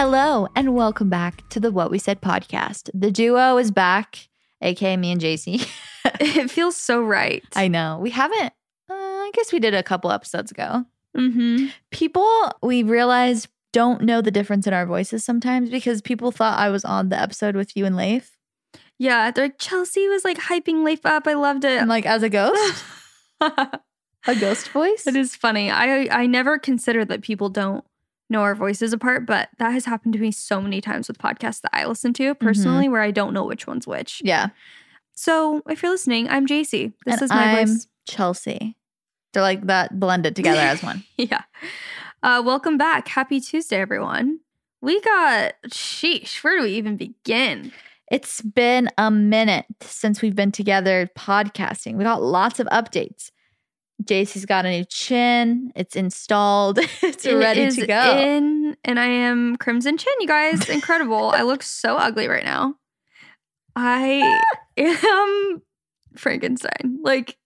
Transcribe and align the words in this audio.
Hello, 0.00 0.46
and 0.54 0.76
welcome 0.76 1.08
back 1.08 1.42
to 1.48 1.58
the 1.58 1.72
What 1.72 1.90
We 1.90 1.98
Said 1.98 2.20
podcast. 2.20 2.88
The 2.94 3.10
duo 3.10 3.58
is 3.58 3.72
back, 3.72 4.28
aka 4.62 4.96
me 4.96 5.10
and 5.10 5.20
Jaci. 5.20 5.68
it 6.20 6.48
feels 6.52 6.76
so 6.76 7.02
right. 7.02 7.42
I 7.56 7.66
know. 7.66 7.98
We 8.00 8.10
haven't, 8.10 8.52
uh, 8.88 8.94
I 8.94 9.32
guess 9.34 9.52
we 9.52 9.58
did 9.58 9.74
a 9.74 9.82
couple 9.82 10.12
episodes 10.12 10.52
ago. 10.52 10.84
mm-hmm. 11.16 11.66
People, 11.90 12.52
we 12.62 12.84
realize, 12.84 13.48
don't 13.72 14.02
know 14.02 14.20
the 14.20 14.30
difference 14.30 14.68
in 14.68 14.72
our 14.72 14.86
voices 14.86 15.24
sometimes 15.24 15.68
because 15.68 16.00
people 16.00 16.30
thought 16.30 16.60
I 16.60 16.68
was 16.68 16.84
on 16.84 17.08
the 17.08 17.20
episode 17.20 17.56
with 17.56 17.76
you 17.76 17.84
and 17.84 17.96
Leif. 17.96 18.38
Yeah, 19.00 19.32
they're 19.32 19.46
like 19.46 19.58
Chelsey 19.58 20.06
was 20.06 20.24
like 20.24 20.38
hyping 20.38 20.84
Leif 20.84 21.04
up. 21.04 21.26
I 21.26 21.34
loved 21.34 21.64
it. 21.64 21.76
And 21.76 21.88
like 21.88 22.06
as 22.06 22.22
a 22.22 22.28
ghost, 22.28 22.84
a 23.40 23.80
ghost 24.38 24.68
voice. 24.68 25.08
it 25.08 25.16
is 25.16 25.34
funny. 25.34 25.72
I 25.72 26.06
I 26.12 26.26
never 26.26 26.56
consider 26.56 27.04
that 27.06 27.22
people 27.22 27.48
don't 27.48 27.84
know 28.30 28.40
our 28.40 28.54
voices 28.54 28.92
apart, 28.92 29.26
but 29.26 29.48
that 29.58 29.70
has 29.70 29.84
happened 29.84 30.12
to 30.14 30.18
me 30.18 30.30
so 30.30 30.60
many 30.60 30.80
times 30.80 31.08
with 31.08 31.18
podcasts 31.18 31.60
that 31.62 31.70
I 31.72 31.86
listen 31.86 32.12
to 32.14 32.34
personally, 32.34 32.88
where 32.88 33.02
I 33.02 33.10
don't 33.10 33.32
know 33.32 33.44
which 33.44 33.66
one's 33.66 33.86
which. 33.86 34.20
Yeah. 34.24 34.48
So 35.14 35.62
if 35.68 35.82
you're 35.82 35.92
listening, 35.92 36.28
I'm 36.28 36.46
Jaci. 36.46 36.92
This 37.04 37.14
and 37.14 37.22
is 37.22 37.30
my 37.30 37.58
I'm 37.60 37.66
voice. 37.66 37.86
Chelsey. 38.06 38.76
They're 39.32 39.42
like 39.42 39.66
that 39.66 39.98
blended 39.98 40.36
together 40.36 40.60
as 40.60 40.82
one. 40.82 41.04
Yeah. 41.16 41.42
Uh, 42.22 42.42
welcome 42.44 42.76
back. 42.78 43.08
Happy 43.08 43.40
Tuesday, 43.40 43.80
everyone. 43.80 44.40
We 44.80 45.00
got 45.00 45.54
sheesh. 45.68 46.42
Where 46.42 46.56
do 46.58 46.64
we 46.64 46.70
even 46.74 46.96
begin? 46.96 47.72
It's 48.10 48.40
been 48.40 48.88
a 48.96 49.10
minute 49.10 49.66
since 49.80 50.22
we've 50.22 50.34
been 50.34 50.52
together 50.52 51.10
podcasting. 51.16 51.96
We 51.96 52.04
got 52.04 52.22
lots 52.22 52.58
of 52.58 52.66
updates. 52.68 53.30
Jaci's 54.04 54.46
got 54.46 54.64
a 54.64 54.70
new 54.70 54.84
chin. 54.84 55.72
It's 55.74 55.96
installed. 55.96 56.78
it's 57.02 57.24
It 57.26 57.34
ready 57.34 57.70
to 57.70 57.86
go. 57.86 58.18
In 58.18 58.76
and 58.84 58.98
I 58.98 59.06
am 59.06 59.56
Crimson 59.56 59.98
Chin, 59.98 60.12
you 60.20 60.26
guys. 60.28 60.68
Incredible. 60.68 61.30
I 61.30 61.42
look 61.42 61.62
so 61.62 61.96
ugly 61.96 62.28
right 62.28 62.44
now. 62.44 62.74
I 63.74 64.40
am 64.76 65.62
Frankenstein. 66.16 66.98
Like 67.02 67.36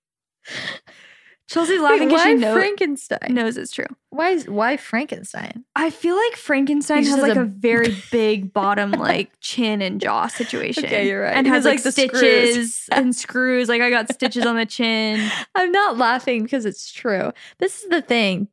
Chelsey's 1.53 1.81
laughing 1.81 2.09
because 2.09 2.23
she 2.23 2.35
know, 2.35 2.55
Frankenstein? 2.55 3.19
knows 3.35 3.57
it's 3.57 3.73
true. 3.73 3.87
Why 4.11 4.31
is 4.31 4.49
why 4.49 4.77
Frankenstein? 4.77 5.65
I 5.77 5.91
feel 5.91 6.17
like 6.17 6.37
Frankenstein 6.37 7.03
He 7.03 7.11
has 7.11 7.17
just 7.19 7.23
like 7.23 7.37
has 7.37 7.39
a, 7.39 7.43
a- 7.43 7.45
very 7.45 7.95
big 8.11 8.53
bottom, 8.53 8.93
like 8.93 9.31
chin 9.41 9.83
and 9.83 10.01
jaw 10.01 10.29
situation. 10.29 10.87
Okay, 10.87 11.07
you're 11.09 11.23
right. 11.23 11.37
And 11.37 11.47
He 11.47 11.51
has 11.53 11.59
has, 11.59 11.65
like, 11.67 11.75
like, 11.77 11.83
the 11.85 11.93
stitches 11.93 12.75
screws. 12.75 12.89
and 12.93 13.15
screws. 13.15 13.69
Like 13.69 13.83
I 13.83 13.91
got 13.91 14.13
stitches 14.13 14.47
on 14.47 14.57
the 14.57 14.67
chin. 14.67 15.31
I'm 15.55 15.71
not 15.73 15.99
laughing 15.99 16.43
because 16.43 16.65
it's 16.65 16.91
true. 16.93 17.33
This 17.59 17.83
is 17.83 17.89
the 17.91 18.03
thing. 18.03 18.49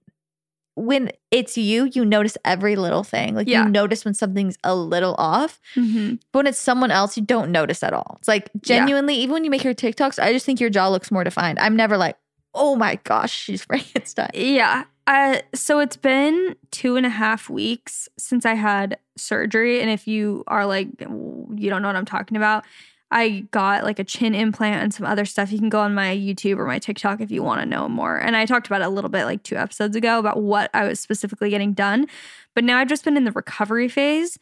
When 0.76 1.12
it's 1.30 1.58
you, 1.58 1.90
you 1.94 2.06
notice 2.06 2.38
every 2.46 2.78
little 2.78 3.04
thing. 3.04 3.36
Like 3.36 3.48
Yeah. 3.50 3.66
you 3.66 3.70
notice 3.70 4.06
when 4.06 4.14
something's 4.14 4.58
a 4.64 4.74
little 4.74 5.14
off. 5.18 5.60
Mm-hmm. 5.76 6.16
But 6.32 6.40
when 6.40 6.48
it's 6.48 6.58
someone 6.58 6.90
else, 6.92 7.18
you 7.18 7.24
don't 7.24 7.52
notice 7.52 7.84
at 7.84 7.92
all. 7.94 8.16
It's 8.20 8.30
like 8.30 8.50
genuinely, 8.62 9.16
even 9.16 9.34
when 9.34 9.44
you 9.44 9.50
make 9.50 9.64
your 9.66 9.74
TikToks, 9.74 10.20
I 10.24 10.32
just 10.32 10.46
think 10.46 10.62
your 10.62 10.70
jaw 10.70 10.88
looks 10.88 11.12
more 11.12 11.26
defined. 11.26 11.60
I'm 11.60 11.76
never 11.76 11.98
like, 11.98 12.16
oh 12.54 12.76
my 12.76 12.96
gosh, 13.04 13.32
she's 13.32 13.64
Frankenstein. 13.66 14.30
Yeah. 14.34 14.86
Uh, 15.08 15.40
so 15.56 15.80
it's 15.80 15.98
been 15.98 16.56
two 16.72 16.96
and 16.96 17.06
a 17.06 17.10
half 17.10 17.50
weeks 17.50 18.08
since 18.18 18.46
I 18.46 18.54
had 18.54 18.98
surgery. 19.18 19.82
And 19.82 19.90
if 19.90 20.08
you 20.08 20.44
are 20.48 20.66
like, 20.66 20.88
you 21.00 21.70
don't 21.70 21.82
know 21.82 21.88
what 21.88 21.96
I'm 21.96 22.06
talking 22.06 22.38
about, 22.38 22.64
I 23.12 23.48
got 23.50 23.84
like 23.84 23.98
a 23.98 24.04
chin 24.04 24.36
implant 24.36 24.84
and 24.84 24.94
some 24.94 25.08
other 25.08 25.26
stuff. 25.26 25.52
You 25.52 25.58
can 25.58 25.70
go 25.70 25.80
on 25.80 25.96
my 25.96 26.16
YouTube 26.16 26.58
or 26.58 26.68
my 26.68 26.78
TikTok 26.78 27.22
if 27.22 27.32
you 27.32 27.42
want 27.42 27.62
to 27.62 27.66
know 27.66 27.90
more. 27.90 28.18
And 28.18 28.36
I 28.36 28.46
talked 28.46 28.68
about 28.68 28.82
it 28.82 28.88
a 28.88 28.90
little 28.90 29.10
bit 29.10 29.26
like 29.26 29.42
two 29.42 29.56
episodes 29.56 29.96
ago 29.96 30.20
about 30.20 30.44
what 30.44 30.70
I 30.76 30.86
was 30.86 31.00
specifically 31.00 31.50
getting 31.50 31.74
done. 31.74 32.06
But 32.54 32.64
now 32.64 32.78
I've 32.78 32.88
just 32.88 33.04
been 33.04 33.18
in 33.18 33.24
the 33.24 33.32
recovery 33.32 33.88
phase. 33.88 34.38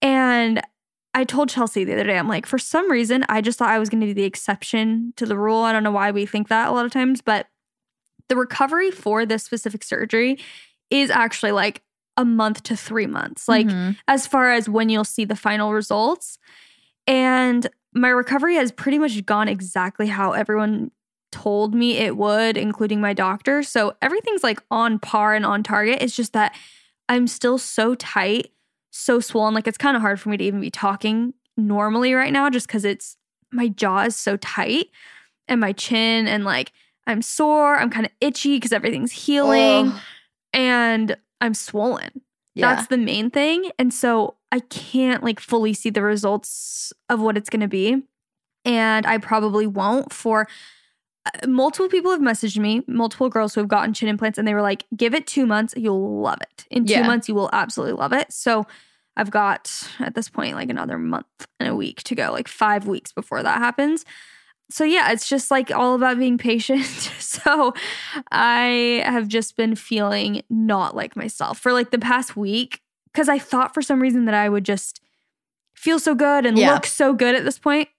And 0.00 0.62
I 1.14 1.24
told 1.24 1.48
Chelsey 1.50 1.84
the 1.84 1.92
other 1.92 2.04
day, 2.04 2.16
I'm 2.18 2.28
like, 2.28 2.46
for 2.46 2.58
some 2.58 2.90
reason, 2.90 3.24
I 3.28 3.40
just 3.42 3.58
thought 3.58 3.68
I 3.68 3.78
was 3.78 3.88
going 3.90 4.00
to 4.00 4.06
be 4.06 4.12
the 4.14 4.24
exception 4.24 5.12
to 5.16 5.26
the 5.26 5.36
rule. 5.36 5.62
I 5.62 5.72
don't 5.72 5.82
know 5.82 5.90
why 5.90 6.10
we 6.10 6.24
think 6.24 6.48
that 6.48 6.68
a 6.68 6.72
lot 6.72 6.86
of 6.86 6.92
times, 6.92 7.20
but 7.20 7.48
the 8.28 8.36
recovery 8.36 8.90
for 8.90 9.26
this 9.26 9.42
specific 9.44 9.84
surgery 9.84 10.38
is 10.88 11.10
actually 11.10 11.52
like 11.52 11.82
a 12.16 12.24
month 12.24 12.62
to 12.64 12.76
three 12.76 13.06
months, 13.06 13.48
like 13.48 13.66
Mhm. 13.66 13.96
as 14.08 14.26
far 14.26 14.52
as 14.52 14.68
when 14.68 14.88
you'll 14.88 15.04
see 15.04 15.24
the 15.24 15.36
final 15.36 15.72
results. 15.72 16.38
And 17.06 17.66
my 17.94 18.08
recovery 18.08 18.54
has 18.56 18.72
pretty 18.72 18.98
much 18.98 19.24
gone 19.26 19.48
exactly 19.48 20.06
how 20.06 20.32
everyone 20.32 20.90
told 21.30 21.74
me 21.74 21.96
it 21.96 22.16
would, 22.16 22.56
including 22.56 23.00
my 23.00 23.12
doctor. 23.14 23.62
So 23.62 23.94
everything's 24.02 24.42
like 24.44 24.62
on 24.70 24.98
par 24.98 25.34
and 25.34 25.44
on 25.46 25.62
target. 25.62 26.02
It's 26.02 26.14
just 26.16 26.32
that 26.34 26.54
I'm 27.08 27.26
still 27.26 27.58
so 27.58 27.94
tight, 27.94 28.50
so 28.92 29.18
swollen. 29.18 29.54
Like 29.54 29.66
it's 29.66 29.78
kind 29.78 29.96
of 29.96 30.02
hard 30.02 30.20
for 30.20 30.28
me 30.28 30.36
to 30.36 30.44
even 30.44 30.60
be 30.60 30.70
talking 30.70 31.34
normally 31.56 32.14
right 32.14 32.32
now 32.32 32.48
just 32.48 32.66
because 32.68 32.84
it's 32.84 33.16
my 33.50 33.68
jaw 33.68 34.04
is 34.04 34.16
so 34.16 34.36
tight 34.36 34.86
and 35.48 35.60
my 35.60 35.72
chin 35.72 36.28
and 36.28 36.44
like 36.44 36.72
I'm 37.06 37.20
sore. 37.22 37.76
I'm 37.76 37.90
kind 37.90 38.06
of 38.06 38.12
itchy 38.20 38.56
because 38.56 38.72
everything's 38.72 39.10
healing 39.12 39.88
Ugh. 39.88 40.00
and 40.52 41.16
I'm 41.40 41.54
swollen. 41.54 42.20
yeah. 42.54 42.74
That's 42.74 42.86
the 42.86 42.98
main 42.98 43.30
thing. 43.30 43.70
And 43.78 43.92
so 43.92 44.36
I 44.52 44.60
can't 44.60 45.24
like 45.24 45.40
fully 45.40 45.72
see 45.72 45.90
the 45.90 46.02
results 46.02 46.92
of 47.08 47.20
what 47.20 47.36
it's 47.36 47.50
going 47.50 47.60
to 47.60 47.68
be. 47.68 48.02
And 48.64 49.06
I 49.06 49.18
probably 49.18 49.66
won't 49.66 50.12
for 50.12 50.46
Uh, 51.24 51.46
multiple 51.46 51.88
people 51.88 52.10
have 52.10 52.20
messaged 52.20 52.58
me, 52.58 52.82
multiple 52.88 53.28
girls 53.28 53.54
who 53.54 53.60
have 53.60 53.68
gotten 53.68 53.92
chin 53.94 54.08
implants, 54.08 54.38
and 54.38 54.46
they 54.48 54.54
were 54.54 54.62
like, 54.62 54.84
give 54.96 55.14
it 55.14 55.26
two 55.26 55.46
months, 55.46 55.72
you'll 55.76 56.20
love 56.20 56.38
it. 56.40 56.66
In 56.70 56.84
two 56.84 56.94
Yeah. 56.94 57.06
months, 57.06 57.28
you 57.28 57.34
will 57.34 57.50
absolutely 57.52 57.94
love 57.94 58.12
it. 58.12 58.32
So 58.32 58.66
I've 59.16 59.30
got 59.30 59.70
at 60.00 60.14
this 60.14 60.28
point 60.28 60.56
like 60.56 60.68
another 60.70 60.98
month 60.98 61.26
and 61.60 61.68
a 61.68 61.76
week 61.76 62.02
to 62.04 62.14
go, 62.14 62.32
like 62.32 62.48
five 62.48 62.86
weeks 62.86 63.12
before 63.12 63.42
that 63.42 63.58
happens. 63.58 64.04
So 64.70 64.84
yeah, 64.84 65.12
it's 65.12 65.28
just 65.28 65.50
like 65.50 65.70
all 65.70 65.94
about 65.94 66.18
being 66.18 66.38
patient. 66.38 66.84
so 67.18 67.74
I 68.32 69.02
have 69.04 69.28
just 69.28 69.54
been 69.56 69.74
feeling 69.76 70.42
not 70.48 70.96
like 70.96 71.14
myself 71.14 71.58
for 71.58 71.72
like 71.74 71.90
the 71.90 71.98
past 71.98 72.36
week 72.36 72.80
because 73.12 73.28
I 73.28 73.38
thought 73.38 73.74
for 73.74 73.82
some 73.82 74.00
reason 74.00 74.24
that 74.24 74.34
I 74.34 74.48
would 74.48 74.64
just 74.64 75.00
feel 75.74 75.98
so 75.98 76.14
good 76.14 76.46
and 76.46 76.56
Yeah. 76.56 76.72
look 76.72 76.86
so 76.86 77.12
good 77.12 77.34
at 77.34 77.44
this 77.44 77.58
point, 77.58 77.90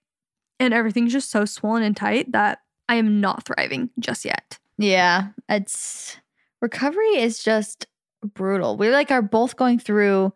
and 0.60 0.74
everything's 0.74 1.14
just 1.14 1.30
so 1.30 1.46
swollen 1.46 1.84
and 1.84 1.96
tight 1.96 2.32
that 2.32 2.60
I 2.90 2.96
am 2.96 3.22
not 3.22 3.46
thriving 3.46 3.90
just 4.00 4.26
yet. 4.26 4.58
Yeah, 4.78 5.30
it's 5.50 6.18
recovery 6.62 7.16
is 7.18 7.44
just 7.44 7.86
brutal. 8.34 8.78
We 8.78 8.90
like 8.90 9.12
are 9.12 9.22
both 9.22 9.56
going 9.56 9.80
through. 9.80 10.34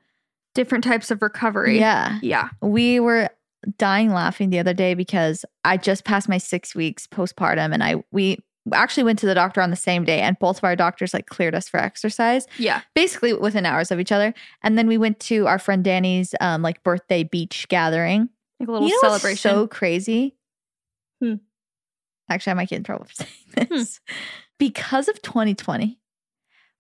Different 0.56 0.84
types 0.84 1.12
of 1.12 1.22
recovery. 1.22 1.78
Yeah, 1.80 2.18
Yeah. 2.24 2.50
we 2.64 3.00
were 3.00 3.30
dying 3.78 4.12
laughing 4.12 4.50
the 4.50 4.58
other 4.58 4.74
day 4.74 4.96
because 4.96 5.46
I 5.64 5.78
just 5.78 6.04
passed 6.04 6.28
my 6.28 6.40
six 6.40 6.74
weeks 6.74 7.06
postpartum, 7.06 7.74
and 7.74 7.84
I 7.84 8.04
we 8.12 8.40
actually 8.74 9.04
went 9.04 9.20
to 9.20 9.26
the 9.28 9.36
doctor 9.36 9.62
on 9.62 9.70
the 9.70 9.76
same 9.76 10.04
day, 10.04 10.20
and 10.22 10.38
both 10.40 10.58
of 10.58 10.64
our 10.64 10.76
doctors 10.76 11.14
like 11.14 11.28
cleared 11.28 11.54
us 11.54 11.70
for 11.70 11.80
exercise, 11.80 12.48
Yeah. 12.58 12.82
basically 12.96 13.34
within 13.34 13.66
hours 13.68 13.92
of 13.92 14.00
each 14.00 14.12
other. 14.12 14.34
And 14.64 14.78
then 14.80 14.88
we 14.88 14.98
went 14.98 15.20
to 15.22 15.46
our 15.48 15.60
friend 15.60 15.84
Danny's 15.84 16.34
um 16.42 16.64
like 16.64 16.82
birthday 16.84 17.24
beach 17.24 17.68
gathering. 17.70 18.30
Like 18.60 18.70
a 18.70 18.72
little 18.72 18.88
you 18.88 18.96
know 18.96 19.10
celebration. 19.10 19.52
so 19.52 19.68
crazy. 19.68 20.34
Hmm. 22.28 22.34
Actually, 22.34 22.52
I 22.52 22.54
might 22.56 22.70
get 22.70 22.78
in 22.78 22.84
trouble 22.84 23.06
for 23.06 23.14
saying 23.56 23.68
this. 23.70 24.00
Because 24.60 25.08
of 25.08 25.22
2020, 25.22 26.00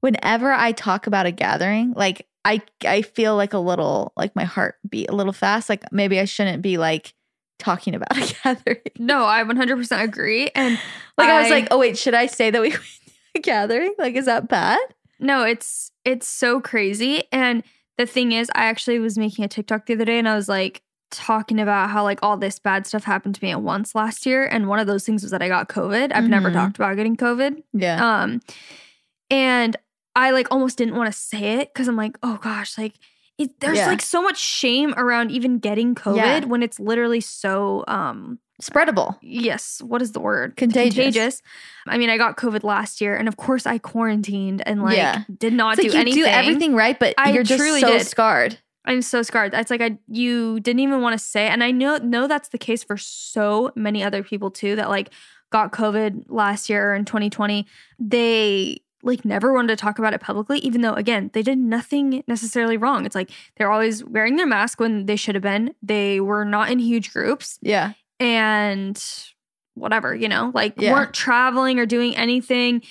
whenever 0.01 0.51
I 0.51 0.71
talk 0.71 1.07
about 1.07 1.25
a 1.25 1.31
gathering, 1.31 1.93
like 1.95 2.27
I 2.45 2.61
I 2.85 3.01
feel 3.01 3.35
like 3.35 3.53
a 3.53 3.59
little 3.59 4.13
like 4.15 4.35
my 4.35 4.45
heart 4.45 4.75
beat 4.89 5.09
a 5.09 5.15
little 5.15 5.33
fast. 5.33 5.69
Like 5.69 5.91
maybe 5.91 6.19
I 6.19 6.25
shouldn't 6.25 6.61
be 6.61 6.77
like 6.77 7.13
talking 7.59 7.95
about 7.95 8.17
a 8.17 8.35
gathering. 8.43 8.81
No, 8.97 9.25
I 9.25 9.43
100% 9.43 10.03
agree. 10.03 10.49
And 10.55 10.79
Like 11.17 11.29
I, 11.29 11.41
was 11.41 11.49
like, 11.49 11.67
oh 11.71 11.79
wait, 11.79 11.97
should 11.97 12.13
I 12.13 12.27
say 12.27 12.49
that 12.51 12.61
we 12.61 12.69
went 12.71 12.83
to 12.83 13.11
a 13.35 13.39
gathering? 13.39 13.93
Like, 13.97 14.15
is 14.15 14.25
that 14.25 14.47
bad? 14.47 14.79
No, 15.19 15.43
it's 15.43 15.91
it's 16.05 16.27
so 16.27 16.61
crazy. 16.61 17.23
And 17.31 17.63
the 17.97 18.05
thing 18.05 18.31
is, 18.31 18.49
I 18.53 18.65
actually 18.65 18.99
was 18.99 19.17
making 19.17 19.43
a 19.43 19.47
TikTok 19.47 19.85
the 19.85 19.93
other 19.95 20.05
day 20.05 20.19
and 20.19 20.29
I 20.29 20.35
was 20.35 20.47
like 20.47 20.83
talking 21.11 21.59
about 21.59 21.89
how 21.89 22.03
like 22.03 22.19
all 22.21 22.37
this 22.37 22.59
bad 22.59 22.85
stuff 22.87 23.03
happened 23.03 23.35
to 23.35 23.43
me 23.43 23.51
at 23.51 23.61
once 23.61 23.95
last 23.95 24.25
year. 24.25 24.45
And 24.45 24.67
one 24.67 24.79
of 24.79 24.87
those 24.87 25.05
things 25.05 25.21
was 25.23 25.31
that 25.31 25.41
I 25.41 25.47
got 25.47 25.69
COVID. 25.69 26.11
I've 26.13 26.27
never 26.29 26.49
Mhm. 26.49 26.53
talked 26.53 26.75
about 26.77 26.95
getting 26.95 27.15
COVID. 27.15 27.63
Yeah. 27.73 28.21
Um 28.23 28.41
and 29.29 29.75
I 30.15 30.31
like 30.31 30.47
almost 30.51 30.77
didn't 30.77 30.95
want 30.95 31.11
to 31.11 31.17
say 31.17 31.59
it 31.59 31.73
because 31.73 31.87
I'm 31.87 31.95
like, 31.95 32.17
oh 32.23 32.37
gosh, 32.41 32.77
like 32.77 32.95
it, 33.37 33.59
there's 33.59 33.77
Yeah. 33.77 33.87
like 33.87 34.01
so 34.01 34.21
much 34.21 34.39
shame 34.39 34.93
around 34.97 35.29
even 35.31 35.59
getting 35.59 35.93
COVID 35.93 36.15
Yeah. 36.17 36.45
when 36.45 36.63
it's 36.63 36.79
literally 36.79 37.21
so 37.21 37.83
um 37.87 38.39
Spreadable. 38.61 39.17
yes, 39.21 39.79
what 39.83 40.01
is 40.01 40.13
the 40.13 40.19
word? 40.19 40.57
Contagious. 40.57 41.43
I 41.87 41.99
mean, 41.99 42.09
I 42.09 42.17
got 42.17 42.37
COVID 42.37 42.63
last 42.63 42.99
year 42.99 43.15
and 43.15 43.27
of 43.27 43.37
course 43.37 43.67
I 43.67 43.77
quarantined 43.77 44.63
and 44.67 44.81
like 44.81 44.97
Yeah. 44.97 45.21
did 45.37 45.53
not 45.53 45.73
It's 45.77 45.83
do 45.83 45.87
like 45.89 45.93
you 45.93 46.01
anything. 46.01 46.23
do 46.23 46.27
everything 46.29 46.75
right, 46.75 46.97
but 46.97 47.13
I 47.19 47.31
you're 47.33 47.43
just 47.43 47.59
truly 47.59 47.81
so 47.81 47.91
did. 47.99 48.07
scarred. 48.07 48.57
I'm 48.87 49.01
so 49.03 49.21
scarred. 49.21 49.53
It's 49.53 49.69
like 49.69 49.81
I 49.81 49.97
you 50.07 50.59
didn't 50.61 50.79
even 50.79 51.01
want 51.01 51.13
to 51.19 51.23
say, 51.23 51.47
and 51.47 51.63
I 51.63 51.71
know 51.71 51.97
know 51.97 52.27
that's 52.27 52.49
the 52.49 52.57
case 52.57 52.83
for 52.83 52.97
so 52.97 53.71
many 53.75 54.03
other 54.03 54.23
people 54.23 54.49
too 54.49 54.75
that 54.77 54.89
like 54.89 55.11
got 55.51 55.71
COVID 55.71 56.25
last 56.29 56.69
year 56.69 56.95
in 56.95 57.05
2020. 57.05 57.67
They 57.99 58.81
like 59.03 59.23
never 59.23 59.53
wanted 59.53 59.67
to 59.67 59.75
talk 59.75 59.99
about 59.99 60.13
it 60.13 60.21
publicly, 60.21 60.57
even 60.59 60.81
though 60.81 60.93
again 60.93 61.29
they 61.33 61.43
did 61.43 61.57
nothing 61.59 62.23
necessarily 62.27 62.77
wrong. 62.77 63.05
It's 63.05 63.13
like 63.15 63.29
they're 63.57 63.71
always 63.71 64.03
wearing 64.03 64.37
their 64.37 64.47
mask 64.47 64.79
when 64.79 65.05
they 65.05 65.15
should 65.15 65.35
have 65.35 65.43
been. 65.43 65.75
They 65.83 66.19
were 66.19 66.45
not 66.45 66.71
in 66.71 66.79
huge 66.79 67.13
groups 67.13 67.59
Yeah. 67.61 67.93
and 68.19 69.01
whatever, 69.75 70.15
you 70.15 70.27
know, 70.27 70.51
like 70.55 70.73
Yeah. 70.77 70.93
weren't 70.93 71.13
traveling 71.13 71.77
or 71.79 71.85
doing 71.85 72.15
anything. 72.17 72.81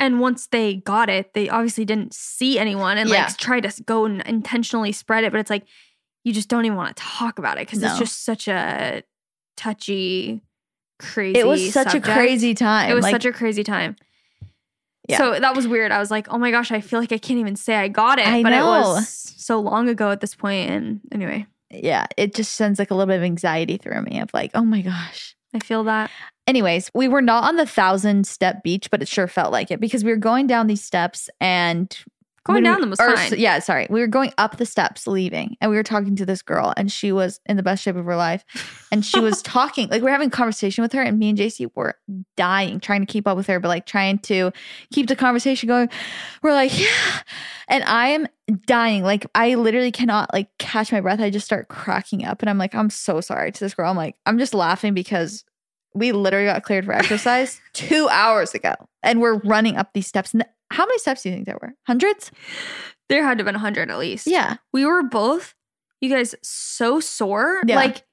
And 0.00 0.20
once 0.20 0.48
they 0.48 0.74
got 0.76 1.08
it, 1.08 1.34
they 1.34 1.48
obviously 1.48 1.84
didn't 1.84 2.12
see 2.14 2.58
anyone 2.58 2.98
and 2.98 3.08
Yeah. 3.08 3.26
like 3.26 3.36
try 3.36 3.60
to 3.60 3.82
go 3.84 4.04
and 4.04 4.22
intentionally 4.22 4.92
spread 4.92 5.24
it. 5.24 5.30
But 5.32 5.40
it's 5.40 5.50
like 5.50 5.64
you 6.24 6.32
just 6.32 6.48
don't 6.48 6.64
even 6.64 6.76
want 6.76 6.96
to 6.96 7.02
talk 7.02 7.38
about 7.38 7.58
it 7.58 7.66
because 7.66 7.80
No. 7.80 7.88
it's 7.90 7.98
just 7.98 8.24
such 8.24 8.48
a 8.48 9.02
touchy, 9.56 10.42
crazy. 10.98 11.38
It 11.38 11.46
was 11.46 11.72
such 11.72 11.88
subject. 11.92 12.08
a 12.08 12.12
crazy 12.12 12.54
time. 12.54 12.90
It 12.90 12.94
was 12.94 13.02
like, 13.02 13.12
such 13.12 13.24
a 13.24 13.32
crazy 13.32 13.62
time. 13.62 13.96
Yeah. 15.08 15.18
So 15.18 15.38
that 15.38 15.54
was 15.54 15.68
weird. 15.68 15.92
I 15.92 15.98
was 15.98 16.10
like, 16.10 16.28
oh 16.32 16.38
my 16.38 16.50
gosh, 16.50 16.72
I 16.72 16.80
feel 16.80 16.98
like 16.98 17.12
I 17.12 17.18
can't 17.18 17.38
even 17.38 17.56
say 17.56 17.74
I 17.76 17.88
got 17.88 18.18
it. 18.18 18.26
I 18.26 18.42
but 18.42 18.52
it 18.52 18.56
know. 18.56 18.66
was 18.66 19.08
so 19.36 19.60
long 19.60 19.88
ago 19.88 20.10
at 20.10 20.20
this 20.20 20.34
point. 20.34 20.70
And 20.70 21.00
anyway, 21.12 21.46
yeah, 21.70 22.06
it 22.16 22.34
just 22.34 22.52
sends 22.52 22.78
like 22.78 22.90
a 22.90 22.94
little 22.94 23.08
bit 23.12 23.16
of 23.18 23.22
anxiety 23.22 23.76
through 23.76 24.00
me 24.02 24.20
of 24.20 24.30
like, 24.32 24.50
oh 24.54 24.64
my 24.64 24.80
gosh. 24.80 25.36
I 25.54 25.60
feel 25.60 25.84
that. 25.84 26.10
Anyways, 26.46 26.90
we 26.94 27.08
were 27.08 27.22
not 27.22 27.44
on 27.44 27.56
the 27.56 27.66
thousand 27.66 28.26
step 28.26 28.62
beach, 28.62 28.90
but 28.90 29.00
it 29.00 29.08
sure 29.08 29.28
felt 29.28 29.52
like 29.52 29.70
it 29.70 29.80
because 29.80 30.04
we 30.04 30.10
were 30.10 30.16
going 30.16 30.46
down 30.46 30.66
these 30.66 30.82
steps 30.82 31.30
and 31.40 31.96
Going 32.44 32.62
down 32.62 32.80
them 32.82 32.90
was 32.90 33.00
or, 33.00 33.16
fine. 33.16 33.38
Yeah, 33.38 33.58
sorry. 33.60 33.86
We 33.88 34.00
were 34.00 34.06
going 34.06 34.30
up 34.36 34.58
the 34.58 34.66
steps 34.66 35.06
leaving 35.06 35.56
and 35.62 35.70
we 35.70 35.78
were 35.78 35.82
talking 35.82 36.14
to 36.16 36.26
this 36.26 36.42
girl 36.42 36.74
and 36.76 36.92
she 36.92 37.10
was 37.10 37.40
in 37.46 37.56
the 37.56 37.62
best 37.62 37.82
shape 37.82 37.96
of 37.96 38.04
her 38.04 38.16
life. 38.16 38.44
And 38.92 39.04
she 39.04 39.18
was 39.18 39.40
talking, 39.42 39.88
like 39.88 40.02
we 40.02 40.08
are 40.08 40.12
having 40.12 40.28
a 40.28 40.30
conversation 40.30 40.82
with 40.82 40.92
her 40.92 41.00
and 41.00 41.18
me 41.18 41.30
and 41.30 41.38
Jaci 41.38 41.70
were 41.74 41.94
dying, 42.36 42.80
trying 42.80 43.00
to 43.00 43.10
keep 43.10 43.26
up 43.26 43.38
with 43.38 43.46
her, 43.46 43.58
but 43.60 43.68
like 43.68 43.86
trying 43.86 44.18
to 44.20 44.52
keep 44.92 45.08
the 45.08 45.16
conversation 45.16 45.68
going. 45.68 45.88
We're 46.42 46.52
like, 46.52 46.78
yeah. 46.78 47.22
And 47.68 47.82
I 47.84 48.08
am 48.08 48.26
dying. 48.66 49.04
Like 49.04 49.26
I 49.34 49.54
literally 49.54 49.92
cannot 49.92 50.30
like 50.34 50.48
catch 50.58 50.92
my 50.92 51.00
breath. 51.00 51.20
I 51.20 51.30
just 51.30 51.46
start 51.46 51.68
cracking 51.68 52.26
up 52.26 52.42
and 52.42 52.50
I'm 52.50 52.58
like, 52.58 52.74
I'm 52.74 52.90
so 52.90 53.22
sorry 53.22 53.52
to 53.52 53.60
this 53.60 53.72
girl. 53.72 53.90
I'm 53.90 53.96
like, 53.96 54.16
I'm 54.26 54.38
just 54.38 54.52
laughing 54.52 54.92
because 54.92 55.44
we 55.94 56.12
literally 56.12 56.46
got 56.46 56.64
cleared 56.64 56.84
for 56.84 56.92
exercise 56.92 57.60
two 57.72 58.08
hours 58.10 58.52
ago 58.52 58.74
and 59.02 59.20
we're 59.20 59.38
running 59.38 59.76
up 59.76 59.92
these 59.94 60.06
steps. 60.06 60.34
And 60.34 60.44
how 60.70 60.84
many 60.86 60.98
steps 60.98 61.22
do 61.22 61.28
you 61.28 61.34
think 61.34 61.46
there 61.46 61.58
were? 61.60 61.74
Hundreds? 61.86 62.30
There 63.08 63.22
had 63.22 63.38
to 63.38 63.42
have 63.42 63.46
been 63.46 63.54
100 63.54 63.90
at 63.90 63.98
least. 63.98 64.26
Yeah. 64.26 64.56
we 64.72 64.84
were 64.84 65.02
both 65.02 65.54
you 66.00 66.10
guys 66.10 66.34
so 66.42 67.00
sore 67.00 67.62
Yeah. 67.66 67.76
like 67.76 68.04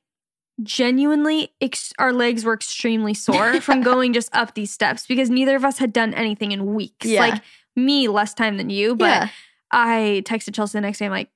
genuinely 0.63 1.53
ex- 1.59 1.93
our 1.97 2.13
legs 2.13 2.43
were 2.45 2.53
extremely 2.53 3.13
sore 3.13 3.59
from 3.61 3.81
going 3.81 4.13
just 4.13 4.33
up 4.35 4.53
these 4.53 4.71
steps 4.71 5.05
because 5.07 5.29
neither 5.29 5.55
of 5.55 5.65
us 5.65 5.77
had 5.79 5.91
done 5.91 6.13
anything 6.13 6.51
in 6.51 6.73
weeks 6.75 7.05
Yeah. 7.07 7.19
like 7.21 7.41
me 7.75 8.07
less 8.07 8.33
time 8.33 8.57
than 8.57 8.69
you 8.69 8.95
but 8.95 9.05
yeah. 9.05 9.29
i 9.71 10.21
texted 10.25 10.53
chelsey 10.53 10.77
the 10.77 10.81
next 10.81 10.99
day 10.99 11.05
i'm 11.05 11.11
like 11.11 11.29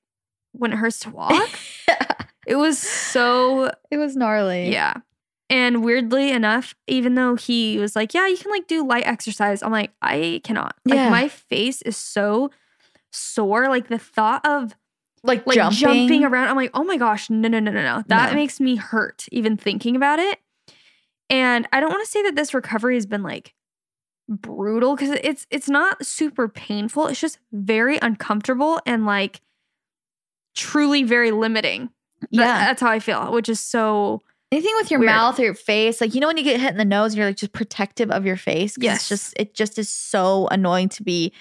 when 0.52 0.72
it 0.72 0.76
hurts 0.76 1.00
to 1.00 1.10
walk 1.10 1.32
it 2.46 2.56
was 2.56 2.78
so 2.78 3.70
it 3.90 3.96
was 3.96 4.16
gnarly. 4.16 4.70
yeah 4.70 4.94
and 5.48 5.84
weirdly 5.84 6.30
enough 6.32 6.74
even 6.86 7.14
though 7.14 7.34
he 7.36 7.78
was 7.78 7.94
like 7.94 8.12
yeah 8.14 8.26
you 8.26 8.36
can 8.36 8.50
like 8.50 8.66
do 8.66 8.84
light 8.86 9.06
exercise 9.06 9.62
i'm 9.62 9.70
like 9.72 9.92
i 10.02 10.40
cannot 10.44 10.74
like 10.84 10.96
Yeah. 10.96 11.08
my 11.10 11.28
face 11.28 11.82
is 11.82 11.96
so 11.96 12.50
sore 13.12 13.68
like 13.68 13.88
the 13.88 13.98
thought 13.98 14.44
of 14.44 14.74
Like, 15.22 15.46
like 15.46 15.54
jumping. 15.56 15.78
jumping. 15.78 16.24
around. 16.24 16.48
I'm 16.48 16.56
like, 16.56 16.70
oh 16.74 16.84
my 16.84 16.96
gosh, 16.98 17.30
no, 17.30 17.48
no, 17.48 17.58
no, 17.58 17.70
no, 17.72 17.82
no. 17.82 18.02
That 18.08 18.30
No. 18.30 18.34
makes 18.36 18.60
me 18.60 18.76
hurt 18.76 19.26
even 19.32 19.56
thinking 19.56 19.96
about 19.96 20.18
it. 20.20 20.38
And 21.30 21.66
I 21.72 21.80
don't 21.80 21.90
want 21.90 22.04
to 22.04 22.10
say 22.10 22.22
that 22.22 22.36
this 22.36 22.52
recovery 22.54 22.94
has 22.94 23.06
been 23.06 23.22
like 23.24 23.54
brutal 24.28 24.94
because 24.94 25.18
it's 25.24 25.46
it's 25.50 25.68
not 25.68 26.04
super 26.06 26.46
painful. 26.48 27.06
It's 27.08 27.20
just 27.20 27.38
very 27.52 27.98
uncomfortable 28.02 28.80
and 28.86 29.06
like 29.06 29.40
truly 30.54 31.02
very 31.02 31.30
limiting. 31.30 31.90
That- 32.20 32.28
Yeah. 32.30 32.58
that's 32.66 32.80
how 32.80 32.90
I 32.90 32.98
feel, 33.00 33.32
which 33.32 33.48
is 33.48 33.60
so 33.60 34.22
Anything 34.52 34.74
with 34.76 34.90
your 34.90 35.00
Weird. 35.00 35.10
mouth 35.10 35.40
or 35.40 35.44
your 35.44 35.54
face, 35.54 36.00
like 36.00 36.14
you 36.14 36.20
know 36.20 36.28
when 36.28 36.36
you 36.36 36.44
get 36.44 36.60
hit 36.60 36.70
in 36.70 36.76
the 36.78 36.84
nose, 36.84 37.12
and 37.12 37.18
you're 37.18 37.26
like 37.26 37.36
just 37.36 37.52
protective 37.52 38.10
of 38.10 38.24
your 38.24 38.36
face. 38.36 38.76
Yes. 38.78 38.98
it's 39.00 39.08
just 39.08 39.34
it 39.38 39.54
just 39.54 39.78
is 39.78 39.88
so 39.88 40.46
annoying 40.48 40.88
to 40.90 41.02
be 41.02 41.32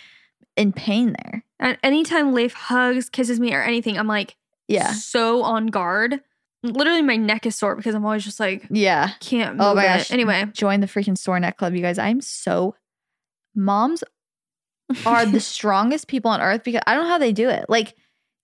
in 0.57 0.72
pain 0.74 1.16
there. 1.24 1.44
and 1.60 1.78
anytime 1.84 2.34
Leif 2.34 2.54
hugs, 2.54 3.10
kisses 3.10 3.40
me, 3.40 3.54
or 3.54 3.62
anything, 3.62 3.98
I'm 3.98 4.07
like 4.07 4.36
Yeah, 4.68 4.92
so 4.94 5.44
on 5.44 5.68
guard. 5.68 6.19
Literally, 6.63 7.04
my 7.04 7.16
neck 7.16 7.46
is 7.46 7.56
sore 7.56 7.75
because 7.75 7.94
I'm 7.94 8.04
always 8.04 8.24
just 8.24 8.40
like 8.40 8.66
yeah. 8.72 9.12
can't 9.19 9.51
oh 9.51 9.54
move 9.54 9.62
Oh 9.68 9.75
my 9.75 9.84
it. 9.84 9.88
gosh! 9.98 10.12
Anyway, 10.12 10.46
join 10.54 10.80
the 10.80 10.88
freaking 10.88 11.16
sore 11.18 11.40
neck 11.40 11.58
club, 11.58 11.75
you 11.75 11.81
guys. 11.81 12.00
I'm 12.00 12.22
so 12.22 12.75
moms 13.56 14.04
are 15.06 15.25
the 15.28 15.40
strongest 15.40 16.08
people 16.08 16.31
on 16.31 16.42
earth 16.42 16.63
because 16.63 16.81
I 16.88 16.96
don't 16.96 17.04
know 17.04 17.10
how 17.10 17.18
they 17.19 17.31
do 17.34 17.50
it. 17.50 17.66
Like 17.69 17.94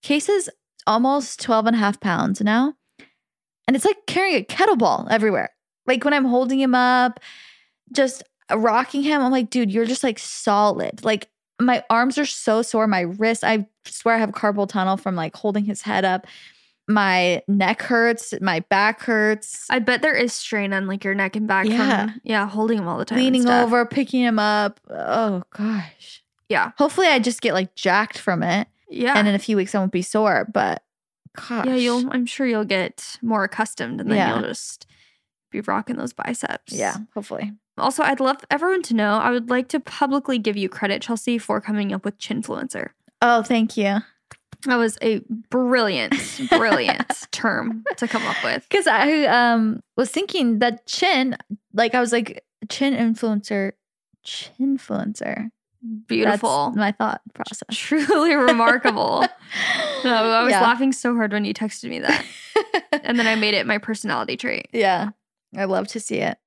Case's 0.02 0.48
almost 0.86 1.40
12 1.40 1.66
and 1.66 1.76
a 1.76 1.78
half 1.80 1.98
pounds 2.00 2.40
now. 2.40 2.74
And 3.66 3.76
it's 3.76 3.84
like 3.84 4.06
carrying 4.06 4.36
a 4.42 4.44
kettlebell 4.44 5.08
everywhere. 5.10 5.50
Like 5.86 6.04
when 6.04 6.14
I'm 6.14 6.24
holding 6.24 6.60
him 6.60 6.74
up, 6.74 7.20
just 7.92 8.22
rocking 8.52 9.02
him, 9.02 9.20
I'm 9.22 9.32
like, 9.32 9.50
dude, 9.50 9.70
you're 9.72 9.84
just 9.86 10.02
like 10.04 10.18
solid. 10.18 11.04
Like 11.04 11.28
my 11.60 11.84
arms 11.90 12.18
are 12.18 12.26
so 12.26 12.62
sore. 12.62 12.86
My 12.86 13.00
wrist, 13.02 13.44
I 13.44 13.66
swear 13.84 14.16
I 14.16 14.18
have 14.18 14.30
carpal 14.32 14.68
tunnel 14.68 14.96
from 14.96 15.14
like 15.14 15.36
holding 15.36 15.64
his 15.64 15.82
head 15.82 16.04
up. 16.04 16.26
My 16.88 17.42
neck 17.46 17.82
hurts. 17.82 18.34
My 18.40 18.60
back 18.60 19.02
hurts. 19.02 19.66
I 19.70 19.78
bet 19.78 20.02
there 20.02 20.14
is 20.16 20.32
strain 20.32 20.72
on 20.72 20.86
like 20.88 21.04
your 21.04 21.14
neck 21.14 21.36
and 21.36 21.46
back 21.46 21.66
Yeah. 21.66 22.06
from 22.08 22.20
yeah 22.24 22.48
holding 22.48 22.78
him 22.78 22.88
all 22.88 22.98
the 22.98 23.04
time, 23.04 23.18
leaning 23.18 23.48
over, 23.48 23.86
picking 23.86 24.20
him 24.22 24.38
up. 24.38 24.80
Oh 24.90 25.42
gosh. 25.56 26.22
Yeah. 26.48 26.72
Hopefully 26.78 27.06
I 27.06 27.18
just 27.20 27.40
get 27.40 27.54
like 27.54 27.74
jacked 27.76 28.18
from 28.18 28.42
it. 28.42 28.66
Yeah, 28.90 29.14
And 29.16 29.26
in 29.26 29.34
a 29.34 29.38
few 29.38 29.56
weeks 29.56 29.74
I 29.74 29.78
won't 29.78 29.92
be 29.92 30.02
sore. 30.02 30.46
But 30.52 30.82
gosh. 31.36 31.66
yeah. 31.66 31.74
You'll 31.74 32.10
I'm 32.12 32.26
sure 32.26 32.46
you'll 32.46 32.64
get 32.64 33.18
more 33.22 33.44
accustomed, 33.44 34.00
and 34.00 34.10
then 34.10 34.16
Yeah. 34.18 34.34
you'll 34.34 34.48
just 34.48 34.86
be 35.50 35.60
rocking 35.60 35.96
those 35.96 36.12
biceps. 36.12 36.72
Yeah, 36.72 36.96
hopefully. 37.14 37.52
Also, 37.78 38.02
I'd 38.02 38.20
love 38.20 38.38
everyone 38.50 38.82
to 38.82 38.94
know. 38.94 39.14
I 39.14 39.30
would 39.30 39.48
like 39.50 39.68
to 39.68 39.80
publicly 39.80 40.38
give 40.38 40.56
you 40.56 40.68
credit, 40.68 41.02
Chelsey, 41.02 41.38
for 41.38 41.60
coming 41.60 41.92
up 41.92 42.04
with 42.04 42.18
chinfluencer. 42.18 42.90
Oh, 43.22 43.42
thank 43.42 43.76
you. 43.76 43.98
That 44.66 44.76
was 44.76 44.96
a 45.02 45.20
brilliant, 45.50 46.14
brilliant 46.50 47.26
term 47.32 47.82
to 47.96 48.06
come 48.06 48.22
up 48.24 48.36
with. 48.44 48.64
Because 48.68 48.86
I 48.86 49.24
um 49.24 49.82
was 49.96 50.10
thinking 50.10 50.58
that 50.60 50.86
chin, 50.86 51.36
like 51.72 51.94
I 51.94 52.00
was 52.00 52.12
like, 52.12 52.44
chin 52.68 52.94
influencer, 52.94 53.72
chinfluencer. 54.24 55.50
Beautiful. 56.06 56.66
That's 56.66 56.76
my 56.76 56.92
thought 56.92 57.20
process. 57.34 57.62
Truly 57.76 58.34
remarkable. 58.34 59.26
No, 60.04 60.12
I 60.14 60.42
was 60.42 60.50
Yeah. 60.50 60.62
laughing 60.62 60.92
so 60.92 61.14
hard 61.14 61.32
when 61.32 61.44
you 61.44 61.54
texted 61.54 61.88
me 61.88 62.00
that. 62.00 62.24
and 63.04 63.16
then 63.18 63.26
I 63.28 63.36
made 63.36 63.54
it 63.54 63.66
my 63.68 63.78
personality 63.78 64.36
trait. 64.36 64.66
yeah. 64.72 65.10
I 65.56 65.66
love 65.66 65.86
to 65.88 66.00
see 66.00 66.16
it. 66.16 66.38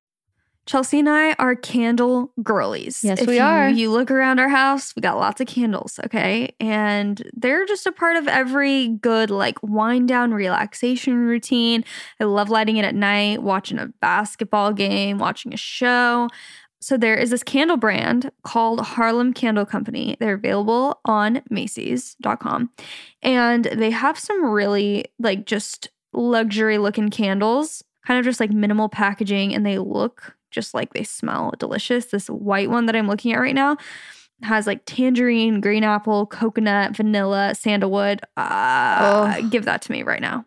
Chelsey 0.66 0.98
and 1.00 1.08
I 1.08 1.34
are 1.34 1.56
candle 1.56 2.34
girlies. 2.42 3.02
Yes, 3.04 3.22
If 3.22 3.28
we 3.28 3.36
you- 3.36 3.44
are. 3.44 3.70
You 3.70 3.92
look 3.92 4.10
around 4.12 4.40
our 4.40 4.50
house, 4.50 4.94
we 4.96 5.02
got 5.02 5.16
lots 5.18 5.40
of 5.40 5.46
candles, 5.48 6.00
okay? 6.06 6.56
And 6.60 7.22
they're 7.34 7.66
just 7.68 7.86
a 7.86 7.92
part 7.92 8.18
of 8.18 8.28
every 8.28 8.88
good, 8.90 9.30
like, 9.30 9.58
wind 9.62 10.08
down 10.10 10.34
relaxation 10.34 11.16
routine. 11.28 11.86
I 12.20 12.24
love 12.24 12.50
lighting 12.50 12.78
it 12.78 12.84
at 12.84 12.96
night, 12.96 13.44
watching 13.44 13.78
a 13.78 13.88
basketball 14.02 14.74
game, 14.74 15.20
watching 15.20 15.54
a 15.54 15.58
show. 15.58 16.30
So 16.86 16.98
there 16.98 17.16
is 17.18 17.32
this 17.32 17.42
candle 17.42 17.78
brand 17.78 18.30
called 18.44 18.80
Harlem 18.80 19.34
Candle 19.34 19.66
Company. 19.66 20.18
They're 20.20 20.36
available 20.36 21.00
on 21.04 21.42
Macy's.com. 21.50 22.70
And 23.24 23.66
they 23.66 23.90
have 23.90 24.20
some 24.20 24.46
really 24.46 25.06
like 25.18 25.48
just 25.48 25.90
luxury 26.14 26.78
looking 26.78 27.10
candles, 27.10 27.84
kind 28.06 28.20
of 28.20 28.24
just 28.24 28.40
like 28.40 28.52
minimal 28.52 28.88
packaging, 28.88 29.56
and 29.56 29.66
they 29.66 29.80
look 29.80 30.36
just 30.52 30.76
like 30.76 30.94
they 30.94 31.02
smell 31.02 31.54
delicious. 31.58 32.06
This 32.06 32.28
white 32.28 32.70
one 32.70 32.86
that 32.86 32.96
I'm 32.96 33.08
looking 33.08 33.34
at 33.34 33.40
right 33.40 33.56
now 33.56 33.78
has 34.44 34.68
like 34.68 34.86
tangerine, 34.86 35.62
green 35.62 35.84
apple, 35.84 36.28
coconut, 36.28 36.96
vanilla, 36.96 37.56
sandalwood. 37.56 38.22
Uh, 38.38 39.42
Give 39.50 39.66
that 39.66 39.82
to 39.82 39.92
me 39.92 40.04
right 40.04 40.22
now. 40.22 40.46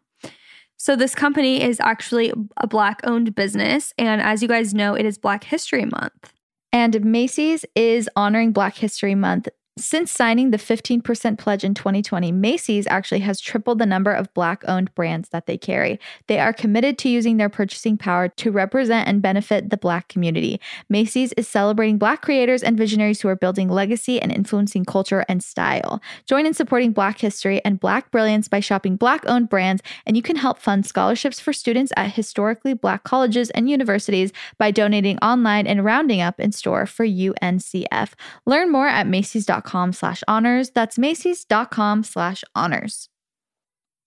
So, 0.78 0.94
this 0.94 1.14
company 1.14 1.60
is 1.60 1.80
actually 1.80 2.32
a 2.56 2.66
Black 2.66 3.00
owned 3.04 3.34
business. 3.34 3.92
And 3.98 4.22
as 4.22 4.42
you 4.42 4.48
guys 4.48 4.72
know, 4.72 4.94
it 4.94 5.04
is 5.04 5.18
Black 5.18 5.44
History 5.44 5.84
Month. 5.84 6.32
And 6.72 7.04
Macy's 7.04 7.64
is 7.74 8.08
honoring 8.14 8.52
Black 8.52 8.76
History 8.76 9.14
Month 9.14 9.48
since 9.78 10.10
signing 10.10 10.50
the 10.50 10.58
15% 10.58 11.38
pledge 11.38 11.64
in 11.64 11.74
2020, 11.74 12.32
Macy's 12.32 12.86
actually 12.88 13.20
has 13.20 13.40
tripled 13.40 13.78
the 13.78 13.86
number 13.86 14.12
of 14.12 14.32
Black 14.34 14.64
owned 14.66 14.94
brands 14.94 15.28
that 15.28 15.46
they 15.46 15.56
carry. 15.56 16.00
They 16.26 16.38
are 16.40 16.52
committed 16.52 16.98
to 16.98 17.08
using 17.08 17.36
their 17.36 17.48
purchasing 17.48 17.96
power 17.96 18.28
to 18.28 18.50
represent 18.50 19.08
and 19.08 19.22
benefit 19.22 19.70
the 19.70 19.76
Black 19.76 20.08
community. 20.08 20.60
Macy's 20.88 21.32
is 21.34 21.46
celebrating 21.46 21.98
Black 21.98 22.22
creators 22.22 22.62
and 22.62 22.76
visionaries 22.76 23.20
who 23.20 23.28
are 23.28 23.36
building 23.36 23.68
legacy 23.68 24.20
and 24.20 24.32
influencing 24.32 24.84
culture 24.84 25.24
and 25.28 25.42
style. 25.42 26.02
Join 26.26 26.44
in 26.44 26.54
supporting 26.54 26.92
Black 26.92 27.20
history 27.20 27.64
and 27.64 27.78
Black 27.78 28.10
brilliance 28.10 28.48
by 28.48 28.60
shopping 28.60 28.96
Black 28.96 29.22
owned 29.28 29.48
brands, 29.48 29.82
and 30.06 30.16
you 30.16 30.22
can 30.22 30.36
help 30.36 30.58
fund 30.58 30.86
scholarships 30.86 31.38
for 31.38 31.52
students 31.52 31.92
at 31.96 32.12
historically 32.12 32.74
Black 32.74 33.04
colleges 33.04 33.50
and 33.50 33.70
universities 33.70 34.32
by 34.58 34.70
donating 34.70 35.18
online 35.18 35.66
and 35.66 35.84
rounding 35.84 36.20
up 36.20 36.40
in 36.40 36.52
store 36.52 36.86
for 36.86 37.06
UNCF. 37.06 38.12
Learn 38.44 38.72
more 38.72 38.88
at 38.88 39.06
Macy's.com 39.06 39.67
macy's.com 39.68 39.92
slash 39.92 40.22
honors. 40.26 40.70
That's 40.70 40.98
macy's.com 40.98 42.04
slash 42.04 42.44
honors. 42.54 43.08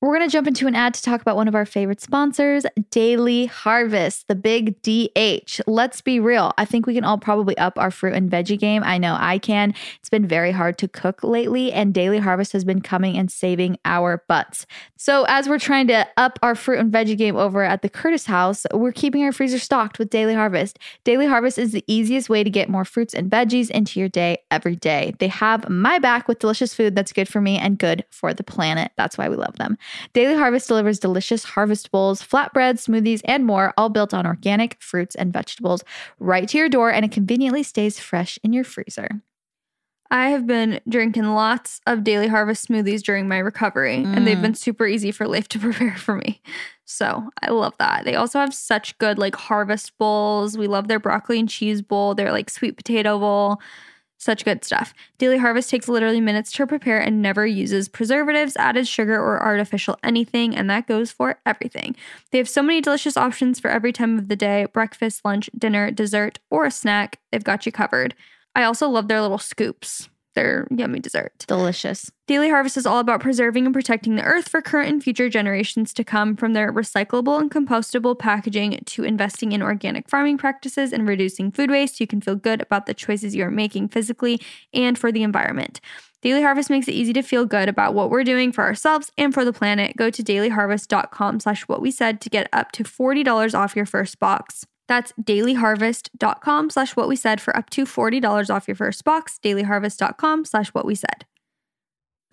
We're 0.01 0.17
going 0.17 0.27
to 0.27 0.33
jump 0.33 0.47
into 0.47 0.65
an 0.65 0.73
ad 0.73 0.95
to 0.95 1.03
talk 1.03 1.21
about 1.21 1.35
one 1.35 1.47
of 1.47 1.53
our 1.53 1.63
favorite 1.63 2.01
sponsors, 2.01 2.65
Daily 2.89 3.45
Harvest, 3.45 4.27
the 4.27 4.33
big 4.33 4.81
DH. 4.81 5.61
Let's 5.67 6.01
be 6.01 6.19
real. 6.19 6.53
I 6.57 6.65
think 6.65 6.87
we 6.87 6.95
can 6.95 7.03
all 7.03 7.19
probably 7.19 7.55
up 7.59 7.77
our 7.77 7.91
fruit 7.91 8.15
and 8.15 8.27
veggie 8.27 8.57
game. 8.57 8.81
I 8.83 8.97
know 8.97 9.15
I 9.19 9.37
can. 9.37 9.75
It's 9.99 10.09
been 10.09 10.25
very 10.27 10.51
hard 10.51 10.79
to 10.79 10.87
cook 10.87 11.23
lately, 11.23 11.71
and 11.71 11.93
Daily 11.93 12.17
Harvest 12.17 12.51
has 12.53 12.65
been 12.65 12.81
coming 12.81 13.15
and 13.15 13.31
saving 13.31 13.77
our 13.85 14.23
butts. 14.27 14.65
So, 14.97 15.25
as 15.27 15.47
we're 15.47 15.59
trying 15.59 15.85
to 15.89 16.07
up 16.17 16.39
our 16.41 16.55
fruit 16.55 16.79
and 16.79 16.91
veggie 16.91 17.15
game 17.15 17.35
over 17.35 17.63
at 17.63 17.83
the 17.83 17.89
Curtis 17.89 18.25
house, 18.25 18.65
we're 18.73 18.91
keeping 18.91 19.23
our 19.23 19.31
freezer 19.31 19.59
stocked 19.59 19.99
with 19.99 20.09
Daily 20.09 20.33
Harvest. 20.33 20.79
Daily 21.03 21.27
Harvest 21.27 21.59
is 21.59 21.73
the 21.73 21.83
easiest 21.85 22.27
way 22.27 22.43
to 22.43 22.49
get 22.49 22.69
more 22.69 22.85
fruits 22.85 23.13
and 23.13 23.29
veggies 23.29 23.69
into 23.69 23.99
your 23.99 24.09
day 24.09 24.39
every 24.49 24.75
day. 24.75 25.13
They 25.19 25.27
have 25.27 25.69
my 25.69 25.99
back 25.99 26.27
with 26.27 26.39
delicious 26.39 26.73
food 26.73 26.95
that's 26.95 27.13
good 27.13 27.27
for 27.27 27.39
me 27.39 27.59
and 27.59 27.77
good 27.77 28.03
for 28.09 28.33
the 28.33 28.43
planet. 28.43 28.91
That's 28.97 29.15
why 29.15 29.29
we 29.29 29.35
love 29.35 29.57
them. 29.57 29.77
Daily 30.13 30.35
Harvest 30.35 30.67
delivers 30.67 30.99
delicious 30.99 31.43
harvest 31.43 31.91
bowls, 31.91 32.21
flatbread, 32.21 32.75
smoothies, 32.75 33.21
and 33.25 33.45
more, 33.45 33.73
all 33.77 33.89
built 33.89 34.13
on 34.13 34.25
organic 34.25 34.81
fruits 34.81 35.15
and 35.15 35.33
vegetables 35.33 35.83
right 36.19 36.47
to 36.47 36.57
your 36.57 36.69
door, 36.69 36.91
and 36.91 37.05
it 37.05 37.11
conveniently 37.11 37.63
stays 37.63 37.99
fresh 37.99 38.39
in 38.43 38.53
your 38.53 38.63
freezer. 38.63 39.21
I 40.11 40.29
have 40.31 40.45
been 40.45 40.81
drinking 40.89 41.23
lots 41.23 41.79
of 41.87 42.03
Daily 42.03 42.27
Harvest 42.27 42.67
smoothies 42.67 43.01
during 43.01 43.29
my 43.29 43.37
recovery, 43.37 43.99
mm. 43.99 44.15
and 44.15 44.27
they've 44.27 44.37
mm. 44.37 44.41
been 44.41 44.55
super 44.55 44.85
easy 44.85 45.11
for 45.11 45.25
Leif 45.25 45.47
to 45.49 45.59
prepare 45.59 45.95
for 45.95 46.15
me. 46.15 46.41
So 46.83 47.29
I 47.41 47.51
love 47.51 47.73
that. 47.79 48.03
They 48.03 48.15
also 48.15 48.37
have 48.37 48.53
such 48.53 48.97
good 48.97 49.17
like 49.17 49.35
harvest 49.37 49.97
bowls. 49.97 50.57
We 50.57 50.67
love 50.67 50.89
their 50.89 50.99
broccoli 50.99 51.39
and 51.39 51.47
cheese 51.47 51.81
bowl, 51.81 52.13
their 52.13 52.33
like 52.33 52.49
sweet 52.49 52.75
potato 52.75 53.17
bowl. 53.17 53.61
Such 54.21 54.45
good 54.45 54.63
stuff. 54.63 54.93
Daily 55.17 55.39
Harvest 55.39 55.71
takes 55.71 55.87
literally 55.87 56.21
minutes 56.21 56.51
to 56.51 56.67
prepare 56.67 56.99
and 56.99 57.23
never 57.23 57.43
uses 57.43 57.89
preservatives, 57.89 58.55
added 58.55 58.87
sugar, 58.87 59.15
or 59.15 59.41
artificial 59.41 59.97
anything, 60.03 60.55
and 60.55 60.69
that 60.69 60.85
goes 60.85 61.11
for 61.11 61.39
everything. 61.43 61.95
They 62.29 62.37
have 62.37 62.47
so 62.47 62.61
many 62.61 62.81
delicious 62.81 63.17
options 63.17 63.59
for 63.59 63.71
every 63.71 63.91
time 63.91 64.19
of 64.19 64.27
the 64.27 64.35
day 64.35 64.67
breakfast, 64.71 65.25
lunch, 65.25 65.49
dinner, 65.57 65.89
dessert, 65.89 66.37
or 66.51 66.65
a 66.65 66.71
snack. 66.71 67.17
They've 67.31 67.43
got 67.43 67.65
you 67.65 67.71
covered. 67.71 68.13
I 68.53 68.61
also 68.63 68.87
love 68.87 69.07
their 69.07 69.23
little 69.23 69.39
scoops 69.39 70.07
their 70.33 70.67
yummy 70.71 70.99
dessert. 70.99 71.45
Delicious. 71.47 72.11
Daily 72.27 72.49
Harvest 72.49 72.77
is 72.77 72.85
all 72.85 72.99
about 72.99 73.19
preserving 73.19 73.65
and 73.65 73.73
protecting 73.73 74.15
the 74.15 74.23
earth 74.23 74.47
for 74.47 74.61
current 74.61 74.89
and 74.89 75.03
future 75.03 75.29
generations 75.29 75.93
to 75.93 76.03
come, 76.03 76.35
from 76.35 76.53
their 76.53 76.71
recyclable 76.71 77.39
and 77.39 77.51
compostable 77.51 78.17
packaging 78.17 78.79
to 78.85 79.03
investing 79.03 79.51
in 79.51 79.61
organic 79.61 80.09
farming 80.09 80.37
practices 80.37 80.93
and 80.93 81.07
reducing 81.07 81.51
food 81.51 81.69
waste. 81.69 81.99
You 81.99 82.07
can 82.07 82.21
feel 82.21 82.35
good 82.35 82.61
about 82.61 82.85
the 82.85 82.93
choices 82.93 83.35
you 83.35 83.43
are 83.43 83.51
making 83.51 83.89
physically 83.89 84.41
and 84.73 84.97
for 84.97 85.11
the 85.11 85.23
environment. 85.23 85.81
Daily 86.21 86.43
Harvest 86.43 86.69
makes 86.69 86.87
it 86.87 86.93
easy 86.93 87.13
to 87.13 87.23
feel 87.23 87.45
good 87.45 87.67
about 87.67 87.95
what 87.95 88.11
we're 88.11 88.23
doing 88.23 88.51
for 88.51 88.63
ourselves 88.63 89.11
and 89.17 89.33
for 89.33 89.43
the 89.43 89.51
planet. 89.51 89.97
Go 89.97 90.11
to 90.11 90.23
dailyharvest.com 90.23 91.39
slash 91.39 91.63
what 91.63 91.81
we 91.81 91.89
said 91.89 92.21
to 92.21 92.29
get 92.29 92.47
up 92.53 92.71
to 92.73 92.83
$40 92.83 93.57
off 93.57 93.75
your 93.75 93.87
first 93.87 94.19
box. 94.19 94.65
That's 94.91 95.13
dailyharvest.com 95.13 96.69
slash 96.69 96.97
what 96.97 97.07
we 97.07 97.15
said 97.15 97.39
for 97.39 97.55
up 97.55 97.69
to 97.69 97.85
$40 97.85 98.53
off 98.53 98.67
your 98.67 98.75
first 98.75 99.05
box. 99.05 99.39
Dailyharvest.com 99.41 100.43
slash 100.43 100.67
what 100.71 100.83
we 100.83 100.95
said. 100.95 101.25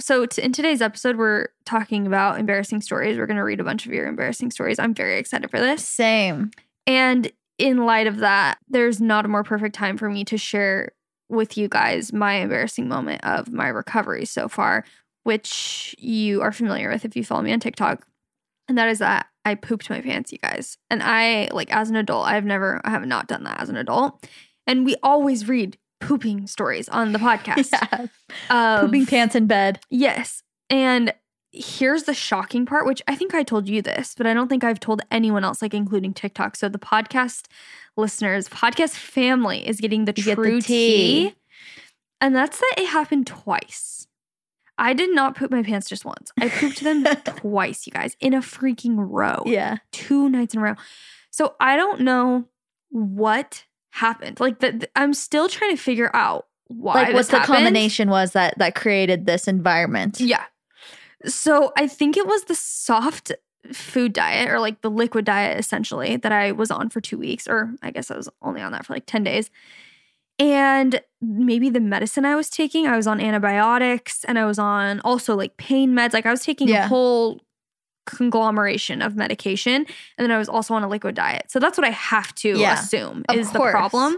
So, 0.01 0.27
to, 0.27 0.45
in 0.45 0.51
today's 0.51 0.83
episode, 0.83 1.15
we're 1.15 1.51
talking 1.65 2.05
about 2.05 2.41
embarrassing 2.41 2.81
stories. 2.81 3.17
We're 3.17 3.29
going 3.29 3.37
to 3.37 3.45
read 3.45 3.61
a 3.61 3.65
bunch 3.65 3.87
of 3.87 3.93
your 3.93 4.09
embarrassing 4.09 4.51
stories. 4.51 4.81
I'm 4.81 4.93
very 4.93 5.21
excited 5.21 5.49
for 5.53 5.61
this. 5.61 5.87
Same. 5.87 6.51
And 6.85 7.31
in 7.59 7.87
light 7.87 8.09
of 8.09 8.17
that, 8.17 8.59
there's 8.67 9.01
not 9.01 9.25
a 9.25 9.29
more 9.29 9.45
perfect 9.45 9.77
time 9.77 9.97
for 9.97 10.11
me 10.11 10.25
to 10.25 10.37
share 10.37 10.91
with 11.29 11.57
you 11.57 11.69
guys 11.69 12.13
my 12.13 12.35
embarrassing 12.35 12.89
moment 12.89 13.23
of 13.25 13.53
my 13.53 13.69
recovery 13.69 14.25
so 14.25 14.49
far, 14.49 14.85
which 15.23 15.95
you 15.97 16.43
are 16.43 16.51
familiar 16.51 16.91
with 16.91 17.05
if 17.05 17.15
you 17.15 17.23
follow 17.23 17.43
me 17.43 17.53
on 17.53 17.61
TikTok. 17.61 18.05
And 18.67 18.77
that 18.79 18.89
is 18.89 18.99
that 18.99 19.29
I 19.49 19.55
pooped 19.55 19.89
my 19.89 20.01
pants, 20.01 20.31
you 20.31 20.39
guys. 20.39 20.77
And 20.91 21.03
I, 21.03 21.49
like, 21.53 21.75
as 21.75 21.89
an 21.89 21.97
adult, 21.97 22.27
I've 22.27 22.45
never, 22.45 22.81
I 22.85 22.91
have 22.91 23.07
not 23.07 23.29
done 23.29 23.45
that 23.45 23.61
as 23.61 23.69
an 23.69 23.77
adult. 23.77 24.29
And 24.67 24.85
we 24.85 24.95
always 25.03 25.49
read 25.49 25.79
pooping 26.01 26.47
stories 26.47 26.89
on 26.89 27.13
the 27.13 27.19
podcast. 27.19 27.73
yeah. 28.51 28.75
Of, 28.77 28.83
pooping 28.83 29.07
pants 29.07 29.35
in 29.35 29.47
bed. 29.47 29.81
Yes. 29.89 30.43
And 30.69 31.15
here's 31.51 32.03
the 32.03 32.13
shocking 32.13 32.67
part, 32.67 32.87
which 32.87 33.01
I 33.09 33.15
think 33.15 33.35
I 33.35 33.43
told 33.43 33.69
you 33.69 33.81
this, 33.81 34.15
but 34.15 34.27
I 34.27 34.35
don't 34.35 34.49
think 34.49 34.65
I've 34.65 34.81
told 34.81 35.01
anyone 35.11 35.45
else, 35.45 35.63
like 35.63 35.73
including 35.73 36.13
TikTok. 36.13 36.57
So 36.57 36.69
the 36.69 36.79
podcast 36.79 37.47
listeners, 37.97 38.49
podcast 38.49 38.91
family 38.91 39.67
is 39.67 39.81
getting 39.81 40.05
the 40.05 40.13
you 40.15 40.35
true 40.35 40.57
the 40.57 40.61
tea. 40.61 41.31
tea. 41.31 41.35
And 42.21 42.37
that's 42.37 42.59
that 42.59 42.75
it 42.77 42.89
happened 42.89 43.27
twice. 43.27 44.08
I 44.79 44.95
did 44.95 45.15
not 45.15 45.37
poop 45.37 45.51
my 45.51 45.63
pants 45.63 45.89
just 45.89 46.05
once. 46.05 46.31
I 46.41 46.49
pooped 46.49 46.83
them 46.83 47.05
twice, 47.25 47.87
you 47.87 47.93
guys, 47.93 48.17
in 48.21 48.33
a 48.33 48.39
freaking 48.39 48.95
row. 48.97 49.43
Yeah. 49.45 49.79
Two 49.91 50.29
nights 50.29 50.55
in 50.55 50.61
a 50.61 50.63
row. 50.63 50.75
So 51.31 51.57
I 51.61 51.77
don't 51.77 52.01
know 52.03 52.45
what 52.91 53.65
happened. 53.91 54.39
Like 54.41 54.61
the, 54.61 54.89
I'm 54.95 55.13
still 55.15 55.49
trying 55.49 55.77
to 55.77 55.83
figure 55.83 56.11
out 56.15 56.47
why. 56.69 56.95
Like 56.95 57.15
what 57.15 57.27
the 57.27 57.39
happened. 57.39 57.57
combination 57.57 58.09
was 58.09 58.33
that 58.33 58.57
that 58.59 58.75
created 58.75 59.27
this 59.27 59.49
environment. 59.49 60.21
Yeah. 60.21 60.45
So 61.27 61.73
I 61.77 61.89
think 61.89 62.17
it 62.17 62.27
was 62.27 62.45
the 62.45 62.55
soft 62.55 63.33
food 63.73 64.13
diet 64.13 64.49
or 64.49 64.61
like 64.61 64.81
the 64.81 64.91
liquid 64.91 65.25
diet 65.25 65.59
essentially 65.59 66.17
that 66.17 66.33
I 66.33 66.53
was 66.53 66.71
on 66.71 66.89
for 66.89 67.01
two 67.01 67.19
weeks, 67.19 67.49
or 67.49 67.75
I 67.83 67.91
guess 67.91 68.11
I 68.11 68.17
was 68.17 68.29
only 68.41 68.63
on 68.63 68.73
that 68.73 68.87
for 68.87 68.95
like 68.95 69.07
10 69.07 69.25
days 69.25 69.51
and 70.39 71.01
maybe 71.21 71.69
the 71.69 71.81
medicine 71.81 72.25
I 72.25 72.37
was 72.37 72.49
taking, 72.49 72.87
I 72.87 72.97
was 72.97 73.07
on 73.07 73.21
antibiotics 73.21 74.25
and 74.25 74.39
I 74.39 74.45
was 74.45 74.59
on 74.59 75.01
also 75.01 75.35
like 75.35 75.57
pain 75.57 75.93
meds. 75.93 76.13
Like 76.13 76.27
I 76.27 76.31
was 76.31 76.43
taking 76.43 76.69
yeah. 76.69 76.85
a 76.85 76.89
whole 76.89 77.41
conglomeration 78.07 79.03
of 79.03 79.17
medication. 79.17 79.75
And 79.75 80.25
then 80.25 80.31
I 80.31 80.39
was 80.39 80.49
also 80.49 80.75
on 80.75 80.83
a 80.83 80.89
liquid 80.89 81.15
diet. 81.15 81.51
So 81.51 81.59
that's 81.59 81.77
what 81.77 81.87
I 81.87 81.91
have 81.91 82.35
to 82.37 82.59
yeah, 82.59 82.75
assume 82.75 83.25
is 83.33 83.51
the 83.53 83.59
problem. 83.59 84.17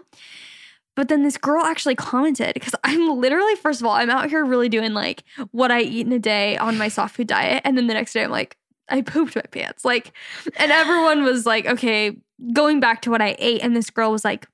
But 0.95 1.09
then 1.09 1.23
this 1.23 1.39
girl 1.39 1.65
actually 1.65 1.95
commented 1.95 2.53
because 2.53 2.75
I'm 2.85 3.19
literally, 3.19 3.55
first 3.57 3.81
of 3.81 3.87
all, 3.87 3.95
I'm 3.95 4.11
out 4.11 4.29
here 4.29 4.45
really 4.45 4.69
doing 4.69 4.93
like 4.93 5.25
what 5.53 5.71
I 5.71 5.81
eat 5.81 6.07
in 6.07 6.13
a 6.13 6.19
day 6.19 6.59
on 6.59 6.77
my 6.77 6.89
soft 6.89 7.17
food 7.17 7.29
diet. 7.29 7.63
And 7.65 7.79
then 7.79 7.87
the 7.87 7.95
next 7.95 8.13
day 8.13 8.25
I'm 8.25 8.31
like, 8.31 8.57
I 8.91 9.01
pooped 9.01 9.37
my 9.37 9.43
pants. 9.43 9.85
Like, 9.85 10.13
and 10.57 10.71
everyone 10.71 11.23
was 11.23 11.47
like, 11.47 11.65
okay, 11.65 12.17
going 12.53 12.81
back 12.81 13.03
to 13.03 13.11
what 13.11 13.23
I 13.23 13.37
ate. 13.39 13.63
And 13.63 13.75
this 13.75 13.89
girl 13.89 14.13
was 14.13 14.25
like, 14.25 14.47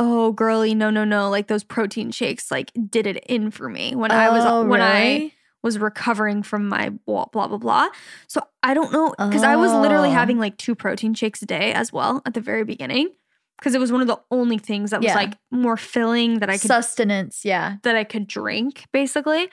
oh 0.00 0.32
girly 0.32 0.74
no 0.74 0.88
no 0.90 1.04
no 1.04 1.28
like 1.28 1.46
those 1.46 1.62
protein 1.62 2.10
shakes 2.10 2.50
like 2.50 2.72
did 2.88 3.06
it 3.06 3.18
in 3.26 3.50
for 3.50 3.68
me 3.68 3.94
when 3.94 4.10
oh, 4.10 4.16
i 4.16 4.30
was 4.30 4.44
oh, 4.46 4.64
when 4.64 4.80
i 4.80 5.30
was 5.62 5.78
recovering 5.78 6.42
from 6.42 6.66
my 6.68 6.88
blah 6.88 7.26
blah 7.26 7.46
blah 7.46 7.58
blah. 7.58 7.88
So 8.26 8.40
i 8.62 8.72
don't 8.72 8.92
know 8.92 9.14
because 9.18 9.44
oh. 9.44 9.48
i 9.48 9.56
was 9.56 9.70
literally 9.72 10.08
oh. 10.08 10.12
having 10.12 10.38
like 10.38 10.56
two 10.56 10.74
protein 10.74 11.12
shakes 11.12 11.42
a 11.42 11.46
day 11.46 11.72
as 11.74 11.92
well 11.92 12.22
at 12.24 12.32
the 12.32 12.40
very 12.40 12.64
beginning 12.64 13.10
because 13.58 13.74
it 13.74 13.78
was 13.78 13.92
one 13.92 14.00
of 14.00 14.06
the 14.06 14.18
only 14.30 14.56
things 14.56 14.90
that 14.90 15.02
was 15.02 15.14
like 15.14 15.34
more 15.50 15.76
filling 15.76 16.38
that 16.38 16.48
i 16.48 16.54
could 16.54 16.68
sustenance 16.68 17.44
yeah. 17.44 17.76
that 17.82 17.94
i 17.94 18.04
could 18.04 18.26
drink 18.26 18.86
basically. 18.92 19.48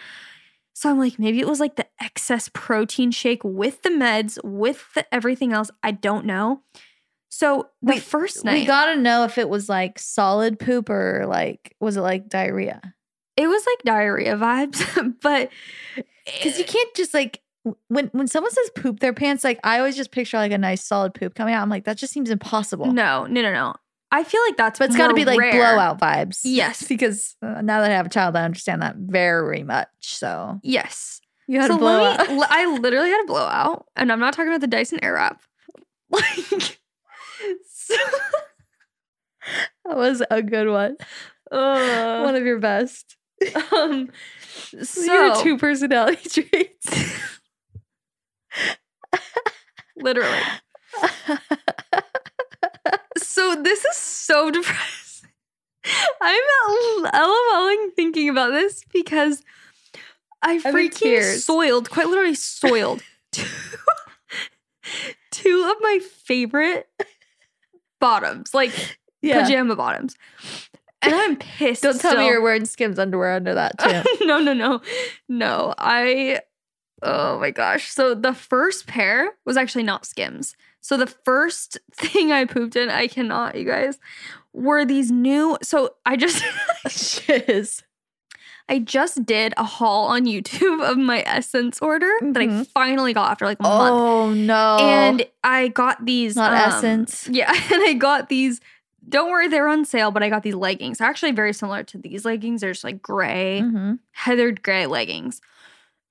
So 0.73 0.91
i'm 0.91 0.99
like 0.99 1.19
maybe 1.19 1.39
it 1.39 1.47
was 1.47 1.59
like 1.59 1.75
the 1.75 1.87
excess 1.99 2.49
protein 2.53 3.11
shake 3.11 3.43
with 3.43 3.81
the 3.81 3.89
meds 3.89 4.37
with 4.43 4.93
the 4.93 5.13
everything 5.13 5.51
else 5.51 5.71
i 5.81 5.91
don't 5.91 6.25
know 6.25 6.61
So 7.29 7.69
the 7.81 7.93
We- 7.93 7.99
first 7.99 8.43
We 8.45 8.65
gotta 8.65 8.99
know 8.99 9.23
if 9.23 9.37
it 9.37 9.49
was 9.49 9.67
like 9.69 9.99
solid 9.99 10.59
poop 10.59 10.89
or 10.89 11.25
like 11.27 11.75
was 11.79 11.97
it 11.97 12.01
like 12.01 12.29
diarrhea? 12.29 12.81
it 13.35 13.47
was 13.47 13.63
like 13.67 13.83
diarrhea 13.85 14.35
vibes, 14.35 15.15
but 15.21 15.49
Because 16.25 16.57
you 16.57 16.65
can't 16.65 16.93
just 16.95 17.13
like 17.13 17.41
when 17.89 18.07
when 18.07 18.27
someone 18.27 18.51
says 18.51 18.69
poop 18.75 18.99
their 18.99 19.13
pants, 19.13 19.43
like 19.43 19.59
I 19.63 19.77
always 19.79 19.95
just 19.95 20.11
picture 20.11 20.37
like 20.37 20.51
a 20.53 20.57
nice 20.57 20.83
solid 20.85 21.13
poop 21.13 21.35
coming 21.35 21.53
out. 21.53 21.61
I'm 21.61 21.69
like 21.69 21.83
that 21.85 21.97
just 21.97 22.13
seems 22.13 22.29
impossible. 22.29 22.87
no, 22.93 23.25
no, 23.25 23.41
no, 23.41 23.51
no. 23.53 23.75
I 24.09 24.23
feel 24.23 24.39
like 24.47 24.55
that's 24.55 24.79
but 24.79 24.85
it's 24.87 24.95
got 24.97 25.09
to 25.09 25.13
be 25.13 25.25
like 25.25 25.37
rare. 25.37 25.51
blowout 25.51 25.99
vibes. 25.99 26.39
Yes. 26.45 26.81
because 26.87 27.35
uh, 27.41 27.61
now 27.61 27.81
that 27.81 27.91
I 27.91 27.93
have 27.95 28.05
a 28.05 28.09
child, 28.09 28.37
I 28.37 28.43
understand 28.45 28.81
that 28.81 28.95
very 28.95 29.63
much. 29.63 29.89
So 29.99 30.59
Yes. 30.63 31.19
you 31.45 31.59
had 31.59 31.67
so 31.67 31.75
a 31.75 31.77
blowout. 31.77 32.29
me, 32.29 32.41
I 32.49 32.77
literally 32.79 33.09
had 33.09 33.21
a 33.23 33.27
blowout, 33.27 33.85
and 33.97 34.09
I'm 34.11 34.19
not 34.21 34.33
talking 34.33 34.47
about 34.47 34.61
the 34.61 34.67
Dyson 34.67 34.99
Airwrap. 35.03 35.37
Like, 36.09 36.79
so, 37.69 37.95
that 39.85 39.97
was 39.97 40.23
a 40.29 40.41
good 40.41 40.69
one. 40.69 40.97
uh, 41.51 42.21
one 42.21 42.35
of 42.35 42.45
your 42.45 42.59
best. 42.59 43.15
um, 43.75 44.09
So 44.83 45.13
your 45.13 45.35
two 45.43 45.57
personality 45.57 46.43
traits. 46.43 47.13
literally. 49.95 50.41
So 53.17 53.61
this 53.61 53.85
is 53.85 53.95
so 53.95 54.49
depressing. 54.51 55.29
I'm 56.21 57.03
LOLing 57.05 57.93
thinking 57.95 58.29
about 58.29 58.49
this 58.51 58.83
because 58.91 59.43
I 60.41 60.53
in 60.53 60.61
freaking 60.61 61.39
soiled, 61.39 61.89
quite 61.89 62.07
literally 62.07 62.35
soiled, 62.35 63.03
two, 63.31 63.45
two 65.31 65.71
of 65.71 65.77
my 65.81 65.99
favorite 66.25 66.87
bottoms, 67.99 68.53
like 68.53 68.97
yeah. 69.21 69.41
pajama 69.41 69.75
bottoms. 69.75 70.15
And 71.01 71.13
I'm 71.13 71.35
pissed. 71.37 71.83
Don't 71.83 71.99
tell 71.99 72.17
me 72.17 72.27
you're 72.27 72.41
wearing 72.41 72.65
Skims 72.65 72.99
underwear 72.99 73.33
under 73.33 73.53
that 73.53 73.77
too. 73.79 74.25
no, 74.25 74.39
no, 74.39 74.53
no. 74.53 74.81
No. 75.29 75.73
I 75.77 76.41
oh 77.03 77.39
my 77.39 77.51
gosh. 77.51 77.91
So 77.91 78.13
the 78.13 78.33
first 78.33 78.87
pair 78.87 79.31
was 79.45 79.57
actually 79.57 79.83
not 79.83 80.05
skims. 80.05 80.55
So 80.81 80.97
the 80.97 81.07
first 81.07 81.77
thing 81.93 82.31
I 82.31 82.45
pooped 82.45 82.75
in, 82.75 82.89
I 82.89 83.07
cannot, 83.07 83.55
you 83.55 83.65
guys, 83.65 83.99
were 84.53 84.85
these 84.85 85.11
new 85.11 85.57
so 85.61 85.95
I 86.05 86.15
just 86.15 86.43
Shiz. 86.87 87.83
I 88.69 88.79
just 88.79 89.25
did 89.25 89.53
a 89.55 89.63
haul 89.63 90.07
on 90.07 90.25
YouTube 90.25 90.83
of 90.89 90.97
my 90.97 91.23
essence 91.25 91.79
order 91.81 92.11
that 92.21 92.41
I 92.41 92.47
Mhm. 92.47 92.67
finally 92.67 93.13
got 93.13 93.31
after 93.31 93.45
like 93.45 93.59
a 93.59 93.63
month. 93.63 93.95
Oh 93.97 94.33
no! 94.33 94.77
And 94.79 95.25
I 95.43 95.69
got 95.69 96.05
these 96.05 96.35
Not 96.35 96.51
um, 96.51 96.57
Essence. 96.57 97.29
Yeah, 97.31 97.49
and 97.73 97.83
I 97.83 97.93
got 97.93 98.29
these. 98.29 98.59
Don't 99.09 99.29
worry, 99.31 99.47
they're 99.47 99.69
on 99.69 99.85
sale, 99.85 100.11
but 100.11 100.21
I 100.21 100.27
got 100.29 100.43
these 100.43 100.53
leggings. 100.55 100.97
They're 100.97 101.07
actually 101.07 101.31
very 101.31 101.53
similar 101.53 101.83
to 101.83 101.97
these 101.97 102.25
leggings. 102.25 102.59
They're 102.59 102.73
just 102.73 102.83
like 102.83 103.01
gray, 103.01 103.61
Mhm. 103.63 103.99
heathered 104.11 104.61
gray 104.63 104.85
leggings. 104.85 105.39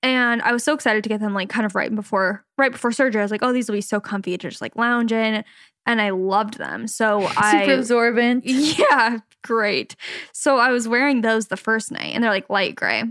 And 0.02 0.40
I 0.42 0.52
was 0.52 0.64
so 0.64 0.72
excited 0.72 1.02
to 1.02 1.08
get 1.08 1.20
them 1.20 1.34
like 1.34 1.48
kind 1.50 1.66
of 1.66 1.75
right 1.75 1.94
before 1.94 2.44
right 2.56 2.72
before 2.72 2.92
surgery. 2.92 3.20
I 3.20 3.25
was 3.25 3.30
like, 3.30 3.42
oh, 3.42 3.52
these 3.52 3.68
will 3.68 3.76
be 3.76 3.80
so 3.82 4.00
comfy 4.00 4.38
to 4.38 4.48
just 4.48 4.62
like 4.62 4.76
lounge 4.76 5.12
in. 5.12 5.44
And 5.84 6.00
I 6.00 6.10
loved 6.10 6.58
them. 6.58 6.86
So 6.86 7.26
I 7.36 7.60
super 7.66 7.78
absorbent. 7.80 8.44
Yeah, 8.46 9.18
great. 9.42 9.96
So 10.32 10.58
I 10.58 10.70
was 10.70 10.88
wearing 10.88 11.20
those 11.20 11.46
the 11.46 11.56
first 11.56 11.90
night 11.90 12.14
and 12.14 12.22
they're 12.22 12.30
like 12.30 12.50
light 12.50 12.74
gray. 12.74 13.04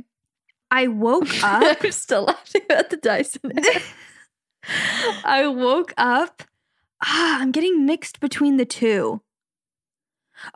I 0.72 0.88
woke 0.88 1.29
up 1.44 1.77
I'm 1.84 1.91
still 1.91 2.24
laughing 2.25 2.63
at 2.70 2.89
the 2.89 2.98
Dyson. 2.98 3.51
I 5.24 5.48
woke 5.48 5.94
up. 5.98 6.44
Ah, 7.03 7.39
I'm 7.39 7.51
getting 7.51 7.86
mixed 7.86 8.20
between 8.20 8.58
the 8.58 8.65
two. 8.65 9.22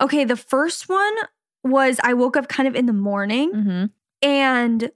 Okay, 0.01 0.25
the 0.25 0.35
first 0.35 0.89
one 0.89 1.15
was 1.63 1.99
I 2.03 2.13
woke 2.13 2.38
up 2.38 2.47
kind 2.47 2.67
of 2.67 2.75
in 2.75 2.85
the 2.85 2.93
morning 2.93 3.51
mm-hmm. 3.53 3.85
and 4.21 4.91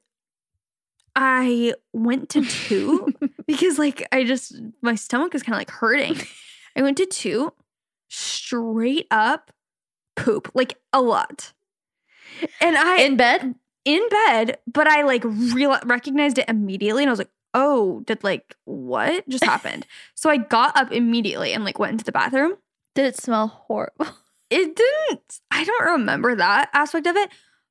I 1.15 1.73
went 1.91 2.29
to 2.29 2.43
two 2.45 3.13
because 3.47 3.77
like 3.77 4.07
I 4.11 4.23
just 4.23 4.59
my 4.81 4.95
stomach 4.95 5.35
is 5.35 5.43
kind 5.43 5.55
of 5.55 5.59
like 5.59 5.71
hurting. 5.71 6.17
I 6.75 6.81
went 6.81 6.97
to 6.97 7.05
two 7.05 7.53
straight 8.09 9.07
up 9.11 9.51
poop, 10.15 10.51
like 10.53 10.77
a 10.91 11.01
lot. 11.01 11.53
And 12.61 12.77
I 12.77 13.01
In 13.01 13.17
bed. 13.17 13.55
in 13.85 14.07
bed, 14.09 14.57
but 14.67 14.87
I 14.87 15.03
like 15.03 15.23
real 15.25 15.77
recognized 15.85 16.37
it 16.37 16.49
immediately 16.49 17.03
and 17.03 17.09
I 17.09 17.11
was 17.11 17.19
like, 17.19 17.31
"Oh, 17.53 18.01
did 18.05 18.23
like 18.23 18.55
what 18.65 19.27
just 19.29 19.43
happened?" 19.43 19.85
so 20.15 20.29
I 20.29 20.37
got 20.37 20.75
up 20.75 20.91
immediately 20.91 21.53
and 21.53 21.63
like 21.63 21.79
went 21.79 21.91
into 21.91 22.05
the 22.05 22.11
bathroom. 22.11 22.53
Did 22.95 23.05
it 23.05 23.17
smell 23.17 23.47
horrible? 23.47 24.07
It 24.49 24.75
didn't 24.75 25.39
I 25.49 25.63
don't 25.63 25.91
remember 25.93 26.35
that 26.35 26.69
aspect 26.73 27.07
of 27.07 27.15
it, 27.15 27.29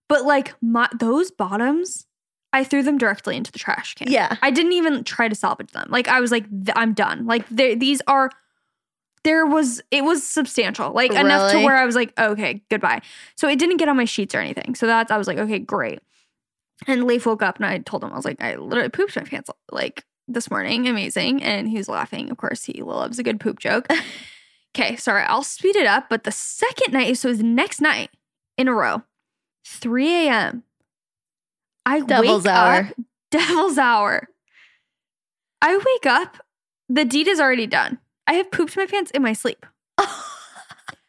but 0.08 0.24
like 0.24 0.54
my 0.60 0.88
those 0.98 1.30
bottoms, 1.30 2.06
I 2.52 2.64
threw 2.64 2.82
them 2.82 2.98
directly 2.98 3.36
into 3.36 3.52
the 3.52 3.58
trash 3.60 3.94
can. 3.94 4.10
Yeah. 4.10 4.36
I 4.42 4.50
didn't 4.50 4.72
even 4.72 5.04
try 5.04 5.28
to 5.28 5.34
salvage 5.36 5.70
them. 5.70 5.86
Like 5.90 6.08
I 6.08 6.18
was 6.20 6.32
like 6.32 6.44
I'm 6.74 6.92
done. 6.92 7.24
Like 7.26 7.48
these 7.48 8.02
are 8.08 8.30
there 9.24 9.46
was 9.46 9.80
it 9.90 10.04
was 10.04 10.26
substantial. 10.26 10.92
Like 10.92 11.12
enough 11.12 11.52
to 11.52 11.64
where 11.64 11.76
I 11.76 11.84
was 11.84 11.94
like, 11.94 12.18
"Okay, 12.18 12.62
goodbye." 12.70 13.02
So 13.36 13.48
it 13.48 13.58
didn't 13.58 13.76
get 13.76 13.88
on 13.88 13.96
my 13.96 14.04
sheets 14.04 14.34
or 14.34 14.38
anything. 14.38 14.74
So 14.74 14.86
that's 14.86 15.10
I 15.10 15.18
was 15.18 15.26
like, 15.26 15.38
"Okay, 15.38 15.58
great." 15.58 16.00
And 16.86 17.04
Leif 17.04 17.26
woke 17.26 17.42
up 17.42 17.56
and 17.56 17.66
I 17.66 17.78
told 17.78 18.02
him, 18.02 18.12
I 18.12 18.16
was 18.16 18.24
like, 18.24 18.42
I 18.42 18.56
literally 18.56 18.88
pooped 18.88 19.16
my 19.16 19.22
pants 19.22 19.50
like 19.70 20.04
this 20.28 20.50
morning. 20.50 20.88
Amazing. 20.88 21.42
And 21.42 21.68
he 21.68 21.76
was 21.76 21.88
laughing. 21.88 22.30
Of 22.30 22.36
course, 22.36 22.64
he 22.64 22.82
loves 22.82 23.18
a 23.18 23.22
good 23.22 23.40
poop 23.40 23.58
joke. 23.58 23.86
okay, 24.76 24.96
sorry, 24.96 25.22
I'll 25.24 25.42
speed 25.42 25.76
it 25.76 25.86
up. 25.86 26.08
But 26.08 26.24
the 26.24 26.32
second 26.32 26.92
night, 26.92 27.16
so 27.18 27.28
it 27.28 27.32
was 27.32 27.38
the 27.38 27.44
next 27.44 27.80
night 27.80 28.10
in 28.58 28.68
a 28.68 28.74
row, 28.74 29.02
3 29.66 30.28
a.m. 30.28 30.64
I 31.86 32.00
Devil's 32.00 32.46
hour. 32.46 32.80
up. 32.80 32.86
Devil's 33.30 33.78
hour. 33.78 34.28
I 35.60 35.76
wake 35.76 36.06
up. 36.06 36.38
The 36.88 37.04
deed 37.04 37.28
is 37.28 37.40
already 37.40 37.66
done. 37.66 37.98
I 38.26 38.34
have 38.34 38.50
pooped 38.50 38.76
my 38.76 38.86
pants 38.86 39.10
in 39.10 39.22
my 39.22 39.32
sleep. 39.32 39.66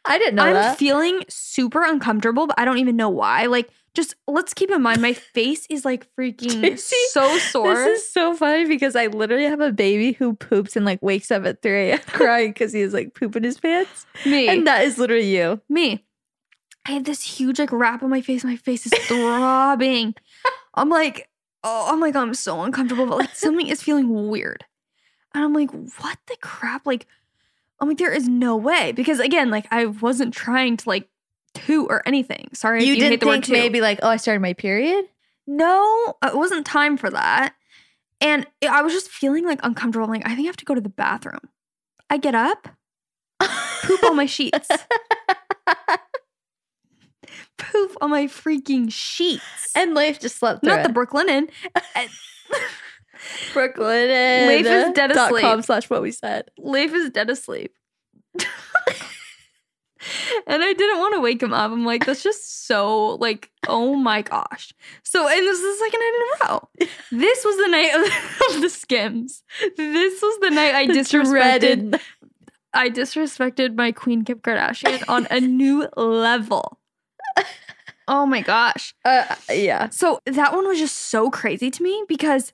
I 0.06 0.18
didn't 0.18 0.36
know 0.36 0.44
I'm 0.44 0.54
that. 0.54 0.78
feeling 0.78 1.24
super 1.30 1.84
uncomfortable, 1.84 2.48
but 2.48 2.60
I 2.60 2.66
don't 2.66 2.78
even 2.78 2.96
know 2.96 3.10
why. 3.10 3.46
Like, 3.46 3.70
just 3.94 4.16
let's 4.28 4.54
keep 4.54 4.72
in 4.72 4.82
mind, 4.82 5.02
my 5.02 5.14
face 5.34 5.66
is 5.70 5.86
like 5.86 6.08
freaking 6.16 6.78
so 6.78 7.38
sore. 7.38 7.76
This 7.76 8.02
is 8.02 8.12
so 8.12 8.34
funny 8.34 8.66
because 8.66 8.96
I 8.96 9.08
literally 9.08 9.46
have 9.46 9.62
a 9.62 9.72
baby 9.72 10.14
who 10.14 10.36
poops 10.36 10.76
and 10.76 10.86
like 10.86 11.02
wakes 11.02 11.32
up 11.32 11.46
at 11.46 11.62
3 11.62 11.90
a.m. 11.90 12.00
crying 12.08 12.50
because 12.50 12.74
he 12.74 12.82
is 12.82 12.94
like 12.94 13.14
pooping 13.14 13.44
his 13.44 13.60
pants. 13.60 14.06
me. 14.26 14.50
And 14.50 14.68
that 14.68 14.84
is 14.84 14.98
literally 14.98 15.36
you. 15.36 15.62
me. 15.70 16.04
I 16.86 16.92
have 16.92 17.06
this 17.06 17.22
huge 17.22 17.60
like 17.60 17.72
wrap 17.72 18.04
on 18.04 18.10
my 18.10 18.22
face. 18.22 18.44
My 18.44 18.58
face 18.58 18.86
is 18.86 18.94
throbbing. 19.06 20.16
I'm 20.74 20.90
like, 20.90 21.30
oh, 21.64 21.88
I'm 21.90 22.02
like, 22.02 22.16
I'm 22.16 22.34
so 22.34 22.62
uncomfortable, 22.62 23.06
but 23.06 23.20
like 23.20 23.36
something 23.36 23.68
is 23.68 23.82
feeling 23.82 24.28
weird. 24.28 24.66
And 25.34 25.44
I'm 25.44 25.54
like, 25.54 25.72
what 25.72 26.18
the 26.28 26.38
crap? 26.42 26.86
Like, 26.86 27.08
I'm 27.80 27.88
like, 27.88 27.98
there 27.98 28.14
is 28.14 28.28
no 28.28 28.56
way. 28.56 28.92
Because 28.92 29.20
again, 29.20 29.50
like 29.50 29.68
I 29.72 29.86
wasn't 29.88 30.34
trying 30.34 30.78
to 30.78 30.90
like 30.90 31.08
toot 31.54 31.88
or 31.90 32.08
anything. 32.08 32.50
Sorry 32.54 32.84
You 32.84 32.94
you 32.94 33.00
didn't 33.00 33.20
the 33.20 33.26
think 33.26 33.46
toot. 33.46 33.54
maybe 33.54 33.82
like, 33.82 34.00
oh, 34.04 34.10
I 34.10 34.18
started 34.18 34.42
my 34.42 34.54
period? 34.54 35.06
No, 35.48 36.16
uh, 36.22 36.30
it 36.34 36.38
wasn't 36.38 36.66
time 36.66 36.98
for 36.98 37.10
that. 37.10 37.56
And 38.22 38.48
I 38.68 38.82
was 38.82 38.94
just 38.94 39.10
feeling 39.10 39.46
like 39.46 39.60
uncomfortable. 39.64 40.06
I'm 40.06 40.12
like, 40.12 40.26
I 40.26 40.36
think 40.36 40.46
I 40.46 40.50
have 40.50 40.58
to 40.58 40.66
go 40.66 40.76
to 40.76 40.82
the 40.82 40.90
bathroom. 40.90 41.40
I 42.10 42.18
get 42.18 42.36
up, 42.36 42.68
poop 43.40 44.04
on 44.06 44.16
my 44.16 44.26
sheets. 44.26 44.70
poop 47.58 47.96
on 48.02 48.10
my 48.12 48.26
freaking 48.26 48.92
sheets. 48.92 49.72
And 49.76 49.96
Leif 49.96 50.20
just 50.20 50.38
slept 50.38 50.62
through 50.64 50.76
not 50.76 50.84
the 50.84 50.90
it. 50.90 50.94
Brooklyn 50.94 51.30
Inn. 51.30 51.50
Brooklyn 53.54 54.08
Leif 54.48 54.66
is 54.66 54.92
dead 54.94 55.12
asleep. 55.12 55.42
com 55.42 55.62
slash 55.62 55.90
what 55.90 56.02
we 56.02 56.12
said. 56.12 56.50
Leif 56.58 56.94
is 56.94 57.10
dead 57.10 57.30
asleep. 57.30 57.74
and 60.48 60.64
I 60.64 60.74
didn't 60.74 61.00
want 61.00 61.16
to 61.16 61.22
wake 61.22 61.42
him 61.42 61.54
up. 61.54 61.72
I'm 61.72 61.86
like, 61.86 62.06
that's 62.06 62.24
just 62.24 62.68
so 62.68 63.16
like, 63.16 63.50
oh 63.68 63.96
my 63.96 64.22
gosh. 64.22 64.74
So, 65.04 65.28
and 65.28 65.40
this 65.40 65.60
is 65.60 65.80
the 65.80 65.86
second 65.86 66.00
night 66.00 66.14
in 66.16 66.22
a 66.22 66.52
row. 66.52 66.70
This 67.12 67.46
was 67.46 67.58
the 67.58 67.68
night 67.68 67.94
of, 67.96 68.56
of 68.56 68.62
the 68.62 68.70
skims. 68.70 69.44
This 69.78 70.22
was 70.22 70.40
the 70.42 70.50
night 70.50 70.76
I 70.76 70.88
disrespected. 70.88 72.00
I 72.74 72.90
disrespected 72.90 73.76
my 73.76 73.92
queen 73.92 74.24
Kim 74.26 74.40
Kardashian 74.40 75.04
on 75.08 75.28
a 75.30 75.40
new 75.40 75.88
level. 75.96 76.80
Oh 78.06 78.26
my 78.26 78.42
gosh. 78.42 78.94
Uh, 79.06 79.34
yeah. 79.50 79.88
So 79.88 80.20
that 80.26 80.52
one 80.52 80.68
was 80.68 80.78
just 80.78 80.98
so 80.98 81.30
crazy 81.30 81.72
to 81.72 81.82
me 81.82 82.04
because 82.06 82.52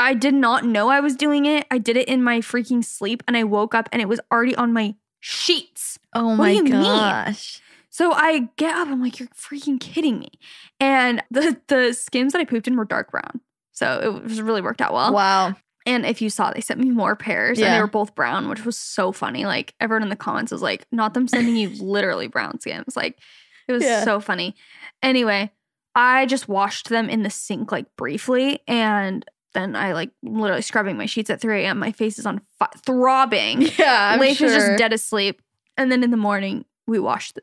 I 0.00 0.14
did 0.14 0.34
not 0.34 0.64
know 0.64 0.88
I 0.88 1.00
was 1.00 1.16
doing 1.16 1.46
it. 1.46 1.66
I 1.70 1.78
did 1.78 1.96
it 1.96 2.08
in 2.08 2.22
my 2.22 2.38
freaking 2.38 2.84
sleep 2.84 3.22
and 3.26 3.36
I 3.36 3.44
woke 3.44 3.74
up 3.74 3.88
and 3.92 4.00
it 4.00 4.08
was 4.08 4.20
already 4.32 4.54
on 4.54 4.72
my 4.72 4.94
sheets. 5.20 5.98
Oh 6.14 6.28
What 6.28 6.36
my 6.36 6.50
you 6.52 6.62
mean? 6.64 6.72
gosh. 6.72 7.60
So 7.90 8.12
I 8.12 8.48
get 8.56 8.76
up, 8.76 8.88
I'm 8.88 9.02
like, 9.02 9.18
you're 9.18 9.28
freaking 9.28 9.80
kidding 9.80 10.18
me. 10.20 10.30
And 10.78 11.22
the 11.30 11.60
the 11.68 11.92
skims 11.94 12.32
that 12.32 12.40
I 12.40 12.44
pooped 12.44 12.68
in 12.68 12.76
were 12.76 12.84
dark 12.84 13.10
brown. 13.10 13.40
So 13.72 14.00
it 14.02 14.22
was 14.24 14.40
really 14.42 14.60
worked 14.62 14.80
out 14.80 14.92
well. 14.92 15.12
Wow. 15.12 15.54
And 15.86 16.04
if 16.04 16.20
you 16.20 16.28
saw, 16.30 16.52
they 16.52 16.60
sent 16.60 16.80
me 16.80 16.90
more 16.90 17.16
pairs 17.16 17.58
and 17.58 17.72
they 17.74 17.80
were 17.80 17.86
both 17.86 18.14
brown, 18.14 18.48
which 18.48 18.64
was 18.64 18.76
so 18.76 19.10
funny. 19.10 19.46
Like 19.46 19.74
everyone 19.80 20.02
in 20.02 20.10
the 20.10 20.16
comments 20.16 20.52
was 20.52 20.60
like, 20.62 20.84
not 20.92 21.14
them 21.14 21.26
sending 21.26 21.56
you 21.56 21.70
literally 21.80 22.26
brown 22.26 22.60
skims. 22.60 22.94
Like 22.96 23.18
it 23.66 23.72
was 23.72 23.82
Yeah. 23.84 24.04
so 24.04 24.20
funny. 24.20 24.54
Anyway, 25.02 25.50
I 25.94 26.26
just 26.26 26.46
washed 26.48 26.88
them 26.88 27.08
in 27.08 27.22
the 27.22 27.30
sink 27.30 27.72
like 27.72 27.86
briefly 27.96 28.60
and 28.68 29.24
then 29.54 29.74
I 29.76 29.92
like 29.92 30.10
literally 30.22 30.62
scrubbing 30.62 30.96
my 30.96 31.06
sheets 31.06 31.30
at 31.30 31.40
3 31.40 31.64
a.m. 31.64 31.78
My 31.78 31.92
face 31.92 32.18
is 32.18 32.26
on 32.26 32.40
fi- 32.58 32.68
throbbing. 32.84 33.62
Yeah, 33.78 34.12
I'm 34.14 34.20
Leif 34.20 34.40
is 34.40 34.52
just 34.54 34.78
dead 34.78 34.92
asleep. 34.92 35.40
And 35.76 35.90
then 35.92 36.02
in 36.02 36.10
the 36.10 36.16
morning, 36.16 36.64
we 36.86 36.98
washed 36.98 37.34
the, 37.36 37.42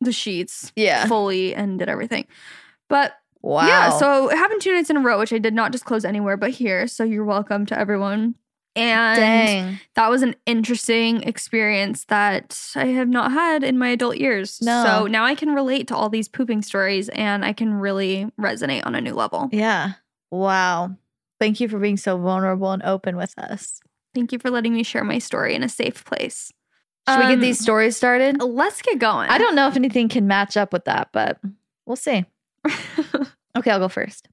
the 0.00 0.12
sheets 0.12 0.72
Yeah. 0.76 1.06
fully 1.06 1.54
and 1.54 1.78
did 1.78 1.88
everything. 1.88 2.26
But 2.88 3.14
Wow. 3.42 3.66
yeah, 3.66 3.90
so 3.90 4.30
it 4.30 4.36
happened 4.38 4.62
two 4.62 4.72
nights 4.72 4.88
in 4.88 4.96
a 4.96 5.00
row, 5.00 5.18
which 5.18 5.32
I 5.32 5.38
did 5.38 5.52
not 5.52 5.70
disclose 5.70 6.04
anywhere 6.06 6.36
but 6.38 6.50
here. 6.50 6.86
So 6.86 7.04
you're 7.04 7.24
welcome 7.26 7.66
to 7.66 7.78
everyone. 7.78 8.36
And 8.76 9.16
dang. 9.20 9.80
that 9.94 10.10
was 10.10 10.22
an 10.22 10.34
interesting 10.46 11.22
experience 11.22 12.06
that 12.06 12.58
I 12.74 12.86
have 12.86 13.08
not 13.08 13.30
had 13.32 13.62
in 13.62 13.78
my 13.78 13.90
adult 13.90 14.16
years. 14.16 14.60
No. 14.62 14.82
So 14.84 15.06
now 15.06 15.24
I 15.24 15.34
can 15.36 15.54
relate 15.54 15.86
to 15.88 15.94
all 15.96 16.08
these 16.08 16.26
pooping 16.26 16.62
stories 16.62 17.08
and 17.10 17.44
I 17.44 17.52
can 17.52 17.74
really 17.74 18.26
resonate 18.40 18.84
on 18.86 18.94
a 18.96 19.00
new 19.00 19.14
level. 19.14 19.48
Yeah. 19.52 19.92
Wow. 20.30 20.96
Thank 21.44 21.60
you 21.60 21.68
for 21.68 21.78
being 21.78 21.98
so 21.98 22.16
vulnerable 22.16 22.72
and 22.72 22.82
open 22.84 23.16
with 23.16 23.34
us. 23.38 23.80
Thank 24.14 24.32
you 24.32 24.38
for 24.38 24.48
letting 24.50 24.72
me 24.72 24.82
share 24.82 25.04
my 25.04 25.18
story 25.18 25.54
in 25.54 25.62
a 25.62 25.68
safe 25.68 26.02
place. 26.06 26.50
Should 27.06 27.18
we 27.18 27.24
get 27.24 27.34
Um, 27.34 27.40
these 27.40 27.58
stories 27.58 27.98
started? 27.98 28.40
Let's 28.40 28.80
get 28.80 28.98
going. 28.98 29.28
I 29.28 29.36
don't 29.36 29.54
know 29.54 29.68
if 29.68 29.76
anything 29.76 30.08
can 30.08 30.26
match 30.26 30.56
up 30.56 30.72
with 30.72 30.86
that, 30.86 31.10
but 31.12 31.38
we'll 31.84 31.96
see. 31.96 32.24
Okay, 33.56 33.70
I'll 33.70 33.78
go 33.78 33.88
first. 33.88 34.28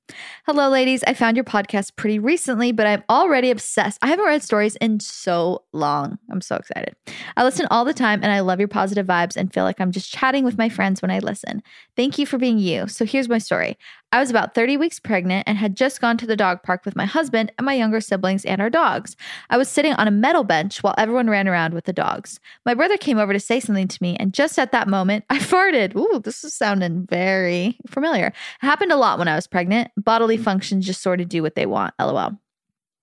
Hello, 0.48 0.68
ladies. 0.70 1.04
I 1.06 1.14
found 1.14 1.38
your 1.38 1.44
podcast 1.44 1.96
pretty 1.96 2.18
recently, 2.18 2.72
but 2.72 2.88
I'm 2.88 3.04
already 3.08 3.52
obsessed. 3.52 4.00
I 4.02 4.08
haven't 4.08 4.26
read 4.26 4.42
stories 4.42 4.76
in 4.78 5.00
so 5.00 5.64
long. 5.74 6.18
I'm 6.32 6.42
so 6.42 6.56
excited. 6.56 6.96
I 7.38 7.44
listen 7.44 7.68
all 7.70 7.86
the 7.86 7.94
time 7.94 8.24
and 8.24 8.32
I 8.32 8.40
love 8.40 8.58
your 8.58 8.68
positive 8.68 9.06
vibes 9.06 9.36
and 9.38 9.54
feel 9.54 9.64
like 9.64 9.80
I'm 9.80 9.92
just 9.92 10.12
chatting 10.12 10.44
with 10.44 10.58
my 10.58 10.70
friends 10.70 11.04
when 11.04 11.12
I 11.12 11.20
listen. 11.20 11.62
Thank 11.96 12.18
you 12.18 12.26
for 12.26 12.40
being 12.40 12.58
you. 12.58 12.88
So 12.88 13.06
here's 13.06 13.30
my 13.30 13.38
story. 13.38 13.78
I 14.14 14.20
was 14.20 14.30
about 14.30 14.54
30 14.54 14.76
weeks 14.76 15.00
pregnant 15.00 15.48
and 15.48 15.58
had 15.58 15.76
just 15.76 16.02
gone 16.02 16.18
to 16.18 16.28
the 16.28 16.36
dog 16.36 16.64
park 16.64 16.84
with 16.84 16.98
my 16.98 17.06
husband 17.06 17.50
and 17.58 17.66
my 17.66 17.74
younger 17.74 18.02
siblings 18.02 18.44
and 18.44 18.62
our 18.62 18.70
dogs. 18.70 19.16
I 19.50 19.58
was 19.58 19.70
sitting 19.70 19.94
on 19.94 20.08
a 20.08 20.12
metal 20.12 20.44
bench 20.44 20.84
while 20.84 20.96
everyone 20.98 21.30
ran 21.30 21.48
around 21.48 21.74
with 21.74 21.86
the 21.86 21.94
dogs. 21.94 22.40
My 22.66 22.74
brother 22.74 22.98
came 22.98 23.18
over 23.18 23.32
to 23.32 23.40
say 23.40 23.62
something 23.62 23.88
to 23.88 24.04
me, 24.04 24.18
and 24.18 24.34
just 24.34 24.60
at 24.60 24.74
that 24.74 24.90
moment, 24.90 25.24
I 25.30 25.38
farted. 25.40 25.96
Ooh, 25.96 26.20
this 26.20 26.44
is 26.44 26.54
sounding 26.54 27.08
very 27.10 27.78
familiar. 27.88 28.28
It 28.28 28.66
happened 28.66 28.92
a 28.92 28.98
lot 28.98 29.18
when 29.18 29.30
I 29.30 29.36
was 29.36 29.48
pregnant. 29.48 29.92
Bodily 29.96 30.38
mm. 30.38 30.44
functions 30.44 30.86
just 30.86 31.02
sort 31.02 31.22
of 31.22 31.30
do 31.30 31.42
what 31.42 31.56
they 31.56 31.66
want. 31.66 31.94
LOL. 31.98 32.38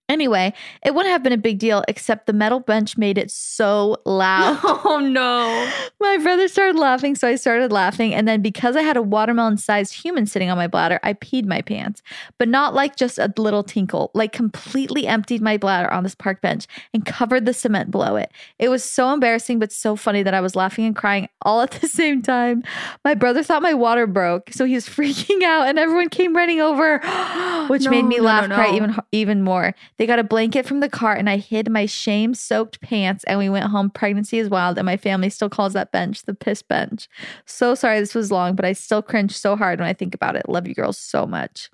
Anyway, 0.08 0.54
it 0.82 0.94
wouldn't 0.94 1.12
have 1.12 1.22
been 1.22 1.34
a 1.34 1.38
big 1.38 1.58
deal 1.58 1.84
except 1.86 2.26
the 2.26 2.32
metal 2.32 2.60
bench 2.60 2.96
made 2.96 3.18
it 3.18 3.30
so 3.30 3.98
loud. 4.06 4.58
oh 4.64 5.00
no. 5.00 5.70
My 6.00 6.16
brother 6.16 6.48
started 6.48 6.78
laughing, 6.78 7.14
so 7.14 7.28
I 7.28 7.34
started 7.34 7.72
laughing. 7.72 8.14
And 8.14 8.26
then 8.26 8.40
because 8.40 8.74
I 8.74 8.80
had 8.80 8.96
a 8.96 9.02
watermelon 9.02 9.58
sized 9.58 9.92
human 9.92 10.24
sitting 10.24 10.48
on 10.48 10.56
my 10.56 10.66
bladder, 10.66 10.98
I 11.02 11.12
peed 11.12 11.44
my 11.44 11.60
pants, 11.60 12.02
but 12.38 12.48
not 12.48 12.72
like 12.72 12.96
just 12.96 13.18
a 13.18 13.30
little 13.36 13.62
tinkle, 13.62 14.10
like 14.14 14.32
completely 14.32 15.06
emptied 15.06 15.42
my 15.42 15.58
bladder 15.58 15.92
on 15.92 16.04
this 16.04 16.14
park 16.14 16.40
bench 16.40 16.66
and 16.94 17.04
covered 17.04 17.44
the 17.44 17.52
cement 17.52 17.90
below 17.90 18.16
it. 18.16 18.32
It 18.58 18.70
was 18.70 18.82
so 18.82 19.12
embarrassing, 19.12 19.58
but 19.58 19.72
so 19.72 19.94
funny 19.94 20.22
that 20.22 20.32
I 20.32 20.40
was 20.40 20.56
laughing 20.56 20.86
and 20.86 20.96
crying 20.96 21.28
all 21.42 21.60
at 21.60 21.72
the 21.72 21.88
same 21.88 22.22
time. 22.22 22.62
My 23.04 23.14
brother 23.14 23.42
thought 23.42 23.60
my 23.60 23.74
water 23.74 24.06
broke, 24.06 24.54
so 24.54 24.64
he 24.64 24.74
was 24.74 24.86
freaking 24.86 25.42
out, 25.42 25.66
and 25.66 25.78
everyone 25.78 26.08
came 26.08 26.34
running 26.34 26.60
over, 26.60 26.98
which 27.68 27.88
made 27.90 28.06
me 28.06 28.16
no, 28.16 28.22
laugh 28.22 28.48
no, 28.48 28.54
cry 28.54 28.74
even 28.74 28.96
even 29.12 29.42
more. 29.42 29.74
They 29.98 30.06
got 30.06 30.18
a 30.20 30.24
blanket 30.24 30.64
from 30.64 30.80
the 30.80 30.88
car, 30.88 31.14
and 31.14 31.28
I 31.28 31.36
hid 31.38 31.68
my 31.70 31.84
shame 31.86 32.32
soaked 32.34 32.80
pants, 32.80 33.24
and 33.24 33.38
we 33.38 33.48
went 33.48 33.66
home. 33.66 33.90
Pregnancy 33.90 34.38
is 34.38 34.48
wild, 34.48 34.78
and 34.78 34.86
my 34.86 34.96
family 34.96 35.28
still 35.28 35.48
calls 35.50 35.72
that 35.72 35.90
bench 35.92 36.22
the 36.22 36.34
piss 36.34 36.62
bench. 36.62 37.08
So 37.46 37.74
sorry 37.74 37.98
this 38.00 38.14
was 38.14 38.30
long, 38.30 38.54
but 38.54 38.64
I 38.64 38.72
still 38.74 39.02
cringe 39.02 39.36
so 39.36 39.56
hard 39.56 39.80
when 39.80 39.88
I 39.88 39.92
think 39.92 40.14
about 40.14 40.36
it. 40.36 40.48
Love 40.48 40.68
you 40.68 40.74
girls 40.74 40.98
so 40.98 41.26
much. 41.26 41.68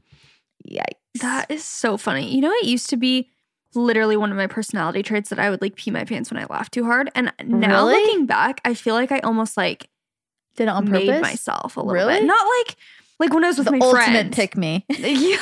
Yikes. 0.68 1.20
That 1.20 1.50
is 1.50 1.62
so 1.64 1.96
funny. 1.96 2.34
You 2.34 2.40
know, 2.40 2.50
it 2.50 2.64
used 2.64 2.88
to 2.90 2.96
be 2.96 3.28
literally 3.74 4.16
one 4.16 4.30
of 4.30 4.36
my 4.36 4.46
personality 4.46 5.02
traits 5.02 5.28
that 5.30 5.38
I 5.38 5.50
would 5.50 5.60
like 5.60 5.76
pee 5.76 5.90
my 5.90 6.04
pants 6.04 6.30
when 6.30 6.40
I 6.42 6.46
laughed 6.46 6.72
too 6.72 6.84
hard. 6.84 7.10
And 7.14 7.32
now 7.44 7.86
Really? 7.86 8.02
looking 8.02 8.26
back, 8.26 8.60
I 8.64 8.72
feel 8.74 8.94
like 8.94 9.12
I 9.12 9.18
almost 9.18 9.56
like 9.56 9.88
did 10.56 10.64
it 10.64 10.68
on 10.68 10.90
made 10.90 11.08
purpose. 11.08 11.22
myself 11.22 11.76
a 11.76 11.80
little 11.80 11.92
Really? 11.92 12.14
bit. 12.14 12.24
Not 12.24 12.46
like 12.58 12.76
like 13.20 13.32
when 13.34 13.44
I 13.44 13.48
was 13.48 13.58
with 13.58 13.66
the 13.66 13.72
my 13.72 13.78
ultimate 13.80 14.04
friends. 14.04 14.34
pick 14.36 14.56
me. 14.56 14.86
Yeah. 14.98 15.36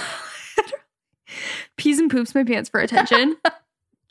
Pees 1.77 1.99
and 1.99 2.11
poops 2.11 2.35
my 2.35 2.45
pants 2.45 2.68
for 2.68 2.81
attention. 2.81 3.37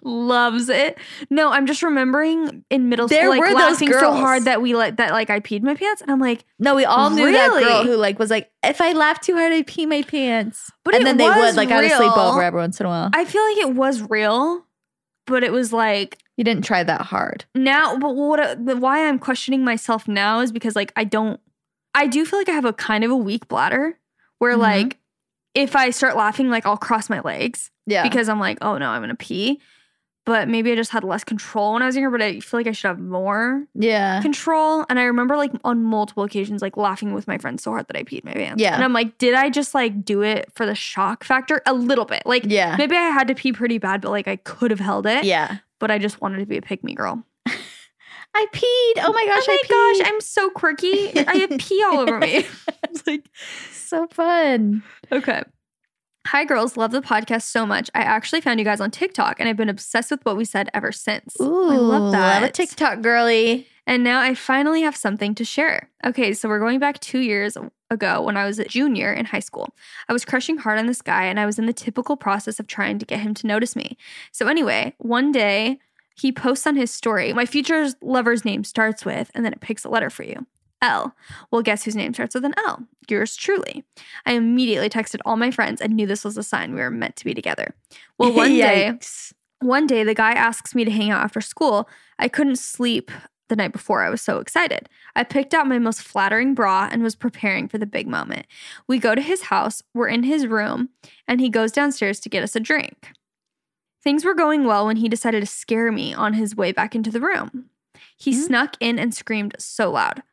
Loves 0.04 0.68
it. 0.68 0.98
No, 1.30 1.52
I'm 1.52 1.68
just 1.68 1.84
remembering 1.84 2.66
in 2.72 2.90
middle 2.90 3.08
There 3.08 3.20
school, 3.22 3.30
like 3.30 3.40
were 3.40 3.50
those 3.50 3.74
laughing 3.74 3.92
so 3.94 4.00
girls. 4.00 4.20
hard 4.20 4.46
that 4.46 4.60
we 4.60 4.74
let 4.74 4.98
that 4.98 5.12
like 5.12 5.30
I 5.30 5.40
peed 5.40 5.62
my 5.62 5.76
pants, 5.76 6.02
and 6.02 6.10
I'm 6.10 6.20
like, 6.20 6.44
No, 6.58 6.74
we 6.74 6.86
all 6.86 7.12
knew 7.12 7.32
that 7.32 7.50
girl 7.52 7.60
Really? 7.62 7.86
who 7.88 7.96
like 7.98 8.18
was 8.18 8.32
like, 8.32 8.50
if 8.64 8.82
I 8.82 8.94
laugh 8.94 9.22
too 9.22 9.36
hard, 9.36 9.54
I 9.54 9.62
pee 9.62 9.86
my 9.86 10.02
pants. 10.02 10.72
But 10.84 10.96
and 10.96 11.04
it 11.04 11.06
then 11.06 11.18
they 11.18 11.30
was 11.30 11.38
would 11.38 11.56
like 11.56 11.70
at 11.70 11.84
a 11.84 11.88
real. 11.88 12.00
sleepover 12.00 12.44
every 12.44 12.60
once 12.60 12.80
in 12.80 12.88
a 12.88 12.90
while. 12.90 13.12
I 13.14 13.26
feel 13.26 13.44
like 13.44 13.58
it 13.58 13.76
was 13.76 14.02
real, 14.10 14.66
but 15.28 15.44
it 15.44 15.52
was 15.52 15.72
like 15.72 16.18
you 16.36 16.44
didn't 16.44 16.66
try 16.66 16.84
that 16.84 17.02
hard. 17.02 17.46
now 17.54 17.96
but 18.00 18.16
what 18.16 18.66
but 18.66 18.80
why 18.80 19.08
i'm 19.08 19.20
questioning 19.20 19.64
myself 19.64 20.08
now 20.08 20.40
is 20.40 20.52
because 20.52 20.76
like 20.76 20.92
i 20.96 21.04
don't 21.04 21.40
i 21.94 22.08
do 22.08 22.26
feel 22.26 22.40
like 22.40 22.50
i 22.50 22.54
have 22.54 22.66
a 22.66 22.74
kind 22.74 23.04
of 23.04 23.12
a 23.12 23.16
weak 23.16 23.48
bladder 23.48 24.00
where 24.40 24.56
Mhm. 24.56 24.60
like 24.60 24.98
if 25.56 25.76
i 25.76 25.90
start 25.90 26.16
laughing 26.16 26.50
like 26.50 26.66
i'll 26.66 26.78
cross 26.78 27.10
my 27.10 27.20
legs 27.22 27.72
Yeah. 27.86 28.04
because 28.04 28.30
i'm 28.30 28.40
like 28.40 28.58
oh 28.62 28.78
no 28.78 28.90
i'm 28.90 29.02
gonna 29.02 29.16
pee 29.16 29.60
but 30.26 30.48
maybe 30.48 30.72
i 30.72 30.76
just 30.76 30.92
had 30.92 31.04
less 31.04 31.24
control 31.24 31.74
when 31.74 31.82
i 31.82 31.86
was 31.88 31.96
younger 31.96 32.12
but 32.12 32.22
i 32.22 32.40
feel 32.40 32.60
like 32.60 32.68
i 32.68 32.72
should 32.72 32.88
have 32.88 33.00
more 33.00 33.66
yeah. 33.74 34.22
control 34.22 34.86
and 34.90 35.00
i 35.00 35.04
remember 35.04 35.36
like 35.36 35.52
on 35.64 35.84
multiple 35.84 36.24
occasions 36.24 36.62
like 36.62 36.78
laughing 36.78 37.14
with 37.14 37.28
my 37.28 37.38
friends 37.38 37.64
so 37.64 37.72
hard 37.72 37.88
that 37.88 37.98
i 37.98 38.04
peed 38.04 38.24
my 38.24 38.34
pants 38.34 38.62
Yeah. 38.62 38.76
and 38.76 38.84
i'm 38.84 38.94
like 38.94 39.18
did 39.18 39.34
i 39.34 39.50
just 39.50 39.74
like 39.74 40.06
do 40.06 40.22
it 40.22 40.52
for 40.54 40.66
the 40.66 40.76
shock 40.76 41.24
factor 41.24 41.62
a 41.66 41.74
little 41.74 42.06
bit 42.06 42.22
like 42.26 42.44
Yeah. 42.46 42.76
maybe 42.78 42.96
i 42.96 43.10
had 43.10 43.28
to 43.30 43.36
pee 43.36 43.52
pretty 43.52 43.78
bad 43.80 44.02
but 44.02 44.12
like 44.12 44.28
i 44.28 44.36
could 44.38 44.72
have 44.72 44.80
held 44.80 45.06
it 45.08 45.24
Yeah. 45.26 45.58
but 45.80 45.90
i 45.92 45.98
just 45.98 46.22
wanted 46.22 46.38
to 46.40 46.46
be 46.46 46.58
a 46.58 46.62
pick 46.62 46.84
me 46.84 46.94
girl 46.94 47.24
I 48.34 48.46
peed. 48.54 49.04
Oh 49.06 49.12
my 49.12 49.26
gosh, 49.26 49.44
oh 49.46 49.58
my 49.62 49.98
gosh, 50.00 50.08
I'm 50.10 50.22
so 50.22 50.50
quirky. 50.52 51.12
I 51.28 51.36
have 51.36 51.60
pee 51.60 51.84
all 51.84 52.00
over 52.00 52.18
me. 52.18 52.46
Like, 53.08 53.26
so 53.72 54.08
fun. 54.08 54.84
okay. 55.12 55.44
Hi, 56.28 56.46
girls. 56.46 56.78
Love 56.78 56.92
the 56.92 57.02
podcast 57.02 57.44
so 57.44 57.66
much. 57.66 57.90
I 57.96 58.02
actually 58.02 58.42
found 58.42 58.60
you 58.60 58.64
guys 58.64 58.80
on 58.80 58.92
TikTok 58.92 59.40
and 59.40 59.50
I've 59.50 59.58
been 59.58 59.70
obsessed 59.70 60.12
with 60.12 60.24
what 60.24 60.38
we 60.38 60.46
said 60.46 60.70
ever 60.74 60.92
since. 60.92 61.36
Ooh, 61.42 61.70
I 61.70 61.78
love 61.78 62.12
that. 62.12 62.42
Love 62.42 62.50
a 62.50 62.52
TikTok 62.52 63.02
girly. 63.02 63.68
And 63.88 64.04
now 64.04 64.22
I 64.22 64.36
finally 64.36 64.84
have 64.84 64.96
something 64.96 65.34
to 65.36 65.44
share. 65.44 65.90
Okay, 66.06 66.34
so 66.34 66.48
we're 66.48 66.60
going 66.60 66.80
back 66.80 67.00
two 67.00 67.20
years 67.20 67.58
ago 67.90 68.22
when 68.22 68.38
I 68.38 68.46
was 68.46 68.60
a 68.60 68.66
junior 68.66 69.12
in 69.12 69.26
high 69.26 69.40
school. 69.40 69.74
I 70.08 70.14
was 70.14 70.24
crushing 70.24 70.58
hard 70.58 70.78
on 70.78 70.86
this 70.86 71.02
guy 71.02 71.26
and 71.26 71.40
I 71.40 71.48
was 71.48 71.58
in 71.58 71.66
the 71.66 71.74
typical 71.74 72.16
process 72.16 72.60
of 72.60 72.68
trying 72.68 73.00
to 73.00 73.06
get 73.06 73.20
him 73.20 73.34
to 73.34 73.48
notice 73.48 73.76
me. 73.76 73.98
So, 74.32 74.48
anyway, 74.48 74.94
one 75.00 75.32
day 75.32 75.80
he 76.16 76.32
posts 76.32 76.68
on 76.68 76.76
his 76.76 76.92
story, 76.92 77.34
My 77.34 77.48
future 77.48 77.88
lover's 78.02 78.46
name 78.46 78.64
starts 78.64 79.04
with, 79.04 79.32
and 79.34 79.44
then 79.44 79.54
it 79.54 79.60
picks 79.62 79.84
a 79.84 79.90
letter 79.90 80.12
for 80.12 80.24
you. 80.24 80.46
L. 80.82 81.16
Well, 81.52 81.62
guess 81.62 81.84
whose 81.84 81.96
name 81.96 82.14
starts 82.14 82.36
with 82.36 82.46
an 82.46 82.54
L? 82.66 82.84
Yours 83.10 83.36
truly. 83.36 83.84
I 84.26 84.34
immediately 84.34 84.90
texted 84.90 85.20
all 85.26 85.38
my 85.38 85.52
friends 85.52 85.82
and 85.82 85.94
knew 85.96 86.08
this 86.08 86.24
was 86.24 86.38
a 86.38 86.44
sign 86.44 86.74
we 86.74 86.82
were 86.82 86.90
meant 86.92 87.16
to 87.18 87.26
be 87.26 87.34
together. 87.34 87.76
Well, 88.18 88.34
one 88.34 88.52
day, 88.56 88.98
one 89.60 89.86
day, 89.88 90.04
the 90.04 90.16
guy 90.16 90.32
asks 90.32 90.74
me 90.74 90.84
to 90.86 90.92
hang 90.92 91.12
out 91.12 91.24
after 91.24 91.42
school. 91.42 91.88
I 92.20 92.28
couldn't 92.28 92.58
sleep 92.58 93.12
the 93.50 93.56
night 93.56 93.74
before. 93.74 94.02
I 94.02 94.10
was 94.10 94.22
so 94.22 94.40
excited. 94.40 94.88
I 95.16 95.24
picked 95.24 95.54
out 95.54 95.68
my 95.68 95.78
most 95.78 96.02
flattering 96.02 96.54
bra 96.56 96.88
and 96.92 97.04
was 97.04 97.16
preparing 97.16 97.68
for 97.68 97.78
the 97.78 97.86
big 97.86 98.08
moment. 98.08 98.48
We 98.88 98.98
go 98.98 99.14
to 99.14 99.22
his 99.22 99.44
house, 99.44 99.84
we're 99.94 100.08
in 100.08 100.24
his 100.24 100.48
room, 100.48 100.90
and 101.28 101.40
he 101.42 101.50
goes 101.50 101.72
downstairs 101.72 102.20
to 102.22 102.30
get 102.30 102.44
us 102.44 102.56
a 102.56 102.60
drink. 102.62 103.10
Things 104.04 104.26
were 104.26 104.34
going 104.34 104.66
well 104.66 104.88
when 104.88 104.96
he 104.98 105.10
decided 105.10 105.42
to 105.42 105.46
scare 105.46 105.92
me 105.92 106.14
on 106.14 106.34
his 106.34 106.56
way 106.56 106.72
back 106.72 106.96
into 106.96 107.12
the 107.12 107.20
room. 107.22 107.66
He 108.18 108.34
Hmm. 108.34 108.42
snuck 108.42 108.76
in 108.80 108.98
and 108.98 109.14
screamed 109.14 109.56
so 109.60 109.92
loud. 109.92 110.24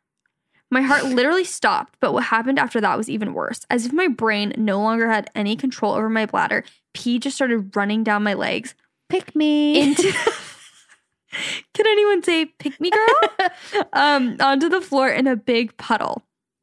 My 0.70 0.82
heart 0.82 1.04
literally 1.06 1.44
stopped, 1.44 1.96
but 2.00 2.12
what 2.12 2.24
happened 2.24 2.58
after 2.58 2.80
that 2.80 2.96
was 2.98 3.08
even 3.08 3.32
worse. 3.32 3.60
As 3.70 3.86
if 3.86 3.92
my 3.92 4.06
brain 4.08 4.52
no 4.58 4.80
longer 4.82 5.08
had 5.10 5.30
any 5.34 5.56
control 5.56 5.94
over 5.94 6.10
my 6.10 6.26
bladder, 6.26 6.62
pee 6.92 7.18
just 7.18 7.36
started 7.36 7.74
running 7.74 8.04
down 8.04 8.22
my 8.22 8.34
legs 8.34 8.74
Pick 9.08 9.34
me. 9.34 9.80
into 9.80 10.12
Can 11.74 11.86
anyone 11.86 12.22
say 12.22 12.46
pick 12.46 12.80
me 12.80 12.90
girl? 12.90 13.84
um 13.92 14.36
onto 14.40 14.68
the 14.68 14.80
floor 14.80 15.08
in 15.08 15.26
a 15.26 15.36
big 15.36 15.76
puddle. 15.76 16.22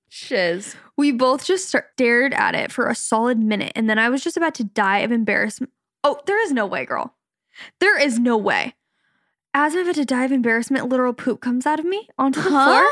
Shiz. 0.09 0.75
We 0.97 1.11
both 1.11 1.45
just 1.45 1.67
stared 1.67 2.33
at 2.33 2.55
it 2.55 2.71
for 2.71 2.87
a 2.87 2.95
solid 2.95 3.37
minute 3.39 3.71
and 3.75 3.89
then 3.89 3.99
I 3.99 4.09
was 4.09 4.23
just 4.23 4.37
about 4.37 4.55
to 4.55 4.63
die 4.63 4.99
of 4.99 5.11
embarrassment. 5.11 5.71
Oh, 6.03 6.19
there 6.25 6.41
is 6.43 6.51
no 6.51 6.65
way, 6.65 6.85
girl. 6.85 7.15
There 7.79 7.99
is 7.99 8.19
no 8.19 8.37
way. 8.37 8.75
As 9.53 9.73
I'm 9.73 9.81
about 9.83 9.95
to 9.95 10.05
die 10.05 10.25
of 10.25 10.31
embarrassment, 10.31 10.89
literal 10.89 11.13
poop 11.13 11.41
comes 11.41 11.65
out 11.65 11.79
of 11.79 11.85
me 11.85 12.07
onto 12.17 12.41
the 12.41 12.49
Huh? 12.49 12.65
floor. 12.65 12.91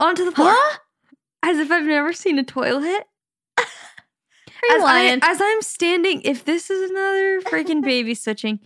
Onto 0.00 0.24
the 0.24 0.32
floor. 0.32 0.52
Huh? 0.54 0.78
As 1.42 1.58
if 1.58 1.70
I've 1.70 1.84
never 1.84 2.12
seen 2.12 2.38
a 2.38 2.44
toilet. 2.44 3.04
Are 3.58 3.64
you 4.68 4.76
as, 4.76 4.82
I, 4.82 4.84
lying? 4.84 5.20
as 5.22 5.40
I'm 5.40 5.62
standing, 5.62 6.22
if 6.22 6.44
this 6.44 6.70
is 6.70 6.90
another 6.90 7.40
freaking 7.42 7.82
baby 7.82 8.14
switching, 8.14 8.60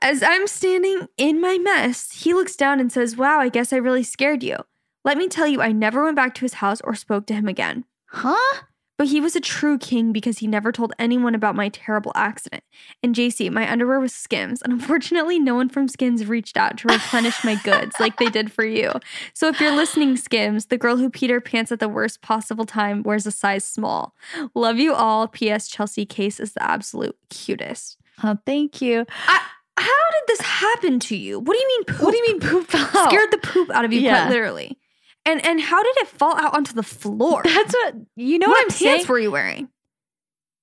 as 0.00 0.22
I'm 0.22 0.46
standing 0.46 1.06
in 1.16 1.40
my 1.40 1.58
mess, 1.58 2.10
he 2.12 2.34
looks 2.34 2.56
down 2.56 2.80
and 2.80 2.90
says, 2.92 3.16
Wow, 3.16 3.40
I 3.40 3.48
guess 3.48 3.72
I 3.72 3.76
really 3.76 4.02
scared 4.02 4.42
you. 4.42 4.56
Let 5.04 5.18
me 5.18 5.28
tell 5.28 5.46
you, 5.46 5.60
I 5.60 5.72
never 5.72 6.04
went 6.04 6.16
back 6.16 6.34
to 6.36 6.42
his 6.42 6.54
house 6.54 6.80
or 6.82 6.94
spoke 6.94 7.26
to 7.26 7.34
him 7.34 7.48
again. 7.48 7.84
huh? 8.06 8.62
But 9.02 9.08
he 9.08 9.20
was 9.20 9.34
a 9.34 9.40
true 9.40 9.78
king 9.78 10.12
because 10.12 10.38
he 10.38 10.46
never 10.46 10.70
told 10.70 10.92
anyone 10.96 11.34
about 11.34 11.56
my 11.56 11.70
terrible 11.70 12.12
accident. 12.14 12.62
And 13.02 13.16
Jaci, 13.16 13.50
my 13.50 13.68
underwear 13.68 13.98
was 13.98 14.12
Skims, 14.14 14.62
and 14.62 14.72
unfortunately, 14.80 15.40
no 15.40 15.56
one 15.56 15.68
from 15.68 15.88
Skims 15.88 16.24
reached 16.26 16.56
out 16.56 16.78
to 16.78 16.86
replenish 16.88 17.42
my 17.42 17.56
goods 17.64 17.96
like 17.98 18.18
they 18.18 18.30
did 18.30 18.52
for 18.52 18.64
you. 18.64 18.92
So 19.34 19.48
if 19.48 19.60
you're 19.60 19.74
listening, 19.74 20.16
Skims, 20.16 20.66
the 20.66 20.78
girl 20.78 20.98
who 20.98 21.10
peed 21.10 21.30
her 21.30 21.40
pants 21.40 21.72
at 21.72 21.80
the 21.80 21.88
worst 21.88 22.22
possible 22.22 22.64
time 22.64 23.02
wears 23.02 23.26
a 23.26 23.32
size 23.32 23.64
small. 23.64 24.14
Love 24.54 24.78
you 24.78 24.94
all. 24.94 25.26
P.S. 25.26 25.66
Chelsey 25.66 26.06
Case 26.06 26.38
is 26.38 26.52
the 26.52 26.62
absolute 26.62 27.16
cutest. 27.28 27.96
Oh, 28.22 28.38
thank 28.46 28.80
you. 28.80 29.04
I, 29.26 29.40
how 29.78 30.10
did 30.12 30.28
this 30.28 30.42
happen 30.42 31.00
to 31.00 31.16
you? 31.16 31.40
What 31.40 31.54
do 31.54 31.58
you 31.58 31.66
mean? 31.66 31.84
Poop? 31.86 32.02
What 32.02 32.10
do 32.12 32.18
you 32.18 32.22
mean 32.28 32.40
poop 32.40 32.72
out? 32.72 33.08
Scared 33.10 33.32
the 33.32 33.38
poop 33.38 33.68
out 33.70 33.84
of 33.84 33.92
you, 33.92 34.00
Yeah. 34.00 34.20
quite 34.26 34.30
literally. 34.30 34.78
And 35.24 35.44
and 35.46 35.60
how 35.60 35.82
did 35.82 35.96
it 35.98 36.08
fall 36.08 36.36
out 36.36 36.54
onto 36.54 36.72
the 36.72 36.82
floor? 36.82 37.42
That's 37.44 37.72
what 37.72 37.94
you 38.16 38.38
know. 38.38 38.48
what 38.48 38.54
What, 38.54 38.62
I'm 38.62 38.68
pants 38.68 38.78
saying. 38.78 39.06
were 39.06 39.18
you 39.18 39.30
wearing? 39.30 39.68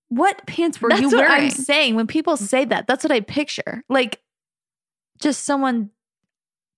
What 0.09 0.45
pants 0.47 0.81
were 0.81 0.89
that's 0.89 1.01
you 1.01 1.07
what 1.09 1.17
wearing? 1.27 1.43
I'm 1.45 1.49
saying. 1.51 1.95
When 1.95 2.07
people 2.07 2.35
say 2.35 2.65
that, 2.65 2.87
that's 2.87 3.03
what 3.03 3.11
I 3.11 3.19
picture. 3.19 3.83
Like 3.89 4.19
just 5.21 5.45
someone 5.45 5.91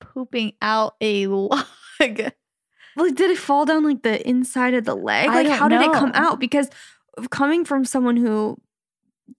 pooping 0.02 0.54
out 0.62 0.96
a 1.00 1.28
log. 1.28 1.66
Like, 2.00 2.18
did 3.16 3.32
it 3.32 3.38
fall 3.38 3.64
down 3.66 3.86
like 3.86 4.02
the 4.04 4.28
inside 4.28 4.74
of 4.74 4.84
the 4.84 4.96
leg? 4.96 5.28
Like, 5.30 5.48
how 5.48 5.70
did 5.70 5.82
it 5.82 5.94
come 5.94 6.12
out? 6.14 6.40
Because 6.42 6.70
coming 7.30 7.64
from 7.64 7.86
someone 7.86 8.18
who 8.18 8.58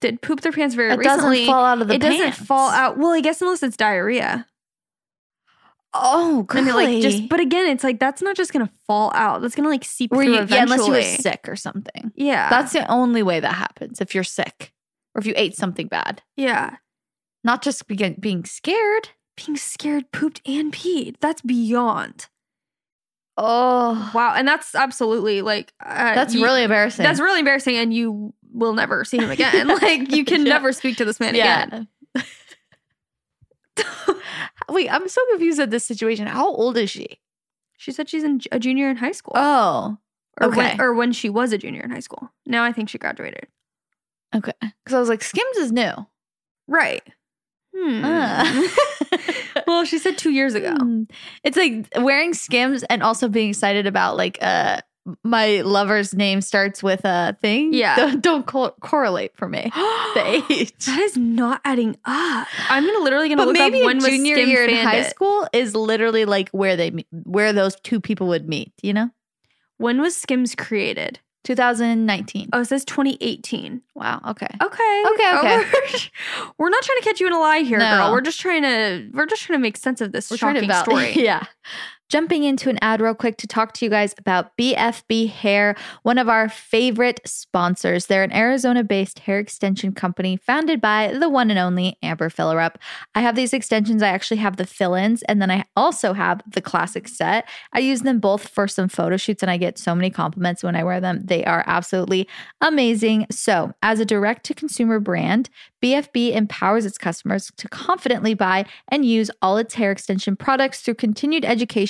did 0.01 0.21
poop 0.23 0.41
their 0.41 0.51
pants 0.51 0.73
very 0.73 0.91
It 0.91 0.97
recently, 0.97 1.39
doesn't 1.41 1.45
fall 1.53 1.63
out 1.65 1.81
of 1.81 1.87
the 1.87 1.93
it 1.93 2.01
doesn't 2.01 2.33
fall 2.33 2.69
out. 2.71 2.97
Well, 2.97 3.11
I 3.11 3.21
guess 3.21 3.41
unless 3.41 3.61
it's 3.61 3.77
diarrhea. 3.77 4.47
Oh, 5.93 6.45
And 6.55 6.65
like 6.67 7.01
just, 7.01 7.29
but 7.29 7.39
again, 7.39 7.67
it's 7.67 7.83
like 7.83 7.99
that's 7.99 8.21
not 8.21 8.35
just 8.35 8.51
gonna 8.51 8.71
fall 8.87 9.11
out. 9.13 9.41
That's 9.41 9.53
gonna 9.55 9.69
like 9.69 9.83
seep 9.83 10.11
Were 10.11 10.23
through 10.23 10.33
you, 10.33 10.39
eventually. 10.41 10.57
yeah, 10.57 10.63
unless 10.63 10.87
you 10.87 10.93
were 10.93 11.01
sick 11.03 11.41
or 11.47 11.55
something. 11.55 12.11
Yeah, 12.15 12.49
That's 12.49 12.73
the 12.73 12.89
only 12.91 13.21
way 13.21 13.39
that 13.39 13.53
happens 13.53 14.01
if 14.01 14.15
you're 14.15 14.23
sick 14.23 14.73
or 15.13 15.19
if 15.19 15.27
you 15.27 15.33
ate 15.35 15.55
something 15.55 15.87
bad. 15.87 16.21
yeah. 16.35 16.77
Not 17.45 17.61
just 17.61 17.87
begin, 17.89 18.15
being 18.19 18.45
scared. 18.45 19.09
Being 19.35 19.57
scared, 19.57 20.11
pooped, 20.13 20.39
and 20.45 20.71
peed. 20.71 21.15
That's 21.19 21.41
beyond. 21.41 22.27
Oh, 23.35 24.11
Wow, 24.13 24.33
and 24.35 24.47
that's 24.47 24.75
absolutely 24.75 25.41
like 25.41 25.73
uh, 25.83 26.13
that's 26.15 26.35
you- 26.35 26.43
really 26.43 26.63
embarrassing. 26.63 27.03
that's 27.03 27.19
really 27.19 27.39
embarrassing, 27.39 27.75
and 27.75 27.93
you 27.93 28.33
will 28.53 28.73
never 28.73 29.03
see 29.03 29.17
him 29.17 29.31
again. 29.31 29.67
like 29.81 30.11
you 30.11 30.23
can 30.23 30.45
Yeah. 30.45 30.53
never 30.53 30.71
speak 30.71 30.97
to 30.97 31.05
this 31.05 31.19
man 31.19 31.33
again. 31.35 31.87
Wait, 34.73 34.89
I'm 34.89 35.07
so 35.07 35.21
confused 35.31 35.59
at 35.59 35.69
this 35.69 35.85
situation. 35.85 36.27
How 36.27 36.47
old 36.47 36.77
is 36.77 36.89
she? 36.89 37.19
She 37.77 37.91
said 37.91 38.09
she's 38.09 38.23
in, 38.23 38.41
a 38.51 38.59
junior 38.59 38.89
in 38.89 38.97
high 38.97 39.11
school. 39.11 39.33
Oh, 39.35 39.97
or 40.41 40.47
okay. 40.47 40.57
when, 40.57 40.81
or 40.81 40.93
when 40.93 41.11
she 41.11 41.29
was 41.29 41.53
a 41.53 41.57
junior 41.57 41.81
in 41.81 41.91
high 41.91 41.99
school. 41.99 42.31
Now 42.45 42.63
I 42.63 42.71
think 42.71 42.89
she 42.89 42.97
graduated. 42.97 43.47
okay. 44.35 44.53
Because 44.61 44.95
I 44.95 44.99
was 44.99 45.09
like, 45.09 45.23
Skims 45.23 45.57
is 45.57 45.71
new. 45.71 45.93
Right. 46.67 47.03
Hmm. 47.75 48.03
Uh. 48.03 48.67
well, 49.67 49.85
she 49.85 49.97
said 49.97 50.17
two 50.17 50.31
years 50.31 50.55
ago. 50.55 50.75
Hmm. 50.75 51.03
It's 51.43 51.57
like 51.57 51.87
wearing 51.97 52.33
Skims 52.33 52.83
and 52.83 53.03
also 53.03 53.27
being 53.27 53.49
excited 53.49 53.87
about 53.87 54.17
like 54.17 54.37
uh 54.41 54.81
my 55.23 55.61
lover's 55.61 56.13
name 56.13 56.39
starts 56.41 56.81
with 56.81 57.01
a 57.03 57.37
thing. 57.41 57.73
Yeah. 57.73 57.95
don't, 57.97 58.21
don't 58.21 58.45
co- 58.45 58.73
correlate 58.79 59.35
for 59.35 59.49
me. 59.49 59.69
the 59.73 60.43
age. 60.49 60.73
That 60.85 60.99
is 60.99 61.17
not 61.17 61.59
adding 61.65 61.97
up. 62.05 62.47
I'm 62.69 62.85
gonna 62.85 63.03
literally 63.03 63.27
gonna 63.29 63.41
But 63.41 63.47
look 63.47 63.53
maybe 63.57 63.81
up 63.81 63.85
when 63.85 63.99
junior 63.99 64.37
year 64.37 64.65
in 64.65 64.75
high 64.85 65.03
school 65.03 65.47
is 65.51 65.75
literally 65.75 66.25
like 66.25 66.49
where 66.51 66.75
they 66.75 67.05
where 67.23 67.51
those 67.53 67.75
two 67.81 67.99
people 67.99 68.27
would 68.27 68.47
meet. 68.47 68.71
You 68.81 68.93
know, 68.93 69.09
When 69.77 69.99
was 70.01 70.15
Skims 70.15 70.55
created? 70.55 71.19
2019. 71.45 72.49
Oh, 72.53 72.61
it 72.61 72.65
says 72.65 72.85
2018. 72.85 73.81
Wow. 73.95 74.21
Okay. 74.29 74.47
Okay. 74.47 74.63
Okay, 74.63 75.23
Oh, 75.25 75.39
okay. 75.39 75.57
we're, 75.57 75.99
we're 76.57 76.69
not 76.69 76.81
trying 76.83 76.97
to 76.99 77.03
catch 77.03 77.19
you 77.19 77.27
in 77.27 77.33
a 77.33 77.39
lie 77.39 77.59
here, 77.59 77.79
No. 77.79 77.97
girl. 77.97 78.11
We're 78.13 78.21
just 78.21 78.39
trying 78.39 78.61
to 78.61 79.09
we're 79.13 79.25
just 79.25 79.43
trying 79.43 79.59
to 79.59 79.61
make 79.61 79.75
sense 79.75 79.99
of 79.99 80.13
this 80.13 80.31
We're 80.31 80.37
shocking 80.37 80.71
story. 80.71 81.11
yeah. 81.21 81.45
Jumping 82.09 82.43
into 82.43 82.69
an 82.69 82.77
ad 82.81 83.01
real 83.01 83.15
quick 83.15 83.37
to 83.37 83.47
talk 83.47 83.73
to 83.73 83.85
you 83.85 83.89
guys 83.89 84.13
about 84.19 84.55
BFB 84.57 85.29
Hair, 85.29 85.75
one 86.03 86.19
of 86.19 86.29
our 86.29 86.47
favorite 86.47 87.19
sponsors. 87.25 88.05
They're 88.05 88.23
an 88.23 88.33
Arizona 88.33 88.83
based 88.83 89.19
hair 89.19 89.39
extension 89.39 89.93
company 89.93 90.37
founded 90.37 90.79
by 90.79 91.17
the 91.17 91.29
one 91.29 91.49
and 91.49 91.57
only 91.57 91.97
Amber 92.03 92.29
Fillerup. 92.29 92.75
I 93.15 93.21
have 93.21 93.35
these 93.35 93.53
extensions. 93.53 94.03
I 94.03 94.09
actually 94.09 94.37
have 94.37 94.57
the 94.57 94.67
fill 94.67 94.93
ins, 94.93 95.23
and 95.23 95.41
then 95.41 95.49
I 95.49 95.65
also 95.75 96.13
have 96.13 96.41
the 96.45 96.61
classic 96.61 97.07
set. 97.07 97.49
I 97.71 97.79
use 97.79 98.01
them 98.01 98.19
both 98.19 98.47
for 98.47 98.67
some 98.67 98.89
photo 98.89 99.17
shoots, 99.17 99.41
and 99.41 99.49
I 99.49 99.57
get 99.57 99.79
so 99.79 99.95
many 99.95 100.11
compliments 100.11 100.63
when 100.63 100.75
I 100.75 100.83
wear 100.83 101.01
them. 101.01 101.21
They 101.23 101.43
are 101.45 101.63
absolutely 101.65 102.27
amazing. 102.61 103.25
So, 103.31 103.73
as 103.81 103.99
a 103.99 104.05
direct 104.05 104.45
to 104.45 104.53
consumer 104.53 104.99
brand, 104.99 105.49
BFB 105.83 106.33
empowers 106.33 106.85
its 106.85 106.97
customers 106.97 107.51
to 107.57 107.67
confidently 107.67 108.33
buy 108.33 108.65
and 108.87 109.03
use 109.03 109.29
all 109.41 109.57
its 109.57 109.73
hair 109.73 109.91
extension 109.91 110.35
products 110.35 110.81
through 110.81 110.95
continued 110.95 111.43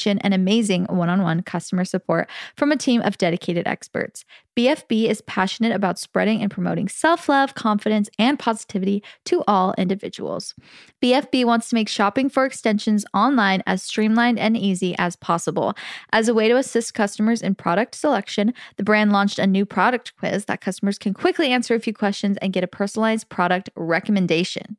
education 0.04 0.20
and 0.20 0.34
amazing 0.34 0.86
one 0.86 1.10
on 1.10 1.22
one 1.22 1.42
customer 1.42 1.86
support 1.86 2.30
from 2.56 2.72
a 2.72 2.78
team 2.78 3.02
of 3.02 3.18
dedicated 3.18 3.68
experts. 3.68 4.26
BFB 4.56 5.10
is 5.10 5.22
passionate 5.22 5.74
about 5.74 5.98
spreading 5.98 6.42
and 6.42 6.52
promoting 6.52 6.88
self 6.88 7.28
love, 7.28 7.56
confidence, 7.56 8.10
and 8.20 8.38
positivity 8.38 9.02
to 9.26 9.44
all 9.48 9.74
individuals. 9.78 10.54
BFB 11.02 11.46
wants 11.46 11.70
to 11.70 11.76
make 11.76 11.89
shopping 11.89 12.30
for 12.30 12.46
extensions 12.46 13.06
online 13.13 13.63
as 13.66 13.82
streamlined 13.82 14.39
and 14.39 14.56
easy 14.56 14.96
as 15.00 15.16
possible. 15.16 15.74
As 16.12 16.28
a 16.28 16.34
way 16.34 16.48
to 16.50 16.58
assist 16.58 16.94
customers 16.94 17.42
in 17.42 17.56
product 17.56 17.96
selection, 17.96 18.54
the 18.78 18.84
brand 18.84 19.12
launched 19.12 19.39
a 19.39 19.48
new 19.48 19.66
product 19.66 20.13
quiz 20.20 20.46
that 20.46 20.62
customers 20.62 21.00
can 21.00 21.13
quickly 21.13 21.52
answer 21.52 21.74
a 21.74 21.80
few 21.80 21.94
questions 21.94 22.38
and 22.42 22.54
get 22.54 22.63
a 22.63 22.68
personalized 22.68 23.30
product 23.30 23.70
recommendation. 23.76 24.78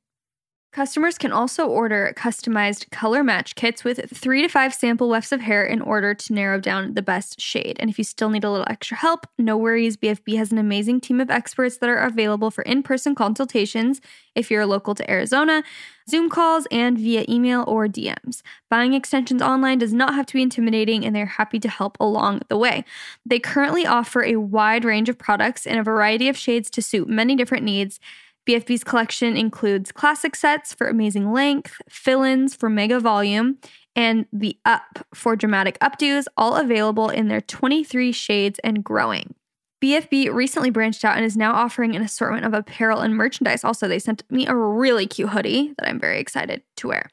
Customers 0.74 1.18
can 1.18 1.30
also 1.30 1.68
order 1.68 2.12
customized 2.16 2.90
color 2.90 3.22
match 3.22 3.54
kits 3.54 3.84
with 3.84 4.10
three 4.12 4.42
to 4.42 4.48
five 4.48 4.74
sample 4.74 5.08
wefts 5.08 5.30
of 5.30 5.40
hair 5.40 5.64
in 5.64 5.80
order 5.80 6.14
to 6.14 6.32
narrow 6.32 6.58
down 6.58 6.94
the 6.94 7.00
best 7.00 7.40
shade. 7.40 7.76
And 7.78 7.88
if 7.88 7.96
you 7.96 8.02
still 8.02 8.28
need 8.28 8.42
a 8.42 8.50
little 8.50 8.66
extra 8.68 8.96
help, 8.96 9.28
no 9.38 9.56
worries. 9.56 9.96
BFB 9.96 10.36
has 10.36 10.50
an 10.50 10.58
amazing 10.58 11.00
team 11.00 11.20
of 11.20 11.30
experts 11.30 11.76
that 11.76 11.88
are 11.88 11.98
available 11.98 12.50
for 12.50 12.62
in 12.62 12.82
person 12.82 13.14
consultations 13.14 14.00
if 14.34 14.50
you're 14.50 14.66
local 14.66 14.96
to 14.96 15.08
Arizona, 15.08 15.62
Zoom 16.10 16.28
calls, 16.28 16.66
and 16.72 16.98
via 16.98 17.24
email 17.28 17.62
or 17.68 17.86
DMs. 17.86 18.42
Buying 18.68 18.94
extensions 18.94 19.40
online 19.40 19.78
does 19.78 19.92
not 19.92 20.14
have 20.14 20.26
to 20.26 20.34
be 20.34 20.42
intimidating, 20.42 21.06
and 21.06 21.14
they're 21.14 21.24
happy 21.24 21.60
to 21.60 21.68
help 21.68 21.96
along 22.00 22.42
the 22.48 22.58
way. 22.58 22.84
They 23.24 23.38
currently 23.38 23.86
offer 23.86 24.24
a 24.24 24.36
wide 24.36 24.84
range 24.84 25.08
of 25.08 25.18
products 25.18 25.66
in 25.66 25.78
a 25.78 25.84
variety 25.84 26.28
of 26.28 26.36
shades 26.36 26.68
to 26.70 26.82
suit 26.82 27.08
many 27.08 27.36
different 27.36 27.62
needs. 27.62 28.00
BFB's 28.46 28.84
collection 28.84 29.36
includes 29.36 29.90
classic 29.90 30.36
sets 30.36 30.74
for 30.74 30.86
amazing 30.86 31.32
length, 31.32 31.80
fill 31.88 32.22
ins 32.22 32.54
for 32.54 32.68
mega 32.68 33.00
volume, 33.00 33.58
and 33.96 34.26
the 34.32 34.58
up 34.64 35.06
for 35.14 35.34
dramatic 35.36 35.78
updos, 35.78 36.26
all 36.36 36.56
available 36.56 37.08
in 37.08 37.28
their 37.28 37.40
23 37.40 38.12
shades 38.12 38.58
and 38.62 38.84
growing. 38.84 39.34
BFB 39.82 40.32
recently 40.32 40.70
branched 40.70 41.04
out 41.04 41.16
and 41.16 41.24
is 41.24 41.36
now 41.36 41.52
offering 41.52 41.94
an 41.94 42.02
assortment 42.02 42.46
of 42.46 42.54
apparel 42.54 43.00
and 43.00 43.14
merchandise. 43.14 43.64
Also, 43.64 43.86
they 43.86 43.98
sent 43.98 44.22
me 44.30 44.46
a 44.46 44.54
really 44.54 45.06
cute 45.06 45.28
hoodie 45.30 45.74
that 45.78 45.88
I'm 45.88 46.00
very 46.00 46.18
excited 46.20 46.62
to 46.76 46.88
wear. 46.88 47.10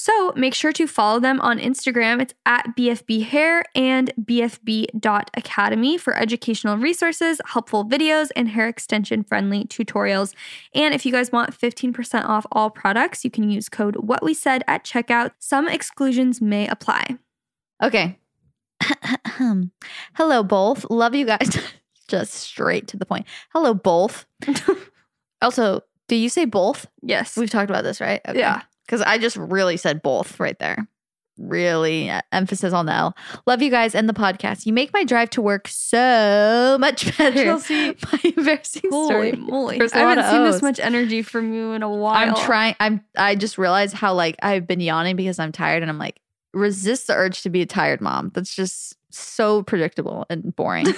So 0.00 0.32
make 0.36 0.54
sure 0.54 0.70
to 0.74 0.86
follow 0.86 1.18
them 1.18 1.40
on 1.40 1.58
Instagram. 1.58 2.22
It's 2.22 2.32
at 2.46 2.76
BFB 2.76 3.24
Hair 3.24 3.64
and 3.74 4.12
BFB.academy 4.20 5.98
for 5.98 6.16
educational 6.16 6.76
resources, 6.76 7.40
helpful 7.46 7.84
videos, 7.84 8.28
and 8.36 8.48
hair 8.48 8.68
extension 8.68 9.24
friendly 9.24 9.64
tutorials. 9.64 10.34
And 10.72 10.94
if 10.94 11.04
you 11.04 11.10
guys 11.10 11.32
want 11.32 11.50
15% 11.50 12.24
off 12.26 12.46
all 12.52 12.70
products, 12.70 13.24
you 13.24 13.30
can 13.32 13.50
use 13.50 13.68
code 13.68 13.96
What 13.96 14.22
We 14.22 14.34
Said 14.34 14.62
at 14.68 14.84
checkout. 14.84 15.32
Some 15.40 15.66
exclusions 15.66 16.40
may 16.40 16.68
apply. 16.68 17.18
Okay. 17.82 18.20
Hello, 20.14 20.44
both. 20.44 20.88
Love 20.90 21.16
you 21.16 21.26
guys. 21.26 21.58
Just 22.06 22.34
straight 22.34 22.86
to 22.86 22.96
the 22.96 23.04
point. 23.04 23.26
Hello, 23.52 23.74
both. 23.74 24.26
also, 25.42 25.82
do 26.06 26.14
you 26.14 26.28
say 26.28 26.44
both? 26.44 26.86
Yes. 27.02 27.36
We've 27.36 27.50
talked 27.50 27.68
about 27.68 27.82
this, 27.82 28.00
right? 28.00 28.20
Yeah. 28.32 28.62
Because 28.88 29.02
I 29.02 29.18
just 29.18 29.36
really 29.36 29.76
said 29.76 30.00
both 30.02 30.40
right 30.40 30.58
there. 30.58 30.88
Really 31.36 32.10
uh, 32.10 32.22
emphasis 32.32 32.72
on 32.72 32.86
the 32.86 32.92
L. 32.94 33.14
Love 33.46 33.62
you 33.62 33.70
guys 33.70 33.94
and 33.94 34.08
the 34.08 34.14
podcast. 34.14 34.64
You 34.66 34.72
make 34.72 34.92
my 34.92 35.04
drive 35.04 35.30
to 35.30 35.42
work 35.42 35.68
so 35.68 36.78
much 36.80 37.16
better. 37.18 37.44
Chelsey. 37.44 37.90
My 38.12 38.20
embarrassing 38.36 38.90
Holy 38.90 39.06
story. 39.06 39.32
moly. 39.32 39.80
I 39.80 39.98
haven't 39.98 40.24
seen 40.24 40.40
O's. 40.40 40.54
this 40.54 40.62
much 40.62 40.80
energy 40.80 41.22
from 41.22 41.52
you 41.52 41.72
in 41.72 41.84
a 41.84 41.88
while. 41.88 42.14
I'm 42.16 42.34
trying. 42.34 42.74
I'm. 42.80 43.04
I 43.16 43.36
just 43.36 43.56
realized 43.58 43.94
how 43.94 44.14
like 44.14 44.34
I've 44.42 44.66
been 44.66 44.80
yawning 44.80 45.14
because 45.14 45.38
I'm 45.38 45.52
tired, 45.52 45.82
and 45.84 45.90
I'm 45.90 45.98
like 45.98 46.18
resist 46.54 47.06
the 47.06 47.14
urge 47.14 47.42
to 47.42 47.50
be 47.50 47.60
a 47.62 47.66
tired 47.66 48.00
mom. 48.00 48.32
That's 48.34 48.52
just 48.52 48.96
so 49.12 49.62
predictable 49.62 50.26
and 50.28 50.56
boring. 50.56 50.86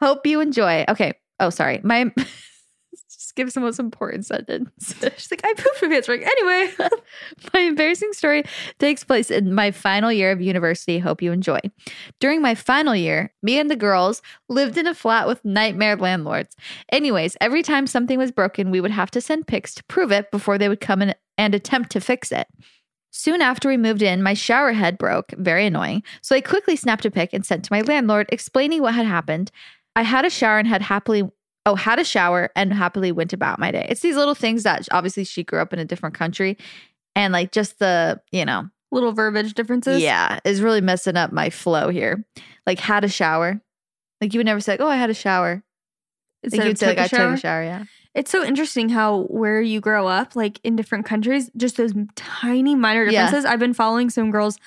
Hope 0.00 0.26
you 0.26 0.40
enjoy. 0.40 0.84
Okay. 0.88 1.12
Oh, 1.38 1.50
sorry. 1.50 1.80
My 1.84 2.12
just 3.36 3.54
give 3.54 3.54
the 3.54 3.60
most 3.60 3.78
important 3.78 4.26
sentence. 4.26 4.94
She's 5.16 5.30
like, 5.30 5.42
I 5.44 5.54
pooped 5.54 5.82
my 5.82 5.88
pants. 5.88 6.08
Anyway, 6.08 6.72
my 7.54 7.60
embarrassing 7.60 8.12
story 8.12 8.44
takes 8.78 9.04
place 9.04 9.30
in 9.30 9.54
my 9.54 9.70
final 9.70 10.10
year 10.10 10.30
of 10.30 10.40
university. 10.40 10.98
Hope 10.98 11.22
you 11.22 11.32
enjoy. 11.32 11.58
During 12.20 12.40
my 12.40 12.54
final 12.54 12.94
year, 12.94 13.32
me 13.42 13.58
and 13.58 13.70
the 13.70 13.76
girls 13.76 14.22
lived 14.48 14.78
in 14.78 14.86
a 14.86 14.94
flat 14.94 15.26
with 15.26 15.44
nightmare 15.44 15.96
landlords. 15.96 16.56
Anyways, 16.90 17.36
every 17.40 17.62
time 17.62 17.86
something 17.86 18.18
was 18.18 18.32
broken, 18.32 18.70
we 18.70 18.80
would 18.80 18.90
have 18.90 19.10
to 19.12 19.20
send 19.20 19.46
pics 19.46 19.74
to 19.74 19.84
prove 19.84 20.12
it 20.12 20.30
before 20.30 20.58
they 20.58 20.68
would 20.68 20.80
come 20.80 21.02
in 21.02 21.14
and 21.38 21.54
attempt 21.54 21.90
to 21.90 22.00
fix 22.00 22.32
it. 22.32 22.46
Soon 23.10 23.40
after 23.40 23.68
we 23.68 23.78
moved 23.78 24.02
in, 24.02 24.22
my 24.22 24.34
shower 24.34 24.72
head 24.72 24.98
broke, 24.98 25.32
very 25.38 25.66
annoying. 25.66 26.02
So 26.20 26.36
I 26.36 26.40
quickly 26.42 26.76
snapped 26.76 27.06
a 27.06 27.10
pic 27.10 27.32
and 27.32 27.46
sent 27.46 27.64
to 27.64 27.72
my 27.72 27.80
landlord 27.80 28.28
explaining 28.30 28.82
what 28.82 28.94
had 28.94 29.06
happened. 29.06 29.50
I 29.94 30.02
had 30.02 30.26
a 30.26 30.30
shower 30.30 30.58
and 30.58 30.68
had 30.68 30.82
happily 30.82 31.22
oh, 31.66 31.74
had 31.74 31.98
a 31.98 32.04
shower 32.04 32.50
and 32.56 32.72
happily 32.72 33.12
went 33.12 33.32
about 33.32 33.58
my 33.58 33.70
day. 33.70 33.86
It's 33.90 34.00
these 34.00 34.16
little 34.16 34.34
things 34.34 34.62
that 34.62 34.86
obviously 34.92 35.24
she 35.24 35.44
grew 35.44 35.60
up 35.60 35.72
in 35.72 35.78
a 35.78 35.84
different 35.84 36.14
country 36.14 36.56
and 37.14 37.32
like 37.32 37.52
just 37.52 37.78
the, 37.78 38.20
you 38.32 38.44
know, 38.44 38.68
little 38.92 39.12
verbiage 39.12 39.52
differences. 39.54 40.00
yeah, 40.02 40.38
is 40.44 40.62
really 40.62 40.80
messing 40.80 41.16
up 41.16 41.32
my 41.32 41.50
flow 41.50 41.88
here. 41.88 42.24
Like 42.66 42.78
had 42.78 43.04
a 43.04 43.08
shower. 43.08 43.60
Like 44.20 44.32
you 44.32 44.38
would 44.38 44.46
never 44.46 44.60
say, 44.60 44.72
like, 44.72 44.80
oh, 44.80 44.88
I 44.88 44.96
had 44.96 45.10
a 45.10 45.14
shower. 45.14 45.62
Instead 46.42 46.58
Like 46.60 46.68
you'd 46.68 46.78
say, 46.78 46.86
like, 46.94 46.96
took 47.10 47.12
a 47.12 47.22
I 47.24 47.26
took 47.28 47.34
a 47.36 47.40
shower. 47.40 47.62
Yeah. 47.64 47.84
It's 48.14 48.30
so 48.30 48.42
interesting 48.44 48.88
how 48.88 49.22
where 49.24 49.60
you 49.60 49.80
grow 49.80 50.06
up, 50.06 50.36
like 50.36 50.58
in 50.64 50.76
different 50.76 51.04
countries, 51.04 51.50
just 51.56 51.76
those 51.76 51.92
tiny 52.14 52.74
minor 52.74 53.04
Yeah. 53.04 53.24
differences. 53.24 53.44
I've 53.44 53.58
been 53.58 53.74
following 53.74 54.08
some 54.08 54.30
girls 54.30 54.58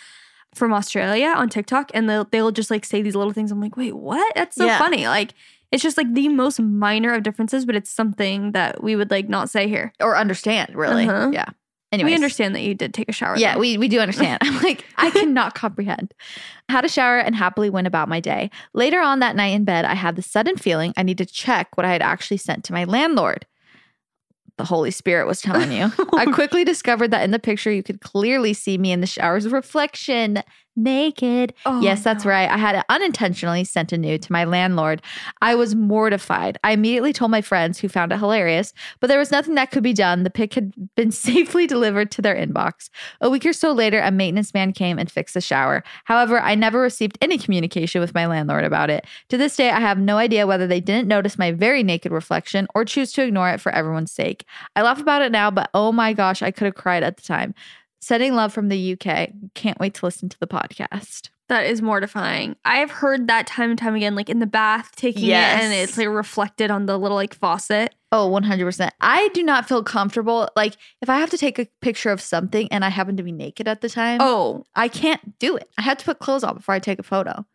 from 0.53 0.73
Australia 0.73 1.27
on 1.35 1.47
TikTok, 1.49 1.91
and 1.93 2.09
they'll 2.09 2.25
they'll 2.25 2.51
just 2.51 2.69
like 2.69 2.83
say 2.85 3.01
these 3.01 3.15
little 3.15 3.33
things. 3.33 3.51
I'm 3.51 3.61
like, 3.61 3.77
wait, 3.77 3.95
what? 3.95 4.35
That's 4.35 4.55
so 4.55 4.65
Yeah. 4.65 4.77
funny. 4.77 5.07
Like 5.07 5.33
it's 5.71 5.83
just 5.83 5.97
like 5.97 6.13
the 6.13 6.29
most 6.29 6.59
minor 6.59 7.13
of 7.13 7.23
differences, 7.23 7.65
but 7.65 7.75
it's 7.75 7.89
something 7.89 8.53
that 8.53 8.83
we 8.83 8.95
would 8.95 9.11
like 9.11 9.29
not 9.29 9.49
say 9.49 9.67
here. 9.67 9.93
Or 9.99 10.17
understand, 10.17 10.75
really. 10.75 11.07
Uh-huh. 11.07 11.29
Yeah. 11.31 11.49
Anyway, 11.91 12.11
We 12.11 12.15
understand 12.15 12.53
that 12.53 12.61
you 12.61 12.75
did 12.75 12.93
take 12.93 13.09
a 13.09 13.11
shower. 13.11 13.35
Yeah, 13.35 13.55
though. 13.55 13.61
we, 13.61 13.77
we 13.77 13.87
do 13.87 13.99
understand. 13.99 14.39
I'm 14.43 14.61
like, 14.61 14.85
I 14.97 15.09
cannot 15.11 15.55
comprehend. 15.55 16.13
Had 16.69 16.85
a 16.85 16.89
shower 16.89 17.17
and 17.17 17.35
happily 17.35 17.69
went 17.69 17.87
about 17.87 18.07
my 18.07 18.19
day. 18.19 18.51
Later 18.73 18.99
on 18.99 19.19
that 19.19 19.35
night 19.35 19.47
in 19.47 19.63
bed, 19.63 19.85
I 19.85 19.95
had 19.95 20.15
the 20.15 20.21
sudden 20.21 20.55
feeling 20.55 20.93
I 20.97 21.03
need 21.03 21.17
to 21.17 21.25
check 21.25 21.75
what 21.75 21.85
I 21.85 21.91
had 21.91 22.03
actually 22.03 22.37
sent 22.37 22.63
to 22.65 22.73
my 22.73 22.83
landlord. 22.83 23.47
The 24.57 24.65
Holy 24.65 24.91
Spirit 24.91 25.25
was 25.25 25.41
telling 25.41 25.71
you. 25.71 25.91
I 26.13 26.25
quickly 26.25 26.63
discovered 26.63 27.09
that 27.09 27.23
in 27.23 27.31
the 27.31 27.39
picture, 27.39 27.71
you 27.71 27.81
could 27.81 28.01
clearly 28.01 28.53
see 28.53 28.77
me 28.77 28.91
in 28.91 29.01
the 29.01 29.07
shower's 29.07 29.47
reflection, 29.47 30.43
naked. 30.75 31.53
Oh, 31.65 31.81
yes, 31.81 32.03
that's 32.03 32.25
no. 32.25 32.31
right. 32.31 32.49
I 32.49 32.57
had 32.57 32.83
unintentionally 32.89 33.63
sent 33.63 33.91
a 33.91 33.97
nude 33.97 34.21
to 34.23 34.31
my 34.31 34.43
landlord. 34.43 35.01
I 35.41 35.55
was 35.55 35.75
mortified. 35.75 36.57
I 36.63 36.71
immediately 36.71 37.13
told 37.13 37.31
my 37.31 37.41
friends 37.41 37.79
who 37.79 37.89
found 37.89 38.11
it 38.11 38.19
hilarious, 38.19 38.73
but 38.99 39.07
there 39.07 39.19
was 39.19 39.31
nothing 39.31 39.55
that 39.55 39.71
could 39.71 39.83
be 39.83 39.93
done. 39.93 40.23
The 40.23 40.29
pic 40.29 40.53
had 40.53 40.73
been 40.95 41.11
safely 41.29 41.67
delivered 41.67 42.11
to 42.11 42.21
their 42.21 42.35
inbox. 42.35 42.89
A 43.21 43.29
week 43.29 43.45
or 43.45 43.53
so 43.53 43.71
later, 43.71 43.99
a 43.99 44.11
maintenance 44.11 44.53
man 44.53 44.73
came 44.73 44.97
and 44.97 45.11
fixed 45.11 45.33
the 45.33 45.41
shower. 45.41 45.83
However, 46.05 46.39
I 46.39 46.55
never 46.55 46.79
received 46.79 47.17
any 47.21 47.37
communication 47.37 48.01
with 48.01 48.13
my 48.13 48.25
landlord 48.25 48.63
about 48.63 48.89
it. 48.89 49.05
To 49.29 49.37
this 49.37 49.55
day, 49.55 49.69
I 49.69 49.79
have 49.79 49.97
no 49.97 50.17
idea 50.17 50.47
whether 50.47 50.67
they 50.67 50.79
didn't 50.79 51.07
notice 51.07 51.37
my 51.37 51.51
very 51.51 51.83
naked 51.83 52.11
reflection 52.11 52.67
or 52.73 52.85
choose 52.85 53.11
to 53.13 53.23
ignore 53.23 53.49
it 53.49 53.61
for 53.61 53.71
everyone's 53.71 54.11
sake. 54.11 54.45
I 54.75 54.81
laugh 54.81 55.01
about 55.01 55.21
it 55.21 55.31
now, 55.31 55.51
but 55.51 55.69
oh 55.73 55.91
my 55.91 56.13
gosh, 56.13 56.41
I 56.41 56.51
could 56.51 56.65
have 56.65 56.75
cried 56.75 57.03
at 57.03 57.17
the 57.17 57.23
time. 57.23 57.53
Sending 58.01 58.33
love 58.35 58.53
from 58.53 58.69
the 58.69 58.93
UK. 58.93 59.29
Can't 59.55 59.79
wait 59.79 59.93
to 59.95 60.05
listen 60.05 60.29
to 60.29 60.39
the 60.39 60.47
podcast. 60.47 61.29
That 61.49 61.65
is 61.65 61.81
mortifying. 61.81 62.55
I've 62.63 62.91
heard 62.91 63.27
that 63.27 63.47
time 63.47 63.71
and 63.71 63.79
time 63.79 63.95
again, 63.95 64.13
like 64.15 64.29
in 64.29 64.37
the 64.39 64.45
bath, 64.45 64.95
taking 64.95 65.29
it 65.29 65.33
and 65.33 65.73
it's 65.73 65.97
like 65.97 66.07
reflected 66.07 66.69
on 66.69 66.85
the 66.85 66.97
little 66.97 67.17
like 67.17 67.33
faucet. 67.33 67.95
Oh, 68.11 68.29
100%. 68.29 68.89
I 69.01 69.27
do 69.33 69.43
not 69.43 69.67
feel 69.67 69.83
comfortable. 69.83 70.47
Like, 70.55 70.75
if 71.01 71.09
I 71.09 71.17
have 71.19 71.29
to 71.31 71.37
take 71.37 71.59
a 71.59 71.67
picture 71.81 72.09
of 72.11 72.21
something 72.21 72.67
and 72.71 72.85
I 72.85 72.89
happen 72.89 73.17
to 73.17 73.23
be 73.23 73.31
naked 73.31 73.67
at 73.67 73.81
the 73.81 73.89
time, 73.89 74.19
Oh, 74.21 74.63
I 74.75 74.87
can't 74.87 75.37
do 75.39 75.55
it. 75.57 75.69
I 75.77 75.81
have 75.83 75.97
to 75.99 76.05
put 76.05 76.19
clothes 76.19 76.43
on 76.43 76.55
before 76.55 76.73
I 76.75 76.79
take 76.79 76.99
a 76.99 77.03
photo. 77.03 77.45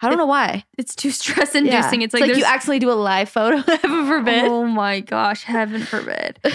I 0.00 0.08
don't 0.08 0.18
know 0.18 0.26
why. 0.26 0.64
it's 0.76 0.94
too 0.94 1.10
stress 1.10 1.54
inducing. 1.54 2.00
Yeah. 2.00 2.04
It's 2.04 2.12
like, 2.14 2.26
you 2.26 2.34
there's- 2.34 2.44
accidentally 2.48 2.80
do 2.80 2.90
a 2.90 2.92
live 2.92 3.28
photo. 3.28 3.56
Heaven 3.66 4.06
forbid. 4.06 4.44
Oh 4.44 4.64
my 4.66 5.00
gosh, 5.00 5.44
heaven 5.44 5.82
forbid. 5.82 6.38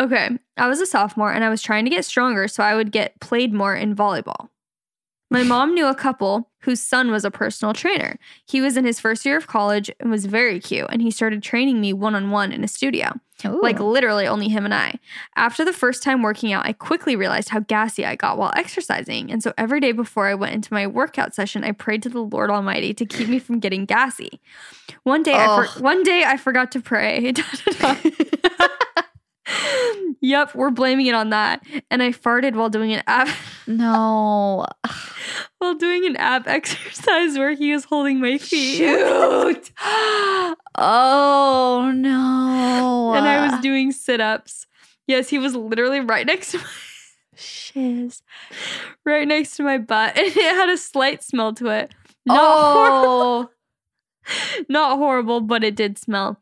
okay, 0.00 0.30
I 0.56 0.68
was 0.68 0.80
a 0.80 0.86
sophomore 0.86 1.32
and 1.32 1.44
I 1.44 1.48
was 1.48 1.62
trying 1.62 1.84
to 1.84 1.90
get 1.90 2.04
stronger 2.04 2.48
so 2.48 2.62
I 2.62 2.74
would 2.74 2.92
get 2.92 3.18
played 3.20 3.52
more 3.52 3.74
in 3.74 3.94
volleyball. 3.94 4.48
My 5.30 5.42
mom 5.44 5.74
knew 5.74 5.86
a 5.86 5.94
couple 5.94 6.50
whose 6.62 6.80
son 6.80 7.10
was 7.10 7.24
a 7.24 7.30
personal 7.30 7.72
trainer. 7.74 8.18
He 8.46 8.60
was 8.60 8.76
in 8.76 8.84
his 8.84 8.98
first 9.00 9.24
year 9.24 9.36
of 9.36 9.46
college 9.46 9.90
and 10.00 10.10
was 10.10 10.26
very 10.26 10.58
cute, 10.58 10.86
and 10.90 11.00
he 11.00 11.10
started 11.10 11.42
training 11.42 11.80
me 11.80 11.92
one 11.92 12.14
on 12.14 12.30
one 12.30 12.52
in 12.52 12.64
a 12.64 12.68
studio. 12.68 13.12
Like 13.62 13.78
literally 13.78 14.26
only 14.26 14.48
him 14.48 14.64
and 14.64 14.74
I. 14.74 14.98
After 15.36 15.64
the 15.64 15.72
first 15.72 16.02
time 16.02 16.22
working 16.22 16.52
out, 16.52 16.66
I 16.66 16.72
quickly 16.72 17.14
realized 17.14 17.50
how 17.50 17.60
gassy 17.60 18.04
I 18.04 18.16
got 18.16 18.36
while 18.36 18.52
exercising. 18.56 19.30
And 19.30 19.42
so 19.44 19.52
every 19.56 19.78
day 19.78 19.92
before 19.92 20.26
I 20.26 20.34
went 20.34 20.54
into 20.54 20.74
my 20.74 20.88
workout 20.88 21.36
session, 21.36 21.62
I 21.62 21.70
prayed 21.70 22.02
to 22.02 22.08
the 22.08 22.20
Lord 22.20 22.50
Almighty 22.50 22.92
to 22.94 23.06
keep 23.06 23.28
me 23.28 23.38
from 23.38 23.60
getting 23.60 23.84
gassy. 23.84 24.40
One 25.04 25.22
day, 25.22 25.34
I 25.34 25.66
for- 25.66 25.80
one 25.80 26.02
day 26.02 26.24
I 26.26 26.36
forgot 26.36 26.72
to 26.72 26.80
pray. 26.80 27.32
yep, 30.20 30.54
we're 30.54 30.70
blaming 30.70 31.06
it 31.06 31.14
on 31.14 31.30
that. 31.30 31.62
And 31.90 32.02
I 32.02 32.10
farted 32.12 32.54
while 32.54 32.68
doing 32.70 32.92
an 32.92 33.02
ab 33.06 33.28
no. 33.66 34.66
while 35.58 35.74
doing 35.74 36.06
an 36.06 36.16
ab 36.16 36.44
exercise 36.46 37.36
where 37.38 37.52
he 37.54 37.72
was 37.72 37.84
holding 37.84 38.20
my 38.20 38.38
feet. 38.38 38.76
Shoot. 38.78 39.70
oh, 40.76 41.92
no. 41.94 43.12
And 43.16 43.26
I 43.26 43.48
was 43.50 43.60
doing 43.60 43.92
sit-ups. 43.92 44.66
Yes, 45.06 45.28
he 45.28 45.38
was 45.38 45.54
literally 45.54 46.00
right 46.00 46.26
next 46.26 46.52
to 46.52 46.58
my 46.58 46.64
Shiz. 47.34 48.22
right 49.06 49.26
next 49.28 49.56
to 49.56 49.62
my 49.62 49.78
butt 49.78 50.18
and 50.18 50.26
it 50.26 50.34
had 50.34 50.68
a 50.70 50.76
slight 50.76 51.22
smell 51.22 51.52
to 51.54 51.68
it. 51.68 51.94
Not 52.26 52.40
horrible, 52.74 53.50
Oh. 53.50 54.64
not 54.68 54.98
horrible, 54.98 55.40
but 55.40 55.62
it 55.64 55.76
did 55.76 55.98
smell. 55.98 56.40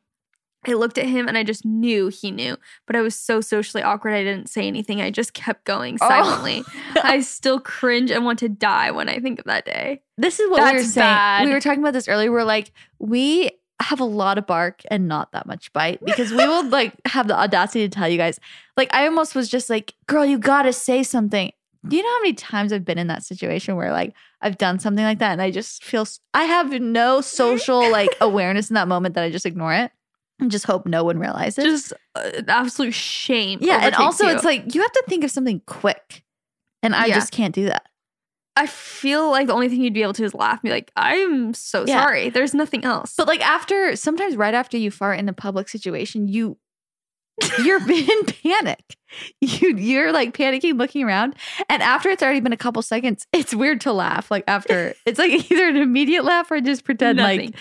I 0.68 0.72
looked 0.74 0.98
at 0.98 1.07
him 1.07 1.29
and 1.29 1.37
I 1.38 1.42
just 1.44 1.64
knew 1.64 2.09
he 2.09 2.31
knew, 2.31 2.57
but 2.87 2.96
I 2.96 3.00
was 3.00 3.14
so 3.14 3.40
socially 3.40 3.83
awkward 3.83 4.12
I 4.14 4.22
didn't 4.24 4.48
say 4.48 4.66
anything. 4.66 5.00
I 5.00 5.11
just 5.11 5.35
kept 5.35 5.64
going 5.64 5.98
Oh. 6.00 6.09
silently. 6.09 6.64
I 7.02 7.20
still 7.22 7.61
cringe 7.61 8.11
and 8.11 8.24
want 8.24 8.38
to 8.40 8.48
die 8.48 8.90
when 8.90 9.09
I 9.09 9.18
think 9.20 9.38
of 9.38 9.44
that 9.46 9.64
day. 9.64 10.02
This 10.18 10.40
is 10.40 10.50
what 10.50 10.62
we 10.62 10.79
were 10.79 10.83
saying. 10.85 11.05
bad. 11.05 11.44
We 11.46 11.52
were 11.52 11.61
talking 11.61 11.81
about 11.81 11.92
this 11.92 12.09
earlier. 12.09 12.31
We're 12.33 12.44
like, 12.44 12.72
we 12.98 13.50
have 13.81 14.00
a 14.00 14.05
lot 14.05 14.38
of 14.38 14.46
bark 14.46 14.81
and 14.90 15.07
not 15.07 15.33
that 15.33 15.46
much 15.46 15.70
bite 15.74 16.02
because 16.05 16.31
we 16.31 16.46
will 16.46 16.66
like 16.68 16.94
have 17.07 17.29
the 17.29 17.38
audacity 17.38 17.87
to 17.88 17.94
tell 17.94 18.09
you 18.09 18.16
guys. 18.16 18.40
Like, 18.76 18.92
I 18.94 19.05
almost 19.07 19.35
was 19.35 19.48
just 19.48 19.68
like, 19.68 19.94
girl, 20.07 20.24
you 20.24 20.38
gotta 20.38 20.72
say 20.72 21.02
something. 21.02 21.52
Do 21.87 21.96
you 21.96 22.02
know 22.02 22.09
how 22.09 22.20
many 22.22 22.33
times 22.33 22.72
I've 22.72 22.85
been 22.85 22.98
in 22.98 23.07
that 23.09 23.22
situation 23.22 23.76
where 23.76 23.92
like 23.92 24.12
I've 24.40 24.59
done 24.59 24.81
something 24.81 25.05
like 25.05 25.20
that 25.20 25.31
and 25.33 25.40
I 25.42 25.52
just 25.52 25.85
feel 25.85 26.05
I 26.35 26.42
have 26.44 26.72
no 26.81 27.20
social 27.20 27.88
like 27.92 28.09
awareness 28.20 28.70
in 28.70 28.74
that 28.74 28.88
moment 28.88 29.14
that 29.14 29.22
I 29.22 29.31
just 29.31 29.46
ignore 29.46 29.72
it 29.72 29.92
and 30.38 30.51
just 30.51 30.64
hope 30.66 30.87
no 30.87 31.03
one 31.05 31.18
realizes. 31.18 31.64
Just 31.64 31.92
uh, 32.14 32.42
absolute 32.49 32.94
shame. 32.94 33.59
yeah, 33.62 33.81
and 33.87 33.94
also 33.94 34.27
you. 34.27 34.35
it's 34.35 34.44
like 34.44 34.75
you 34.75 34.81
have 34.83 34.92
to 34.92 35.05
think 35.09 35.25
of 35.25 35.31
something 35.31 35.61
quick, 35.66 36.22
and 36.83 36.94
I 36.94 37.07
Yeah. 37.07 37.14
just 37.14 37.33
can't 37.33 37.55
do 37.55 37.66
that. 37.66 37.87
I 38.59 38.66
feel 38.66 39.31
like 39.31 39.49
the 39.49 39.53
only 39.53 39.68
thing 39.68 39.83
you'd 39.83 39.92
be 39.92 40.03
able 40.03 40.14
to 40.14 40.25
is 40.25 40.33
laugh 40.33 40.55
and 40.55 40.62
be 40.62 40.70
like, 40.70 40.90
I'm 40.96 41.53
so 41.53 41.85
Yeah. 41.87 42.03
sorry. 42.03 42.31
There's 42.31 42.55
nothing 42.55 42.85
else. 42.87 43.12
But 43.16 43.29
like 43.29 43.46
after 43.46 43.94
sometimes 43.96 44.35
right 44.35 44.55
after 44.55 44.79
you 44.79 44.90
fart 44.90 45.18
in 45.18 45.29
a 45.29 45.35
public 45.35 45.68
situation, 45.68 46.27
you 46.27 46.57
you're 47.62 47.81
in 47.90 48.25
panic. 48.42 48.96
You 49.42 49.77
you're 49.77 50.11
like 50.11 50.35
panicking, 50.35 50.79
looking 50.79 51.03
around, 51.05 51.37
and 51.68 51.83
after 51.83 52.09
it's 52.09 52.22
already 52.22 52.40
been 52.40 52.55
a 52.55 52.57
couple 52.57 52.81
seconds, 52.81 53.27
it's 53.33 53.55
weird 53.55 53.83
to 53.83 53.92
laugh. 53.92 54.31
Like 54.31 54.44
after 54.49 54.94
it's 55.05 55.18
like 55.18 55.33
either 55.53 55.68
an 55.68 55.77
immediate 55.77 56.25
laugh 56.25 56.51
or 56.51 56.61
just 56.62 56.83
pretend 56.85 57.18
Nothing. 57.18 57.40
like 57.53 57.55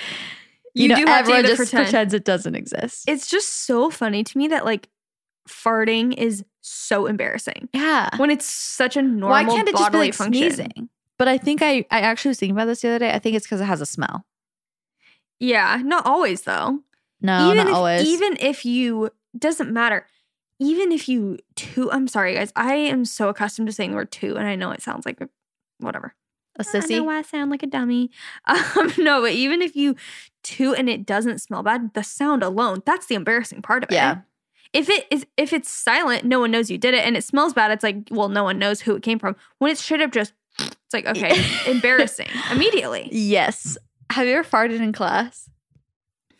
you, 0.75 0.89
know 0.89 0.95
do 0.95 1.07
everyone 1.07 1.43
just 1.43 1.57
pretend. 1.57 1.85
pretends 1.85 2.13
it 2.13 2.25
doesn't 2.25 2.55
exist. 2.55 3.05
it's 3.07 3.27
just 3.27 3.65
so 3.65 3.89
funny 3.89 4.23
to 4.23 4.38
me 4.38 4.47
that 4.49 4.65
like 4.65 4.89
farting 5.49 6.13
is 6.17 6.43
so 6.61 7.05
embarrassing 7.05 7.69
yeah. 7.73 8.15
when 8.17 8.29
it's 8.29 8.45
such 8.45 8.97
a 8.97 9.01
normal 9.01 9.29
Why 9.29 9.43
can't 9.43 9.67
it 9.67 9.75
just 9.75 9.91
be 9.91 9.97
like 9.97 10.13
function. 10.13 10.51
sneezing? 10.51 10.89
But 11.17 11.27
I 11.27 11.38
think 11.38 11.61
I 11.61 11.85
I 11.91 12.01
actually 12.01 12.29
was 12.29 12.39
thinking 12.39 12.55
about 12.55 12.65
this 12.65 12.81
the 12.81 12.89
other 12.89 12.99
day. 12.99 13.11
I 13.11 13.19
think 13.19 13.35
it's 13.35 13.45
because 13.45 13.62
it 13.62 13.65
has 13.65 13.81
a 13.81 13.85
smell. 13.85 14.25
Yeah, 15.39 15.81
not 15.83 16.06
always 16.06 16.41
though. 16.41 16.79
No, 17.21 17.52
even 17.52 17.58
not 17.58 17.67
if, 17.67 17.73
always. 17.73 18.08
Even 18.08 18.37
if 18.39 18.65
you 18.65 19.12
doesn't 19.37 19.71
matter. 19.71 20.08
Even 20.60 20.93
if 20.93 21.10
you 21.10 21.37
toot, 21.56 21.89
I'm 21.91 22.08
sorry 22.08 22.33
guys. 22.35 22.52
I 22.56 22.75
am 22.75 23.04
so 23.06 23.29
accustomed 23.29 23.67
to 23.67 23.73
saying 23.73 23.91
the 23.91 23.97
word 23.97 24.12
toot, 24.12 24.37
and 24.37 24.47
I 24.47 24.56
know 24.56 24.71
it 24.71 24.81
sounds 24.81 25.06
like 25.06 25.19
whatever. 25.79 26.15
A 26.58 26.62
I 26.67 26.73
know 26.73 26.79
sissy. 26.85 27.06
why 27.06 27.17
I 27.17 27.21
sound 27.21 27.51
like 27.51 27.63
a 27.63 27.67
dummy. 27.67 28.12
Um, 28.47 28.91
no, 28.97 29.21
but 29.21 29.31
even 29.33 29.62
if 29.62 29.75
you 29.75 29.95
toot 30.43 30.77
and 30.77 30.89
it 30.89 31.06
doesn't 31.06 31.39
smell 31.39 31.63
bad, 31.63 31.93
the 31.93 32.03
sound 32.03 32.43
alone, 32.43 32.81
that's 32.85 33.06
the 33.08 33.15
embarrassing 33.15 33.62
part 33.62 33.83
of 33.83 33.91
it. 33.91 33.95
Yeah. 33.95 34.19
If 34.73 34.89
it 34.89 35.06
is 35.10 35.25
if 35.37 35.53
it's 35.53 35.69
silent, 35.69 36.25
no 36.25 36.39
one 36.41 36.51
knows 36.51 36.69
you 36.69 36.77
did 36.77 36.93
it, 36.93 37.06
and 37.06 37.15
it 37.15 37.23
smells 37.23 37.53
bad. 37.53 37.71
It's 37.71 37.83
like, 37.83 38.08
well, 38.12 38.27
no 38.29 38.43
one 38.43 38.60
knows 38.60 38.81
who 38.81 38.95
it 38.95 39.03
came 39.03 39.19
from. 39.19 39.35
When 39.60 39.71
it's 39.71 39.81
straight 39.81 40.01
up 40.01 40.12
just, 40.12 40.33
it's 40.60 40.93
like, 40.93 41.06
okay, 41.06 41.41
embarrassing 41.67 42.27
immediately. 42.51 43.08
Yes. 43.12 43.77
Have 44.12 44.27
you 44.27 44.33
ever 44.35 44.47
farted 44.47 44.81
in 44.81 44.91
class? 44.93 45.49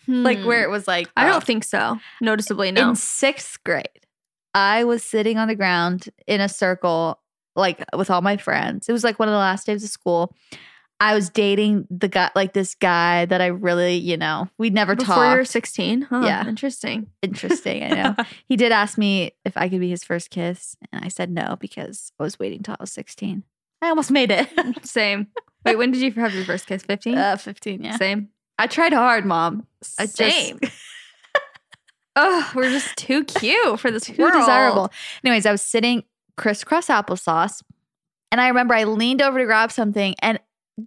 Like 0.07 0.43
where 0.43 0.59
Hmm. 0.63 0.70
it 0.70 0.72
was 0.72 0.88
like 0.88 1.09
I 1.18 1.28
uh, 1.28 1.32
don't 1.32 1.43
think 1.43 1.63
so. 1.63 1.97
Noticeably, 2.22 2.72
no. 2.72 2.89
in 2.89 2.95
sixth 2.95 3.63
grade, 3.63 3.88
I 4.53 4.84
was 4.84 5.01
sitting 5.01 5.38
on 5.39 5.47
the 5.47 5.55
ground 5.55 6.09
in 6.28 6.41
a 6.41 6.49
circle, 6.49 7.20
like 7.56 7.84
with 7.95 8.10
all 8.12 8.22
my 8.22 8.38
friends. 8.38 8.89
It 8.89 8.91
was 8.91 9.03
like 9.03 9.20
one 9.20 9.28
of 9.28 9.34
the 9.34 9.38
last 9.39 9.66
days 9.66 9.84
of 9.84 9.89
school. 9.89 10.36
I 11.01 11.14
was 11.14 11.30
dating 11.30 11.88
the 11.89 12.08
guy, 12.08 12.32
like 12.36 12.53
this 12.53 12.74
guy 12.74 13.26
that 13.26 13.41
I 13.41 13.47
really, 13.47 13.95
you 13.95 14.16
know, 14.16 14.47
we 14.58 14.70
never 14.70 14.95
Before 14.95 15.26
you 15.32 15.38
were 15.38 15.43
16? 15.45 16.03
Huh, 16.03 16.22
Yeah. 16.24 16.47
Interesting. 16.47 17.08
Interesting, 17.22 17.84
I 17.84 17.88
know. 17.89 18.16
he 18.47 18.56
did 18.56 18.72
ask 18.72 18.97
me 18.97 19.32
if 19.43 19.58
I 19.58 19.68
could 19.68 19.82
be 19.82 19.89
his 19.89 20.06
first 20.06 20.30
kiss, 20.30 20.78
and 20.93 21.03
I 21.03 21.10
said 21.10 21.30
no 21.30 21.58
because 21.60 22.14
I 22.18 22.24
was 22.24 22.39
waiting 22.39 22.64
till 22.64 22.76
I 22.80 22.84
was 22.84 22.93
16. 22.93 23.43
I 23.82 23.89
almost 23.89 24.10
made 24.10 24.32
it. 24.32 24.47
Same. 24.88 25.28
Wait, 25.66 25.76
when 25.78 25.91
did 25.91 26.01
you 26.01 26.12
have 26.14 26.34
your 26.34 26.45
first 26.45 26.66
kiss? 26.66 26.84
15? 26.84 27.18
uh, 27.18 27.36
15, 27.36 27.84
yeah. 27.84 27.97
Same. 27.97 28.30
I 28.58 28.68
tried 28.68 28.93
hard, 28.93 29.26
mom. 29.26 29.68
I 29.99 30.03
just- 30.06 30.16
Same. 30.16 30.60
oh, 32.16 32.51
we're 32.56 32.70
just 32.70 32.95
too 32.95 33.26
cute 33.26 33.80
for 33.80 33.91
this 33.91 34.03
too 34.06 34.16
world. 34.22 34.34
desirable. 34.34 34.91
Anyways, 35.24 35.45
I 35.45 35.51
was 35.51 35.62
sitting 35.62 36.03
crisscross 36.38 36.88
applesauce, 36.88 37.62
and 38.32 38.42
I 38.42 38.48
remember 38.48 38.74
I 38.74 38.84
leaned 38.86 39.22
over 39.22 39.40
to 39.40 39.46
grab 39.46 39.72
something, 39.72 40.16
and 40.22 40.40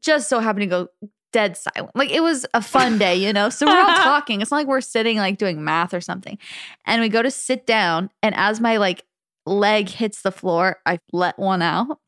just 0.02 0.28
so 0.28 0.40
happened 0.40 0.62
to 0.62 0.66
go 0.66 0.88
dead 1.32 1.56
silent. 1.56 1.94
Like 1.94 2.10
it 2.10 2.22
was 2.22 2.46
a 2.54 2.62
fun 2.62 2.98
day, 2.98 3.16
you 3.16 3.32
know. 3.32 3.48
So 3.50 3.66
we're 3.66 3.78
all 3.80 3.94
talking. 3.96 4.40
It's 4.40 4.50
not 4.50 4.58
like 4.58 4.66
we're 4.66 4.80
sitting 4.80 5.18
like 5.18 5.38
doing 5.38 5.62
math 5.64 5.92
or 5.94 6.00
something. 6.00 6.38
And 6.86 7.00
we 7.02 7.08
go 7.08 7.22
to 7.22 7.30
sit 7.30 7.66
down, 7.66 8.10
and 8.22 8.34
as 8.34 8.60
my 8.60 8.76
like 8.78 9.04
leg 9.46 9.88
hits 9.88 10.22
the 10.22 10.32
floor, 10.32 10.78
I 10.86 10.98
let 11.12 11.38
one 11.38 11.62
out, 11.62 11.98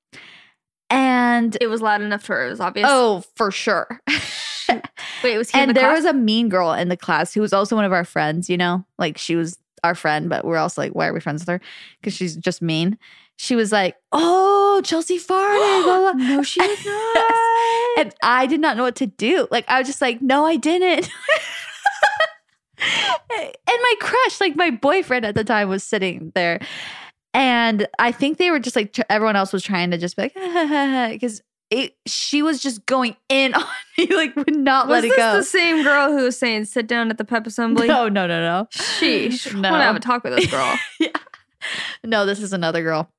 and 0.91 1.57
It 1.61 1.69
was 1.69 1.81
loud 1.83 2.03
enough 2.03 2.25
to 2.27 2.47
it 2.47 2.51
was 2.51 2.61
obvious. 2.61 2.87
oh, 2.91 3.23
for 3.37 3.51
sure. 3.51 4.01
wait, 4.69 5.35
it 5.35 5.39
was 5.39 5.51
and 5.53 5.71
the 5.71 5.75
there 5.75 5.85
class? 5.85 5.99
was 5.99 6.05
a 6.05 6.13
mean 6.15 6.49
girl 6.49 6.73
in 6.73 6.89
the 6.89 6.97
class 6.97 7.33
who 7.35 7.41
was 7.41 7.53
also 7.53 7.77
one 7.77 7.85
of 7.85 7.93
our 7.93 8.05
friends, 8.05 8.49
you 8.51 8.57
know? 8.57 8.85
Like 8.99 9.17
she 9.19 9.37
was 9.37 9.59
our 9.85 9.95
friend, 9.95 10.29
but 10.29 10.45
we're 10.45 10.57
also 10.59 10.83
like, 10.83 10.93
why 10.93 11.07
are 11.07 11.13
we 11.15 11.21
friends 11.21 11.43
with 11.43 11.49
her? 11.49 11.61
Because 12.01 12.15
she's 12.15 12.37
just 12.37 12.61
mean. 12.61 12.99
She 13.43 13.57
was 13.57 13.73
like, 13.73 13.97
Oh, 14.13 14.83
Chelsey 14.85 15.19
farted. 15.19 15.85
blah, 15.85 16.13
blah. 16.13 16.13
no, 16.29 16.43
she 16.43 16.61
did 16.61 16.79
not. 16.85 17.33
And 17.97 18.15
I 18.23 18.45
did 18.47 18.61
not 18.61 18.77
know 18.77 18.83
what 18.83 18.97
to 18.97 19.07
do. 19.07 19.49
Like 19.51 19.65
I 19.67 19.79
was 19.79 19.89
just 19.89 20.03
like, 20.03 20.21
no, 20.21 20.45
I 20.45 20.57
didn't. 20.57 21.09
and 22.79 23.53
my 23.67 23.95
crush, 23.99 24.43
like 24.43 24.57
my 24.57 24.69
boyfriend 24.69 25.25
at 25.25 25.35
the 25.35 25.43
time, 25.43 25.71
was 25.71 25.83
sitting 25.83 26.33
there. 26.35 26.61
And 27.33 27.89
I 27.99 28.13
think 28.13 28.37
they 28.37 28.51
were 28.51 28.59
just 28.59 28.77
like 28.77 28.95
everyone 29.09 29.37
else 29.37 29.55
was 29.55 29.63
trying 29.63 29.91
to 29.93 29.97
just 29.97 30.17
be 30.17 30.23
like, 30.25 30.35
because 31.13 31.41
it 31.71 31.97
she 32.05 32.43
was 32.43 32.61
just 32.61 32.85
going 32.85 33.17
in 33.31 33.55
on 33.55 33.65
me, 33.97 34.07
like 34.15 34.37
would 34.37 34.55
not 34.55 34.87
was 34.87 34.97
let 35.03 35.05
it 35.05 35.09
this 35.09 35.17
go. 35.17 35.37
the 35.37 35.45
same 35.45 35.83
girl 35.83 36.11
who 36.11 36.25
was 36.25 36.39
saying 36.39 36.67
sit 36.67 36.87
down 36.87 37.09
at 37.09 37.17
the 37.17 37.25
pep 37.25 37.47
assembly? 37.47 37.89
No, 37.89 38.07
no, 38.11 38.27
no, 38.27 38.39
no. 38.43 38.69
Sheesh. 38.71 39.55
No. 39.55 39.67
I 39.67 39.73
want 39.73 39.81
to 39.81 39.85
have 39.87 39.97
a 39.97 40.01
talk 40.01 40.25
with 40.25 40.37
this 40.37 40.51
girl. 40.51 40.77
Yeah. 40.99 41.09
No, 42.05 42.27
this 42.27 42.43
is 42.43 42.53
another 42.53 42.83
girl. 42.83 43.11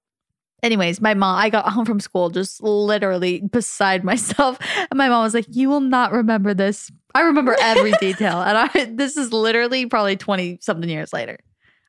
Anyways, 0.63 1.01
my 1.01 1.13
mom, 1.15 1.37
I 1.39 1.49
got 1.49 1.67
home 1.69 1.85
from 1.85 1.99
school 1.99 2.29
just 2.29 2.61
literally 2.61 3.41
beside 3.41 4.03
myself. 4.03 4.59
And 4.77 4.97
my 4.97 5.09
mom 5.09 5.23
was 5.23 5.33
like, 5.33 5.45
You 5.49 5.69
will 5.69 5.79
not 5.81 6.11
remember 6.11 6.53
this. 6.53 6.91
I 7.15 7.21
remember 7.21 7.55
every 7.59 7.91
detail. 7.99 8.41
And 8.41 8.57
I 8.57 8.85
this 8.93 9.17
is 9.17 9.33
literally 9.33 9.85
probably 9.87 10.15
20 10.17 10.59
something 10.61 10.89
years 10.89 11.11
later. 11.13 11.37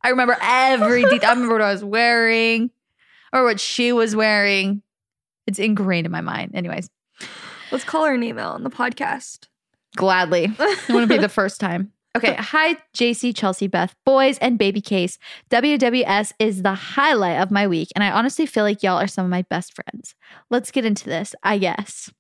I 0.03 0.09
remember 0.09 0.37
every 0.41 1.03
detail. 1.11 1.31
I 1.31 1.33
remember 1.35 1.55
what 1.55 1.63
I 1.63 1.73
was 1.73 1.85
wearing 1.85 2.71
or 3.33 3.45
what 3.45 3.61
she 3.61 3.93
was 3.93 4.17
wearing. 4.17 4.83
It's 5.47 5.59
ingrained 5.59 6.07
in 6.07 6.13
my 6.13 6.21
mind. 6.23 6.53
Anyways, 6.55 6.89
Let's 7.71 7.85
call 7.85 8.05
her 8.07 8.15
an 8.15 8.23
email 8.23 8.49
on 8.51 8.65
the 8.65 8.71
podcast. 8.71 9.47
gladly. 9.97 10.45
It 10.59 10.89
wouldn't 10.89 11.09
be 11.09 11.19
the 11.19 11.29
first 11.41 11.59
time. 11.61 11.93
Okay. 12.17 12.35
Hi, 12.39 12.77
Jaci, 12.95 13.35
Chelsey, 13.35 13.67
Beth, 13.67 13.95
boys, 14.05 14.39
and 14.39 14.59
baby 14.59 14.81
case. 14.81 15.19
WWS 15.51 16.33
is 16.39 16.63
the 16.63 16.75
highlight 16.75 17.41
of 17.41 17.51
my 17.51 17.67
week, 17.67 17.89
and 17.95 18.05
I 18.05 18.11
honestly 18.11 18.47
feel 18.47 18.65
like 18.65 18.83
y'all 18.83 19.01
are 19.01 19.07
some 19.07 19.25
of 19.25 19.31
my 19.31 19.43
best 19.43 19.75
friends. 19.75 20.15
Let's 20.51 20.71
get 20.71 20.85
into 20.85 21.07
this, 21.07 21.35
I 21.43 21.59
guess. 21.59 22.11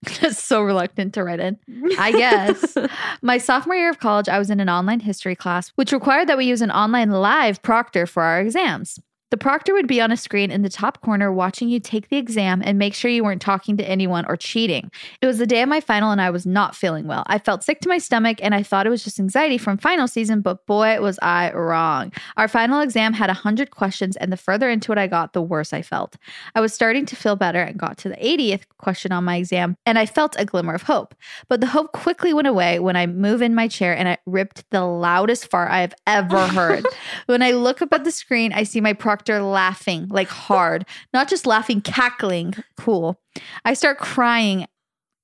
Just 0.04 0.46
so 0.46 0.62
reluctant 0.62 1.14
to 1.14 1.24
write 1.24 1.40
in. 1.40 1.58
I 1.98 2.12
guess. 2.12 2.76
My 3.22 3.38
sophomore 3.38 3.76
year 3.76 3.90
of 3.90 3.98
college, 3.98 4.28
I 4.28 4.38
was 4.38 4.50
in 4.50 4.60
an 4.60 4.68
online 4.68 5.00
history 5.00 5.34
class, 5.34 5.70
which 5.70 5.90
required 5.90 6.28
that 6.28 6.36
we 6.36 6.44
use 6.44 6.60
an 6.60 6.70
online 6.70 7.10
live 7.10 7.62
proctor 7.62 8.06
for 8.06 8.22
our 8.22 8.40
exams. 8.40 9.00
The 9.30 9.36
proctor 9.36 9.74
would 9.74 9.88
be 9.88 10.00
on 10.00 10.12
a 10.12 10.16
screen 10.16 10.52
in 10.52 10.62
the 10.62 10.68
top 10.68 11.00
corner 11.00 11.32
watching 11.32 11.68
you 11.68 11.80
take 11.80 12.10
the 12.10 12.16
exam 12.16 12.62
and 12.64 12.78
make 12.78 12.94
sure 12.94 13.10
you 13.10 13.24
weren't 13.24 13.42
talking 13.42 13.76
to 13.76 13.88
anyone 13.88 14.24
or 14.28 14.36
cheating. 14.36 14.88
It 15.20 15.26
was 15.26 15.38
the 15.38 15.46
day 15.46 15.62
of 15.62 15.68
my 15.68 15.80
final 15.80 16.12
and 16.12 16.20
I 16.20 16.30
was 16.30 16.46
not 16.46 16.76
feeling 16.76 17.08
well. 17.08 17.24
I 17.26 17.40
felt 17.40 17.64
sick 17.64 17.80
to 17.80 17.88
my 17.88 17.98
stomach 17.98 18.38
and 18.40 18.54
I 18.54 18.62
thought 18.62 18.86
it 18.86 18.90
was 18.90 19.02
just 19.02 19.18
anxiety 19.18 19.58
from 19.58 19.78
final 19.78 20.06
season, 20.06 20.42
but 20.42 20.64
boy, 20.66 21.00
was 21.00 21.18
I 21.22 21.52
wrong. 21.52 22.12
Our 22.36 22.46
final 22.46 22.80
exam 22.80 23.14
had 23.14 23.28
100 23.28 23.72
questions 23.72 24.16
and 24.16 24.32
the 24.32 24.36
further 24.36 24.70
into 24.70 24.92
it 24.92 24.98
I 24.98 25.08
got, 25.08 25.32
the 25.32 25.42
worse 25.42 25.72
I 25.72 25.82
felt. 25.82 26.16
I 26.54 26.60
was 26.60 26.72
starting 26.72 27.04
to 27.06 27.16
feel 27.16 27.34
better 27.34 27.60
and 27.60 27.76
got 27.76 27.98
to 27.98 28.08
the 28.08 28.16
80th 28.16 28.62
question 28.78 29.10
on 29.10 29.24
my 29.24 29.36
exam 29.36 29.76
and 29.84 29.98
I 29.98 30.06
felt 30.06 30.36
a 30.38 30.44
glimmer 30.44 30.74
of 30.74 30.82
hope. 30.82 31.16
But 31.48 31.60
the 31.60 31.66
hope 31.66 31.90
quickly 31.90 32.32
went 32.32 32.46
away 32.46 32.78
when 32.78 32.94
I 32.94 33.06
moved 33.06 33.42
in 33.42 33.56
my 33.56 33.66
chair 33.66 33.96
and 33.96 34.08
I 34.08 34.18
ripped 34.24 34.70
the 34.70 34.84
loudest 34.84 35.50
fart 35.50 35.72
I 35.72 35.80
have 35.80 35.94
ever 36.06 36.46
heard. 36.46 36.86
when 37.26 37.42
I 37.42 37.50
look 37.50 37.82
up 37.82 37.92
at 37.92 38.04
the 38.04 38.12
screen, 38.12 38.52
I 38.52 38.62
see 38.62 38.80
my 38.80 38.92
proctor 38.92 39.15
laughing 39.28 40.08
like 40.08 40.28
hard, 40.28 40.86
not 41.12 41.28
just 41.28 41.46
laughing, 41.46 41.80
cackling. 41.80 42.54
Cool. 42.76 43.20
I 43.64 43.74
start 43.74 43.98
crying. 43.98 44.66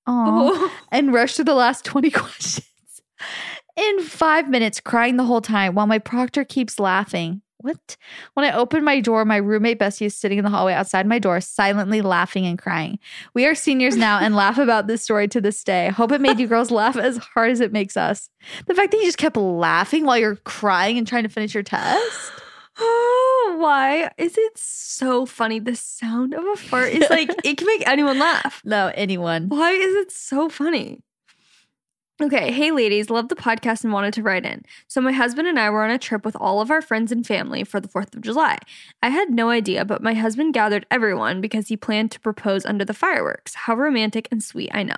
Oh, 0.06 0.72
and 0.90 1.12
rush 1.12 1.36
through 1.36 1.44
the 1.44 1.54
last 1.54 1.84
20 1.84 2.10
questions 2.12 2.66
in 3.76 4.00
five 4.02 4.48
minutes, 4.48 4.80
crying 4.80 5.16
the 5.16 5.24
whole 5.24 5.40
time 5.40 5.74
while 5.74 5.86
my 5.86 5.98
proctor 5.98 6.44
keeps 6.44 6.78
laughing. 6.78 7.42
What? 7.58 7.96
When 8.34 8.44
I 8.44 8.56
open 8.56 8.82
my 8.82 9.00
door, 9.00 9.24
my 9.24 9.36
roommate 9.36 9.78
Bessie 9.78 10.06
is 10.06 10.16
sitting 10.16 10.36
in 10.36 10.44
the 10.44 10.50
hallway 10.50 10.72
outside 10.72 11.06
my 11.06 11.20
door, 11.20 11.40
silently 11.40 12.02
laughing 12.02 12.44
and 12.44 12.58
crying. 12.58 12.98
We 13.34 13.46
are 13.46 13.54
seniors 13.54 13.96
now 13.96 14.18
and 14.18 14.34
laugh 14.34 14.58
about 14.58 14.88
this 14.88 15.04
story 15.04 15.28
to 15.28 15.40
this 15.40 15.62
day. 15.62 15.90
Hope 15.90 16.10
it 16.10 16.20
made 16.20 16.40
you 16.40 16.48
girls 16.48 16.70
laugh 16.72 16.96
as 16.96 17.18
hard 17.18 17.52
as 17.52 17.60
it 17.60 17.72
makes 17.72 17.96
us. 17.96 18.28
The 18.66 18.74
fact 18.74 18.90
that 18.90 18.96
you 18.98 19.04
just 19.04 19.16
kept 19.16 19.36
laughing 19.36 20.04
while 20.04 20.18
you're 20.18 20.36
crying 20.36 20.98
and 20.98 21.06
trying 21.06 21.22
to 21.22 21.28
finish 21.28 21.54
your 21.54 21.62
test. 21.62 22.32
Oh, 22.78 23.56
why 23.60 24.10
is 24.18 24.36
it 24.38 24.56
so 24.56 25.26
funny? 25.26 25.58
The 25.60 25.76
sound 25.76 26.34
of 26.34 26.44
a 26.44 26.56
fart 26.56 26.92
is 26.92 27.08
like 27.10 27.30
it 27.44 27.58
can 27.58 27.66
make 27.66 27.86
anyone 27.88 28.18
laugh. 28.18 28.62
No, 28.64 28.90
anyone. 28.94 29.48
Why 29.48 29.72
is 29.72 29.94
it 29.96 30.12
so 30.12 30.48
funny? 30.48 31.02
Okay, 32.20 32.52
hey 32.52 32.70
ladies, 32.70 33.08
love 33.08 33.28
the 33.28 33.34
podcast 33.34 33.84
and 33.84 33.92
wanted 33.92 34.12
to 34.14 34.22
write 34.22 34.44
in. 34.44 34.64
So, 34.86 35.00
my 35.00 35.12
husband 35.12 35.48
and 35.48 35.58
I 35.58 35.70
were 35.70 35.82
on 35.82 35.90
a 35.90 35.98
trip 35.98 36.26
with 36.26 36.36
all 36.36 36.60
of 36.60 36.70
our 36.70 36.82
friends 36.82 37.10
and 37.10 37.26
family 37.26 37.64
for 37.64 37.80
the 37.80 37.88
4th 37.88 38.14
of 38.14 38.20
July. 38.20 38.58
I 39.02 39.08
had 39.08 39.30
no 39.30 39.48
idea, 39.48 39.84
but 39.86 40.02
my 40.02 40.12
husband 40.12 40.52
gathered 40.52 40.86
everyone 40.90 41.40
because 41.40 41.68
he 41.68 41.76
planned 41.76 42.10
to 42.12 42.20
propose 42.20 42.66
under 42.66 42.84
the 42.84 42.94
fireworks. 42.94 43.54
How 43.54 43.74
romantic 43.74 44.28
and 44.30 44.42
sweet, 44.42 44.70
I 44.74 44.82
know. 44.82 44.96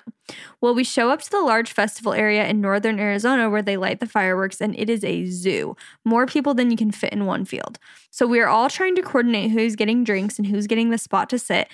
Well, 0.59 0.75
we 0.75 0.83
show 0.83 1.09
up 1.09 1.21
to 1.21 1.31
the 1.31 1.39
large 1.39 1.71
festival 1.71 2.11
area 2.11 2.45
in 2.47 2.59
northern 2.59 2.99
Arizona 2.99 3.49
where 3.49 3.63
they 3.63 3.77
light 3.77 4.01
the 4.01 4.07
fireworks, 4.07 4.59
and 4.59 4.77
it 4.77 4.89
is 4.89 5.03
a 5.05 5.25
zoo. 5.25 5.77
More 6.03 6.25
people 6.25 6.53
than 6.53 6.69
you 6.69 6.77
can 6.77 6.91
fit 6.91 7.13
in 7.13 7.25
one 7.25 7.45
field. 7.45 7.79
So, 8.11 8.27
we 8.27 8.41
are 8.41 8.49
all 8.49 8.69
trying 8.69 8.95
to 8.97 9.01
coordinate 9.01 9.51
who's 9.51 9.77
getting 9.77 10.03
drinks 10.03 10.37
and 10.37 10.47
who's 10.47 10.67
getting 10.67 10.89
the 10.89 10.97
spot 10.97 11.29
to 11.29 11.39
sit 11.39 11.69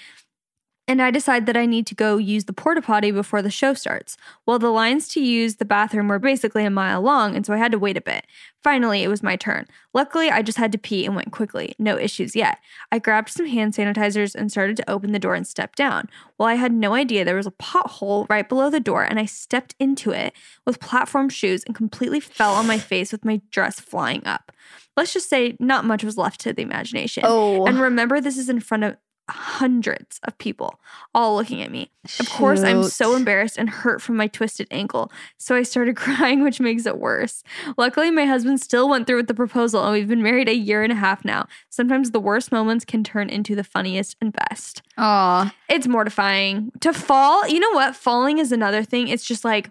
and 0.88 1.02
I 1.02 1.12
decide 1.12 1.46
that 1.46 1.56
I 1.56 1.66
need 1.66 1.86
to 1.88 1.96
go 1.96 2.18
use 2.18 2.46
the 2.46 2.54
porta 2.54 2.82
potty 2.82 3.12
before 3.12 3.42
the 3.42 3.52
show 3.52 3.74
starts. 3.74 4.18
Well, 4.46 4.60
the 4.60 4.72
lines 4.72 5.08
to 5.10 5.22
use 5.22 5.56
the 5.56 5.66
bathroom 5.66 6.08
were 6.08 6.20
basically 6.20 6.66
a 6.66 6.70
mile 6.70 7.02
long, 7.02 7.36
and 7.36 7.46
so 7.46 7.54
I 7.54 7.58
had 7.58 7.72
to 7.72 7.80
wait 7.80 7.98
a 7.98 8.02
bit. 8.02 8.26
Finally, 8.64 9.04
it 9.04 9.08
was 9.08 9.24
my 9.24 9.36
turn. 9.36 9.68
Luckily, 9.94 10.30
I 10.30 10.42
just 10.42 10.58
had 10.58 10.72
to 10.72 10.78
pee 10.78 11.06
and 11.06 11.16
went 11.16 11.32
quickly. 11.32 11.76
No 11.80 11.98
issues 11.98 12.36
yet. 12.36 12.58
I 12.92 13.00
grabbed 13.00 13.30
some 13.30 13.46
hand 13.46 13.74
sanitizers 13.74 14.36
and 14.36 14.52
started 14.52 14.76
to 14.78 14.90
open 14.90 15.12
the 15.12 15.20
door 15.20 15.36
and 15.36 15.48
step 15.48 15.76
down. 15.76 16.10
Well, 16.38 16.48
I 16.48 16.56
had 16.56 16.74
no 16.74 16.94
idea 16.94 17.24
there 17.24 17.36
was 17.36 17.48
a 17.48 17.52
pothole 17.52 18.30
right 18.30 18.48
below 18.48 18.70
the 18.70 18.80
door, 18.80 19.04
and 19.04 19.20
I 19.20 19.26
stepped 19.26 19.76
into 19.80 20.12
it 20.12 20.34
with 20.66 20.80
platform 20.80 21.30
shoes 21.30 21.64
and 21.64 21.76
completely 21.76 22.20
fell 22.20 22.54
on 22.54 22.68
my 22.68 22.78
face 22.78 23.12
with 23.12 23.24
my 23.24 23.42
dress 23.52 23.80
flying 23.80 24.26
up. 24.26 24.52
Let's 24.98 25.14
just 25.14 25.30
say 25.30 25.56
not 25.60 25.86
much 25.86 26.04
was 26.04 26.18
left 26.18 26.42
to 26.42 26.54
the 26.54 26.64
imagination. 26.64 27.24
Oh. 27.26 27.66
And 27.66 27.80
remember, 27.80 28.20
this 28.20 28.38
is 28.38 28.50
in 28.50 28.60
front 28.60 28.84
of 28.84 28.98
hundreds 29.32 30.20
of 30.24 30.38
people 30.38 30.80
all 31.14 31.36
looking 31.36 31.62
at 31.62 31.72
me. 31.72 31.92
Of 32.20 32.30
course, 32.30 32.62
I'm 32.62 32.84
so 32.84 33.16
embarrassed 33.16 33.58
and 33.58 33.70
hurt 33.70 34.02
from 34.02 34.18
my 34.18 34.28
twisted 34.28 34.68
ankle. 34.72 35.12
So 35.38 35.56
I 35.56 35.64
started 35.64 35.96
crying, 35.98 36.44
which 36.44 36.60
makes 36.60 36.86
it 36.86 36.98
worse. 36.98 37.44
Luckily, 37.78 38.12
my 38.12 38.26
husband 38.26 38.62
still 38.62 38.90
went 38.90 39.08
through 39.08 39.18
with 39.18 39.28
the 39.28 39.34
proposal, 39.34 39.84
and 39.84 39.94
we've 39.94 40.08
been 40.08 40.24
married 40.24 40.50
a 40.50 40.56
year 40.56 40.84
and 40.84 40.92
a 40.92 40.96
half 40.96 41.24
now. 41.26 41.48
Sometimes 41.70 42.12
the 42.12 42.20
worst 42.20 42.52
moments 42.52 42.86
can 42.86 43.04
turn 43.04 43.30
into 43.30 43.56
the 43.56 43.64
funniest 43.64 44.18
and 44.22 44.34
best. 44.34 44.82
Aw. 44.98 45.54
It's 45.70 45.88
mortifying. 45.88 46.72
To 46.82 46.94
fall, 46.94 47.48
you 47.48 47.60
know 47.60 47.72
what? 47.72 47.96
Falling 47.96 48.40
is 48.40 48.52
another 48.52 48.84
thing. 48.84 49.08
It's 49.08 49.26
just 49.26 49.46
like, 49.46 49.70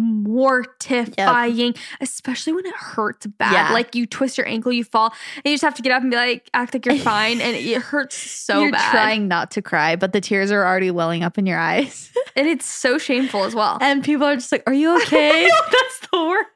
mortifying, 0.00 1.74
especially 2.00 2.52
when 2.52 2.66
it 2.66 2.74
hurts 2.74 3.26
bad. 3.26 3.52
Yeah. 3.52 3.72
Like 3.72 3.94
you 3.94 4.06
twist 4.06 4.38
your 4.38 4.46
ankle, 4.46 4.72
you 4.72 4.84
fall, 4.84 5.12
and 5.36 5.42
you 5.44 5.52
just 5.52 5.62
have 5.62 5.74
to 5.74 5.82
get 5.82 5.92
up 5.92 6.02
and 6.02 6.10
be 6.10 6.16
like, 6.16 6.48
act 6.54 6.74
like 6.74 6.86
you're 6.86 6.96
fine, 6.98 7.40
and 7.40 7.56
it 7.56 7.82
hurts 7.82 8.16
so 8.16 8.62
You're 8.62 8.72
bad. 8.72 8.90
trying 8.90 9.28
not 9.28 9.50
to 9.52 9.62
cry, 9.62 9.96
but 9.96 10.12
the 10.12 10.20
tears 10.20 10.50
are 10.50 10.64
already 10.66 10.90
welling 10.90 11.22
up 11.22 11.38
in 11.38 11.46
your 11.46 11.58
eyes. 11.58 12.10
and 12.36 12.48
it's 12.48 12.66
so 12.66 12.98
shameful 12.98 13.44
as 13.44 13.54
well. 13.54 13.78
and 13.80 14.02
people 14.04 14.26
are 14.26 14.34
just 14.34 14.52
like, 14.52 14.62
Are 14.66 14.74
you 14.74 14.96
okay? 15.02 15.48
That's 15.70 16.00
the 16.10 16.18
worst. 16.18 16.48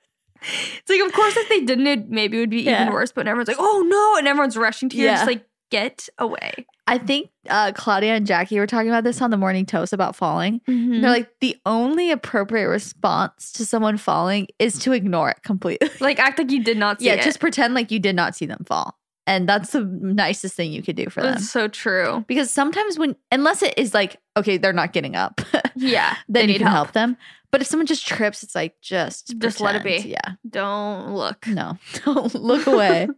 It's 0.78 0.90
like, 0.90 1.01
of 1.01 1.12
course, 1.14 1.36
if 1.38 1.49
they 1.49 1.61
didn't, 1.61 1.86
it 1.86 2.11
maybe 2.11 2.36
it 2.36 2.40
would 2.40 2.51
be 2.51 2.62
Yeah. 2.62 2.82
even 2.82 2.92
worse. 2.92 3.12
But 3.12 3.26
everyone's 3.26 3.49
like, 3.49 3.57
"Oh 3.59 3.82
no!" 3.88 4.18
and 4.18 4.28
everyone's 4.28 4.59
rushing 4.59 4.90
to 4.90 4.97
you. 4.99 5.05
Yeah. 5.07 5.14
Just 5.14 5.26
like, 5.26 5.47
get 5.74 6.08
away. 6.18 6.66
I 6.86 6.98
think 6.98 7.30
uh, 7.48 7.72
Claudia 7.74 8.14
and 8.14 8.26
Jackie 8.26 8.58
were 8.58 8.66
talking 8.66 8.88
about 8.88 9.02
this 9.04 9.20
on 9.20 9.30
the 9.30 9.36
morning 9.36 9.66
toast 9.66 9.92
about 9.92 10.14
falling. 10.14 10.60
Mm-hmm. 10.68 11.00
They're 11.00 11.10
like, 11.10 11.30
the 11.40 11.56
only 11.66 12.10
appropriate 12.10 12.68
response 12.68 13.50
to 13.52 13.66
someone 13.66 13.96
falling 13.96 14.46
is 14.58 14.78
to 14.80 14.92
ignore 14.92 15.30
it 15.30 15.42
completely. 15.42 15.88
like, 16.00 16.18
act 16.18 16.38
like 16.38 16.50
you 16.50 16.62
did 16.62 16.76
not 16.76 17.00
see 17.00 17.06
yeah, 17.06 17.14
it. 17.14 17.22
just 17.22 17.40
pretend 17.40 17.74
like 17.74 17.90
you 17.90 17.98
did 17.98 18.14
not 18.14 18.36
see 18.36 18.46
them 18.46 18.64
fall. 18.66 18.96
And 19.26 19.48
that's 19.48 19.70
the 19.72 19.80
nicest 19.80 20.54
thing 20.54 20.70
you 20.72 20.82
could 20.82 20.96
do 20.96 21.08
for 21.08 21.22
them. 21.22 21.32
That's 21.32 21.50
so 21.50 21.66
true. 21.66 22.24
Because 22.28 22.52
sometimes 22.52 22.98
when, 22.98 23.16
unless 23.32 23.62
it 23.62 23.72
is 23.78 23.94
like, 23.94 24.18
okay, 24.36 24.58
they're 24.58 24.74
not 24.74 24.92
getting 24.92 25.16
up, 25.16 25.40
Yeah, 25.74 26.14
then 26.28 26.34
they 26.34 26.40
you 26.42 26.46
need 26.48 26.58
can 26.58 26.66
help. 26.66 26.86
help. 26.88 26.92
them. 26.92 27.16
But 27.50 27.62
if 27.62 27.66
someone 27.68 27.86
just 27.86 28.06
trips, 28.06 28.42
it's 28.42 28.54
like, 28.54 28.74
just, 28.82 29.38
Just 29.38 29.60
let 29.60 29.76
it 29.76 29.82
be. 29.84 30.08
Yeah. 30.08 30.32
Don't 30.50 31.14
look. 31.14 31.46
No, 31.46 31.78
don't 32.04 32.34
look 32.34 32.66
away. 32.66 33.08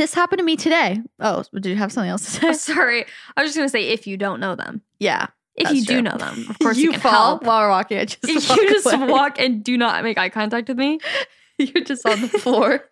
This 0.00 0.14
happened 0.14 0.38
to 0.38 0.44
me 0.44 0.56
today. 0.56 1.00
Oh, 1.20 1.44
did 1.54 1.66
you 1.66 1.76
have 1.76 1.92
something 1.92 2.10
else 2.10 2.24
to 2.24 2.30
say? 2.30 2.48
Oh, 2.48 2.52
sorry, 2.54 3.04
I 3.36 3.42
was 3.42 3.50
just 3.50 3.56
gonna 3.56 3.68
say 3.68 3.88
if 3.90 4.06
you 4.06 4.16
don't 4.16 4.40
know 4.40 4.56
them, 4.56 4.82
Yeah. 4.98 5.26
if 5.56 5.70
you 5.70 5.84
true. 5.84 5.96
do 5.96 6.02
know 6.02 6.16
them, 6.16 6.46
of 6.48 6.58
course 6.62 6.76
you, 6.78 6.84
you 6.84 6.90
can 6.92 7.00
fall 7.00 7.12
help. 7.12 7.44
while 7.44 7.60
we're 7.60 7.68
walking. 7.70 7.98
I 7.98 8.04
just 8.06 8.18
If 8.28 8.48
walk 8.48 8.58
you 8.58 8.68
just 8.70 8.86
away. 8.92 9.06
walk 9.06 9.38
and 9.38 9.62
do 9.62 9.76
not 9.76 10.02
make 10.02 10.18
eye 10.18 10.28
contact 10.30 10.68
with 10.68 10.78
me, 10.78 10.98
You're 11.58 11.84
just 11.84 12.06
on 12.06 12.20
the 12.22 12.28
floor. 12.28 12.88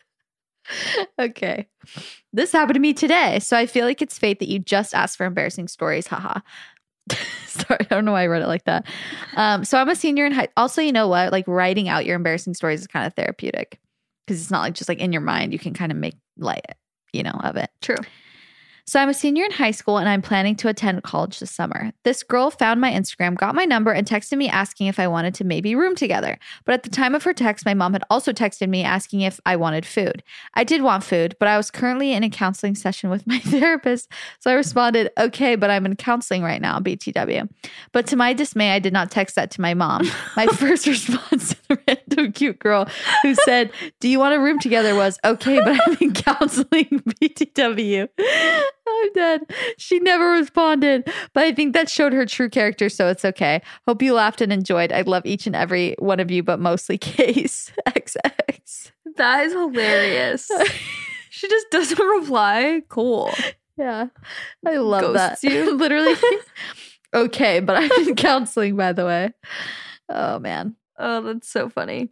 okay. 1.18 1.66
This 2.34 2.52
happened 2.52 2.74
to 2.74 2.80
me 2.80 2.92
today. 2.92 3.38
So 3.38 3.56
I 3.56 3.64
feel 3.64 3.86
like 3.86 4.02
it's 4.02 4.18
fate 4.18 4.38
that 4.40 4.48
you 4.48 4.58
just 4.58 4.94
asked 4.94 5.16
for 5.16 5.24
embarrassing 5.24 5.68
stories. 5.68 6.06
Haha. 6.06 6.40
Sorry, 7.46 7.78
I 7.80 7.84
don't 7.88 8.04
know 8.04 8.12
why 8.12 8.24
I 8.24 8.26
read 8.26 8.42
it 8.42 8.46
like 8.48 8.64
that. 8.64 8.86
Um, 9.36 9.64
so 9.64 9.78
I'm 9.78 9.88
a 9.88 9.96
senior 9.96 10.26
in 10.26 10.32
high. 10.32 10.48
Also, 10.58 10.82
you 10.82 10.92
know 10.92 11.08
what? 11.08 11.32
Like 11.32 11.46
writing 11.48 11.88
out 11.88 12.04
your 12.04 12.16
embarrassing 12.16 12.52
stories 12.52 12.82
is 12.82 12.86
kind 12.86 13.06
of 13.06 13.14
therapeutic 13.14 13.80
because 14.26 14.40
it's 14.42 14.50
not 14.50 14.60
like 14.60 14.74
just 14.74 14.90
like 14.90 14.98
in 14.98 15.12
your 15.12 15.22
mind. 15.22 15.54
You 15.54 15.58
can 15.58 15.72
kind 15.72 15.90
of 15.90 15.96
make 15.96 16.16
light, 16.36 16.66
you 17.12 17.22
know, 17.22 17.38
of 17.42 17.56
it. 17.56 17.70
true. 17.80 17.96
So 18.88 18.98
I'm 18.98 19.10
a 19.10 19.14
senior 19.14 19.44
in 19.44 19.50
high 19.50 19.72
school 19.72 19.98
and 19.98 20.08
I'm 20.08 20.22
planning 20.22 20.56
to 20.56 20.68
attend 20.68 21.02
college 21.02 21.40
this 21.40 21.50
summer. 21.50 21.92
This 22.04 22.22
girl 22.22 22.50
found 22.50 22.80
my 22.80 22.90
Instagram, 22.90 23.36
got 23.36 23.54
my 23.54 23.66
number, 23.66 23.92
and 23.92 24.06
texted 24.06 24.38
me 24.38 24.48
asking 24.48 24.86
if 24.86 24.98
I 24.98 25.06
wanted 25.08 25.34
to 25.34 25.44
maybe 25.44 25.74
room 25.74 25.94
together. 25.94 26.38
But 26.64 26.72
at 26.72 26.84
the 26.84 26.88
time 26.88 27.14
of 27.14 27.22
her 27.24 27.34
text, 27.34 27.66
my 27.66 27.74
mom 27.74 27.92
had 27.92 28.02
also 28.08 28.32
texted 28.32 28.70
me 28.70 28.82
asking 28.82 29.20
if 29.20 29.40
I 29.44 29.56
wanted 29.56 29.84
food. 29.84 30.22
I 30.54 30.64
did 30.64 30.80
want 30.80 31.04
food, 31.04 31.36
but 31.38 31.48
I 31.48 31.58
was 31.58 31.70
currently 31.70 32.14
in 32.14 32.24
a 32.24 32.30
counseling 32.30 32.74
session 32.74 33.10
with 33.10 33.26
my 33.26 33.40
therapist. 33.40 34.10
So 34.40 34.50
I 34.50 34.54
responded, 34.54 35.10
okay, 35.18 35.54
but 35.54 35.68
I'm 35.68 35.84
in 35.84 35.94
counseling 35.94 36.42
right 36.42 36.62
now, 36.62 36.78
BTW. 36.78 37.46
But 37.92 38.06
to 38.06 38.16
my 38.16 38.32
dismay, 38.32 38.70
I 38.70 38.78
did 38.78 38.94
not 38.94 39.10
text 39.10 39.36
that 39.36 39.50
to 39.50 39.60
my 39.60 39.74
mom. 39.74 40.10
My 40.34 40.46
first 40.46 40.86
response 40.86 41.54
to 41.68 41.98
the 42.06 42.07
cute 42.38 42.58
girl 42.58 42.86
who 43.22 43.34
said, 43.34 43.70
Do 44.00 44.08
you 44.08 44.18
want 44.18 44.34
a 44.34 44.40
room 44.40 44.58
together? 44.58 44.94
was 44.94 45.18
okay, 45.24 45.58
but 45.60 45.78
I'm 45.86 45.96
in 46.00 46.12
counseling, 46.14 46.68
BTW. 47.22 48.08
I'm 48.88 49.12
dead. 49.12 49.40
She 49.76 49.98
never 49.98 50.30
responded, 50.30 51.08
but 51.34 51.44
I 51.44 51.52
think 51.52 51.74
that 51.74 51.88
showed 51.90 52.12
her 52.12 52.24
true 52.24 52.48
character, 52.48 52.88
so 52.88 53.08
it's 53.08 53.24
okay. 53.24 53.60
Hope 53.86 54.02
you 54.02 54.14
laughed 54.14 54.40
and 54.40 54.52
enjoyed. 54.52 54.92
I 54.92 55.02
love 55.02 55.26
each 55.26 55.46
and 55.46 55.54
every 55.56 55.94
one 55.98 56.20
of 56.20 56.30
you, 56.30 56.42
but 56.42 56.60
mostly 56.60 56.96
Case. 57.08 57.70
XX. 57.86 58.92
That 59.16 59.44
is 59.46 59.52
hilarious. 59.52 60.48
she 61.30 61.48
just 61.48 61.66
doesn't 61.70 61.98
reply. 61.98 62.82
Cool. 62.88 63.30
Yeah. 63.76 64.06
I 64.66 64.76
love 64.76 65.12
that. 65.14 65.42
You. 65.42 65.76
Literally. 65.76 66.14
okay, 67.14 67.60
but 67.60 67.76
I'm 67.76 68.08
in 68.08 68.14
counseling, 68.16 68.76
by 68.76 68.92
the 68.92 69.04
way. 69.04 69.32
Oh, 70.08 70.38
man. 70.38 70.76
Oh, 70.98 71.20
that's 71.22 71.48
so 71.48 71.68
funny. 71.68 72.10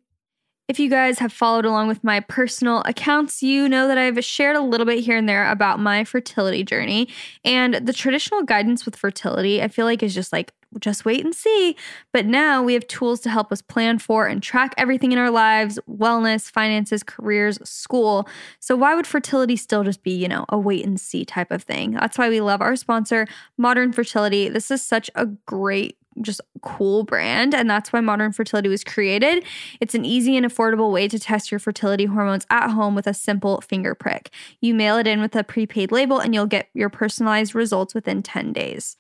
If 0.68 0.80
you 0.80 0.90
guys 0.90 1.20
have 1.20 1.32
followed 1.32 1.64
along 1.64 1.86
with 1.86 2.02
my 2.02 2.18
personal 2.18 2.82
accounts, 2.86 3.40
you 3.40 3.68
know 3.68 3.86
that 3.86 3.98
I've 3.98 4.24
shared 4.24 4.56
a 4.56 4.60
little 4.60 4.84
bit 4.84 5.04
here 5.04 5.16
and 5.16 5.28
there 5.28 5.48
about 5.48 5.78
my 5.78 6.02
fertility 6.02 6.64
journey. 6.64 7.08
And 7.44 7.74
the 7.74 7.92
traditional 7.92 8.42
guidance 8.42 8.84
with 8.84 8.96
fertility, 8.96 9.62
I 9.62 9.68
feel 9.68 9.84
like 9.84 10.02
is 10.02 10.12
just 10.12 10.32
like, 10.32 10.52
just 10.80 11.04
wait 11.04 11.24
and 11.24 11.32
see. 11.32 11.76
But 12.12 12.26
now 12.26 12.64
we 12.64 12.74
have 12.74 12.86
tools 12.88 13.20
to 13.20 13.30
help 13.30 13.52
us 13.52 13.62
plan 13.62 14.00
for 14.00 14.26
and 14.26 14.42
track 14.42 14.74
everything 14.76 15.12
in 15.12 15.18
our 15.18 15.30
lives 15.30 15.78
wellness, 15.88 16.50
finances, 16.50 17.04
careers, 17.04 17.58
school. 17.62 18.28
So, 18.58 18.74
why 18.74 18.96
would 18.96 19.06
fertility 19.06 19.54
still 19.56 19.84
just 19.84 20.02
be, 20.02 20.10
you 20.10 20.26
know, 20.26 20.44
a 20.48 20.58
wait 20.58 20.84
and 20.84 21.00
see 21.00 21.24
type 21.24 21.52
of 21.52 21.62
thing? 21.62 21.92
That's 21.92 22.18
why 22.18 22.28
we 22.28 22.40
love 22.40 22.60
our 22.60 22.74
sponsor, 22.74 23.26
Modern 23.56 23.92
Fertility. 23.92 24.48
This 24.48 24.72
is 24.72 24.82
such 24.82 25.08
a 25.14 25.26
great 25.26 25.96
just 26.22 26.40
cool 26.62 27.04
brand 27.04 27.54
and 27.54 27.68
that's 27.68 27.92
why 27.92 28.00
modern 28.00 28.32
fertility 28.32 28.68
was 28.68 28.84
created. 28.84 29.44
It's 29.80 29.94
an 29.94 30.04
easy 30.04 30.36
and 30.36 30.46
affordable 30.46 30.92
way 30.92 31.08
to 31.08 31.18
test 31.18 31.50
your 31.50 31.58
fertility 31.58 32.06
hormones 32.06 32.46
at 32.50 32.70
home 32.70 32.94
with 32.94 33.06
a 33.06 33.14
simple 33.14 33.60
finger 33.60 33.94
prick. 33.94 34.30
You 34.60 34.74
mail 34.74 34.96
it 34.96 35.06
in 35.06 35.20
with 35.20 35.34
a 35.36 35.44
prepaid 35.44 35.92
label 35.92 36.18
and 36.18 36.34
you'll 36.34 36.46
get 36.46 36.68
your 36.74 36.88
personalized 36.88 37.54
results 37.54 37.94
within 37.94 38.22
10 38.22 38.52
days 38.52 38.96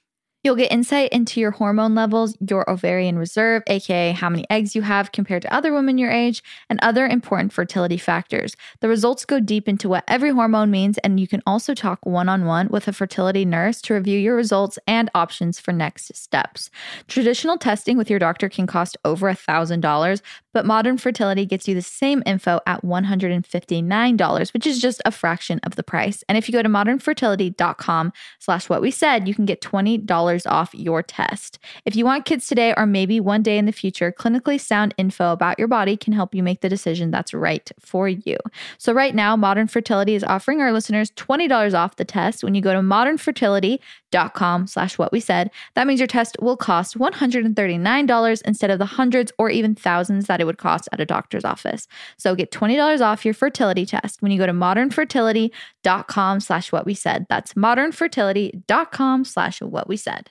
You'll 0.46 0.54
get 0.54 0.70
insight 0.70 1.10
into 1.10 1.40
your 1.40 1.50
hormone 1.50 1.96
levels, 1.96 2.36
your 2.38 2.70
ovarian 2.70 3.18
reserve, 3.18 3.64
aka 3.66 4.12
how 4.12 4.28
many 4.28 4.46
eggs 4.48 4.76
you 4.76 4.82
have 4.82 5.10
compared 5.10 5.42
to 5.42 5.52
other 5.52 5.72
women 5.72 5.98
your 5.98 6.12
age, 6.12 6.40
and 6.70 6.78
other 6.82 7.04
important 7.04 7.52
fertility 7.52 7.96
factors. 7.96 8.54
The 8.78 8.88
results 8.88 9.24
go 9.24 9.40
deep 9.40 9.68
into 9.68 9.88
what 9.88 10.04
every 10.06 10.30
hormone 10.30 10.70
means, 10.70 10.98
and 10.98 11.18
you 11.18 11.26
can 11.26 11.42
also 11.48 11.74
talk 11.74 11.98
one 12.06 12.28
on 12.28 12.44
one 12.44 12.68
with 12.68 12.86
a 12.86 12.92
fertility 12.92 13.44
nurse 13.44 13.82
to 13.82 13.94
review 13.94 14.20
your 14.20 14.36
results 14.36 14.78
and 14.86 15.10
options 15.16 15.58
for 15.58 15.72
next 15.72 16.14
steps. 16.14 16.70
Traditional 17.08 17.58
testing 17.58 17.98
with 17.98 18.08
your 18.08 18.20
doctor 18.20 18.48
can 18.48 18.68
cost 18.68 18.96
over 19.04 19.28
$1,000, 19.28 20.22
but 20.56 20.64
modern 20.64 20.96
fertility 20.96 21.44
gets 21.44 21.68
you 21.68 21.74
the 21.74 21.82
same 21.82 22.22
info 22.24 22.60
at 22.64 22.82
$159, 22.82 24.54
which 24.54 24.66
is 24.66 24.80
just 24.80 25.02
a 25.04 25.10
fraction 25.10 25.60
of 25.64 25.76
the 25.76 25.82
price. 25.82 26.24
And 26.30 26.38
if 26.38 26.48
you 26.48 26.52
go 26.54 26.62
to 26.62 26.68
modernfertility.com 26.70 28.10
slash 28.38 28.70
what 28.70 28.80
we 28.80 28.90
said, 28.90 29.28
you 29.28 29.34
can 29.34 29.44
get 29.44 29.60
$20 29.60 30.46
off 30.46 30.74
your 30.74 31.02
test. 31.02 31.58
If 31.84 31.94
you 31.94 32.06
want 32.06 32.24
kids 32.24 32.46
today 32.46 32.72
or 32.74 32.86
maybe 32.86 33.20
one 33.20 33.42
day 33.42 33.58
in 33.58 33.66
the 33.66 33.70
future, 33.70 34.10
clinically 34.10 34.58
sound 34.58 34.94
info 34.96 35.30
about 35.30 35.58
your 35.58 35.68
body 35.68 35.94
can 35.94 36.14
help 36.14 36.34
you 36.34 36.42
make 36.42 36.62
the 36.62 36.70
decision 36.70 37.10
that's 37.10 37.34
right 37.34 37.70
for 37.78 38.08
you. 38.08 38.38
So 38.78 38.94
right 38.94 39.14
now, 39.14 39.36
Modern 39.36 39.66
Fertility 39.66 40.14
is 40.14 40.24
offering 40.24 40.62
our 40.62 40.72
listeners 40.72 41.10
$20 41.10 41.74
off 41.74 41.96
the 41.96 42.06
test 42.06 42.42
when 42.42 42.54
you 42.54 42.62
go 42.62 42.72
to 42.72 42.80
modernfertility.com 42.80 44.66
slash 44.68 44.96
what 44.96 45.12
we 45.12 45.20
said. 45.20 45.50
That 45.74 45.86
means 45.86 46.00
your 46.00 46.06
test 46.06 46.38
will 46.40 46.56
cost 46.56 46.98
$139 46.98 48.42
instead 48.46 48.70
of 48.70 48.78
the 48.78 48.86
hundreds 48.86 49.32
or 49.38 49.50
even 49.50 49.74
thousands 49.74 50.28
that 50.28 50.40
it 50.40 50.45
would 50.46 50.58
cost 50.58 50.88
at 50.92 51.00
a 51.00 51.06
doctor's 51.06 51.44
office. 51.44 51.86
So 52.18 52.34
get 52.34 52.50
$20 52.50 53.00
off 53.00 53.24
your 53.24 53.34
fertility 53.34 53.84
test 53.84 54.22
when 54.22 54.32
you 54.32 54.38
go 54.38 54.46
to 54.46 54.52
modernfertility.com 54.52 56.40
slash 56.40 56.72
what 56.72 56.86
we 56.86 56.94
said. 56.94 57.26
That's 57.28 57.54
modernfertility.com 57.54 59.24
slash 59.24 59.60
what 59.60 59.88
we 59.88 59.96
said. 59.96 60.30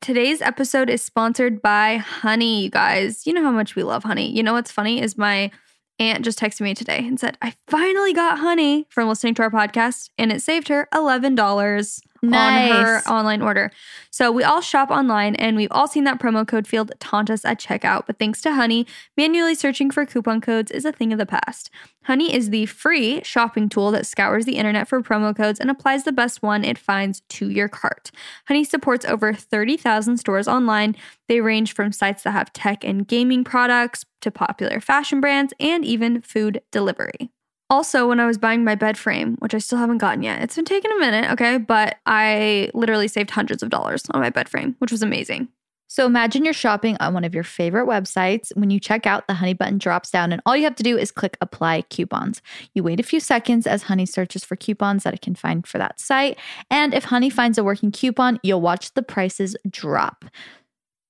Today's 0.00 0.40
episode 0.40 0.88
is 0.88 1.02
sponsored 1.02 1.60
by 1.60 1.98
Honey, 1.98 2.64
you 2.64 2.70
guys. 2.70 3.26
You 3.26 3.34
know 3.34 3.42
how 3.42 3.50
much 3.50 3.76
we 3.76 3.82
love 3.82 4.02
honey. 4.02 4.34
You 4.34 4.42
know 4.42 4.54
what's 4.54 4.72
funny 4.72 5.00
is 5.00 5.18
my 5.18 5.50
aunt 5.98 6.24
just 6.24 6.38
texted 6.38 6.62
me 6.62 6.74
today 6.74 6.98
and 6.98 7.20
said, 7.20 7.36
I 7.42 7.54
finally 7.68 8.14
got 8.14 8.38
honey 8.38 8.86
from 8.88 9.08
listening 9.08 9.34
to 9.34 9.42
our 9.42 9.50
podcast, 9.50 10.08
and 10.16 10.32
it 10.32 10.40
saved 10.40 10.68
her 10.68 10.88
$11 10.94 12.00
on 12.22 12.84
her 12.84 13.00
online 13.08 13.42
order. 13.42 13.70
So 14.10 14.30
we 14.30 14.44
all 14.44 14.60
shop 14.60 14.90
online 14.90 15.34
and 15.36 15.56
we've 15.56 15.70
all 15.70 15.88
seen 15.88 16.04
that 16.04 16.18
promo 16.18 16.46
code 16.46 16.66
field 16.66 16.92
taunt 17.00 17.30
us 17.30 17.44
at 17.44 17.58
checkout. 17.58 18.06
But 18.06 18.18
thanks 18.18 18.42
to 18.42 18.54
Honey, 18.54 18.86
manually 19.16 19.54
searching 19.54 19.90
for 19.90 20.04
coupon 20.04 20.40
codes 20.40 20.70
is 20.70 20.84
a 20.84 20.92
thing 20.92 21.12
of 21.12 21.18
the 21.18 21.26
past. 21.26 21.70
Honey 22.04 22.34
is 22.34 22.50
the 22.50 22.66
free 22.66 23.22
shopping 23.22 23.68
tool 23.68 23.90
that 23.92 24.06
scours 24.06 24.44
the 24.44 24.56
internet 24.56 24.88
for 24.88 25.02
promo 25.02 25.36
codes 25.36 25.60
and 25.60 25.70
applies 25.70 26.04
the 26.04 26.12
best 26.12 26.42
one 26.42 26.64
it 26.64 26.78
finds 26.78 27.20
to 27.28 27.50
your 27.50 27.68
cart. 27.68 28.10
Honey 28.48 28.64
supports 28.64 29.04
over 29.04 29.32
30,000 29.32 30.16
stores 30.16 30.48
online. 30.48 30.96
They 31.28 31.40
range 31.40 31.74
from 31.74 31.92
sites 31.92 32.22
that 32.24 32.32
have 32.32 32.52
tech 32.52 32.84
and 32.84 33.06
gaming 33.06 33.44
products 33.44 34.04
to 34.22 34.30
popular 34.30 34.80
fashion 34.80 35.20
brands 35.20 35.54
and 35.60 35.84
even 35.84 36.20
food 36.20 36.62
delivery. 36.70 37.30
Also, 37.70 38.08
when 38.08 38.18
I 38.18 38.26
was 38.26 38.36
buying 38.36 38.64
my 38.64 38.74
bed 38.74 38.98
frame, 38.98 39.36
which 39.38 39.54
I 39.54 39.58
still 39.58 39.78
haven't 39.78 39.98
gotten 39.98 40.22
yet, 40.22 40.42
it's 40.42 40.56
been 40.56 40.64
taking 40.64 40.90
a 40.90 40.98
minute, 40.98 41.30
okay, 41.30 41.56
but 41.56 41.98
I 42.04 42.68
literally 42.74 43.06
saved 43.06 43.30
hundreds 43.30 43.62
of 43.62 43.70
dollars 43.70 44.02
on 44.10 44.20
my 44.20 44.28
bed 44.28 44.48
frame, 44.48 44.74
which 44.80 44.90
was 44.90 45.02
amazing. 45.02 45.48
So 45.86 46.06
imagine 46.06 46.44
you're 46.44 46.54
shopping 46.54 46.96
on 47.00 47.14
one 47.14 47.24
of 47.24 47.34
your 47.34 47.42
favorite 47.42 47.86
websites. 47.86 48.54
When 48.56 48.70
you 48.70 48.78
check 48.78 49.06
out, 49.08 49.26
the 49.26 49.34
Honey 49.34 49.54
button 49.54 49.78
drops 49.78 50.10
down, 50.10 50.32
and 50.32 50.40
all 50.46 50.56
you 50.56 50.62
have 50.62 50.76
to 50.76 50.84
do 50.84 50.96
is 50.96 51.10
click 51.10 51.36
Apply 51.40 51.82
Coupons. 51.82 52.42
You 52.74 52.84
wait 52.84 53.00
a 53.00 53.04
few 53.04 53.18
seconds 53.18 53.66
as 53.66 53.84
Honey 53.84 54.06
searches 54.06 54.44
for 54.44 54.54
coupons 54.54 55.02
that 55.02 55.14
it 55.14 55.20
can 55.20 55.34
find 55.34 55.66
for 55.66 55.78
that 55.78 55.98
site. 55.98 56.38
And 56.70 56.94
if 56.94 57.04
Honey 57.04 57.28
finds 57.28 57.58
a 57.58 57.64
working 57.64 57.90
coupon, 57.90 58.38
you'll 58.44 58.60
watch 58.60 58.94
the 58.94 59.02
prices 59.02 59.56
drop. 59.68 60.24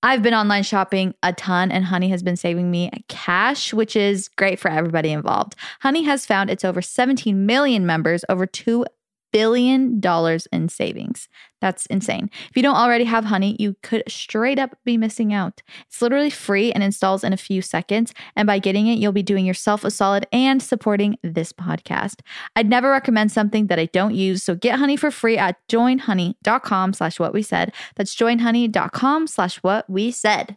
I've 0.03 0.23
been 0.23 0.33
online 0.33 0.63
shopping 0.63 1.15
a 1.23 1.35
ton, 1.35 1.71
and 1.71 1.85
Honey 1.85 2.09
has 2.09 2.23
been 2.23 2.37
saving 2.37 2.71
me 2.71 2.91
cash, 3.09 3.75
which 3.75 3.95
is 3.95 4.29
great 4.29 4.59
for 4.59 4.71
everybody 4.71 5.11
involved. 5.11 5.57
Honey 5.81 6.05
has 6.05 6.25
found 6.25 6.49
its 6.49 6.65
over 6.65 6.81
17 6.81 7.45
million 7.45 7.85
members, 7.85 8.25
over 8.31 8.47
$2 8.47 8.87
billion 9.33 10.01
dollars 10.01 10.47
in 10.53 10.69
savings. 10.69 11.29
That's 11.61 11.87
insane. 11.87 12.31
If 12.49 12.57
you 12.57 12.63
don't 12.63 12.77
already 12.77 13.05
have 13.05 13.25
Honey, 13.25 13.57
you 13.59 13.77
could 13.83 14.03
straight 14.09 14.59
up 14.59 14.77
be 14.85 14.97
missing 14.97 15.33
out. 15.35 15.63
It's 15.87 16.01
literally 16.01 16.31
free 16.31 16.73
and 16.73 16.83
installs 16.83 17.23
in 17.23 17.33
a 17.33 17.37
few 17.37 17.61
seconds. 17.61 18.15
And 18.35 18.47
by 18.47 18.59
getting 18.59 18.87
it, 18.87 18.99
you'll 18.99 19.13
be 19.13 19.23
doing 19.23 19.45
yourself 19.45 19.85
a 19.85 19.91
solid 19.91 20.27
and 20.33 20.63
supporting 20.63 21.19
this 21.23 21.53
podcast. 21.53 22.21
I'd 22.57 22.71
never 22.71 22.91
recommend 22.91 23.31
something 23.31 23.67
that 23.67 23.79
I 23.79 23.87
don't 23.87 24.15
use. 24.15 24.43
So 24.43 24.55
get 24.55 24.79
Honey 24.79 24.97
for 24.97 25.11
free 25.11 25.37
at 25.37 25.57
joinhoney.com 25.69 26.95
slash 26.95 27.21
what 27.21 27.35
we 27.35 27.43
said. 27.43 27.73
That's 27.97 28.15
joinhoney.com 28.17 29.27
slash 29.27 29.57
what 29.59 29.89
we 29.89 30.11
said. 30.11 30.57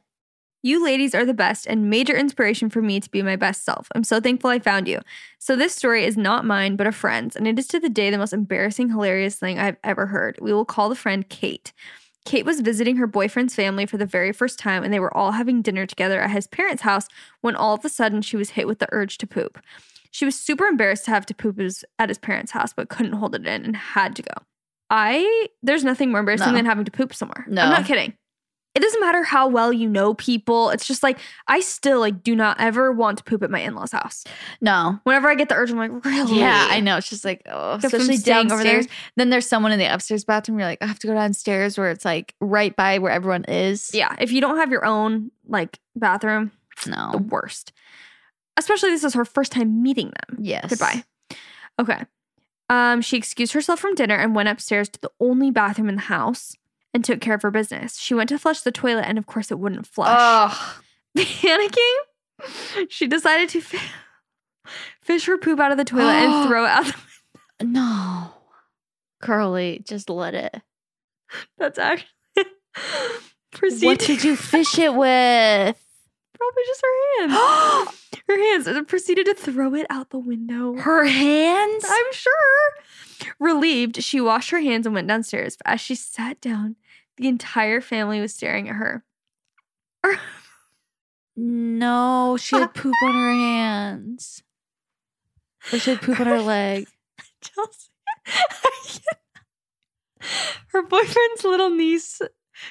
You 0.66 0.82
ladies 0.84 1.14
are 1.14 1.26
the 1.26 1.34
best 1.34 1.68
and 1.68 1.90
major 1.90 2.16
inspiration 2.16 2.70
for 2.70 2.82
me 2.82 3.02
to 3.02 3.12
be 3.12 3.22
my 3.22 3.36
best 3.36 3.66
self. 3.66 3.90
I'm 3.94 4.06
so 4.06 4.22
thankful 4.22 4.50
I 4.50 4.60
found 4.60 4.88
you. 4.88 5.02
So, 5.38 5.58
this 5.58 5.76
story 5.76 6.06
is 6.06 6.16
not 6.16 6.46
mine, 6.46 6.78
but 6.78 6.88
a 6.88 6.94
friend's, 6.94 7.36
and 7.36 7.46
it 7.46 7.60
is 7.60 7.68
to 7.68 7.82
the 7.82 7.90
day 7.90 8.10
the 8.10 8.18
most 8.18 8.32
embarrassing, 8.32 8.90
hilarious 8.90 9.36
thing 9.36 9.60
I've 9.60 9.76
ever 9.84 10.06
heard. 10.08 10.40
We 10.42 10.54
will 10.54 10.64
call 10.64 10.88
the 10.88 10.96
friend 10.96 11.28
Kate. 11.28 11.74
Kate 12.24 12.46
was 12.46 12.62
visiting 12.62 12.96
her 12.96 13.08
boyfriend's 13.08 13.54
family 13.54 13.86
for 13.86 13.98
the 13.98 14.06
very 14.06 14.32
first 14.32 14.58
time, 14.58 14.86
and 14.86 14.94
they 14.94 15.02
were 15.02 15.16
all 15.16 15.34
having 15.34 15.62
dinner 15.62 15.86
together 15.86 16.22
at 16.22 16.32
his 16.32 16.48
parents' 16.48 16.84
house 16.84 17.10
when 17.42 17.58
all 17.58 17.74
of 17.76 17.84
a 17.84 17.90
sudden 17.90 18.22
she 18.22 18.38
was 18.38 18.52
hit 18.52 18.66
with 18.66 18.80
the 18.80 18.88
urge 18.94 19.18
to 19.18 19.28
poop. 19.28 19.60
She 20.12 20.24
was 20.24 20.40
super 20.40 20.66
embarrassed 20.66 21.04
to 21.06 21.12
have 21.12 21.26
to 21.26 21.36
poop 21.36 21.60
at 22.00 22.08
his 22.10 22.18
parents' 22.18 22.54
house, 22.54 22.72
but 22.72 22.88
couldn't 22.88 23.14
hold 23.14 23.36
it 23.36 23.46
in 23.46 23.66
and 23.66 23.76
had 23.76 24.16
to 24.16 24.22
go. 24.22 24.34
I, 24.90 25.50
there's 25.62 25.84
nothing 25.84 26.12
more 26.12 26.22
embarrassing 26.22 26.52
No. 26.52 26.54
than 26.54 26.66
having 26.66 26.86
to 26.86 26.92
poop 26.92 27.14
somewhere. 27.14 27.46
No. 27.50 27.64
I'm 27.64 27.70
not 27.72 27.86
kidding 27.86 28.14
it 28.76 28.82
doesn't 28.82 29.00
matter 29.00 29.24
how 29.24 29.48
well 29.48 29.72
you 29.72 29.88
know 29.88 30.14
people. 30.16 30.72
It's 30.72 30.88
just 30.88 31.04
like 31.04 31.20
I 31.48 31.60
still 31.60 32.00
like 32.00 32.24
do 32.24 32.36
not 32.36 32.60
ever 32.60 32.92
want 32.92 33.20
to 33.20 33.24
poop 33.24 33.44
at 33.44 33.52
my 33.52 33.60
in-laws' 33.60 33.92
house. 33.92 34.24
No. 34.62 35.00
Whenever 35.04 35.30
I 35.30 35.36
get 35.36 35.50
the 35.50 35.56
urge, 35.56 35.70
I'm 35.70 35.78
like, 35.78 36.04
really? 36.06 36.40
Yeah, 36.40 36.68
I 36.70 36.80
know. 36.80 36.98
It's 36.98 37.10
just 37.10 37.24
like, 37.24 37.44
oh, 37.46 37.78
Go 37.78 37.88
especially 37.88 38.18
staying 38.18 38.52
over 38.52 38.64
there. 38.64 38.82
Then 39.16 39.30
there's 39.30 39.48
someone 39.48 39.72
in 39.72 39.80
the 39.80 39.86
upstairs 39.86 40.24
bathroom. 40.24 40.58
You're 40.58 40.68
like, 40.68 40.82
I 40.82 40.88
have 40.88 41.00
to 41.00 41.08
go 41.08 41.14
downstairs 41.14 41.78
where 41.78 41.92
it's 41.92 42.06
like 42.06 42.34
right 42.42 42.76
by 42.76 42.98
where 42.98 43.12
everyone 43.12 43.46
is. 43.46 43.94
Yeah, 43.94 44.16
if 44.20 44.32
you 44.32 44.42
don't 44.42 44.58
have 44.58 44.72
your 44.72 44.86
own 44.86 45.32
like 45.48 45.80
bathroom, 45.96 46.52
no, 46.88 47.12
the 47.12 47.20
worst. 47.20 47.74
Especially 48.58 48.90
this 48.90 49.04
is 49.04 49.14
her 49.14 49.26
first 49.26 49.52
time 49.52 49.84
meeting 49.84 50.08
them. 50.28 50.38
Yes. 50.40 50.70
Goodbye. 50.70 51.04
Okay. 51.80 52.04
Um, 52.70 53.02
she 53.02 53.18
excused 53.18 53.54
herself 53.54 53.80
from 53.80 53.94
dinner 53.94 54.16
and 54.16 54.36
went 54.36 54.50
upstairs 54.50 54.90
to 54.90 55.00
the 55.02 55.12
only 55.20 55.52
bathroom 55.52 55.90
in 55.90 55.96
the 55.96 56.02
house 56.02 56.56
and 56.94 57.04
took 57.04 57.22
care 57.22 57.34
of 57.36 57.42
her 57.42 57.52
business. 57.52 57.98
She 57.98 58.14
went 58.14 58.30
to 58.30 58.38
flush 58.40 58.62
the 58.62 58.72
toilet, 58.72 59.06
and 59.08 59.18
of 59.18 59.26
course, 59.26 59.52
it 59.52 59.60
wouldn't 59.60 59.88
flush. 59.88 60.16
Oh. 60.20 60.80
Panicking, 61.18 61.96
she 62.90 63.08
decided 63.08 63.50
to 63.50 63.62
fi- 63.62 63.80
fish 65.02 65.26
her 65.26 65.38
poop 65.38 65.60
out 65.60 65.72
of 65.72 65.78
the 65.78 65.86
toilet 65.86 66.12
and 66.12 66.48
throw 66.50 66.66
it 66.66 66.70
out. 66.70 66.86
The- 67.60 67.66
No. 67.66 68.34
Curly, 69.22 69.82
just 69.88 70.10
let 70.10 70.34
it. 70.34 70.62
That's 71.58 71.80
actually 71.80 72.08
proceed. 73.52 73.86
What 73.86 74.00
did 74.00 74.24
you 74.24 74.36
fish 74.36 74.78
it 74.78 74.94
with? 74.94 75.80
Probably 76.38 76.64
just 76.68 76.82
her 76.82 77.28
hands. 77.28 78.00
her 78.28 78.38
hands 78.38 78.68
and 78.68 78.88
proceeded 78.88 79.26
to 79.28 79.34
throw 79.34 79.74
it 79.76 79.86
out 79.90 80.10
the 80.10 80.20
window. 80.20 80.76
Her 80.76 81.06
hands? 81.06 81.86
I'm 81.88 82.12
sure. 82.14 83.34
Relieved, 83.40 84.04
she 84.04 84.20
washed 84.20 84.50
her 84.50 84.60
hands 84.60 84.86
and 84.86 84.94
went 84.94 85.08
downstairs. 85.08 85.56
But 85.58 85.74
as 85.74 85.82
she 85.82 85.96
sat 85.96 86.42
down, 86.42 86.76
the 87.18 87.28
entire 87.28 87.82
family 87.82 88.20
was 88.20 88.34
staring 88.34 88.70
at 88.70 88.76
her. 88.76 89.04
No, 91.36 92.38
she 92.40 92.56
had 92.58 92.74
poop 92.76 92.94
on 93.04 93.14
her 93.14 93.32
hands. 93.32 94.44
Or 95.72 95.80
she 95.80 95.92
had 95.92 96.02
poop 96.02 96.20
on 96.20 96.28
her 96.28 96.42
leg. 96.42 96.88
Chelsey. 97.42 97.90
her 100.68 100.82
boyfriend's 100.84 101.44
little 101.44 101.70
niece 101.70 102.22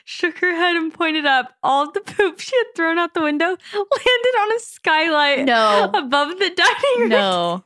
shook 0.05 0.38
her 0.38 0.55
head 0.55 0.76
and 0.76 0.93
pointed 0.95 1.26
up. 1.26 1.53
All 1.62 1.86
of 1.88 1.93
the 1.95 2.01
poop 2.01 2.40
she 2.40 2.57
had 2.57 2.66
thrown 2.74 2.99
out 2.99 3.14
the 3.14 3.22
window 3.22 3.47
landed 3.74 4.38
on 4.40 4.53
a 4.57 4.61
skylight 4.61 5.45
No. 5.45 5.90
above 5.95 6.38
the 6.38 6.51
dining 6.51 7.01
room. 7.01 7.09
No. 7.11 7.64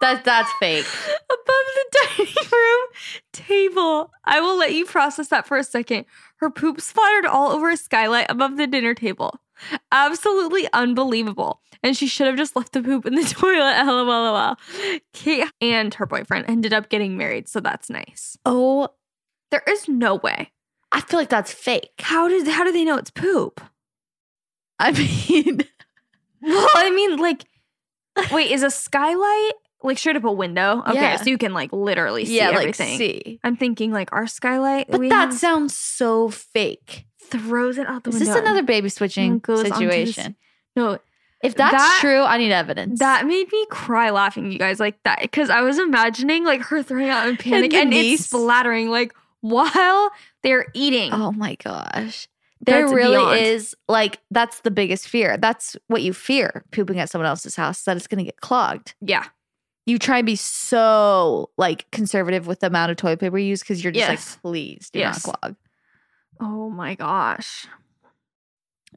That 0.00 0.24
that's 0.24 0.50
fake. 0.60 0.86
above 1.30 1.38
the 1.46 1.98
dining 2.16 2.34
room 2.52 2.80
table. 3.32 4.12
I 4.24 4.40
will 4.40 4.56
let 4.56 4.72
you 4.74 4.84
process 4.84 5.28
that 5.28 5.46
for 5.46 5.56
a 5.56 5.64
second. 5.64 6.04
Her 6.36 6.50
poop 6.50 6.80
splattered 6.80 7.26
all 7.26 7.50
over 7.50 7.70
a 7.70 7.76
skylight 7.76 8.26
above 8.30 8.56
the 8.56 8.66
dinner 8.68 8.94
table. 8.94 9.40
Absolutely 9.90 10.68
unbelievable. 10.72 11.60
And 11.82 11.96
she 11.96 12.06
should 12.06 12.26
have 12.28 12.36
just 12.36 12.54
left 12.54 12.72
the 12.72 12.82
poop 12.82 13.06
in 13.06 13.14
the 13.16 13.24
toilet. 13.28 13.84
LOL. 13.86 14.56
Kate 15.12 15.48
and 15.60 15.92
her 15.94 16.06
boyfriend 16.06 16.44
ended 16.48 16.72
up 16.72 16.88
getting 16.90 17.16
married, 17.16 17.48
so 17.48 17.58
that's 17.60 17.90
nice. 17.90 18.36
Oh, 18.46 18.88
There 19.50 19.62
is 19.68 19.88
no 19.88 20.14
way. 20.14 20.52
I 20.92 21.00
feel 21.00 21.18
like 21.18 21.28
that's 21.28 21.52
fake. 21.52 21.90
How 21.98 22.28
did 22.28 22.46
how 22.48 22.64
do 22.64 22.72
they 22.72 22.84
know 22.84 22.96
it's 22.96 23.10
poop? 23.10 23.60
I 24.78 24.92
mean, 24.92 25.62
Well, 26.40 26.68
I 26.74 26.90
mean, 26.90 27.16
like, 27.18 27.44
wait, 28.30 28.50
is 28.52 28.62
a 28.62 28.70
skylight 28.70 29.52
like 29.82 29.98
straight 29.98 30.16
up 30.16 30.24
a 30.24 30.32
window? 30.32 30.82
Okay, 30.86 30.94
Yeah. 30.94 31.16
so 31.16 31.30
you 31.30 31.38
can 31.38 31.52
like 31.54 31.72
literally 31.72 32.24
see 32.24 32.36
yeah, 32.36 32.50
like 32.50 32.74
see. 32.74 33.38
I'm 33.44 33.56
thinking 33.56 33.92
like 33.92 34.12
our 34.12 34.26
skylight, 34.26 34.86
But 34.90 35.00
that 35.02 35.10
have- 35.30 35.34
sounds 35.34 35.76
so 35.76 36.28
fake. 36.28 37.06
throws 37.30 37.76
it 37.78 37.86
out 37.86 38.04
the 38.04 38.10
Is 38.10 38.14
window. 38.16 38.30
Is 38.30 38.34
this 38.36 38.42
another 38.42 38.62
baby 38.62 38.88
switching 38.88 39.38
goes 39.40 39.70
onto 39.70 39.86
the 39.86 39.92
situation? 39.92 40.34
No, 40.74 40.98
If 41.42 41.54
that's 41.54 41.72
that- 41.76 41.98
true, 42.00 42.22
I 42.22 42.38
need 42.38 42.52
evidence. 42.52 42.98
that 43.00 43.26
made 43.26 43.52
me 43.52 43.66
cry 43.70 44.10
laughing, 44.10 44.50
you 44.50 44.58
guys, 44.58 44.80
like 44.80 45.02
that, 45.04 45.20
because 45.20 45.50
I 45.50 45.60
was 45.60 45.78
imagining 45.78 46.44
like 46.44 46.62
her 46.62 46.82
throwing 46.82 47.08
out 47.10 47.28
in 47.28 47.36
panic 47.36 47.74
and, 47.74 47.90
niece. 47.90 48.20
it's 48.20 48.30
splattering 48.30 48.88
like 48.90 49.12
while 49.42 50.10
they're 50.42 50.66
eating. 50.74 51.12
Oh 51.12 51.32
my 51.32 51.54
gosh. 51.56 52.28
There 52.60 52.80
That's 52.82 52.92
really 52.92 53.16
beyond. 53.16 53.38
is 53.38 53.74
like 53.88 54.18
that's 54.32 54.60
the 54.62 54.70
biggest 54.72 55.06
fear. 55.06 55.36
That's 55.36 55.76
what 55.86 56.02
you 56.02 56.12
fear 56.12 56.64
pooping 56.72 56.98
at 56.98 57.08
someone 57.08 57.28
else's 57.28 57.54
house 57.54 57.82
that 57.84 57.96
it's 57.96 58.08
going 58.08 58.18
to 58.18 58.24
get 58.24 58.40
clogged. 58.40 58.94
Yeah, 59.00 59.24
You 59.88 59.98
try 59.98 60.18
and 60.18 60.26
be 60.26 60.36
so 60.36 61.50
like 61.56 61.90
conservative 61.90 62.46
with 62.46 62.60
the 62.60 62.66
amount 62.66 62.90
of 62.90 62.98
toilet 62.98 63.20
paper 63.20 63.38
you 63.38 63.46
use 63.48 63.60
because 63.60 63.82
you're 63.82 63.92
just 63.92 64.08
Yes. 64.08 64.34
like, 64.34 64.42
please 64.42 64.90
do 64.90 64.98
Yes. 64.98 65.26
not 65.26 65.40
clog. 65.40 65.56
Oh 66.40 66.68
my 66.70 66.94
gosh. 66.94 67.66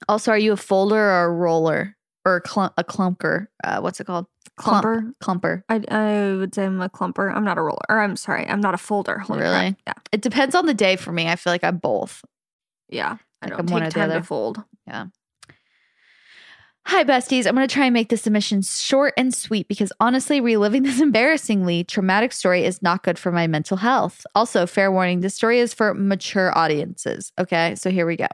Also, 0.09 0.31
are 0.31 0.37
you 0.37 0.51
a 0.51 0.57
folder 0.57 0.97
or 0.99 1.23
a 1.25 1.31
roller 1.31 1.95
or 2.25 2.35
a, 2.35 2.41
clum- 2.41 2.73
a 2.77 2.83
clumper? 2.83 3.47
Uh, 3.63 3.79
what's 3.79 3.99
it 3.99 4.05
called? 4.05 4.25
Clump. 4.57 4.85
Clumper. 4.85 5.13
Clumper. 5.23 5.63
I, 5.69 5.81
I 5.95 6.35
would 6.35 6.53
say 6.53 6.65
I'm 6.65 6.81
a 6.81 6.89
clumper. 6.89 7.33
I'm 7.33 7.43
not 7.45 7.57
a 7.57 7.61
roller. 7.61 7.79
Or 7.89 7.99
I'm 7.99 8.15
sorry, 8.17 8.45
I'm 8.47 8.61
not 8.61 8.73
a 8.73 8.77
folder. 8.77 9.17
Holy 9.19 9.39
crap. 9.39 9.51
Really? 9.61 9.75
Yeah. 9.87 9.93
It 10.11 10.21
depends 10.21 10.55
on 10.55 10.65
the 10.65 10.73
day 10.73 10.97
for 10.97 11.11
me. 11.13 11.27
I 11.27 11.35
feel 11.37 11.53
like 11.53 11.63
I'm 11.63 11.77
both. 11.77 12.23
Yeah. 12.89 13.17
I 13.41 13.45
Like 13.45 13.51
don't 13.57 13.59
I'm 13.61 13.73
one 13.73 13.81
take 13.83 13.93
time 13.93 14.09
to 14.09 14.21
fold. 14.23 14.63
Hi, 16.85 17.03
besties. 17.03 17.45
I'm 17.45 17.55
going 17.55 17.67
to 17.67 17.73
try 17.73 17.85
and 17.85 17.93
make 17.93 18.09
this 18.09 18.23
submission 18.23 18.61
short 18.63 19.13
and 19.15 19.33
sweet 19.33 19.67
because 19.67 19.93
honestly, 19.99 20.41
reliving 20.41 20.83
this 20.83 20.99
embarrassingly 21.01 21.83
traumatic 21.83 22.33
story 22.33 22.65
is 22.65 22.81
not 22.81 23.03
good 23.03 23.17
for 23.17 23.31
my 23.31 23.47
mental 23.47 23.77
health. 23.77 24.25
Also, 24.35 24.65
fair 24.65 24.91
warning 24.91 25.21
this 25.21 25.35
story 25.35 25.59
is 25.59 25.73
for 25.73 25.93
mature 25.93 26.57
audiences. 26.57 27.31
Okay, 27.39 27.75
so 27.75 27.89
here 27.89 28.05
we 28.05 28.17
go. 28.17 28.27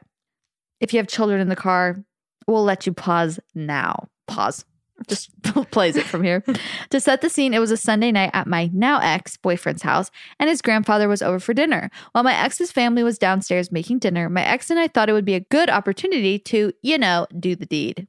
If 0.80 0.92
you 0.92 0.98
have 0.98 1.06
children 1.08 1.40
in 1.40 1.48
the 1.48 1.56
car, 1.56 2.02
we'll 2.46 2.64
let 2.64 2.86
you 2.86 2.92
pause 2.92 3.38
now. 3.54 4.08
Pause. 4.26 4.64
Just 5.06 5.30
plays 5.70 5.96
it 5.96 6.06
from 6.06 6.24
here. 6.24 6.42
to 6.90 7.00
set 7.00 7.20
the 7.20 7.30
scene, 7.30 7.54
it 7.54 7.60
was 7.60 7.70
a 7.70 7.76
Sunday 7.76 8.10
night 8.10 8.30
at 8.32 8.48
my 8.48 8.70
now 8.72 8.98
ex 8.98 9.36
boyfriend's 9.36 9.82
house, 9.82 10.10
and 10.40 10.50
his 10.50 10.62
grandfather 10.62 11.08
was 11.08 11.22
over 11.22 11.38
for 11.38 11.54
dinner. 11.54 11.90
While 12.12 12.24
my 12.24 12.36
ex's 12.36 12.72
family 12.72 13.04
was 13.04 13.18
downstairs 13.18 13.70
making 13.70 14.00
dinner, 14.00 14.28
my 14.28 14.44
ex 14.44 14.70
and 14.70 14.80
I 14.80 14.88
thought 14.88 15.08
it 15.08 15.12
would 15.12 15.24
be 15.24 15.34
a 15.34 15.40
good 15.40 15.70
opportunity 15.70 16.38
to, 16.40 16.72
you 16.82 16.98
know, 16.98 17.26
do 17.38 17.54
the 17.54 17.66
deed. 17.66 18.08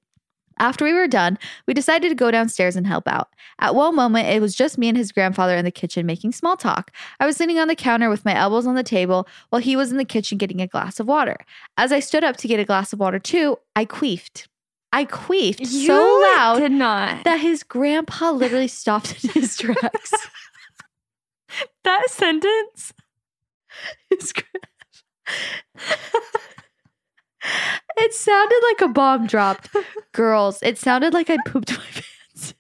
After 0.60 0.84
we 0.86 0.94
were 0.94 1.08
done, 1.08 1.38
we 1.68 1.74
decided 1.74 2.10
to 2.10 2.16
go 2.16 2.32
downstairs 2.32 2.76
and 2.76 2.86
help 2.86 3.08
out. 3.08 3.30
At 3.60 3.76
one 3.76 3.96
moment, 3.96 4.28
it 4.28 4.42
was 4.42 4.56
just 4.56 4.78
me 4.78 4.90
and 4.90 4.98
his 4.98 5.12
grandfather 5.12 5.56
in 5.56 5.64
the 5.66 5.72
kitchen 5.72 6.06
making 6.06 6.34
small 6.34 6.58
talk. 6.58 6.92
I 7.20 7.26
was 7.26 7.38
sitting 7.38 7.60
on 7.60 7.68
the 7.70 7.76
counter 7.76 8.10
with 8.10 8.26
my 8.26 8.36
elbows 8.36 8.68
on 8.68 8.76
the 8.76 8.84
table 8.84 9.28
while 9.50 9.62
he 9.62 9.76
was 9.76 9.92
in 9.92 9.98
the 9.98 10.06
kitchen 10.06 10.38
getting 10.38 10.60
a 10.62 10.68
glass 10.68 11.00
of 11.00 11.08
water. 11.08 11.38
As 11.78 11.92
I 11.92 12.00
stood 12.00 12.24
up 12.24 12.36
to 12.38 12.48
get 12.48 12.60
a 12.60 12.66
glass 12.66 12.92
of 12.94 13.00
water 13.00 13.20
too, 13.20 13.58
I 13.76 13.86
queefed. 13.86 14.48
I 14.92 15.06
queefed 15.06 15.66
so 15.68 16.20
loud 16.36 16.60
Did 16.60 16.72
not. 16.72 17.24
that 17.24 17.40
his 17.40 17.64
grandpa 17.64 18.32
literally 18.32 18.68
stopped 18.70 19.24
in 19.24 19.30
his 19.32 19.56
tracks. 19.56 20.12
that 21.84 22.10
sentence. 22.10 22.94
His 24.10 24.34
gra- 24.34 24.46
it 27.98 28.14
sounded 28.14 28.62
like 28.70 28.82
a 28.82 28.94
bomb 28.94 29.28
dropped. 29.28 29.70
Girls, 30.12 30.60
it 30.62 30.78
sounded 30.78 31.14
like 31.14 31.30
I 31.30 31.38
pooped 31.46 31.72
my 31.72 31.84
pants. 31.94 32.54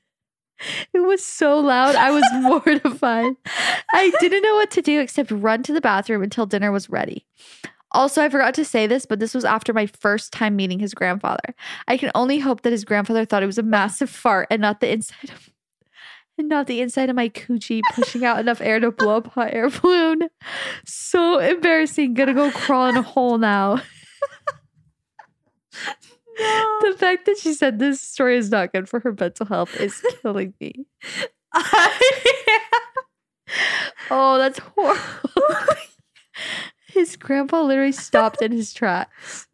It 0.93 0.99
was 0.99 1.23
so 1.23 1.59
loud. 1.59 1.95
I 1.95 2.11
was 2.11 2.23
mortified. 2.33 3.33
I 3.93 4.11
didn't 4.19 4.43
know 4.43 4.55
what 4.55 4.71
to 4.71 4.81
do 4.81 4.99
except 4.99 5.31
run 5.31 5.63
to 5.63 5.73
the 5.73 5.81
bathroom 5.81 6.21
until 6.21 6.45
dinner 6.45 6.71
was 6.71 6.89
ready. 6.89 7.25
Also, 7.91 8.21
I 8.21 8.29
forgot 8.29 8.53
to 8.55 8.65
say 8.65 8.85
this, 8.85 9.05
but 9.05 9.19
this 9.19 9.33
was 9.33 9.45
after 9.45 9.73
my 9.73 9.87
first 9.87 10.31
time 10.31 10.55
meeting 10.55 10.79
his 10.79 10.93
grandfather. 10.93 11.55
I 11.87 11.97
can 11.97 12.11
only 12.13 12.39
hope 12.39 12.61
that 12.61 12.71
his 12.71 12.85
grandfather 12.85 13.25
thought 13.25 13.41
it 13.41 13.47
was 13.47 13.57
a 13.57 13.63
massive 13.63 14.09
fart 14.09 14.47
and 14.51 14.61
not 14.61 14.79
the 14.79 14.91
inside 14.91 15.31
of 15.31 15.49
and 16.39 16.47
not 16.47 16.67
the 16.67 16.79
inside 16.79 17.09
of 17.09 17.15
my 17.17 17.27
coochie 17.29 17.81
pushing 17.93 18.23
out 18.23 18.39
enough 18.39 18.61
air 18.61 18.79
to 18.79 18.91
blow 18.91 19.17
up 19.17 19.27
a 19.27 19.29
hot 19.31 19.53
air 19.53 19.69
balloon. 19.69 20.29
So 20.85 21.37
embarrassing. 21.37 22.13
Gonna 22.13 22.33
go 22.33 22.49
crawl 22.49 22.87
in 22.87 22.95
a 22.95 23.01
hole 23.01 23.37
now. 23.37 23.81
The 26.81 26.95
fact 26.97 27.25
that 27.25 27.37
she 27.37 27.53
said 27.53 27.79
this 27.79 27.99
story 27.99 28.37
is 28.37 28.49
not 28.49 28.71
good 28.71 28.87
for 28.87 29.01
her 29.01 29.13
mental 29.19 29.45
health 29.45 29.75
is 29.75 30.01
killing 30.21 30.53
me. 30.59 30.85
Oh, 34.11 34.37
that's 34.37 34.59
horrible. 34.59 35.75
his 36.87 37.15
grandpa 37.15 37.61
literally 37.61 37.91
stopped 37.91 38.41
in 38.41 38.51
his 38.51 38.73
tracks. 38.73 39.47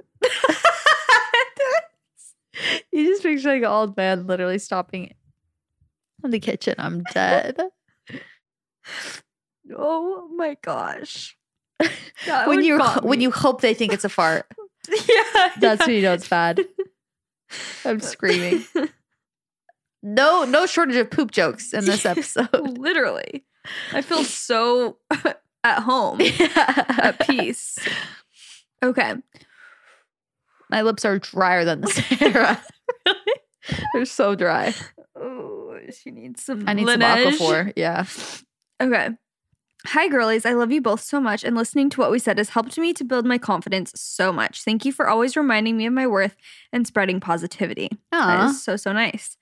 you 2.91 3.05
just 3.05 3.23
picture 3.23 3.49
like 3.49 3.63
an 3.63 3.65
old 3.65 3.97
man 3.97 4.27
literally 4.27 4.59
stopping 4.59 5.13
in 6.23 6.31
the 6.31 6.39
kitchen. 6.39 6.75
I'm 6.77 7.03
dead. 7.13 7.59
oh 9.77 10.29
my 10.35 10.55
gosh. 10.61 11.37
That 12.25 12.47
when 12.47 12.63
you 12.63 12.81
when 13.01 13.19
you 13.19 13.31
hope 13.31 13.59
they 13.61 13.73
think 13.73 13.91
it's 13.91 14.05
a 14.05 14.09
fart, 14.09 14.47
yeah, 15.09 15.51
that's 15.57 15.81
yeah. 15.81 15.85
when 15.85 15.95
you 15.95 16.01
know 16.01 16.13
it's 16.13 16.27
bad. 16.27 16.61
I'm 17.85 17.99
screaming. 17.99 18.65
No, 20.01 20.43
no 20.43 20.65
shortage 20.65 20.97
of 20.97 21.09
poop 21.09 21.31
jokes 21.31 21.73
in 21.73 21.85
this 21.85 22.05
episode. 22.05 22.77
Literally. 22.77 23.43
I 23.91 24.01
feel 24.01 24.23
so 24.23 24.97
at 25.63 25.79
home, 25.79 26.21
at 26.21 27.19
peace. 27.27 27.79
Okay. 28.83 29.15
My 30.69 30.81
lips 30.83 31.05
are 31.05 31.17
drier 31.17 31.65
than 31.65 31.81
the 31.81 31.87
Sahara. 31.87 32.61
They're 33.93 34.05
so 34.05 34.35
dry. 34.35 34.75
Oh, 35.15 35.79
she 35.91 36.11
needs 36.11 36.43
some 36.43 36.65
I 36.67 36.73
need 36.73 36.87
some 36.87 36.99
Laneige. 36.99 37.37
Aquaphor. 37.37 37.73
Yeah. 37.75 38.05
Okay. 38.81 39.09
Hi, 39.87 40.07
girlies. 40.07 40.45
I 40.45 40.53
love 40.53 40.71
you 40.71 40.81
both 40.81 41.01
so 41.01 41.21
much, 41.21 41.43
and 41.43 41.55
listening 41.55 41.89
to 41.91 42.01
what 42.01 42.09
we 42.09 42.17
said 42.17 42.39
has 42.39 42.49
helped 42.49 42.77
me 42.77 42.91
to 42.93 43.03
build 43.03 43.25
my 43.25 43.37
confidence 43.37 43.91
so 43.95 44.33
much. 44.33 44.63
Thank 44.63 44.83
you 44.83 44.91
for 44.91 45.07
always 45.07 45.37
reminding 45.37 45.77
me 45.77 45.85
of 45.85 45.93
my 45.93 46.07
worth 46.07 46.35
and 46.73 46.87
spreading 46.87 47.19
positivity. 47.19 47.89
That 48.11 48.39
Aw. 48.39 48.49
is 48.49 48.63
so, 48.63 48.77
so 48.77 48.91
nice. 48.93 49.37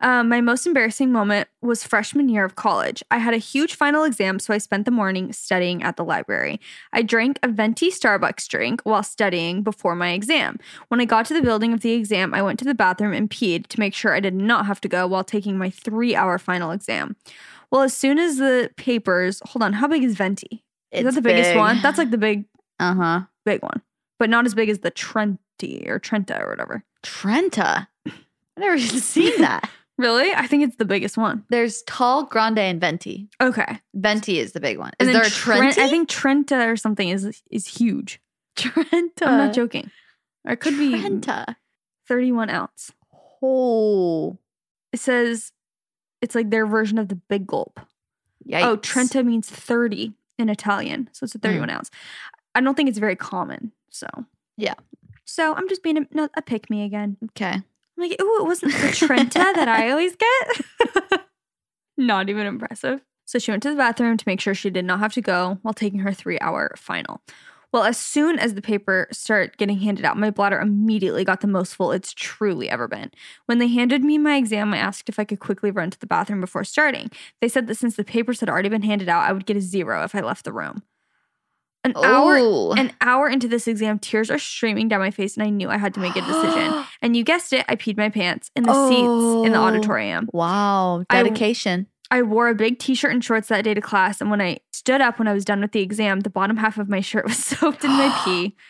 Um, 0.00 0.28
my 0.28 0.40
most 0.40 0.66
embarrassing 0.66 1.10
moment 1.10 1.48
was 1.62 1.82
freshman 1.84 2.28
year 2.28 2.44
of 2.44 2.54
college. 2.54 3.02
I 3.10 3.18
had 3.18 3.32
a 3.32 3.38
huge 3.38 3.74
final 3.74 4.04
exam, 4.04 4.38
so 4.38 4.52
I 4.52 4.58
spent 4.58 4.84
the 4.84 4.90
morning 4.90 5.32
studying 5.32 5.82
at 5.82 5.96
the 5.96 6.04
library. 6.04 6.60
I 6.92 7.02
drank 7.02 7.38
a 7.42 7.48
venti 7.48 7.90
Starbucks 7.90 8.46
drink 8.48 8.82
while 8.82 9.02
studying 9.02 9.62
before 9.62 9.94
my 9.94 10.12
exam. 10.12 10.58
When 10.88 11.00
I 11.00 11.06
got 11.06 11.24
to 11.26 11.34
the 11.34 11.42
building 11.42 11.72
of 11.72 11.80
the 11.80 11.92
exam, 11.92 12.34
I 12.34 12.42
went 12.42 12.58
to 12.58 12.64
the 12.64 12.74
bathroom 12.74 13.14
and 13.14 13.30
peed 13.30 13.68
to 13.68 13.80
make 13.80 13.94
sure 13.94 14.14
I 14.14 14.20
did 14.20 14.34
not 14.34 14.66
have 14.66 14.80
to 14.82 14.88
go 14.88 15.06
while 15.06 15.24
taking 15.24 15.56
my 15.56 15.70
three 15.70 16.14
hour 16.14 16.38
final 16.38 16.72
exam. 16.72 17.16
Well, 17.72 17.82
as 17.82 17.94
soon 17.96 18.18
as 18.18 18.36
the 18.38 18.70
papers, 18.76 19.42
hold 19.44 19.62
on, 19.62 19.72
how 19.74 19.88
big 19.88 20.02
is 20.04 20.14
venti? 20.14 20.64
Is 20.92 21.04
that 21.04 21.14
the 21.14 21.22
biggest 21.22 21.50
big. 21.50 21.56
one? 21.58 21.82
That's 21.82 21.98
like 21.98 22.10
the 22.10 22.18
big, 22.18 22.44
Uh 22.78 22.94
huh. 22.94 23.20
big 23.44 23.62
one, 23.62 23.82
but 24.18 24.30
not 24.30 24.46
as 24.46 24.54
big 24.54 24.68
as 24.68 24.78
the 24.80 24.90
Trenti 24.90 25.86
or 25.88 25.98
Trenta 25.98 26.40
or 26.40 26.48
whatever. 26.48 26.84
Trenta. 27.02 27.88
I've 28.06 28.12
never 28.58 28.76
even 28.76 29.00
seen 29.00 29.40
that. 29.40 29.68
Really? 29.98 30.30
I 30.34 30.46
think 30.46 30.62
it's 30.62 30.76
the 30.76 30.84
biggest 30.84 31.16
one. 31.16 31.44
There's 31.48 31.82
tall, 31.84 32.24
grande, 32.24 32.58
and 32.58 32.80
venti. 32.80 33.28
Okay. 33.40 33.80
Venti 33.94 34.38
is 34.38 34.52
the 34.52 34.60
big 34.60 34.78
one. 34.78 34.92
Is 35.00 35.08
there 35.08 35.22
a 35.22 35.26
Tren- 35.26 35.72
Trenti? 35.72 35.78
I 35.78 35.88
think 35.88 36.08
Trenta 36.08 36.68
or 36.68 36.76
something 36.76 37.08
is 37.08 37.42
is 37.50 37.66
huge. 37.66 38.20
Trenta. 38.56 39.26
I'm 39.26 39.38
not 39.38 39.54
joking. 39.54 39.90
Or 40.46 40.52
it 40.52 40.60
could 40.60 40.76
be 40.78 40.90
Trenta. 41.00 41.56
31 42.08 42.50
ounce. 42.50 42.92
Oh. 43.42 44.38
It 44.92 45.00
says 45.00 45.52
it's 46.22 46.34
like 46.34 46.50
their 46.50 46.66
version 46.66 46.98
of 46.98 47.08
the 47.08 47.16
big 47.16 47.46
gulp. 47.46 47.78
Oh, 47.78 48.50
Yikes. 48.50 48.62
Oh, 48.62 48.76
Trenta 48.76 49.22
means 49.22 49.48
30 49.48 50.12
in 50.38 50.48
Italian. 50.48 51.08
So 51.12 51.24
it's 51.24 51.34
a 51.34 51.38
31 51.38 51.68
mm. 51.68 51.72
ounce. 51.72 51.90
I 52.54 52.60
don't 52.60 52.74
think 52.74 52.88
it's 52.88 52.98
very 52.98 53.16
common. 53.16 53.72
So, 53.90 54.06
Yeah. 54.56 54.74
So 55.24 55.54
I'm 55.54 55.68
just 55.68 55.82
being 55.82 55.98
a, 55.98 56.06
no, 56.12 56.28
a 56.36 56.42
pick 56.42 56.70
me 56.70 56.84
again. 56.84 57.16
Okay. 57.30 57.52
I'm 57.52 57.62
like, 57.98 58.16
oh, 58.20 58.38
it 58.42 58.46
wasn't 58.46 58.72
the 58.74 58.92
Trenta 58.92 59.52
that 59.54 59.68
I 59.68 59.90
always 59.90 60.14
get. 60.16 61.24
not 61.96 62.28
even 62.28 62.46
impressive. 62.46 63.00
So 63.24 63.38
she 63.38 63.50
went 63.50 63.62
to 63.64 63.70
the 63.70 63.76
bathroom 63.76 64.16
to 64.16 64.24
make 64.26 64.40
sure 64.40 64.54
she 64.54 64.70
did 64.70 64.84
not 64.84 65.00
have 65.00 65.12
to 65.14 65.20
go 65.20 65.58
while 65.62 65.74
taking 65.74 66.00
her 66.00 66.12
three 66.12 66.38
hour 66.40 66.72
final. 66.76 67.20
Well, 67.72 67.84
as 67.84 67.98
soon 67.98 68.38
as 68.38 68.54
the 68.54 68.62
paper 68.62 69.08
started 69.12 69.58
getting 69.58 69.78
handed 69.78 70.04
out, 70.04 70.16
my 70.16 70.30
bladder 70.30 70.58
immediately 70.60 71.24
got 71.24 71.40
the 71.40 71.46
most 71.46 71.74
full 71.74 71.92
it's 71.92 72.12
truly 72.12 72.70
ever 72.70 72.88
been. 72.88 73.10
When 73.46 73.58
they 73.58 73.68
handed 73.68 74.02
me 74.02 74.18
my 74.18 74.36
exam, 74.36 74.72
I 74.72 74.78
asked 74.78 75.08
if 75.08 75.18
I 75.18 75.24
could 75.24 75.40
quickly 75.40 75.70
run 75.70 75.90
to 75.90 75.98
the 75.98 76.06
bathroom 76.06 76.40
before 76.40 76.64
starting. 76.64 77.10
They 77.40 77.48
said 77.48 77.66
that 77.66 77.74
since 77.76 77.96
the 77.96 78.04
papers 78.04 78.40
had 78.40 78.48
already 78.48 78.68
been 78.68 78.82
handed 78.82 79.08
out, 79.08 79.28
I 79.28 79.32
would 79.32 79.46
get 79.46 79.56
a 79.56 79.60
zero 79.60 80.04
if 80.04 80.14
I 80.14 80.20
left 80.20 80.44
the 80.44 80.52
room. 80.52 80.82
An 81.84 81.92
hour 82.02 82.36
oh. 82.40 82.72
an 82.72 82.92
hour 83.00 83.28
into 83.28 83.46
this 83.46 83.68
exam, 83.68 84.00
tears 84.00 84.28
are 84.28 84.38
streaming 84.40 84.88
down 84.88 84.98
my 84.98 85.12
face, 85.12 85.36
and 85.36 85.46
I 85.46 85.50
knew 85.50 85.68
I 85.68 85.76
had 85.76 85.94
to 85.94 86.00
make 86.00 86.16
a 86.16 86.20
decision. 86.20 86.84
and 87.02 87.16
you 87.16 87.22
guessed 87.22 87.52
it, 87.52 87.64
I 87.68 87.76
peed 87.76 87.96
my 87.96 88.08
pants 88.08 88.50
in 88.56 88.64
the 88.64 88.88
seats 88.88 89.46
in 89.46 89.52
the 89.52 89.58
Oh. 89.58 89.66
auditorium. 89.66 90.28
Wow. 90.32 91.04
Dedication. 91.08 91.86
I 91.88 91.95
wore 92.22 92.48
a 92.48 92.54
big 92.54 92.78
t 92.78 92.94
shirt 92.94 93.12
and 93.12 93.24
shorts 93.24 93.48
that 93.48 93.64
day 93.64 93.74
to 93.74 93.80
class, 93.80 94.20
and 94.20 94.30
when 94.30 94.40
I 94.40 94.58
stood 94.72 95.00
up 95.00 95.18
when 95.18 95.28
I 95.28 95.32
was 95.32 95.44
done 95.44 95.60
with 95.60 95.72
the 95.72 95.80
exam, 95.80 96.20
the 96.20 96.30
bottom 96.30 96.56
half 96.56 96.78
of 96.78 96.88
my 96.88 97.00
shirt 97.00 97.24
was 97.24 97.42
soaked 97.44 97.84
in 97.84 97.90
my 97.90 98.22
pee. 98.24 98.56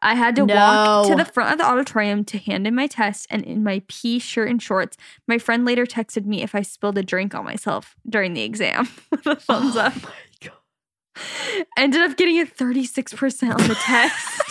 I 0.00 0.14
had 0.14 0.36
to 0.36 0.44
walk 0.44 1.08
to 1.08 1.16
the 1.16 1.24
front 1.24 1.52
of 1.52 1.58
the 1.58 1.66
auditorium 1.66 2.24
to 2.26 2.38
hand 2.38 2.68
in 2.68 2.74
my 2.74 2.86
test, 2.86 3.26
and 3.30 3.44
in 3.44 3.64
my 3.64 3.82
pee 3.88 4.20
shirt 4.20 4.48
and 4.48 4.62
shorts, 4.62 4.96
my 5.26 5.38
friend 5.38 5.64
later 5.64 5.86
texted 5.86 6.24
me 6.24 6.42
if 6.42 6.54
I 6.54 6.62
spilled 6.62 6.98
a 6.98 7.02
drink 7.02 7.34
on 7.34 7.44
myself 7.44 7.96
during 8.08 8.34
the 8.34 8.42
exam 8.42 8.88
with 9.10 9.26
a 9.26 9.34
thumbs 9.34 9.76
Oh 9.76 9.80
up. 9.80 9.94
Ended 11.76 12.00
up 12.00 12.16
getting 12.16 12.40
a 12.40 12.46
36% 12.46 13.50
on 13.50 13.68
the 13.68 13.74
test. 13.74 14.48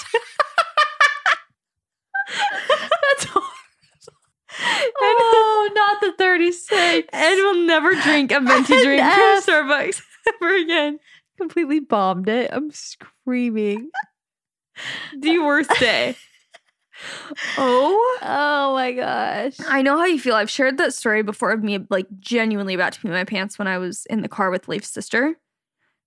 Oh, 5.00 5.70
not 5.74 6.02
the 6.02 6.14
36. 6.18 7.08
and 7.14 7.38
will 7.40 7.66
never 7.66 7.94
drink 7.96 8.32
a 8.32 8.40
venti 8.40 8.82
drink 8.84 9.02
from 9.04 9.42
Starbucks 9.42 10.02
ever 10.42 10.56
again. 10.56 11.00
completely 11.38 11.80
bombed 11.80 12.28
it. 12.30 12.50
I'm 12.52 12.72
screaming. 12.72 13.90
The 15.18 15.40
worst 15.40 15.70
day. 15.80 16.16
oh. 17.58 18.18
Oh 18.22 18.74
my 18.74 18.92
gosh. 18.94 19.56
I 19.68 19.82
know 19.82 19.98
how 19.98 20.06
you 20.06 20.20
feel. 20.20 20.36
I've 20.36 20.50
shared 20.50 20.78
that 20.78 20.94
story 20.94 21.22
before 21.24 21.52
of 21.52 21.64
me 21.64 21.80
like 21.90 22.08
genuinely 22.20 22.74
about 22.74 22.94
to 22.94 23.00
pee 23.02 23.08
my 23.10 23.24
pants 23.24 23.60
when 23.60 23.68
I 23.68 23.78
was 23.78 24.06
in 24.08 24.22
the 24.22 24.30
car 24.30 24.50
with 24.50 24.68
Leif's 24.68 24.90
sister. 24.90 25.36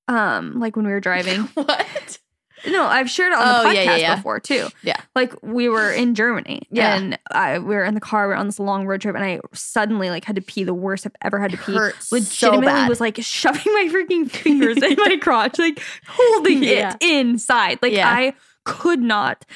Um, 0.09 0.59
like 0.59 0.75
when 0.77 0.87
we 0.87 0.93
were 0.93 1.01
driving. 1.01 1.43
what? 1.55 2.19
No, 2.67 2.85
I've 2.87 3.09
shared 3.11 3.33
it 3.33 3.39
on 3.39 3.47
the 3.47 3.61
Oh, 3.61 3.65
podcast 3.71 3.75
yeah, 3.75 3.83
yeah, 3.85 3.97
yeah. 3.97 4.17
before 4.17 4.41
too. 4.41 4.69
Yeah. 4.83 5.01
Like 5.15 5.35
we 5.43 5.69
were 5.69 5.93
in 5.93 6.15
Germany. 6.15 6.63
And 6.77 7.19
I 7.31 7.59
we 7.59 7.75
were 7.75 7.85
in 7.85 7.95
the 7.95 8.01
car, 8.01 8.29
we 8.29 8.35
are 8.35 8.37
on 8.37 8.47
this 8.47 8.59
long 8.59 8.87
road 8.87 9.01
trip, 9.01 9.15
and 9.15 9.25
I 9.25 9.41
suddenly 9.53 10.11
like 10.11 10.25
had 10.25 10.37
to 10.37 10.43
pee 10.43 10.65
the 10.65 10.75
worst 10.75 11.07
I've 11.07 11.17
ever 11.23 11.39
had 11.41 11.51
to 11.53 11.57
pee. 11.57 11.73
So 12.01 12.17
Legitimately 12.17 12.67
bad. 12.67 12.89
was 12.89 13.01
like 13.01 13.17
shoving 13.23 13.63
my 13.73 13.89
freaking 13.93 14.31
fingers 14.31 14.77
in 14.83 14.97
my 14.97 15.17
crotch, 15.21 15.59
like 15.59 15.81
holding 16.07 16.63
it 16.65 16.97
inside. 17.01 17.79
Like. 17.83 17.95
I 17.95 18.35
could 18.65 19.01
not. 19.01 19.47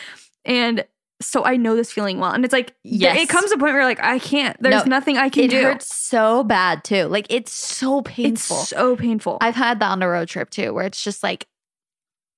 And 0.45 0.85
so 1.21 1.45
I 1.45 1.57
know 1.57 1.77
this 1.77 1.93
feeling 1.93 2.19
well. 2.19 2.33
And 2.33 2.45
it's 2.45 2.53
like 2.53 2.75
Yes. 2.83 3.19
it 3.21 3.29
comes 3.29 3.51
to 3.51 3.57
a 3.57 3.59
point 3.59 3.75
where 3.75 3.85
like 3.85 4.03
I 4.03 4.19
can't. 4.19 4.57
There's 4.63 4.85
No, 4.85 4.91
nothing 4.91 5.17
I 5.19 5.29
can 5.29 5.45
it 5.45 5.51
do. 5.51 5.63
hurts 5.63 5.95
so 5.95 6.43
bad 6.45 6.85
too. 6.85 7.05
Like 7.05 7.27
it's 7.31 7.53
so 7.53 8.03
painful. 8.03 8.61
It's 8.61 8.69
so 8.71 8.97
painful. 8.97 9.39
I've 9.41 9.55
had 9.55 9.79
that 9.81 9.91
on 9.91 10.03
a 10.03 10.09
road 10.09 10.29
trip 10.29 10.51
too, 10.51 10.73
where 10.75 10.85
it's 10.87 11.03
just 11.03 11.23
like 11.23 11.47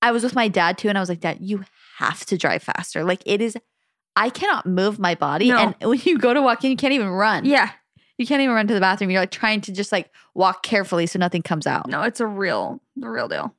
I 0.03 0.12
was 0.12 0.22
with 0.22 0.34
my 0.34 0.49
dad 0.49 0.78
too, 0.78 0.88
and 0.88 0.97
I 0.99 1.01
was 1.01 1.09
like, 1.09 1.20
Dad, 1.20 1.38
you 1.40 1.64
have 1.99 2.24
to 2.26 2.36
drive 2.38 2.62
faster. 2.62 3.03
Like 3.05 3.22
it 3.26 3.40
is, 3.40 3.57
I 4.14 4.30
cannot 4.30 4.66
move 4.66 4.99
my 4.99 5.14
body. 5.14 5.49
No. 5.49 5.59
And 5.59 5.74
when 5.90 6.01
you 6.05 6.18
go 6.18 6.34
to 6.34 6.42
walk 6.42 6.64
in, 6.64 6.70
you 6.70 6.76
can't 6.76 6.92
even 6.92 7.09
run. 7.09 7.44
yeah. 7.44 7.70
You 8.18 8.26
can't 8.26 8.40
even 8.40 8.55
run 8.55 8.66
to 8.68 8.72
the 8.72 8.80
bathroom. 8.80 9.11
You're 9.11 9.20
like 9.20 9.30
trying 9.30 9.61
to 9.62 9.72
just 9.72 9.92
like 9.92 10.11
walk 10.34 10.62
carefully 10.62 11.07
so 11.07 11.18
nothing 11.18 11.42
comes 11.42 11.66
out. 11.66 11.86
No, 11.86 12.01
it's 12.01 12.18
a 12.18 12.26
real, 12.26 12.80
the 12.97 13.11
real 13.11 13.28
deal. 13.28 13.55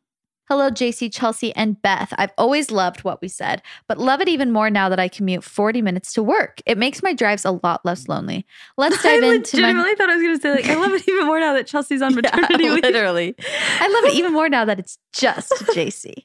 Hello, 0.49 0.69
Jaci, 0.69 1.11
Chelsey, 1.13 1.53
and 1.57 1.81
Beth. 1.81 2.13
I've 2.17 2.31
always 2.37 2.71
loved 2.71 3.03
what 3.03 3.21
we 3.21 3.27
said, 3.27 3.61
but 3.87 3.97
love 3.97 4.21
it 4.21 4.29
even 4.29 4.51
more 4.51 4.69
now 4.69 4.87
that 4.87 4.99
I 4.99 5.09
commute 5.09 5.43
40 5.43 5.81
minutes 5.81 6.13
to 6.13 6.23
work. 6.23 6.61
It 6.65 6.77
makes 6.77 7.03
my 7.03 7.11
drives 7.13 7.43
a 7.43 7.51
lot 7.63 7.83
less 7.83 8.07
lonely. 8.07 8.45
Let's 8.77 9.01
dive 9.03 9.23
I 9.23 9.27
into 9.35 9.57
my. 9.61 9.67
legitimately 9.67 9.95
thought 9.95 10.09
I 10.09 10.15
was 10.15 10.23
going 10.23 10.35
to 10.37 10.41
say 10.41 10.51
like 10.51 10.65
I 10.69 10.75
love 10.75 10.93
it 10.93 11.05
even 11.07 11.25
more 11.25 11.39
now 11.41 11.53
that 11.53 11.67
Chelsey's 11.67 12.01
on 12.01 12.13
Yeah, 12.13 12.21
maternity 12.21 12.69
leave. 12.69 12.83
literally. 12.83 13.35
I 13.79 13.87
love 13.89 14.05
it 14.05 14.15
even 14.17 14.31
more 14.31 14.47
now 14.47 14.63
that 14.63 14.79
it's 14.79 14.97
just 15.11 15.51
Jaci. 15.75 16.23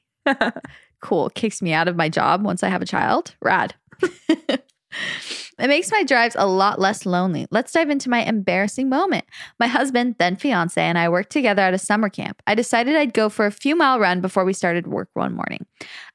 cool. 1.00 1.30
Kicks 1.30 1.60
me 1.60 1.72
out 1.72 1.88
of 1.88 1.96
my 1.96 2.08
job 2.08 2.44
once 2.44 2.62
I 2.62 2.68
have 2.68 2.80
a 2.82 2.86
child. 2.86 3.34
Rad. 3.42 3.74
It 5.58 5.68
makes 5.68 5.90
my 5.90 6.02
drives 6.02 6.36
a 6.38 6.46
lot 6.46 6.80
less 6.80 7.04
lonely. 7.04 7.46
Let's 7.50 7.72
dive 7.72 7.90
into 7.90 8.08
my 8.08 8.24
embarrassing 8.24 8.88
moment. 8.88 9.24
My 9.60 9.66
husband, 9.66 10.16
then 10.18 10.36
fiance, 10.36 10.80
and 10.80 10.98
I 10.98 11.08
worked 11.08 11.30
together 11.30 11.62
at 11.62 11.74
a 11.74 11.78
summer 11.78 12.08
camp. 12.08 12.42
I 12.46 12.54
decided 12.54 12.96
I'd 12.96 13.14
go 13.14 13.28
for 13.28 13.46
a 13.46 13.52
few 13.52 13.76
mile 13.76 14.00
run 14.00 14.20
before 14.20 14.44
we 14.44 14.52
started 14.52 14.86
work 14.86 15.10
one 15.14 15.34
morning. 15.34 15.66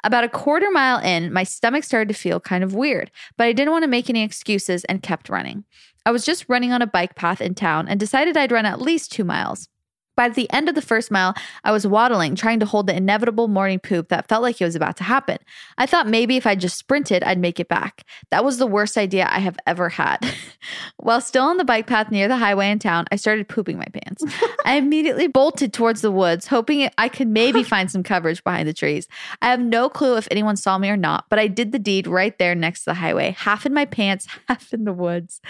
About 0.04 0.24
a 0.24 0.30
quarter 0.30 0.72
mile 0.72 1.00
in, 1.00 1.32
my 1.32 1.44
stomach 1.44 1.84
started 1.84 2.08
to 2.10 2.20
feel 2.20 2.40
kind 2.40 2.64
of 2.64 2.74
weird, 2.74 3.12
but 3.38 3.46
I 3.46 3.54
didn't 3.54 3.72
want 3.72 3.84
to 3.84 3.90
make 3.90 4.10
any 4.10 4.24
excuses 4.24 4.84
and 4.86 5.04
kept 5.04 5.30
running. 5.30 5.64
I 6.06 6.12
was 6.12 6.26
just 6.26 6.46
running 6.48 6.72
on 6.72 6.82
a 6.82 6.88
bike 6.88 7.16
path 7.16 7.42
in 7.42 7.54
town 7.54 7.88
and 7.88 8.00
decided 8.00 8.38
I'd 8.38 8.52
run 8.52 8.66
at 8.66 8.82
least 8.82 9.12
two 9.12 9.24
miles. 9.24 9.70
By 10.18 10.30
the 10.30 10.52
end 10.52 10.68
of 10.68 10.74
the 10.74 10.82
first 10.82 11.12
mile, 11.12 11.36
I 11.64 11.72
was 11.72 11.86
waddling, 11.86 12.36
trying 12.36 12.60
to 12.60 12.66
hold 12.66 12.88
the 12.88 12.96
inevitable 12.96 13.48
morning 13.48 13.80
poop 13.80 14.10
that 14.10 14.28
felt 14.28 14.42
like 14.42 14.60
it 14.60 14.66
was 14.66 14.76
about 14.76 14.98
to 14.98 15.04
happen. 15.04 15.38
I 15.78 15.86
thought 15.86 16.08
maybe 16.08 16.38
if 16.38 16.48
I 16.48 16.56
just 16.56 16.78
sprinted, 16.78 17.24
I'd 17.24 17.38
make 17.38 17.60
it 17.60 17.70
back. 17.70 18.04
That 18.32 18.44
was 18.44 18.58
the 18.58 18.66
worst 18.66 18.98
idea 18.98 19.30
I 19.32 19.40
have 19.40 19.60
ever 19.68 19.90
had. 19.90 20.18
While 20.98 21.22
still 21.22 21.44
on 21.44 21.58
the 21.58 21.64
bike 21.64 21.86
path 21.86 22.10
near 22.10 22.28
the 22.28 22.38
highway 22.38 22.72
in 22.72 22.80
town, 22.80 23.06
I 23.12 23.16
started 23.16 23.48
pooping 23.48 23.78
my 23.78 23.86
pants. 23.94 24.24
I 24.66 24.76
immediately 24.78 25.28
bolted 25.28 25.72
towards 25.72 26.02
the 26.02 26.12
woods, 26.12 26.48
hoping 26.48 26.90
I 26.98 27.10
could 27.10 27.28
maybe 27.28 27.62
find 27.62 27.92
some 27.92 28.02
coverage 28.02 28.44
behind 28.44 28.68
the 28.68 28.74
trees. 28.74 29.08
I 29.44 29.52
have 29.52 29.60
no 29.60 29.88
clue 29.88 30.18
if 30.18 30.28
anyone 30.32 30.58
saw 30.58 30.80
me 30.80 30.90
or 30.90 30.98
not, 30.98 31.26
but 31.30 31.38
I 31.38 31.46
did 31.46 31.72
the 31.72 31.80
deed 31.80 32.08
right 32.08 32.36
there 32.40 32.56
next 32.56 32.80
to 32.80 32.86
the 32.86 32.96
highway, 32.96 33.36
half 33.38 33.68
in 33.68 33.74
my 33.74 33.86
pants, 33.86 34.28
half 34.48 34.74
in 34.74 34.84
the 34.84 34.94
woods. 34.94 35.42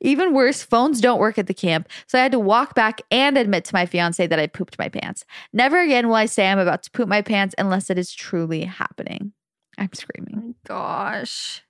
Even 0.00 0.32
worse, 0.32 0.62
phones 0.62 1.00
don't 1.00 1.18
work 1.18 1.38
at 1.38 1.48
the 1.48 1.54
camp, 1.54 1.88
so 2.06 2.20
I 2.20 2.22
had 2.22 2.32
to 2.32 2.38
walk 2.38 2.76
back 2.76 3.00
and 3.10 3.36
admit 3.36 3.64
to 3.64 3.74
my 3.74 3.84
fiance 3.84 4.11
say 4.14 4.26
that 4.26 4.38
I 4.38 4.46
pooped 4.46 4.78
my 4.78 4.88
pants. 4.88 5.24
Never 5.52 5.80
again 5.80 6.08
will 6.08 6.14
I 6.14 6.26
say 6.26 6.48
I'm 6.48 6.58
about 6.58 6.82
to 6.84 6.90
poop 6.90 7.08
my 7.08 7.22
pants 7.22 7.54
unless 7.58 7.90
it 7.90 7.98
is 7.98 8.12
truly 8.12 8.64
happening. 8.64 9.32
I'm 9.78 9.92
screaming. 9.92 10.54
Gosh, 10.66 11.62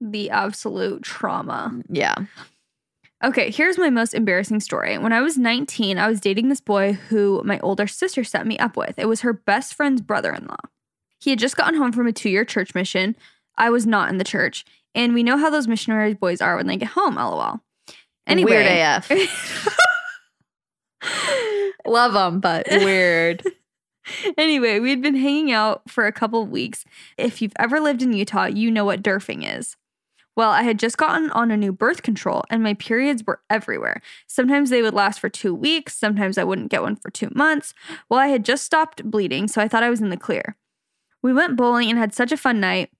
the 0.00 0.30
absolute 0.30 1.02
trauma. 1.02 1.70
Mm, 1.72 1.84
yeah. 1.88 2.14
Okay, 3.22 3.50
here's 3.50 3.78
my 3.78 3.90
most 3.90 4.12
embarrassing 4.12 4.60
story. 4.60 4.98
When 4.98 5.12
I 5.12 5.22
was 5.22 5.38
19, 5.38 5.98
I 5.98 6.08
was 6.08 6.20
dating 6.20 6.48
this 6.48 6.60
boy 6.60 6.92
who 6.92 7.42
my 7.44 7.58
older 7.60 7.86
sister 7.86 8.24
set 8.24 8.46
me 8.46 8.58
up 8.58 8.76
with. 8.76 8.98
It 8.98 9.08
was 9.08 9.22
her 9.22 9.32
best 9.32 9.74
friend's 9.74 10.02
brother 10.02 10.32
in 10.32 10.46
law. 10.46 10.56
He 11.20 11.30
had 11.30 11.38
just 11.38 11.56
gotten 11.56 11.76
home 11.76 11.92
from 11.92 12.06
a 12.06 12.12
two 12.12 12.28
year 12.28 12.44
church 12.44 12.74
mission. 12.74 13.16
I 13.56 13.70
was 13.70 13.86
not 13.86 14.10
in 14.10 14.18
the 14.18 14.24
church. 14.24 14.64
And 14.94 15.14
we 15.14 15.22
know 15.22 15.38
how 15.38 15.50
those 15.50 15.66
missionary 15.66 16.14
boys 16.14 16.40
are 16.40 16.56
when 16.56 16.66
they 16.66 16.76
get 16.76 16.88
home, 16.88 17.16
lol. 17.16 17.60
Anyway. 18.26 18.50
Weird 18.50 18.66
AF. 18.66 19.10
Love 21.86 22.12
them, 22.12 22.40
but 22.40 22.66
weird. 22.70 23.42
anyway, 24.36 24.80
we 24.80 24.90
had 24.90 25.02
been 25.02 25.16
hanging 25.16 25.52
out 25.52 25.82
for 25.88 26.06
a 26.06 26.12
couple 26.12 26.42
of 26.42 26.50
weeks. 26.50 26.84
If 27.16 27.40
you've 27.40 27.52
ever 27.58 27.80
lived 27.80 28.02
in 28.02 28.12
Utah, 28.12 28.46
you 28.46 28.70
know 28.70 28.84
what 28.84 29.02
derfing 29.02 29.58
is. 29.58 29.76
Well, 30.36 30.50
I 30.50 30.62
had 30.62 30.80
just 30.80 30.96
gotten 30.96 31.30
on 31.30 31.50
a 31.50 31.56
new 31.56 31.72
birth 31.72 32.02
control 32.02 32.42
and 32.50 32.62
my 32.62 32.74
periods 32.74 33.22
were 33.24 33.40
everywhere. 33.48 34.02
Sometimes 34.26 34.68
they 34.70 34.82
would 34.82 34.94
last 34.94 35.20
for 35.20 35.28
two 35.28 35.54
weeks, 35.54 35.94
sometimes 35.94 36.38
I 36.38 36.44
wouldn't 36.44 36.70
get 36.70 36.82
one 36.82 36.96
for 36.96 37.10
two 37.10 37.30
months. 37.34 37.72
Well, 38.08 38.18
I 38.18 38.28
had 38.28 38.44
just 38.44 38.64
stopped 38.64 39.08
bleeding, 39.08 39.46
so 39.46 39.60
I 39.60 39.68
thought 39.68 39.84
I 39.84 39.90
was 39.90 40.00
in 40.00 40.10
the 40.10 40.16
clear. 40.16 40.56
We 41.22 41.32
went 41.32 41.56
bowling 41.56 41.88
and 41.88 41.98
had 41.98 42.12
such 42.14 42.32
a 42.32 42.36
fun 42.36 42.58
night. 42.60 42.90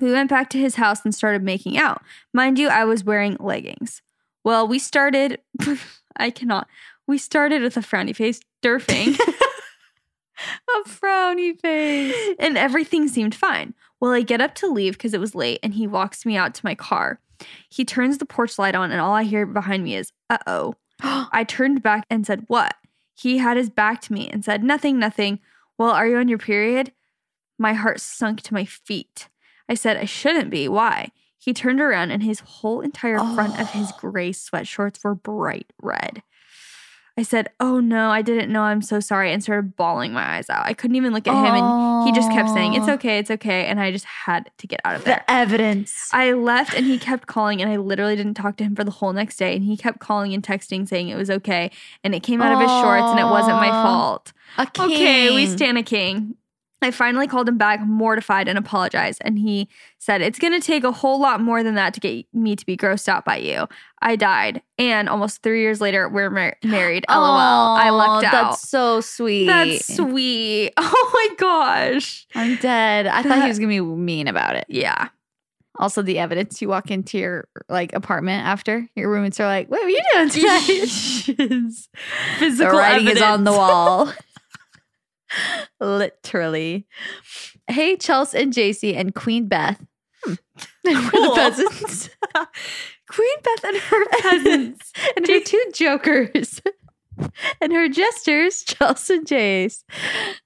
We 0.00 0.12
went 0.12 0.30
back 0.30 0.48
to 0.50 0.58
his 0.58 0.76
house 0.76 1.04
and 1.04 1.14
started 1.14 1.42
making 1.42 1.76
out. 1.76 2.02
Mind 2.32 2.58
you, 2.58 2.68
I 2.68 2.84
was 2.84 3.04
wearing 3.04 3.36
leggings. 3.38 4.00
Well, 4.44 4.66
we 4.66 4.78
started, 4.78 5.40
I 6.16 6.30
cannot, 6.30 6.68
we 7.08 7.18
started 7.18 7.62
with 7.62 7.76
a 7.76 7.80
frowny 7.80 8.14
face, 8.14 8.40
derfing. 8.62 9.18
a 10.76 10.88
frowny 10.88 11.58
face. 11.60 12.36
And 12.38 12.56
everything 12.56 13.08
seemed 13.08 13.34
fine. 13.34 13.74
Well, 14.00 14.12
I 14.12 14.22
get 14.22 14.40
up 14.40 14.54
to 14.56 14.68
leave 14.68 14.92
because 14.92 15.14
it 15.14 15.20
was 15.20 15.34
late 15.34 15.58
and 15.62 15.74
he 15.74 15.86
walks 15.86 16.24
me 16.24 16.36
out 16.36 16.54
to 16.54 16.64
my 16.64 16.74
car. 16.74 17.20
He 17.68 17.84
turns 17.84 18.18
the 18.18 18.26
porch 18.26 18.58
light 18.58 18.74
on 18.74 18.90
and 18.90 19.00
all 19.00 19.14
I 19.14 19.24
hear 19.24 19.46
behind 19.46 19.84
me 19.84 19.96
is, 19.96 20.12
uh 20.30 20.38
oh. 20.46 20.74
I 21.00 21.44
turned 21.44 21.82
back 21.82 22.06
and 22.10 22.26
said, 22.26 22.44
What? 22.48 22.74
He 23.14 23.38
had 23.38 23.56
his 23.56 23.70
back 23.70 24.00
to 24.02 24.12
me 24.12 24.28
and 24.28 24.44
said, 24.44 24.62
Nothing, 24.62 24.98
nothing. 24.98 25.40
Well, 25.76 25.90
are 25.90 26.06
you 26.06 26.16
on 26.16 26.28
your 26.28 26.38
period? 26.38 26.92
My 27.58 27.72
heart 27.72 28.00
sunk 28.00 28.42
to 28.42 28.54
my 28.54 28.64
feet. 28.64 29.28
I 29.68 29.74
said, 29.74 29.96
I 29.96 30.04
shouldn't 30.04 30.50
be. 30.50 30.68
Why? 30.68 31.10
He 31.36 31.52
turned 31.52 31.80
around 31.80 32.10
and 32.10 32.22
his 32.22 32.40
whole 32.40 32.80
entire 32.80 33.18
front 33.18 33.60
of 33.60 33.70
his 33.70 33.92
gray 33.92 34.30
sweatshorts 34.30 35.04
were 35.04 35.14
bright 35.14 35.72
red. 35.80 36.22
I 37.18 37.22
said, 37.22 37.50
Oh 37.58 37.80
no, 37.80 38.10
I 38.10 38.22
didn't 38.22 38.52
know. 38.52 38.62
I'm 38.62 38.80
so 38.80 39.00
sorry. 39.00 39.32
And 39.32 39.42
started 39.42 39.74
bawling 39.74 40.12
my 40.12 40.36
eyes 40.36 40.48
out. 40.48 40.64
I 40.64 40.72
couldn't 40.72 40.94
even 40.94 41.12
look 41.12 41.26
at 41.26 41.34
him. 41.34 41.52
And 41.62 42.06
he 42.06 42.12
just 42.12 42.30
kept 42.30 42.48
saying, 42.50 42.74
It's 42.74 42.88
okay, 42.88 43.18
it's 43.18 43.30
okay. 43.32 43.66
And 43.66 43.80
I 43.80 43.90
just 43.90 44.04
had 44.04 44.50
to 44.56 44.66
get 44.68 44.80
out 44.84 44.94
of 44.94 45.04
there. 45.04 45.24
The 45.26 45.32
evidence. 45.32 46.08
I 46.12 46.32
left 46.32 46.74
and 46.74 46.86
he 46.86 46.96
kept 46.96 47.26
calling, 47.26 47.60
and 47.60 47.68
I 47.68 47.76
literally 47.76 48.14
didn't 48.14 48.34
talk 48.34 48.56
to 48.58 48.64
him 48.64 48.76
for 48.76 48.84
the 48.84 48.92
whole 48.92 49.12
next 49.12 49.36
day. 49.36 49.56
And 49.56 49.64
he 49.64 49.76
kept 49.76 49.98
calling 49.98 50.32
and 50.32 50.42
texting 50.44 50.86
saying 50.86 51.08
it 51.08 51.16
was 51.16 51.28
okay. 51.28 51.72
And 52.04 52.14
it 52.14 52.22
came 52.22 52.40
out 52.40 52.52
of 52.52 52.60
his 52.60 52.70
shorts, 52.70 53.10
and 53.10 53.18
it 53.18 53.24
wasn't 53.24 53.56
my 53.56 53.70
fault. 53.70 54.32
a 54.56 54.66
king. 54.66 54.84
Okay, 54.92 55.34
we 55.34 55.46
stand 55.46 55.76
a 55.76 55.82
king. 55.82 56.36
I 56.80 56.92
finally 56.92 57.26
called 57.26 57.48
him 57.48 57.58
back, 57.58 57.80
mortified, 57.80 58.46
and 58.46 58.56
apologized. 58.56 59.20
And 59.24 59.38
he 59.38 59.68
said, 59.98 60.22
It's 60.22 60.38
going 60.38 60.52
to 60.52 60.64
take 60.64 60.84
a 60.84 60.92
whole 60.92 61.20
lot 61.20 61.40
more 61.40 61.62
than 61.62 61.74
that 61.74 61.92
to 61.94 62.00
get 62.00 62.26
me 62.32 62.54
to 62.54 62.64
be 62.64 62.76
grossed 62.76 63.08
out 63.08 63.24
by 63.24 63.36
you. 63.36 63.66
I 64.00 64.14
died. 64.14 64.62
And 64.78 65.08
almost 65.08 65.42
three 65.42 65.60
years 65.60 65.80
later, 65.80 66.08
we're 66.08 66.30
mar- 66.30 66.56
married. 66.62 67.04
LOL. 67.10 67.18
I 67.18 67.90
lucked 67.90 68.26
Aw, 68.26 68.28
out. 68.28 68.32
That's 68.32 68.68
so 68.68 69.00
sweet. 69.00 69.46
That's 69.46 69.96
sweet. 69.96 70.72
Oh 70.78 71.10
my 71.12 71.34
gosh. 71.36 72.26
I'm 72.34 72.56
dead. 72.56 73.06
I 73.06 73.22
thought 73.22 73.42
he 73.42 73.48
was 73.48 73.58
gonna 73.58 73.68
be 73.68 73.80
mean 73.80 74.28
about 74.28 74.56
it. 74.56 74.66
Yeah. 74.68 75.08
Also, 75.78 76.02
the 76.02 76.18
evidence 76.18 76.60
you 76.60 76.68
walk 76.68 76.90
into 76.90 77.18
your 77.18 77.48
like 77.68 77.92
apartment 77.92 78.44
after 78.44 78.88
your 78.96 79.08
roommates 79.10 79.38
are 79.38 79.46
like, 79.46 79.70
"What 79.70 79.82
are 79.82 79.88
you 79.88 80.00
doing 80.14 80.28
tonight?" 80.30 80.62
Physical 82.38 82.72
the 82.72 82.78
writing 82.78 83.08
is 83.08 83.22
on 83.22 83.44
the 83.44 83.52
wall. 83.52 84.12
Literally. 85.80 86.86
Hey, 87.68 87.96
Chelsey 87.96 88.38
and 88.42 88.52
Jaci 88.52 88.94
and 88.96 89.14
Queen 89.14 89.46
Beth. 89.48 89.84
Hmm. 90.24 90.34
We're 90.84 91.10
Cool. 91.10 91.28
the 91.30 91.34
peasants. 91.34 92.10
Queen 93.10 93.36
Beth 93.42 93.64
and 93.64 93.76
her 93.76 94.04
peasants. 94.20 94.92
and 95.16 95.26
her 95.26 95.40
two 95.40 95.64
jokers. 95.74 96.60
and 97.60 97.72
her 97.72 97.88
jesters, 97.88 98.62
Chelsey 98.64 99.14
and 99.14 99.26
Jace. 99.26 99.82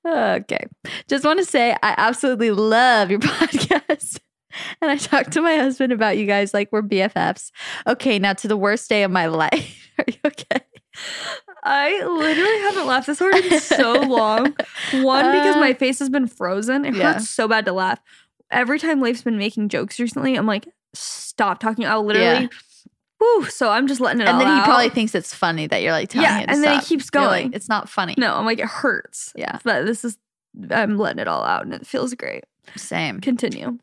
Okay. 0.07 0.67
Just 1.09 1.25
want 1.25 1.39
to 1.39 1.45
say 1.45 1.73
I 1.83 1.95
absolutely 1.97 2.51
love 2.51 3.11
your 3.11 3.21
podcast. 3.21 4.19
And 4.81 4.91
I 4.91 4.97
talked 4.97 5.33
to 5.33 5.41
my 5.41 5.57
husband 5.57 5.93
about 5.93 6.19
you 6.19 6.27
guys 6.27 6.53
like 6.53 6.71
we're 6.73 6.83
BFFs. 6.83 7.51
Okay, 7.87 8.19
now 8.19 8.35
to 8.35 8.49
the 8.49 8.57
worst 8.57 8.89
day 8.89 9.03
of 9.03 9.11
my 9.11 9.27
life. 9.27 9.91
Are 9.99 10.05
you 10.07 10.19
okay? 10.27 10.61
I 11.65 12.03
literally 12.05 12.59
haven't 12.61 12.87
laughed 12.87 13.07
this 13.07 13.19
hard 13.19 13.35
in 13.37 13.61
so 13.61 13.93
long. 14.01 14.55
One, 14.93 15.33
because 15.33 15.57
Uh, 15.57 15.61
my 15.61 15.75
face 15.75 15.99
has 16.01 16.09
been 16.11 16.27
frozen. 16.27 16.85
It 16.85 16.95
yeah. 16.95 17.15
hurts 17.15 17.31
so 17.31 17.47
bad 17.49 17.65
to 17.67 17.73
laugh. 17.73 18.01
Every 18.51 18.79
time 18.79 19.01
Leif's 19.01 19.23
been 19.23 19.39
making 19.39 19.69
jokes 19.69 19.99
recently, 20.01 20.35
I'm 20.35 20.47
like, 20.47 20.69
stop 20.95 21.61
talking. 21.61 21.87
I'll 21.87 22.05
literally, 22.05 22.51
whew, 23.19 23.47
so 23.47 23.71
I'm 23.71 23.87
just 23.87 24.01
letting 24.01 24.21
it 24.21 24.29
out. 24.29 24.33
And 24.33 24.41
then 24.41 24.49
he 24.49 24.61
out. 24.61 24.65
probably 24.65 24.91
thinks 24.91 25.15
it's 25.15 25.33
funny 25.35 25.67
that 25.69 25.81
you're 25.83 25.93
like 25.93 26.11
telling 26.11 26.29
Yeah, 26.29 26.41
it 26.41 26.47
to 26.47 26.53
and 26.53 26.63
then 26.65 26.81
he 26.81 26.85
keeps 26.85 27.09
You're 27.15 27.23
like, 27.23 27.43
going. 27.45 27.53
it's 27.55 27.69
not 27.69 27.89
funny. 27.89 28.15
no, 28.19 28.35
I'm 28.35 28.45
like, 28.45 28.59
it 28.59 28.67
hurts. 28.67 29.33
Yeah, 29.35 29.59
But 29.65 29.87
this 29.87 30.05
is, 30.05 30.19
I'm 30.71 30.99
letting 30.99 31.21
it 31.21 31.29
all 31.29 31.45
out 31.45 31.65
and 31.65 31.73
it 31.73 31.87
feels 31.87 32.13
great. 32.15 32.45
same. 32.77 33.21
Continue. 33.21 33.79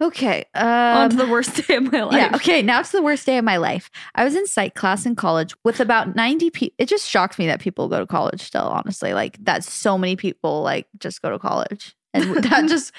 Okay. 0.00 0.44
On 0.54 1.04
Um, 1.04 1.10
to 1.10 1.16
the 1.16 1.26
worst 1.26 1.66
day 1.66 1.74
of 1.76 1.90
my 1.92 2.02
life. 2.04 2.14
Yeah. 2.14 2.30
Okay. 2.36 2.62
Now 2.62 2.80
it's 2.80 2.92
the 2.92 3.02
worst 3.02 3.26
day 3.26 3.36
of 3.38 3.44
my 3.44 3.56
life. 3.56 3.90
I 4.14 4.24
was 4.24 4.34
in 4.36 4.46
psych 4.46 4.74
class 4.74 5.04
in 5.06 5.16
college 5.16 5.54
with 5.64 5.80
about 5.80 6.14
90 6.14 6.50
people. 6.50 6.74
It 6.78 6.86
just 6.86 7.08
shocked 7.08 7.38
me 7.38 7.46
that 7.48 7.60
people 7.60 7.88
go 7.88 7.98
to 7.98 8.06
college 8.06 8.40
still, 8.40 8.62
honestly. 8.62 9.12
Like 9.12 9.36
that 9.44 9.64
so 9.64 9.98
many 9.98 10.14
people 10.14 10.62
like 10.62 10.86
just 10.98 11.20
go 11.20 11.30
to 11.30 11.38
college. 11.38 11.96
And 12.14 12.36
that 12.44 12.66
just, 12.68 12.92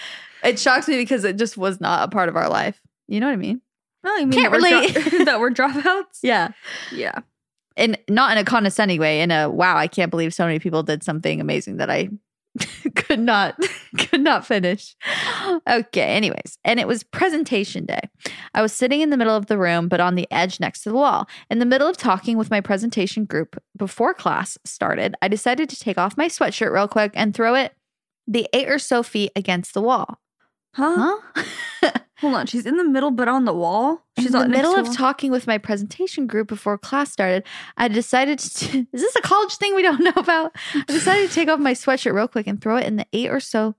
it 0.44 0.60
shocks 0.60 0.88
me 0.88 0.98
because 0.98 1.24
it 1.24 1.38
just 1.38 1.58
was 1.58 1.80
not 1.80 2.04
a 2.08 2.12
part 2.12 2.28
of 2.28 2.36
our 2.36 2.50
life. 2.50 2.82
You 3.08 3.20
know 3.22 3.28
what 3.28 3.34
I 3.34 3.38
mean? 3.38 3.62
Oh, 4.06 4.18
you 4.18 4.28
mean 4.28 4.40
Can't 4.40 4.52
that 4.52 4.62
we're 4.62 5.20
dro- 5.20 5.20
that 5.26 5.40
we're 5.40 5.52
dropouts? 5.52 6.04
Yeah. 6.22 6.50
Yeah. 6.92 7.20
And 7.78 7.98
not 8.10 8.32
in 8.34 8.38
a 8.38 8.44
condescending 8.44 9.00
way, 9.00 9.22
in 9.22 9.32
a 9.32 9.50
wow, 9.50 9.78
I 9.78 9.88
can't 9.88 10.12
believe 10.12 10.34
so 10.34 10.46
many 10.46 10.60
people 10.60 10.84
did 10.84 11.02
something 11.04 11.40
amazing 11.40 11.78
that 11.78 11.90
I 11.90 12.10
could 13.10 13.20
not 13.20 13.58
could 13.98 14.22
not 14.22 14.46
finish. 14.46 14.96
Okay, 15.68 16.02
anyways, 16.02 16.58
and 16.64 16.80
it 16.80 16.88
was 16.88 17.04
presentation 17.04 17.86
day. 17.86 18.02
I 18.54 18.62
was 18.62 18.72
sitting 18.72 19.02
in 19.02 19.10
the 19.10 19.18
middle 19.18 19.36
of 19.36 19.48
the 19.48 19.58
room 19.58 19.88
but 19.88 20.00
on 20.00 20.16
the 20.16 20.28
edge 20.32 20.60
next 20.60 20.84
to 20.84 20.90
the 20.90 20.96
wall. 20.96 21.28
In 21.50 21.60
the 21.60 21.66
middle 21.66 21.88
of 21.88 21.98
talking 21.98 22.38
with 22.38 22.52
my 22.52 22.62
presentation 22.62 23.26
group 23.26 23.62
before 23.76 24.14
class 24.14 24.58
started, 24.64 25.16
I 25.22 25.28
decided 25.28 25.70
to 25.70 25.80
take 25.80 25.98
off 25.98 26.18
my 26.18 26.28
sweatshirt 26.28 26.72
real 26.72 26.88
quick 26.88 27.12
and 27.16 27.34
throw 27.34 27.56
it 27.56 27.74
the 28.28 28.48
8 28.54 28.70
or 28.70 28.80
so 28.80 29.02
feet 29.02 29.32
against 29.36 29.74
the 29.74 29.82
wall. 29.82 30.20
Huh? 30.76 31.18
Huh? 31.36 31.92
Hold 32.22 32.36
on. 32.36 32.46
She's 32.48 32.66
in 32.66 32.76
the 32.78 32.84
middle, 32.84 33.12
but 33.12 33.28
on 33.30 33.46
the 33.46 33.54
wall. 33.54 34.06
She's 34.18 34.34
in 34.34 34.42
the 34.42 34.48
middle 34.50 34.76
of 34.76 34.94
talking 34.94 35.32
with 35.32 35.48
my 35.48 35.58
presentation 35.58 36.28
group 36.28 36.48
before 36.50 36.78
class 36.78 37.12
started, 37.12 37.46
I 37.78 37.88
decided 37.88 38.40
to. 38.40 38.80
Is 38.94 39.02
this 39.02 39.16
a 39.16 39.22
college 39.22 39.56
thing 39.56 39.74
we 39.76 39.82
don't 39.82 40.00
know 40.04 40.12
about? 40.18 40.54
I 40.76 40.84
decided 40.88 41.30
to 41.30 41.34
take 41.34 41.48
off 41.48 41.60
my 41.60 41.74
sweatshirt 41.74 42.14
real 42.14 42.28
quick 42.28 42.46
and 42.48 42.62
throw 42.62 42.76
it 42.78 42.86
in 42.86 42.98
the 42.98 43.06
eight 43.14 43.30
or 43.30 43.40
so 43.40 43.76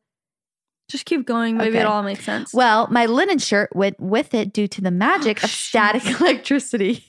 Just 0.89 1.05
keep 1.05 1.27
going. 1.27 1.59
Maybe 1.59 1.71
Okay. 1.71 1.81
it'll 1.81 1.93
all 1.93 2.03
makes 2.03 2.25
sense. 2.25 2.55
Well, 2.55 2.89
my 2.91 3.05
linen 3.07 3.39
shirt 3.39 3.75
went 3.77 4.01
with 4.01 4.33
it 4.33 4.53
due 4.55 4.69
to 4.69 4.81
the 4.81 4.89
oh, 4.89 4.93
magic 4.93 5.41
Oh, 5.43 5.45
of 5.45 5.51
static 5.51 6.05
electricity. 6.21 7.05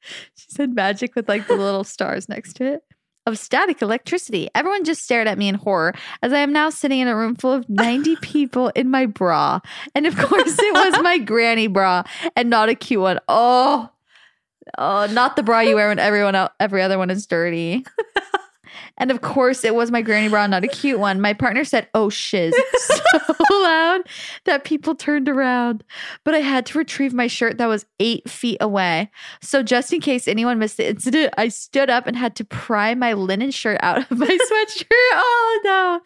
she 0.00 0.46
said 0.48 0.74
magic 0.74 1.14
with 1.14 1.28
like 1.28 1.46
the 1.46 1.56
little 1.56 1.84
stars 1.84 2.28
next 2.28 2.54
to 2.54 2.64
it. 2.74 2.82
Of 3.26 3.38
static 3.38 3.82
electricity. 3.82 4.48
Everyone 4.54 4.84
just 4.84 5.02
stared 5.02 5.26
at 5.26 5.36
me 5.36 5.48
in 5.48 5.56
horror 5.56 5.94
as 6.22 6.32
I 6.32 6.38
am 6.38 6.52
now 6.52 6.70
sitting 6.70 7.00
in 7.00 7.08
a 7.08 7.16
room 7.16 7.34
full 7.34 7.52
of 7.52 7.68
90 7.68 8.14
people 8.22 8.68
in 8.76 8.88
my 8.88 9.06
bra. 9.06 9.58
And 9.96 10.06
of 10.06 10.16
course, 10.16 10.56
it 10.56 10.72
was 10.74 11.02
my 11.02 11.18
granny 11.18 11.66
bra 11.66 12.04
and 12.36 12.48
not 12.48 12.68
a 12.68 12.76
cute 12.76 13.00
one. 13.00 13.18
Oh, 13.26 13.90
oh, 14.78 15.06
not 15.10 15.34
the 15.34 15.42
bra 15.42 15.60
you 15.60 15.74
wear 15.74 15.88
when 15.88 15.98
everyone 15.98 16.36
else, 16.36 16.52
every 16.60 16.82
other 16.82 16.98
one 16.98 17.10
is 17.10 17.26
dirty. 17.26 17.84
And 18.98 19.10
of 19.10 19.20
course, 19.20 19.64
it 19.64 19.74
was 19.74 19.90
my 19.90 20.02
granny 20.02 20.28
bra, 20.28 20.46
not 20.46 20.64
a 20.64 20.68
cute 20.68 20.98
one. 20.98 21.20
My 21.20 21.32
partner 21.32 21.64
said, 21.64 21.88
Oh, 21.94 22.08
shiz, 22.08 22.54
so 22.76 23.32
loud 23.50 24.02
that 24.44 24.64
people 24.64 24.94
turned 24.94 25.28
around. 25.28 25.84
But 26.24 26.34
I 26.34 26.40
had 26.40 26.66
to 26.66 26.78
retrieve 26.78 27.12
my 27.12 27.26
shirt 27.26 27.58
that 27.58 27.66
was 27.66 27.86
eight 28.00 28.28
feet 28.28 28.58
away. 28.60 29.10
So, 29.40 29.62
just 29.62 29.92
in 29.92 30.00
case 30.00 30.28
anyone 30.28 30.58
missed 30.58 30.76
the 30.76 30.88
incident, 30.88 31.34
I 31.36 31.48
stood 31.48 31.90
up 31.90 32.06
and 32.06 32.16
had 32.16 32.36
to 32.36 32.44
pry 32.44 32.94
my 32.94 33.12
linen 33.12 33.50
shirt 33.50 33.78
out 33.82 33.98
of 33.98 34.18
my 34.18 34.26
sweatshirt. 34.26 34.86
Oh, 34.90 35.60
no. 35.64 36.00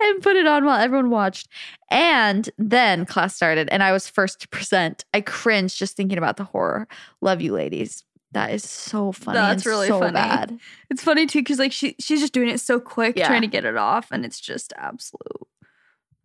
And 0.00 0.22
put 0.22 0.36
it 0.36 0.46
on 0.46 0.64
while 0.64 0.80
everyone 0.80 1.10
watched. 1.10 1.48
And 1.90 2.48
then 2.56 3.04
class 3.04 3.34
started, 3.34 3.68
and 3.70 3.82
I 3.82 3.92
was 3.92 4.08
first 4.08 4.40
to 4.42 4.48
present. 4.48 5.04
I 5.12 5.20
cringed 5.20 5.76
just 5.76 5.96
thinking 5.96 6.18
about 6.18 6.36
the 6.36 6.44
horror. 6.44 6.86
Love 7.20 7.40
you, 7.40 7.52
ladies. 7.52 8.04
That 8.32 8.52
is 8.52 8.62
so 8.68 9.10
funny. 9.12 9.36
That's 9.38 9.66
really 9.66 9.88
so 9.88 9.98
funny. 9.98 10.12
bad. 10.12 10.58
It's 10.88 11.02
funny 11.02 11.26
too 11.26 11.40
because 11.40 11.58
like 11.58 11.72
she 11.72 11.96
she's 11.98 12.20
just 12.20 12.32
doing 12.32 12.48
it 12.48 12.60
so 12.60 12.78
quick, 12.78 13.16
Yeah. 13.16 13.26
trying 13.26 13.40
to 13.42 13.48
get 13.48 13.64
it 13.64 13.76
off, 13.76 14.10
and 14.12 14.24
it's 14.24 14.38
just 14.40 14.72
absolute 14.76 15.48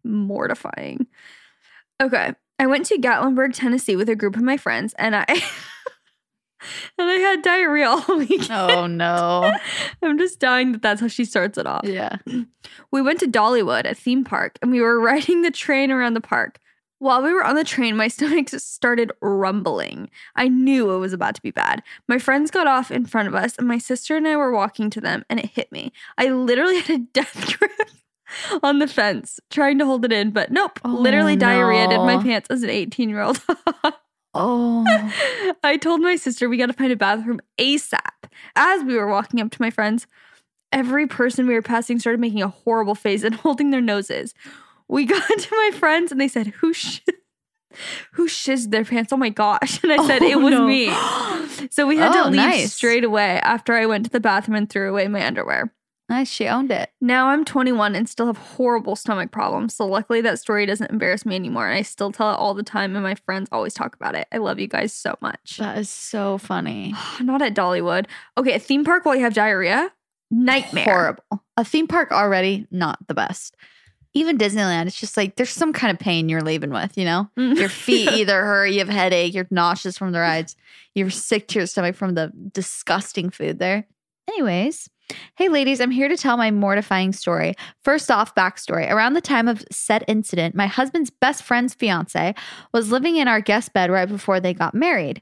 mortifying. 0.04 1.08
Okay, 2.02 2.34
I 2.60 2.68
went 2.68 2.86
to 2.88 2.98
Gatlinburg, 2.98 3.54
Tennessee, 3.56 3.96
with 3.96 4.10
a 4.10 4.16
group 4.16 4.36
of 4.36 4.44
my 4.44 4.58
friends, 4.58 4.94
and 5.00 5.16
I 5.16 5.26
and 6.98 7.10
I 7.10 7.14
had 7.16 7.42
diarrhea 7.42 7.90
all 7.90 8.18
week. 8.18 8.50
Oh 8.50 8.86
no. 8.88 9.52
I'm 10.04 10.18
just 10.18 10.40
dying 10.40 10.72
that 10.74 10.82
that's 10.82 11.02
how 11.02 11.08
she 11.08 11.26
starts 11.26 11.58
it 11.58 11.66
off. 11.68 11.86
yeah. 11.86 12.18
We 12.92 13.02
went 13.02 13.20
to 13.22 13.28
Dollywood, 13.28 13.86
a 13.90 13.94
theme 13.94 14.24
park, 14.24 14.58
and 14.62 14.72
we 14.72 14.82
were 14.82 15.00
riding 15.00 15.42
the 15.42 15.52
train 15.52 15.92
around 15.92 16.14
the 16.14 16.22
park. 16.22 16.60
While 17.00 17.24
we 17.24 17.34
were 17.34 17.44
on 17.44 17.56
the 17.56 17.64
train, 17.64 17.98
my 17.98 18.08
stomach 18.10 18.50
started 18.50 19.12
rumbling. 19.22 20.10
I 20.36 20.48
knew 20.48 20.92
it 20.92 20.98
was 20.98 21.14
about 21.14 21.36
to 21.36 21.42
be 21.42 21.52
bad. 21.52 21.84
My 22.08 22.18
friends 22.18 22.52
got 22.52 22.68
off 22.68 22.92
in 22.92 23.06
front 23.06 23.28
of 23.28 23.36
us, 23.36 23.58
and 23.58 23.68
my 23.68 23.78
sister 23.78 24.16
and 24.16 24.28
I 24.28 24.36
were 24.36 24.52
walking 24.52 24.90
to 24.92 25.02
them, 25.02 25.26
and 25.30 25.40
it 25.40 25.48
hit 25.48 25.72
me. 25.72 25.92
I 26.18 26.30
literally 26.30 26.80
had 26.82 26.96
a 26.96 27.04
death 27.14 27.58
grip 27.58 27.72
on 28.64 28.80
the 28.80 28.88
fence, 28.88 29.40
trying 29.50 29.78
to 29.80 29.86
hold 29.86 30.06
it 30.06 30.12
in, 30.12 30.32
but 30.32 30.52
nope. 30.52 30.80
Oh, 30.86 30.90
literally 30.90 31.36
diarrhea 31.36 31.90
in 31.90 32.02
my 32.02 32.22
pants 32.22 32.48
as 32.50 32.64
an 32.64 32.70
18 32.70 33.10
year 33.10 33.22
old. 33.22 33.42
Oh. 34.38 34.84
I 35.64 35.78
told 35.78 36.02
my 36.02 36.18
sister 36.18 36.50
we 36.50 36.58
got 36.58 36.66
to 36.66 36.74
find 36.74 36.92
a 36.92 36.98
bathroom 36.98 37.40
ASAP. 37.58 38.02
As 38.58 38.84
we 38.84 38.96
were 38.96 39.08
walking 39.08 39.40
up 39.40 39.50
to 39.52 39.62
my 39.62 39.70
friends, 39.70 40.08
every 40.74 41.08
person 41.08 41.48
we 41.48 41.54
were 41.54 41.62
passing 41.62 42.00
started 42.00 42.20
making 42.20 42.42
a 42.42 42.50
horrible 42.50 42.96
face 42.96 43.24
and 43.24 43.34
holding 43.36 43.72
their 43.72 43.80
noses. 43.80 44.34
We 44.88 45.06
got 45.06 45.22
to 45.28 45.56
my 45.56 45.72
friends 45.78 46.12
and 46.12 46.20
they 46.22 46.28
said, 46.28 46.48
"Who 46.48 46.74
sh- 46.74 47.02
who 48.14 48.28
shizzed 48.28 48.72
their 48.72 48.86
pants?" 48.86 49.12
Oh 49.14 49.18
my 49.18 49.30
gosh! 49.30 49.82
And 49.84 49.92
I 49.92 50.06
said, 50.08 50.22
Oh, 50.22 50.26
"It 50.28 50.40
was 50.40 50.52
no. 50.54 50.68
me." 50.68 50.90
So 51.72 51.88
we 51.88 51.98
had 51.98 52.12
Oh, 52.16 52.24
to 52.26 52.30
leave 52.30 52.36
nice. 52.42 52.74
straight 52.74 53.04
away 53.04 53.40
after 53.42 53.74
I 53.74 53.86
went 53.86 54.06
to 54.06 54.12
the 54.12 54.20
bathroom 54.20 54.56
and 54.56 54.70
threw 54.70 54.90
away 54.90 55.08
my 55.08 55.26
underwear. 55.26 55.74
Nice. 56.08 56.30
She 56.30 56.48
owned 56.48 56.70
it. 56.70 56.92
Now 57.02 57.30
I'm 57.30 57.44
21 57.44 57.96
and 57.96 58.08
still 58.08 58.28
have 58.28 58.38
horrible 58.38 58.96
stomach 58.96 59.32
problems. 59.32 59.76
So 59.76 59.88
luckily 59.88 60.22
that 60.22 60.38
story 60.38 60.68
doesn't 60.68 60.92
embarrass 60.92 61.26
me 61.26 61.34
anymore. 61.34 61.68
And 61.68 61.76
I 61.76 61.82
still 61.82 62.12
tell 62.12 62.32
it 62.32 62.36
all 62.36 62.54
the 62.54 62.62
time, 62.62 62.96
and 62.96 63.02
my 63.04 63.16
friends 63.16 63.50
always 63.52 63.74
talk 63.74 63.96
about 63.96 64.14
it. 64.14 64.28
I 64.32 64.38
love 64.38 64.60
you 64.60 64.68
guys 64.68 64.94
so 64.94 65.16
much. 65.22 65.58
That 65.58 65.80
is 65.80 65.90
so 65.90 66.38
funny. 66.38 66.94
Not 67.22 67.42
at 67.42 67.56
Dollywood. 67.56 68.06
Okay, 68.38 68.54
a 68.54 68.60
theme 68.60 68.84
park 68.84 69.06
while 69.06 69.16
you 69.16 69.24
have 69.24 69.34
diarrhea? 69.34 69.92
Nightmare. 70.30 70.84
Horrible. 70.84 71.44
A 71.58 71.64
theme 71.66 71.88
park 71.88 72.12
already 72.12 72.68
not 72.70 73.00
the 73.08 73.14
best. 73.16 73.56
Even 74.16 74.38
Disneyland, 74.38 74.88
it's 74.88 75.00
just 75.00 75.18
like 75.18 75.36
there's 75.36 75.52
some 75.52 75.74
kind 75.74 75.92
of 75.92 76.00
pain 76.00 76.30
you're 76.30 76.42
leaving 76.42 76.72
with, 76.72 76.98
you 76.98 77.06
know? 77.06 77.30
Mm. 77.38 77.58
Your 77.58 77.70
feet 77.70 78.12
either 78.14 78.44
hurt, 78.44 78.68
you 78.68 78.80
have 78.80 78.90
headache, 78.90 79.34
you're 79.34 79.48
nauseous 79.52 79.98
from 79.98 80.14
the 80.14 80.20
rides, 80.20 80.56
you're 80.96 81.10
sick 81.10 81.48
to 81.50 81.60
your 81.60 81.68
stomach 81.68 81.96
from 81.96 82.16
the 82.16 82.32
disgusting 82.52 83.30
food 83.30 83.60
there. 83.60 83.86
Anyways, 84.28 84.90
hey 85.36 85.50
ladies, 85.50 85.80
I'm 85.80 85.92
here 85.92 86.08
to 86.08 86.18
tell 86.18 86.38
my 86.38 86.50
mortifying 86.50 87.14
story. 87.14 87.54
First 87.84 88.10
off, 88.10 88.34
backstory. 88.34 88.90
Around 88.90 89.14
the 89.14 89.22
time 89.22 89.48
of 89.48 89.64
said 89.70 90.04
incident, 90.08 90.56
my 90.56 90.68
husband's 90.68 91.10
best 91.10 91.44
friend's 91.44 91.74
fiance 91.74 92.34
was 92.74 92.92
living 92.92 93.18
in 93.18 93.28
our 93.28 93.42
guest 93.42 93.74
bed 93.74 93.92
right 93.92 94.08
before 94.08 94.40
they 94.40 94.54
got 94.54 94.74
married. 94.74 95.22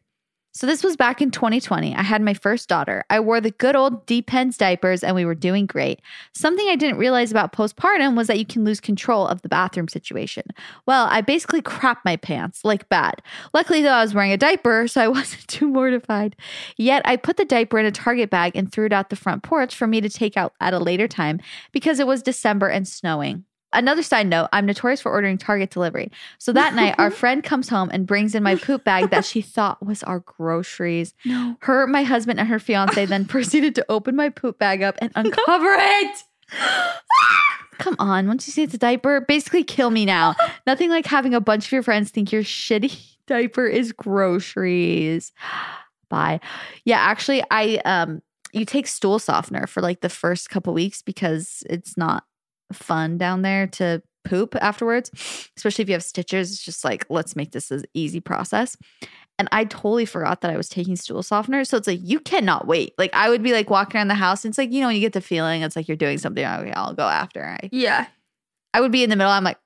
So 0.55 0.67
this 0.67 0.83
was 0.83 0.95
back 0.95 1.19
in 1.19 1.31
2020. 1.31 1.95
I 1.95 2.03
had 2.03 2.21
my 2.21 2.35
first 2.35 2.69
daughter. 2.69 3.03
I 3.09 3.19
wore 3.19 3.41
the 3.41 3.49
good 3.49 3.75
old 3.75 4.05
Depends 4.05 4.55
diapers 4.55 5.03
and 5.03 5.15
we 5.15 5.25
were 5.25 5.33
doing 5.33 5.65
great. 5.65 5.99
Something 6.35 6.67
I 6.69 6.75
didn't 6.75 6.99
realize 6.99 7.31
about 7.31 7.53
postpartum 7.53 8.15
was 8.15 8.27
that 8.27 8.37
you 8.37 8.45
can 8.45 8.63
lose 8.63 8.79
control 8.79 9.25
of 9.25 9.41
the 9.41 9.49
bathroom 9.49 9.87
situation. 9.87 10.43
Well, 10.85 11.07
I 11.09 11.21
basically 11.21 11.63
crapped 11.63 12.05
my 12.05 12.17
pants, 12.17 12.63
like 12.63 12.87
bad. 12.87 13.23
Luckily, 13.51 13.81
though, 13.81 13.89
I 13.89 14.03
was 14.03 14.13
wearing 14.13 14.31
a 14.31 14.37
diaper, 14.37 14.87
so 14.87 15.01
I 15.01 15.07
wasn't 15.19 15.47
too 15.47 15.67
mortified. 15.67 16.35
Yet, 16.77 17.01
I 17.03 17.15
put 17.15 17.37
the 17.37 17.45
diaper 17.45 17.79
in 17.79 17.87
a 17.87 17.91
Target 17.91 18.29
bag 18.29 18.55
and 18.55 18.71
threw 18.71 18.85
it 18.85 18.93
out 18.93 19.09
the 19.09 19.15
front 19.15 19.41
porch 19.41 19.75
for 19.75 19.87
me 19.87 20.01
to 20.01 20.09
take 20.09 20.37
out 20.37 20.53
at 20.61 20.75
a 20.75 20.79
later 20.79 21.07
time 21.07 21.41
because 21.71 21.99
it 21.99 22.05
was 22.05 22.21
December 22.21 22.67
and 22.67 22.87
snowing. 22.87 23.45
Another 23.73 24.03
side 24.03 24.27
note, 24.27 24.49
I'm 24.53 24.65
notorious 24.65 25.01
for 25.01 25.11
ordering 25.11 25.37
Target 25.37 25.69
delivery. 25.69 26.11
So 26.37 26.53
that 26.53 26.73
night, 26.75 26.95
our 26.97 27.11
friend 27.11 27.43
comes 27.43 27.69
home 27.69 27.89
and 27.91 28.05
brings 28.07 28.35
in 28.35 28.43
my 28.43 28.55
poop 28.55 28.83
bag 28.83 29.09
that 29.09 29.25
she 29.25 29.41
thought 29.41 29.85
was 29.85 30.03
our 30.03 30.19
groceries. 30.19 31.13
No. 31.25 31.55
Her, 31.61 31.87
my 31.87 32.03
husband, 32.03 32.39
and 32.39 32.47
her 32.47 32.59
fiance 32.59 33.05
then 33.07 33.25
proceeded 33.25 33.75
to 33.75 33.85
open 33.89 34.15
my 34.15 34.29
poop 34.29 34.59
bag 34.59 34.81
up 34.81 34.95
and 34.99 35.11
uncover 35.15 35.75
it. 35.77 36.23
Come 37.79 37.95
on, 37.99 38.27
once 38.27 38.47
you 38.47 38.53
see 38.53 38.63
it's 38.63 38.73
a 38.73 38.77
diaper, 38.77 39.21
basically 39.21 39.63
kill 39.63 39.89
me 39.89 40.05
now. 40.05 40.35
Nothing 40.67 40.89
like 40.89 41.05
having 41.05 41.33
a 41.33 41.41
bunch 41.41 41.65
of 41.65 41.71
your 41.71 41.83
friends 41.83 42.11
think 42.11 42.31
your 42.31 42.43
shitty 42.43 43.17
diaper 43.27 43.65
is 43.65 43.91
groceries. 43.91 45.31
Bye. 46.09 46.39
Yeah, 46.85 46.99
actually, 46.99 47.43
I 47.49 47.77
um 47.85 48.21
you 48.53 48.65
take 48.65 48.85
stool 48.87 49.17
softener 49.17 49.65
for 49.65 49.81
like 49.81 50.01
the 50.01 50.09
first 50.09 50.49
couple 50.49 50.73
weeks 50.73 51.01
because 51.01 51.63
it's 51.69 51.97
not 51.97 52.23
fun 52.73 53.17
down 53.17 53.41
there 53.41 53.67
to 53.67 54.01
poop 54.23 54.55
afterwards, 54.61 55.11
especially 55.57 55.83
if 55.83 55.89
you 55.89 55.93
have 55.93 56.03
stitches. 56.03 56.51
It's 56.51 56.63
just 56.63 56.83
like, 56.83 57.05
let's 57.09 57.35
make 57.35 57.51
this 57.51 57.71
an 57.71 57.83
easy 57.93 58.19
process. 58.19 58.77
And 59.39 59.49
I 59.51 59.65
totally 59.65 60.05
forgot 60.05 60.41
that 60.41 60.51
I 60.51 60.57
was 60.57 60.69
taking 60.69 60.95
stool 60.95 61.23
softener. 61.23 61.65
So 61.65 61.75
it's 61.75 61.87
like, 61.87 61.99
you 62.03 62.19
cannot 62.19 62.67
wait. 62.67 62.93
Like, 62.97 63.13
I 63.13 63.29
would 63.29 63.41
be 63.41 63.51
like 63.51 63.69
walking 63.69 63.97
around 63.97 64.09
the 64.09 64.15
house. 64.15 64.45
And 64.45 64.51
it's 64.51 64.57
like, 64.57 64.71
you 64.71 64.79
know, 64.79 64.87
when 64.87 64.95
you 64.95 65.01
get 65.01 65.13
the 65.13 65.21
feeling, 65.21 65.63
it's 65.63 65.75
like 65.75 65.87
you're 65.87 65.97
doing 65.97 66.19
something. 66.19 66.45
Okay, 66.45 66.71
I'll 66.71 66.93
go 66.93 67.07
after. 67.07 67.43
I, 67.43 67.69
Yeah. 67.71 68.07
I 68.73 68.81
would 68.81 68.91
be 68.91 69.03
in 69.03 69.09
the 69.09 69.15
middle. 69.15 69.31
I'm 69.31 69.43
like, 69.43 69.57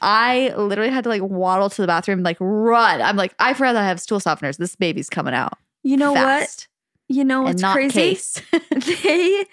I 0.00 0.54
literally 0.56 0.90
had 0.90 1.04
to 1.04 1.10
like 1.10 1.22
waddle 1.22 1.68
to 1.70 1.82
the 1.82 1.86
bathroom, 1.86 2.22
like 2.22 2.36
run. 2.40 3.02
I'm 3.02 3.16
like, 3.16 3.34
I 3.38 3.54
forgot 3.54 3.74
that 3.74 3.82
I 3.82 3.88
have 3.88 4.00
stool 4.00 4.20
softeners. 4.20 4.56
This 4.56 4.76
baby's 4.76 5.10
coming 5.10 5.34
out. 5.34 5.58
You 5.82 5.96
know 5.96 6.14
fast. 6.14 6.68
what? 7.08 7.16
You 7.16 7.24
know 7.24 7.42
what's 7.42 7.62
crazy? 7.62 8.18
they 8.70 9.46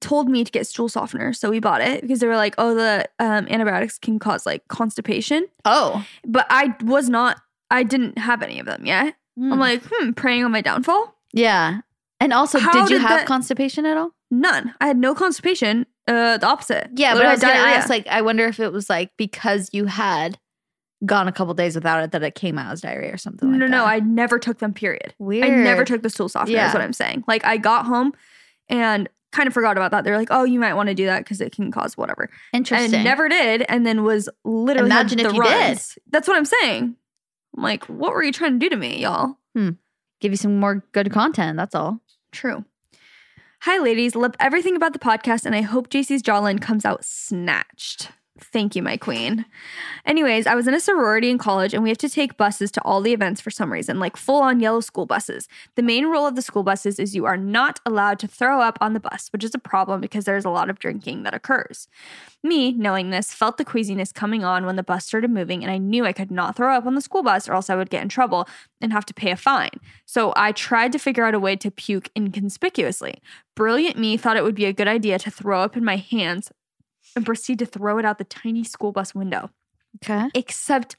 told 0.00 0.28
me 0.28 0.44
to 0.44 0.50
get 0.50 0.66
stool 0.66 0.88
softener, 0.88 1.32
so 1.32 1.50
we 1.50 1.60
bought 1.60 1.80
it 1.80 2.00
because 2.02 2.20
they 2.20 2.26
were 2.26 2.36
like, 2.36 2.54
"Oh, 2.58 2.74
the 2.74 3.06
um, 3.18 3.46
antibiotics 3.48 3.98
can 3.98 4.18
cause 4.18 4.44
like 4.46 4.66
constipation." 4.68 5.46
oh. 5.64 6.04
But 6.24 6.46
I 6.50 6.74
was 6.82 7.08
not. 7.08 7.38
I 7.70 7.82
didn't 7.82 8.18
have 8.18 8.42
any 8.42 8.58
of 8.60 8.66
them 8.66 8.86
yet. 8.86 9.14
I'm 9.38 9.52
Hmm. 9.52 9.58
like, 9.58 9.82
hmm, 9.90 10.12
praying 10.12 10.44
on 10.44 10.52
my 10.52 10.60
downfall. 10.60 11.14
yeah. 11.32 11.80
And 12.18 12.32
also, 12.32 12.58
How 12.58 12.72
did 12.72 12.82
you 12.88 12.96
did 12.96 13.02
have 13.02 13.20
that- 13.20 13.26
constipation 13.26 13.84
at 13.84 13.98
all? 13.98 14.12
None. 14.30 14.74
I 14.80 14.86
had 14.86 14.96
no 14.96 15.14
constipation. 15.14 15.84
Uh, 16.08 16.38
the 16.38 16.46
opposite. 16.46 16.88
Yeah, 16.94 17.12
but 17.14 17.26
I 17.26 17.32
was 17.32 17.40
gonna 17.42 17.52
diarrhea. 17.54 17.74
ask, 17.74 17.90
like, 17.90 18.06
I 18.06 18.22
wonder 18.22 18.46
if 18.46 18.58
it 18.58 18.72
was 18.72 18.88
like 18.88 19.10
because 19.18 19.68
you 19.74 19.84
had 19.86 20.38
gone 21.04 21.28
a 21.28 21.32
couple 21.32 21.52
days 21.52 21.74
without 21.74 22.02
it 22.02 22.12
that 22.12 22.22
it 22.22 22.34
came 22.34 22.58
out 22.58 22.72
as 22.72 22.80
diarrhea 22.80 23.12
or 23.12 23.18
something. 23.18 23.50
no, 23.52 23.58
like 23.66 23.70
no, 23.70 23.78
that. 23.84 23.86
I 23.88 23.98
never 24.00 24.38
took 24.38 24.58
them. 24.60 24.72
Period. 24.72 25.14
weird. 25.18 25.44
I 25.44 25.50
never 25.50 25.84
took 25.84 26.02
the 26.02 26.08
stool 26.08 26.28
softener. 26.30 26.56
Yeah. 26.56 26.68
Is 26.68 26.72
what 26.74 26.82
I'm 26.82 26.94
saying. 26.94 27.24
Like 27.28 27.44
I 27.44 27.58
got 27.58 27.84
home 27.84 28.12
and 28.70 29.08
kind 29.36 29.46
of 29.46 29.52
forgot 29.54 29.76
about 29.76 29.90
that. 29.90 30.04
They're 30.04 30.16
like, 30.16 30.28
"Oh, 30.30 30.44
you 30.44 30.58
might 30.58 30.74
want 30.74 30.88
to 30.88 30.94
do 30.94 31.06
that 31.06 31.20
because 31.20 31.40
it 31.40 31.52
can 31.52 31.70
cause 31.70 31.96
whatever." 31.96 32.30
Interesting. 32.52 32.94
And 32.94 33.04
never 33.04 33.28
did, 33.28 33.64
and 33.68 33.86
then 33.86 34.02
was 34.02 34.28
literally 34.44 34.88
Imagine 34.88 35.20
if 35.20 35.32
you 35.32 35.42
did. 35.42 35.78
That's 36.10 36.26
what 36.26 36.36
I'm 36.36 36.44
saying. 36.44 36.96
I'm 37.56 37.62
like, 37.62 37.84
what 37.84 38.12
were 38.12 38.22
you 38.22 38.32
trying 38.32 38.52
to 38.52 38.58
do 38.58 38.68
to 38.68 38.76
me, 38.76 39.02
y'all? 39.02 39.38
Hmm. 39.54 39.70
give 40.20 40.32
you 40.32 40.36
some 40.36 40.58
more 40.58 40.84
good 40.92 41.10
content. 41.10 41.56
That's 41.56 41.74
all. 41.74 42.00
True. 42.32 42.64
Hi, 43.60 43.78
ladies. 43.78 44.14
Love 44.14 44.34
everything 44.38 44.76
about 44.76 44.92
the 44.92 44.98
podcast, 44.98 45.46
and 45.46 45.54
I 45.54 45.62
hope 45.62 45.88
Jaci's 45.88 46.22
jawline 46.22 46.60
comes 46.60 46.84
out 46.84 47.04
snatched. 47.04 48.10
Thank 48.38 48.76
you, 48.76 48.82
my 48.82 48.98
queen. 48.98 49.46
Anyways, 50.04 50.46
I 50.46 50.54
was 50.54 50.68
in 50.68 50.74
a 50.74 50.80
sorority 50.80 51.30
in 51.30 51.38
college 51.38 51.72
and 51.72 51.82
we 51.82 51.88
have 51.88 51.98
to 51.98 52.08
take 52.08 52.36
buses 52.36 52.70
to 52.72 52.82
all 52.82 53.00
the 53.00 53.14
events 53.14 53.40
for 53.40 53.50
some 53.50 53.72
reason, 53.72 53.98
like 53.98 54.16
full 54.16 54.42
on 54.42 54.60
yellow 54.60 54.80
school 54.80 55.06
buses. 55.06 55.48
The 55.74 55.82
main 55.82 56.06
rule 56.06 56.26
of 56.26 56.36
the 56.36 56.42
school 56.42 56.62
buses 56.62 56.98
is 56.98 57.14
you 57.14 57.24
are 57.24 57.38
not 57.38 57.80
allowed 57.86 58.18
to 58.20 58.28
throw 58.28 58.60
up 58.60 58.76
on 58.80 58.92
the 58.92 59.00
bus, 59.00 59.28
which 59.32 59.42
is 59.42 59.54
a 59.54 59.58
problem 59.58 60.02
because 60.02 60.26
there's 60.26 60.44
a 60.44 60.50
lot 60.50 60.68
of 60.68 60.78
drinking 60.78 61.22
that 61.22 61.32
occurs. 61.32 61.88
Me, 62.42 62.72
knowing 62.72 63.08
this, 63.08 63.32
felt 63.32 63.56
the 63.56 63.64
queasiness 63.64 64.12
coming 64.12 64.44
on 64.44 64.66
when 64.66 64.76
the 64.76 64.82
bus 64.82 65.06
started 65.06 65.30
moving, 65.30 65.62
and 65.62 65.70
I 65.70 65.78
knew 65.78 66.04
I 66.04 66.12
could 66.12 66.30
not 66.30 66.56
throw 66.56 66.76
up 66.76 66.84
on 66.84 66.94
the 66.94 67.00
school 67.00 67.22
bus 67.22 67.48
or 67.48 67.54
else 67.54 67.70
I 67.70 67.76
would 67.76 67.90
get 67.90 68.02
in 68.02 68.08
trouble 68.08 68.46
and 68.82 68.92
have 68.92 69.06
to 69.06 69.14
pay 69.14 69.30
a 69.30 69.36
fine. 69.36 69.80
So 70.04 70.34
I 70.36 70.52
tried 70.52 70.92
to 70.92 70.98
figure 70.98 71.24
out 71.24 71.34
a 71.34 71.40
way 71.40 71.56
to 71.56 71.70
puke 71.70 72.10
inconspicuously. 72.14 73.22
Brilliant 73.54 73.98
me 73.98 74.18
thought 74.18 74.36
it 74.36 74.44
would 74.44 74.54
be 74.54 74.66
a 74.66 74.72
good 74.74 74.88
idea 74.88 75.18
to 75.18 75.30
throw 75.30 75.62
up 75.62 75.76
in 75.76 75.84
my 75.84 75.96
hands 75.96 76.52
and 77.16 77.26
proceed 77.26 77.58
to 77.58 77.66
throw 77.66 77.98
it 77.98 78.04
out 78.04 78.18
the 78.18 78.24
tiny 78.24 78.62
school 78.62 78.92
bus 78.92 79.14
window. 79.14 79.50
Okay. 80.04 80.28
Except 80.34 80.96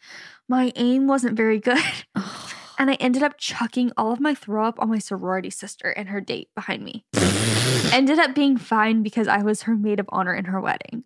my 0.50 0.74
aim 0.76 1.08
wasn't 1.08 1.38
very 1.38 1.60
good. 1.60 1.78
and 2.80 2.90
I 2.90 2.96
ended 2.96 3.24
up 3.24 3.38
chucking 3.38 3.92
all 3.96 4.12
of 4.12 4.20
my 4.20 4.34
throw 4.34 4.66
up 4.66 4.80
on 4.80 4.90
my 4.90 5.00
sorority 5.00 5.50
sister 5.50 5.92
and 5.92 6.10
her 6.10 6.20
date 6.20 6.50
behind 6.56 6.84
me. 6.84 7.06
ended 7.94 8.20
up 8.20 8.36
being 8.36 8.58
fine 8.58 9.04
because 9.04 9.28
I 9.28 9.44
was 9.44 9.64
her 9.64 9.76
maid 9.76 10.00
of 10.00 10.10
honor 10.10 10.34
in 10.34 10.46
her 10.46 10.60
wedding. 10.60 11.04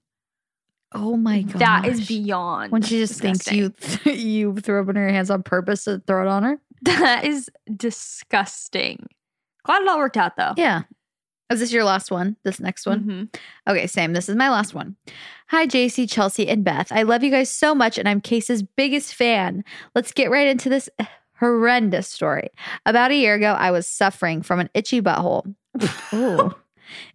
Oh 0.94 1.16
my 1.16 1.44
god. 1.44 1.60
That 1.60 1.86
is 1.86 2.08
beyond. 2.08 2.72
when 2.72 2.82
she 2.82 3.00
just 3.00 3.22
disgusting. 3.22 3.72
thinks 3.72 4.06
you 4.06 4.12
you 4.52 4.56
throw 4.58 4.82
up 4.82 4.90
in 4.90 4.96
her 4.96 5.10
hands 5.10 5.30
on 5.30 5.44
purpose 5.44 5.86
to 5.86 6.02
throw 6.06 6.26
it 6.26 6.28
on 6.28 6.44
her. 6.44 6.60
That 6.82 7.24
is 7.26 7.50
disgusting. 7.76 9.08
Glad 9.64 9.84
it 9.84 9.88
all 9.88 10.00
worked 10.00 10.18
out 10.18 10.36
though. 10.36 10.54
Yeah. 10.58 10.84
Is 11.52 11.60
this 11.60 11.74
your 11.74 11.84
last 11.84 12.12
one? 12.12 12.38
This 12.44 12.60
next 12.60 12.86
one? 12.86 13.30
Mhm. 13.34 13.40
Okay, 13.70 13.88
same. 13.88 14.14
This 14.14 14.30
is 14.30 14.36
my 14.36 14.50
last 14.50 14.74
one. 14.74 14.96
Hi, 15.50 15.68
Jaci, 15.68 16.10
Chelsey, 16.10 16.48
and 16.48 16.64
Beth. 16.64 16.92
I 16.92 17.04
love 17.04 17.24
you 17.24 17.32
guys 17.32 17.50
so 17.50 17.76
much, 17.76 17.98
and 17.98 18.08
I'm 18.08 18.22
Case's 18.22 18.64
biggest 18.64 19.14
fan. 19.14 19.64
Let's 19.94 20.12
get 20.14 20.32
right 20.32 20.48
into 20.48 20.70
this 20.70 20.90
horrendous 21.40 22.08
story. 22.08 22.50
About 22.86 23.12
a 23.12 23.16
year 23.16 23.36
ago, 23.36 23.54
I 23.54 23.72
was 23.72 23.88
suffering 23.88 24.42
from 24.42 24.60
an 24.60 24.70
itchy 24.74 25.02
butthole. 25.02 25.54
Ooh. 26.14 26.54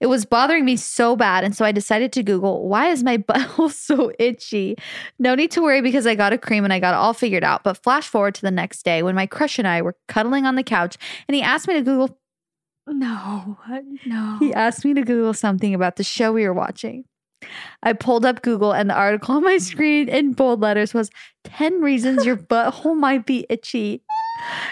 It 0.00 0.06
was 0.06 0.24
bothering 0.24 0.64
me 0.64 0.76
so 0.76 1.16
bad, 1.16 1.44
and 1.44 1.54
so 1.54 1.64
I 1.64 1.72
decided 1.72 2.12
to 2.14 2.22
Google, 2.22 2.66
why 2.68 2.88
is 2.88 3.04
my 3.04 3.18
butthole 3.28 3.70
so 3.70 4.12
itchy? 4.18 4.76
No 5.18 5.34
need 5.34 5.50
to 5.52 5.62
worry 5.62 5.80
because 5.82 6.06
I 6.06 6.14
got 6.14 6.32
a 6.32 6.38
cream 6.38 6.64
and 6.64 6.72
I 6.72 6.80
got 6.80 6.94
it 6.94 6.98
all 6.98 7.12
figured 7.14 7.44
out. 7.44 7.62
But 7.62 7.82
flash 7.82 8.08
forward 8.08 8.34
to 8.36 8.42
the 8.42 8.50
next 8.50 8.84
day 8.84 9.02
when 9.02 9.14
my 9.14 9.26
crush 9.26 9.58
and 9.58 9.68
I 9.68 9.82
were 9.82 9.96
cuddling 10.08 10.44
on 10.46 10.56
the 10.56 10.62
couch, 10.62 10.96
and 11.28 11.34
he 11.34 11.42
asked 11.42 11.68
me 11.68 11.74
to 11.74 11.82
Google 11.82 12.18
No, 12.86 13.58
uh, 13.68 13.80
no. 14.04 14.36
he 14.38 14.54
asked 14.54 14.84
me 14.84 14.94
to 14.94 15.02
Google 15.02 15.34
something 15.34 15.74
about 15.74 15.96
the 15.96 16.04
show 16.04 16.32
we 16.32 16.46
were 16.46 16.54
watching. 16.54 17.04
I 17.82 17.92
pulled 17.92 18.24
up 18.24 18.42
Google 18.42 18.72
and 18.72 18.88
the 18.88 18.94
article 18.94 19.36
on 19.36 19.44
my 19.44 19.58
screen 19.58 20.08
in 20.08 20.32
bold 20.32 20.60
letters 20.60 20.94
was 20.94 21.10
10 21.44 21.80
reasons 21.80 22.24
your 22.24 22.36
butthole 22.36 22.96
might 22.96 23.26
be 23.26 23.46
itchy. 23.48 24.02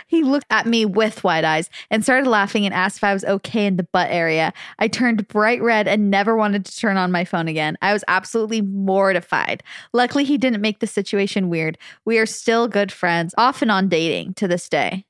He 0.07 0.23
looked 0.23 0.47
at 0.51 0.67
me 0.67 0.85
with 0.85 1.25
wide 1.25 1.45
eyes 1.45 1.71
and 1.91 2.03
started 2.03 2.29
laughing 2.29 2.65
and 2.65 2.75
asked 2.75 2.99
if 2.99 3.05
I 3.05 3.15
was 3.15 3.25
okay 3.25 3.67
in 3.67 3.77
the 3.77 3.85
butt 3.93 4.11
area. 4.11 4.53
I 4.79 4.89
turned 4.89 5.27
bright 5.29 5.63
red 5.63 5.89
and 5.89 6.11
never 6.11 6.37
wanted 6.37 6.65
to 6.67 6.77
turn 6.77 6.97
on 6.97 7.11
my 7.11 7.25
phone 7.25 7.49
again. 7.49 7.79
I 7.81 7.93
was 7.93 8.05
absolutely 8.07 8.61
mortified. 8.61 9.63
Luckily, 9.93 10.25
he 10.25 10.39
didn't 10.39 10.61
make 10.61 10.81
the 10.81 10.87
situation 10.87 11.49
weird. 11.49 11.79
We 12.05 12.19
are 12.19 12.27
still 12.27 12.69
good 12.69 12.93
friends, 12.93 13.35
off 13.39 13.63
and 13.63 13.71
on 13.71 13.89
dating 13.89 14.35
to 14.35 14.49
this 14.49 14.69
day. 14.69 15.07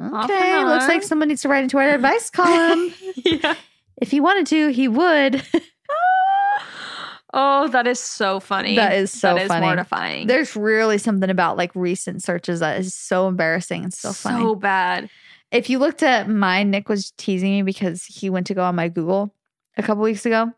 Okay, 0.00 0.64
looks 0.64 0.88
like 0.88 1.02
someone 1.02 1.28
needs 1.28 1.42
to 1.42 1.48
write 1.48 1.62
into 1.64 1.78
our 1.78 1.90
advice 1.90 2.30
column. 2.30 2.92
yeah. 3.16 3.54
If 4.00 4.10
he 4.10 4.20
wanted 4.20 4.46
to, 4.48 4.68
he 4.68 4.88
would. 4.88 5.42
Oh, 7.34 7.68
that 7.68 7.86
is 7.86 8.00
so 8.00 8.40
funny. 8.40 8.76
That 8.76 8.94
is 8.94 9.12
so 9.12 9.34
That 9.34 9.42
is 9.42 9.48
funny. 9.48 9.66
mortifying. 9.66 10.26
There's 10.26 10.56
really 10.56 10.96
something 10.96 11.28
about 11.28 11.58
like 11.58 11.70
recent 11.74 12.22
searches 12.22 12.60
that 12.60 12.80
is 12.80 12.94
so 12.94 13.28
embarrassing 13.28 13.84
and 13.84 13.92
so 13.92 14.12
funny. 14.14 14.42
So 14.42 14.54
bad. 14.54 15.10
if 15.50 15.68
you 15.68 15.78
looked 15.78 16.02
at 16.02 16.28
mine, 16.28 16.70
Nick 16.70 16.88
was 16.88 17.10
teasing 17.18 17.50
me 17.52 17.62
because 17.62 18.04
he 18.06 18.30
went 18.30 18.46
to 18.46 18.54
go 18.54 18.62
on 18.64 18.76
my 18.76 18.88
Google 18.88 19.34
a 19.76 19.82
couple 19.82 20.02
weeks 20.02 20.24
ago 20.24 20.52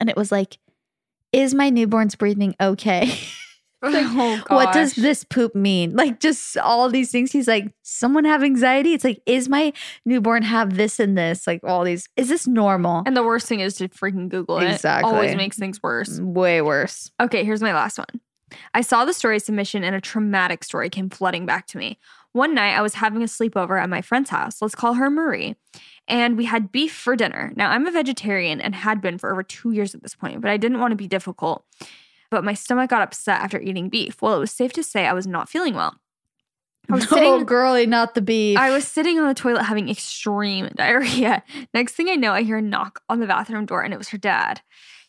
and 0.00 0.08
it 0.08 0.16
was 0.16 0.32
like, 0.32 0.58
is 1.30 1.52
my 1.52 1.68
newborn's 1.68 2.14
breathing 2.14 2.54
okay? 2.58 3.14
oh, 3.82 4.42
what 4.48 4.72
does 4.72 4.94
this 4.94 5.22
poop 5.22 5.54
mean? 5.54 5.94
Like 5.94 6.18
just 6.18 6.56
all 6.58 6.88
these 6.88 7.12
things. 7.12 7.30
He's 7.30 7.46
like, 7.46 7.72
someone 7.82 8.24
have 8.24 8.42
anxiety? 8.42 8.92
It's 8.92 9.04
like, 9.04 9.22
is 9.24 9.48
my 9.48 9.72
newborn 10.04 10.42
have 10.42 10.76
this 10.76 10.98
and 10.98 11.16
this? 11.16 11.46
Like 11.46 11.60
all 11.62 11.84
these, 11.84 12.08
is 12.16 12.28
this 12.28 12.46
normal? 12.48 13.04
And 13.06 13.16
the 13.16 13.22
worst 13.22 13.46
thing 13.46 13.60
is 13.60 13.76
to 13.76 13.88
freaking 13.88 14.28
Google 14.28 14.58
it. 14.58 14.72
Exactly. 14.72 15.12
Always 15.12 15.36
makes 15.36 15.56
things 15.58 15.80
worse. 15.80 16.18
Mm, 16.18 16.32
way 16.32 16.60
worse. 16.60 17.10
Okay, 17.20 17.44
here's 17.44 17.62
my 17.62 17.72
last 17.72 17.98
one. 17.98 18.20
I 18.74 18.80
saw 18.80 19.04
the 19.04 19.12
story 19.12 19.38
submission 19.38 19.84
and 19.84 19.94
a 19.94 20.00
traumatic 20.00 20.64
story 20.64 20.90
came 20.90 21.08
flooding 21.08 21.46
back 21.46 21.66
to 21.68 21.78
me. 21.78 21.98
One 22.32 22.54
night 22.54 22.76
I 22.76 22.82
was 22.82 22.94
having 22.94 23.22
a 23.22 23.26
sleepover 23.26 23.80
at 23.80 23.88
my 23.88 24.02
friend's 24.02 24.30
house. 24.30 24.60
Let's 24.60 24.74
call 24.74 24.94
her 24.94 25.08
Marie. 25.08 25.56
And 26.06 26.36
we 26.36 26.46
had 26.46 26.72
beef 26.72 26.92
for 26.92 27.14
dinner. 27.14 27.52
Now, 27.56 27.70
I'm 27.70 27.86
a 27.86 27.90
vegetarian 27.90 28.60
and 28.60 28.74
had 28.74 29.00
been 29.00 29.18
for 29.18 29.30
over 29.30 29.42
two 29.42 29.72
years 29.72 29.94
at 29.94 30.02
this 30.02 30.14
point, 30.14 30.40
but 30.40 30.50
I 30.50 30.56
didn't 30.56 30.80
want 30.80 30.92
to 30.92 30.96
be 30.96 31.06
difficult. 31.06 31.64
But 32.30 32.44
my 32.44 32.54
stomach 32.54 32.90
got 32.90 33.02
upset 33.02 33.40
after 33.40 33.60
eating 33.60 33.88
beef. 33.88 34.20
Well, 34.20 34.34
it 34.34 34.38
was 34.40 34.52
safe 34.52 34.72
to 34.74 34.82
say 34.82 35.06
I 35.06 35.12
was 35.12 35.26
not 35.26 35.48
feeling 35.48 35.74
well. 35.74 35.96
I 36.90 36.94
was 36.94 37.04
oh, 37.10 37.14
sitting 37.14 37.44
girly, 37.44 37.86
not 37.86 38.14
the 38.14 38.22
beef. 38.22 38.58
I 38.58 38.70
was 38.70 38.86
sitting 38.86 39.18
on 39.18 39.28
the 39.28 39.34
toilet 39.34 39.64
having 39.64 39.88
extreme 39.88 40.68
diarrhea. 40.76 41.42
Next 41.74 41.94
thing 41.94 42.08
I 42.08 42.14
know, 42.14 42.32
I 42.32 42.42
hear 42.42 42.58
a 42.58 42.62
knock 42.62 43.02
on 43.08 43.20
the 43.20 43.26
bathroom 43.26 43.66
door 43.66 43.82
and 43.82 43.94
it 43.94 43.98
was 43.98 44.08
her 44.10 44.18
dad. 44.18 44.60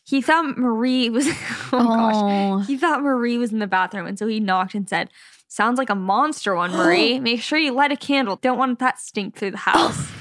He 0.04 0.20
thought 0.22 0.56
Marie 0.58 1.10
was 1.10 1.26
oh, 1.72 1.78
gosh. 1.84 2.14
oh, 2.16 2.58
He 2.66 2.76
thought 2.76 3.02
Marie 3.02 3.38
was 3.38 3.52
in 3.52 3.58
the 3.58 3.66
bathroom 3.66 4.06
and 4.06 4.18
so 4.18 4.26
he 4.26 4.40
knocked 4.40 4.74
and 4.74 4.88
said, 4.88 5.10
"Sounds 5.46 5.78
like 5.78 5.90
a 5.90 5.94
monster 5.94 6.54
one, 6.54 6.72
Marie. 6.72 7.20
Make 7.20 7.42
sure 7.42 7.58
you 7.58 7.72
light 7.72 7.92
a 7.92 7.96
candle. 7.96 8.36
Don't 8.36 8.58
want 8.58 8.78
that 8.78 8.98
stink 8.98 9.36
through 9.36 9.52
the 9.52 9.58
house." 9.58 9.96
Oh. 9.98 10.16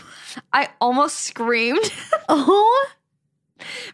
I 0.53 0.69
almost 0.79 1.21
screamed, 1.21 1.91
oh. 2.29 2.87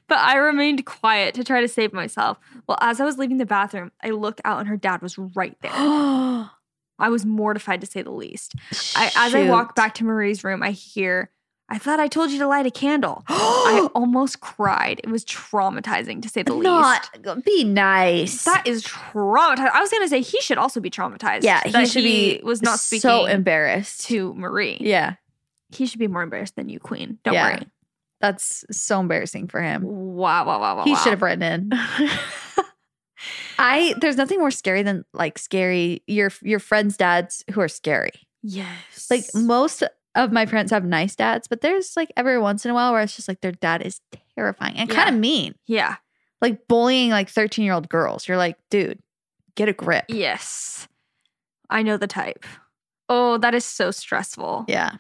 But 0.08 0.18
I 0.18 0.38
remained 0.38 0.86
quiet 0.86 1.34
to 1.36 1.44
try 1.44 1.62
to 1.62 1.68
save 1.68 1.94
myself. 1.94 2.38
Well, 2.68 2.78
as 2.82 3.00
I 3.00 3.06
was 3.06 3.18
leaving 3.18 3.38
the 3.38 3.46
bathroom, 3.46 3.92
I 4.04 4.10
looked 4.12 4.42
out 4.46 4.60
and 4.60 4.68
her 4.68 4.78
dad 4.78 5.02
was 5.02 5.18
right 5.18 5.56
there. 5.62 5.72
I 6.98 7.10
was 7.10 7.26
mortified 7.26 7.82
to 7.82 7.88
say 7.88 8.02
the 8.02 8.12
least. 8.12 8.56
I, 8.96 9.12
as 9.16 9.36
I 9.36 9.50
walk 9.50 9.70
Shoot. 9.72 9.76
back 9.76 9.94
to 9.96 10.04
Marie's 10.06 10.44
room, 10.46 10.64
I 10.64 10.72
hear, 10.72 11.30
I 11.68 11.78
thought 11.78 12.00
I 12.00 12.08
told 12.08 12.32
you 12.32 12.40
to 12.40 12.48
light 12.48 12.66
a 12.66 12.72
candle. 12.72 13.24
I 13.30 13.90
almost 13.94 14.40
cried. 14.40 15.02
It 15.04 15.10
was 15.10 15.26
traumatizing 15.26 16.22
to 16.22 16.30
say 16.30 16.44
the 16.44 16.54
least. 16.54 16.64
Not 16.64 17.10
be 17.44 17.66
nice. 17.66 18.46
That 18.46 18.66
is 18.66 18.84
traumatizing. 18.84 19.72
I 19.74 19.82
was 19.82 19.90
going 19.92 20.04
to 20.04 20.08
say 20.10 20.22
he 20.22 20.40
should 20.42 20.58
also 20.58 20.80
be 20.80 20.90
traumatized. 20.90 21.44
yeah, 21.44 21.62
he 21.66 21.86
should 21.86 22.04
be 22.04 22.40
was 22.44 22.62
not 22.62 22.80
speaking 22.80 23.02
so 23.02 23.26
embarrassed. 23.26 24.06
to 24.06 24.34
Marie. 24.36 24.78
yeah, 24.80 25.16
He 25.72 25.86
should 25.88 26.00
be 26.00 26.08
more 26.08 26.22
embarrassed 26.24 26.56
than 26.56 26.70
you, 26.70 26.80
Queen. 26.80 27.20
Don't 27.26 27.34
Yeah. 27.34 27.56
worry. 27.56 27.68
That's 28.22 28.64
so 28.72 29.00
embarrassing 29.00 29.48
for 29.48 29.62
him. 29.62 29.84
Wow, 29.84 30.46
wow, 30.46 30.60
wow, 30.60 30.78
wow. 30.78 30.84
He 30.84 30.92
wow. 30.94 30.98
should 30.98 31.12
have 31.12 31.22
written 31.22 31.44
in. 31.44 31.72
I 33.58 33.96
there's 34.02 34.18
nothing 34.18 34.40
more 34.40 34.52
scary 34.52 34.84
than 34.84 35.06
like 35.14 35.38
scary 35.38 36.04
your 36.08 36.32
your 36.42 36.60
friends' 36.60 36.98
dads 36.98 37.44
who 37.52 37.62
are 37.62 37.68
scary. 37.70 38.12
yes. 38.44 39.08
Like 39.10 39.24
most 39.34 39.84
of 40.16 40.32
my 40.32 40.46
friends 40.46 40.72
have 40.72 40.84
nice 40.86 41.16
dads, 41.16 41.48
but 41.48 41.62
there's 41.62 41.96
like 41.96 42.12
every 42.18 42.38
once 42.40 42.66
in 42.66 42.72
a 42.72 42.74
while 42.74 42.92
where 42.92 43.02
it's 43.02 43.16
just 43.16 43.28
like 43.28 43.42
their 43.42 43.52
dad 43.54 43.82
is 43.82 44.02
terrifying 44.38 44.76
and 44.78 44.90
Yeah. 44.90 44.96
kind 44.96 45.16
of 45.16 45.20
mean. 45.20 45.56
yeah. 45.66 45.96
Like 46.42 46.68
bullying 46.68 47.10
like 47.10 47.30
13 47.30 47.64
year 47.66 47.74
old 47.74 47.88
girls. 47.90 48.28
You're 48.28 48.38
like, 48.38 48.58
dude, 48.70 49.00
get 49.56 49.70
a 49.70 49.74
grip. 49.74 50.06
Yes. 50.10 50.88
I 51.70 51.82
know 51.82 51.98
the 51.98 52.08
type. 52.08 52.46
Oh, 53.10 53.38
that 53.40 53.56
is 53.56 53.64
so 53.66 53.90
stressful. 53.92 54.66
Yeah. 54.68 54.98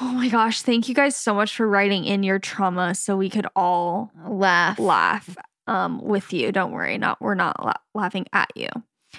Oh 0.00 0.12
my 0.12 0.28
gosh. 0.28 0.62
Thank 0.62 0.88
you 0.88 0.94
guys 0.94 1.16
so 1.16 1.34
much 1.34 1.56
for 1.56 1.66
writing 1.68 2.04
in 2.04 2.22
your 2.22 2.38
trauma 2.38 2.94
so 2.94 3.16
we 3.16 3.28
could 3.30 3.46
all 3.56 4.10
Laugh. 4.26 4.78
laugh 4.78 5.36
um, 5.66 6.00
with 6.02 6.32
you. 6.32 6.52
Don't 6.52 6.72
worry. 6.72 6.98
Not 6.98 7.20
we're 7.20 7.34
not 7.34 7.64
la- 7.64 7.72
laughing 7.94 8.26
at 8.32 8.50
you. 8.54 8.68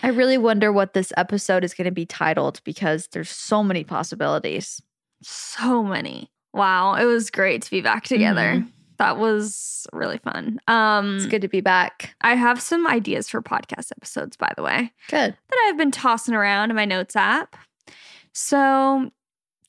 I 0.04 0.10
really 0.10 0.38
wonder 0.38 0.72
what 0.72 0.94
this 0.94 1.12
episode 1.18 1.64
is 1.64 1.74
going 1.74 1.86
to 1.86 1.92
be 1.92 2.06
titled 2.06 2.62
because 2.64 3.08
there's 3.12 3.30
so 3.30 3.64
many 3.64 3.84
possibilities. 3.84 4.82
So 5.22 5.84
many. 5.84 6.32
Wow. 6.54 6.94
It 6.96 7.06
was 7.06 7.30
great 7.30 7.62
to 7.64 7.72
be 7.72 7.82
back 7.82 8.06
together. 8.06 8.64
That 9.00 9.18
was 9.18 9.88
really 9.94 10.18
fun. 10.20 10.60
Um 10.68 11.18
It's 11.18 11.26
good 11.26 11.42
to 11.42 11.48
be 11.48 11.62
back. 11.62 12.16
I 12.22 12.36
have 12.36 12.62
some 12.62 12.86
ideas 12.88 13.30
for 13.30 13.42
podcast 13.42 13.92
episodes, 13.92 14.38
by 14.38 14.51
the 14.56 14.64
way, 14.64 14.92
Good. 15.10 15.36
that 15.50 15.66
I've 15.68 15.78
been 15.78 15.92
tossing 15.92 16.34
around 16.36 16.70
in 16.70 16.76
my 16.76 16.86
notes 16.86 17.16
app. 17.16 17.56
So 18.34 19.10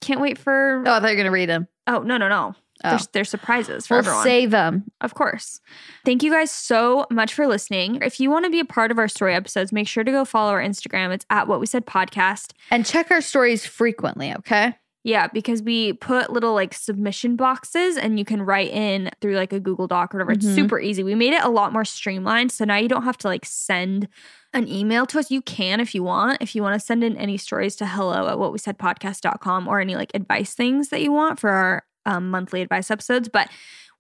can't 0.01 0.21
wait 0.21 0.39
for 0.39 0.83
Oh, 0.87 0.93
I 0.93 1.01
thought 1.01 1.09
you 1.09 1.13
were 1.13 1.23
going 1.23 1.25
to 1.27 1.31
read 1.31 1.49
them. 1.49 1.69
oh 1.87 2.01
no 2.01 2.17
no 2.17 2.29
no. 2.29 2.55
Oh. 2.83 2.89
There's, 2.91 3.07
there's 3.09 3.29
surprises 3.29 3.87
for 3.87 3.95
We'll 3.97 3.99
everyone. 4.07 4.25
save 4.25 4.51
them. 4.53 4.85
Of 5.03 5.13
course. 5.13 5.61
Thank 6.07 6.23
you 6.23 6.31
guys 6.31 6.51
so 6.51 7.05
much 7.11 7.35
for 7.35 7.47
listening. 7.47 7.97
If 8.01 8.19
you 8.19 8.31
want 8.31 8.47
to 8.47 8.51
be 8.51 8.59
a 8.59 8.65
part 8.65 8.91
of 8.91 8.99
our 8.99 9.07
story 9.07 9.35
episodes, 9.35 9.71
make 9.71 9.87
sure 9.87 10.03
to 10.03 10.11
go 10.11 10.25
follow 10.25 10.53
our 10.53 10.63
Instagram. 10.63 11.11
It's 11.13 11.27
at 11.29 11.47
What 11.47 11.61
We 11.61 11.67
Said 11.67 11.85
Podcast. 11.85 12.53
And 12.71 12.87
check 12.87 13.11
our 13.11 13.21
stories 13.21 13.67
frequently, 13.67 14.33
okay? 14.37 14.77
Yeah, 15.05 15.27
because 15.29 15.63
we 15.63 15.93
put 15.93 16.31
little 16.33 16.55
like 16.55 16.73
submission 16.73 17.37
boxes 17.37 17.99
and 17.99 18.19
you 18.19 18.25
can 18.25 18.41
write 18.41 18.71
in 18.71 19.11
through 19.21 19.37
like 19.37 19.53
a 19.53 19.61
Google 19.61 19.87
Doc 19.87 20.15
or 20.15 20.19
whatever. 20.19 20.33
It's 20.33 20.47
Mhm. 20.47 20.55
super 20.55 20.81
easy. 20.81 21.03
We 21.03 21.15
made 21.15 21.35
it 21.35 21.43
a 21.45 21.51
lot 21.51 21.75
more 21.75 21.85
streamlined. 21.85 22.51
So 22.51 22.65
now 22.65 22.77
you 22.77 22.89
don't 22.89 23.05
have 23.05 23.19
to 23.19 23.29
like 23.29 23.45
send 23.45 24.09
an 24.53 24.69
email 24.69 25.07
to 25.07 25.19
us. 25.19 25.31
You 25.31 25.43
can 25.43 25.81
if 25.81 25.95
you 25.95 26.03
want. 26.03 26.39
If 26.41 26.55
you 26.55 26.63
want 26.63 26.79
to 26.79 26.85
send 26.85 27.05
in 27.05 27.17
any 27.17 27.37
stories 27.37 27.77
to 27.77 27.87
hello 27.87 28.29
at 28.29 28.39
what 28.39 28.53
we 28.53 28.59
said 28.59 28.79
podcast.com 28.79 29.69
or 29.69 29.81
any 29.81 29.95
like 29.95 30.11
advice 30.15 30.55
things 30.55 30.89
that 30.89 31.01
you 31.03 31.13
want 31.13 31.39
for 31.39 31.51
our 31.51 31.85
um, 32.07 32.31
monthly 32.31 32.63
advice 32.63 32.91
episodes. 32.91 33.29
But 33.29 33.49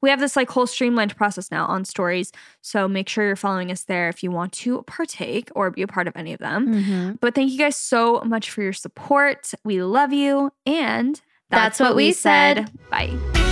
we 0.03 0.11
have 0.11 0.21
this 0.21 0.37
like 0.37 0.51
whole 0.51 0.67
streamlined 0.67 1.17
process 1.17 1.51
now 1.51 1.67
on 1.67 1.85
stories. 1.85 2.33
So 2.63 2.89
make 2.89 3.09
sure 3.09 3.27
you're 3.27 3.37
following 3.37 3.71
us 3.71 3.83
there 3.85 4.09
if 4.09 4.23
you 4.23 4.31
want 4.31 4.53
to 4.55 4.83
partake 4.83 5.51
or 5.55 5.71
be 5.71 5.83
a 5.83 5.87
part 5.87 6.09
of 6.09 6.17
any 6.17 6.33
of 6.33 6.41
them. 6.41 6.75
Mm-hmm. 6.75 7.13
But 7.21 7.35
thank 7.35 7.53
you 7.53 7.59
guys 7.59 7.77
so 7.77 8.23
much 8.25 8.51
for 8.51 8.63
your 8.63 8.73
support. 8.73 9.53
We 9.65 9.83
love 9.83 10.13
you. 10.13 10.53
And 10.65 11.21
That's 11.51 11.81
what 11.81 11.97
we 11.97 12.13
said. 12.13 12.71
Bye. 12.89 13.50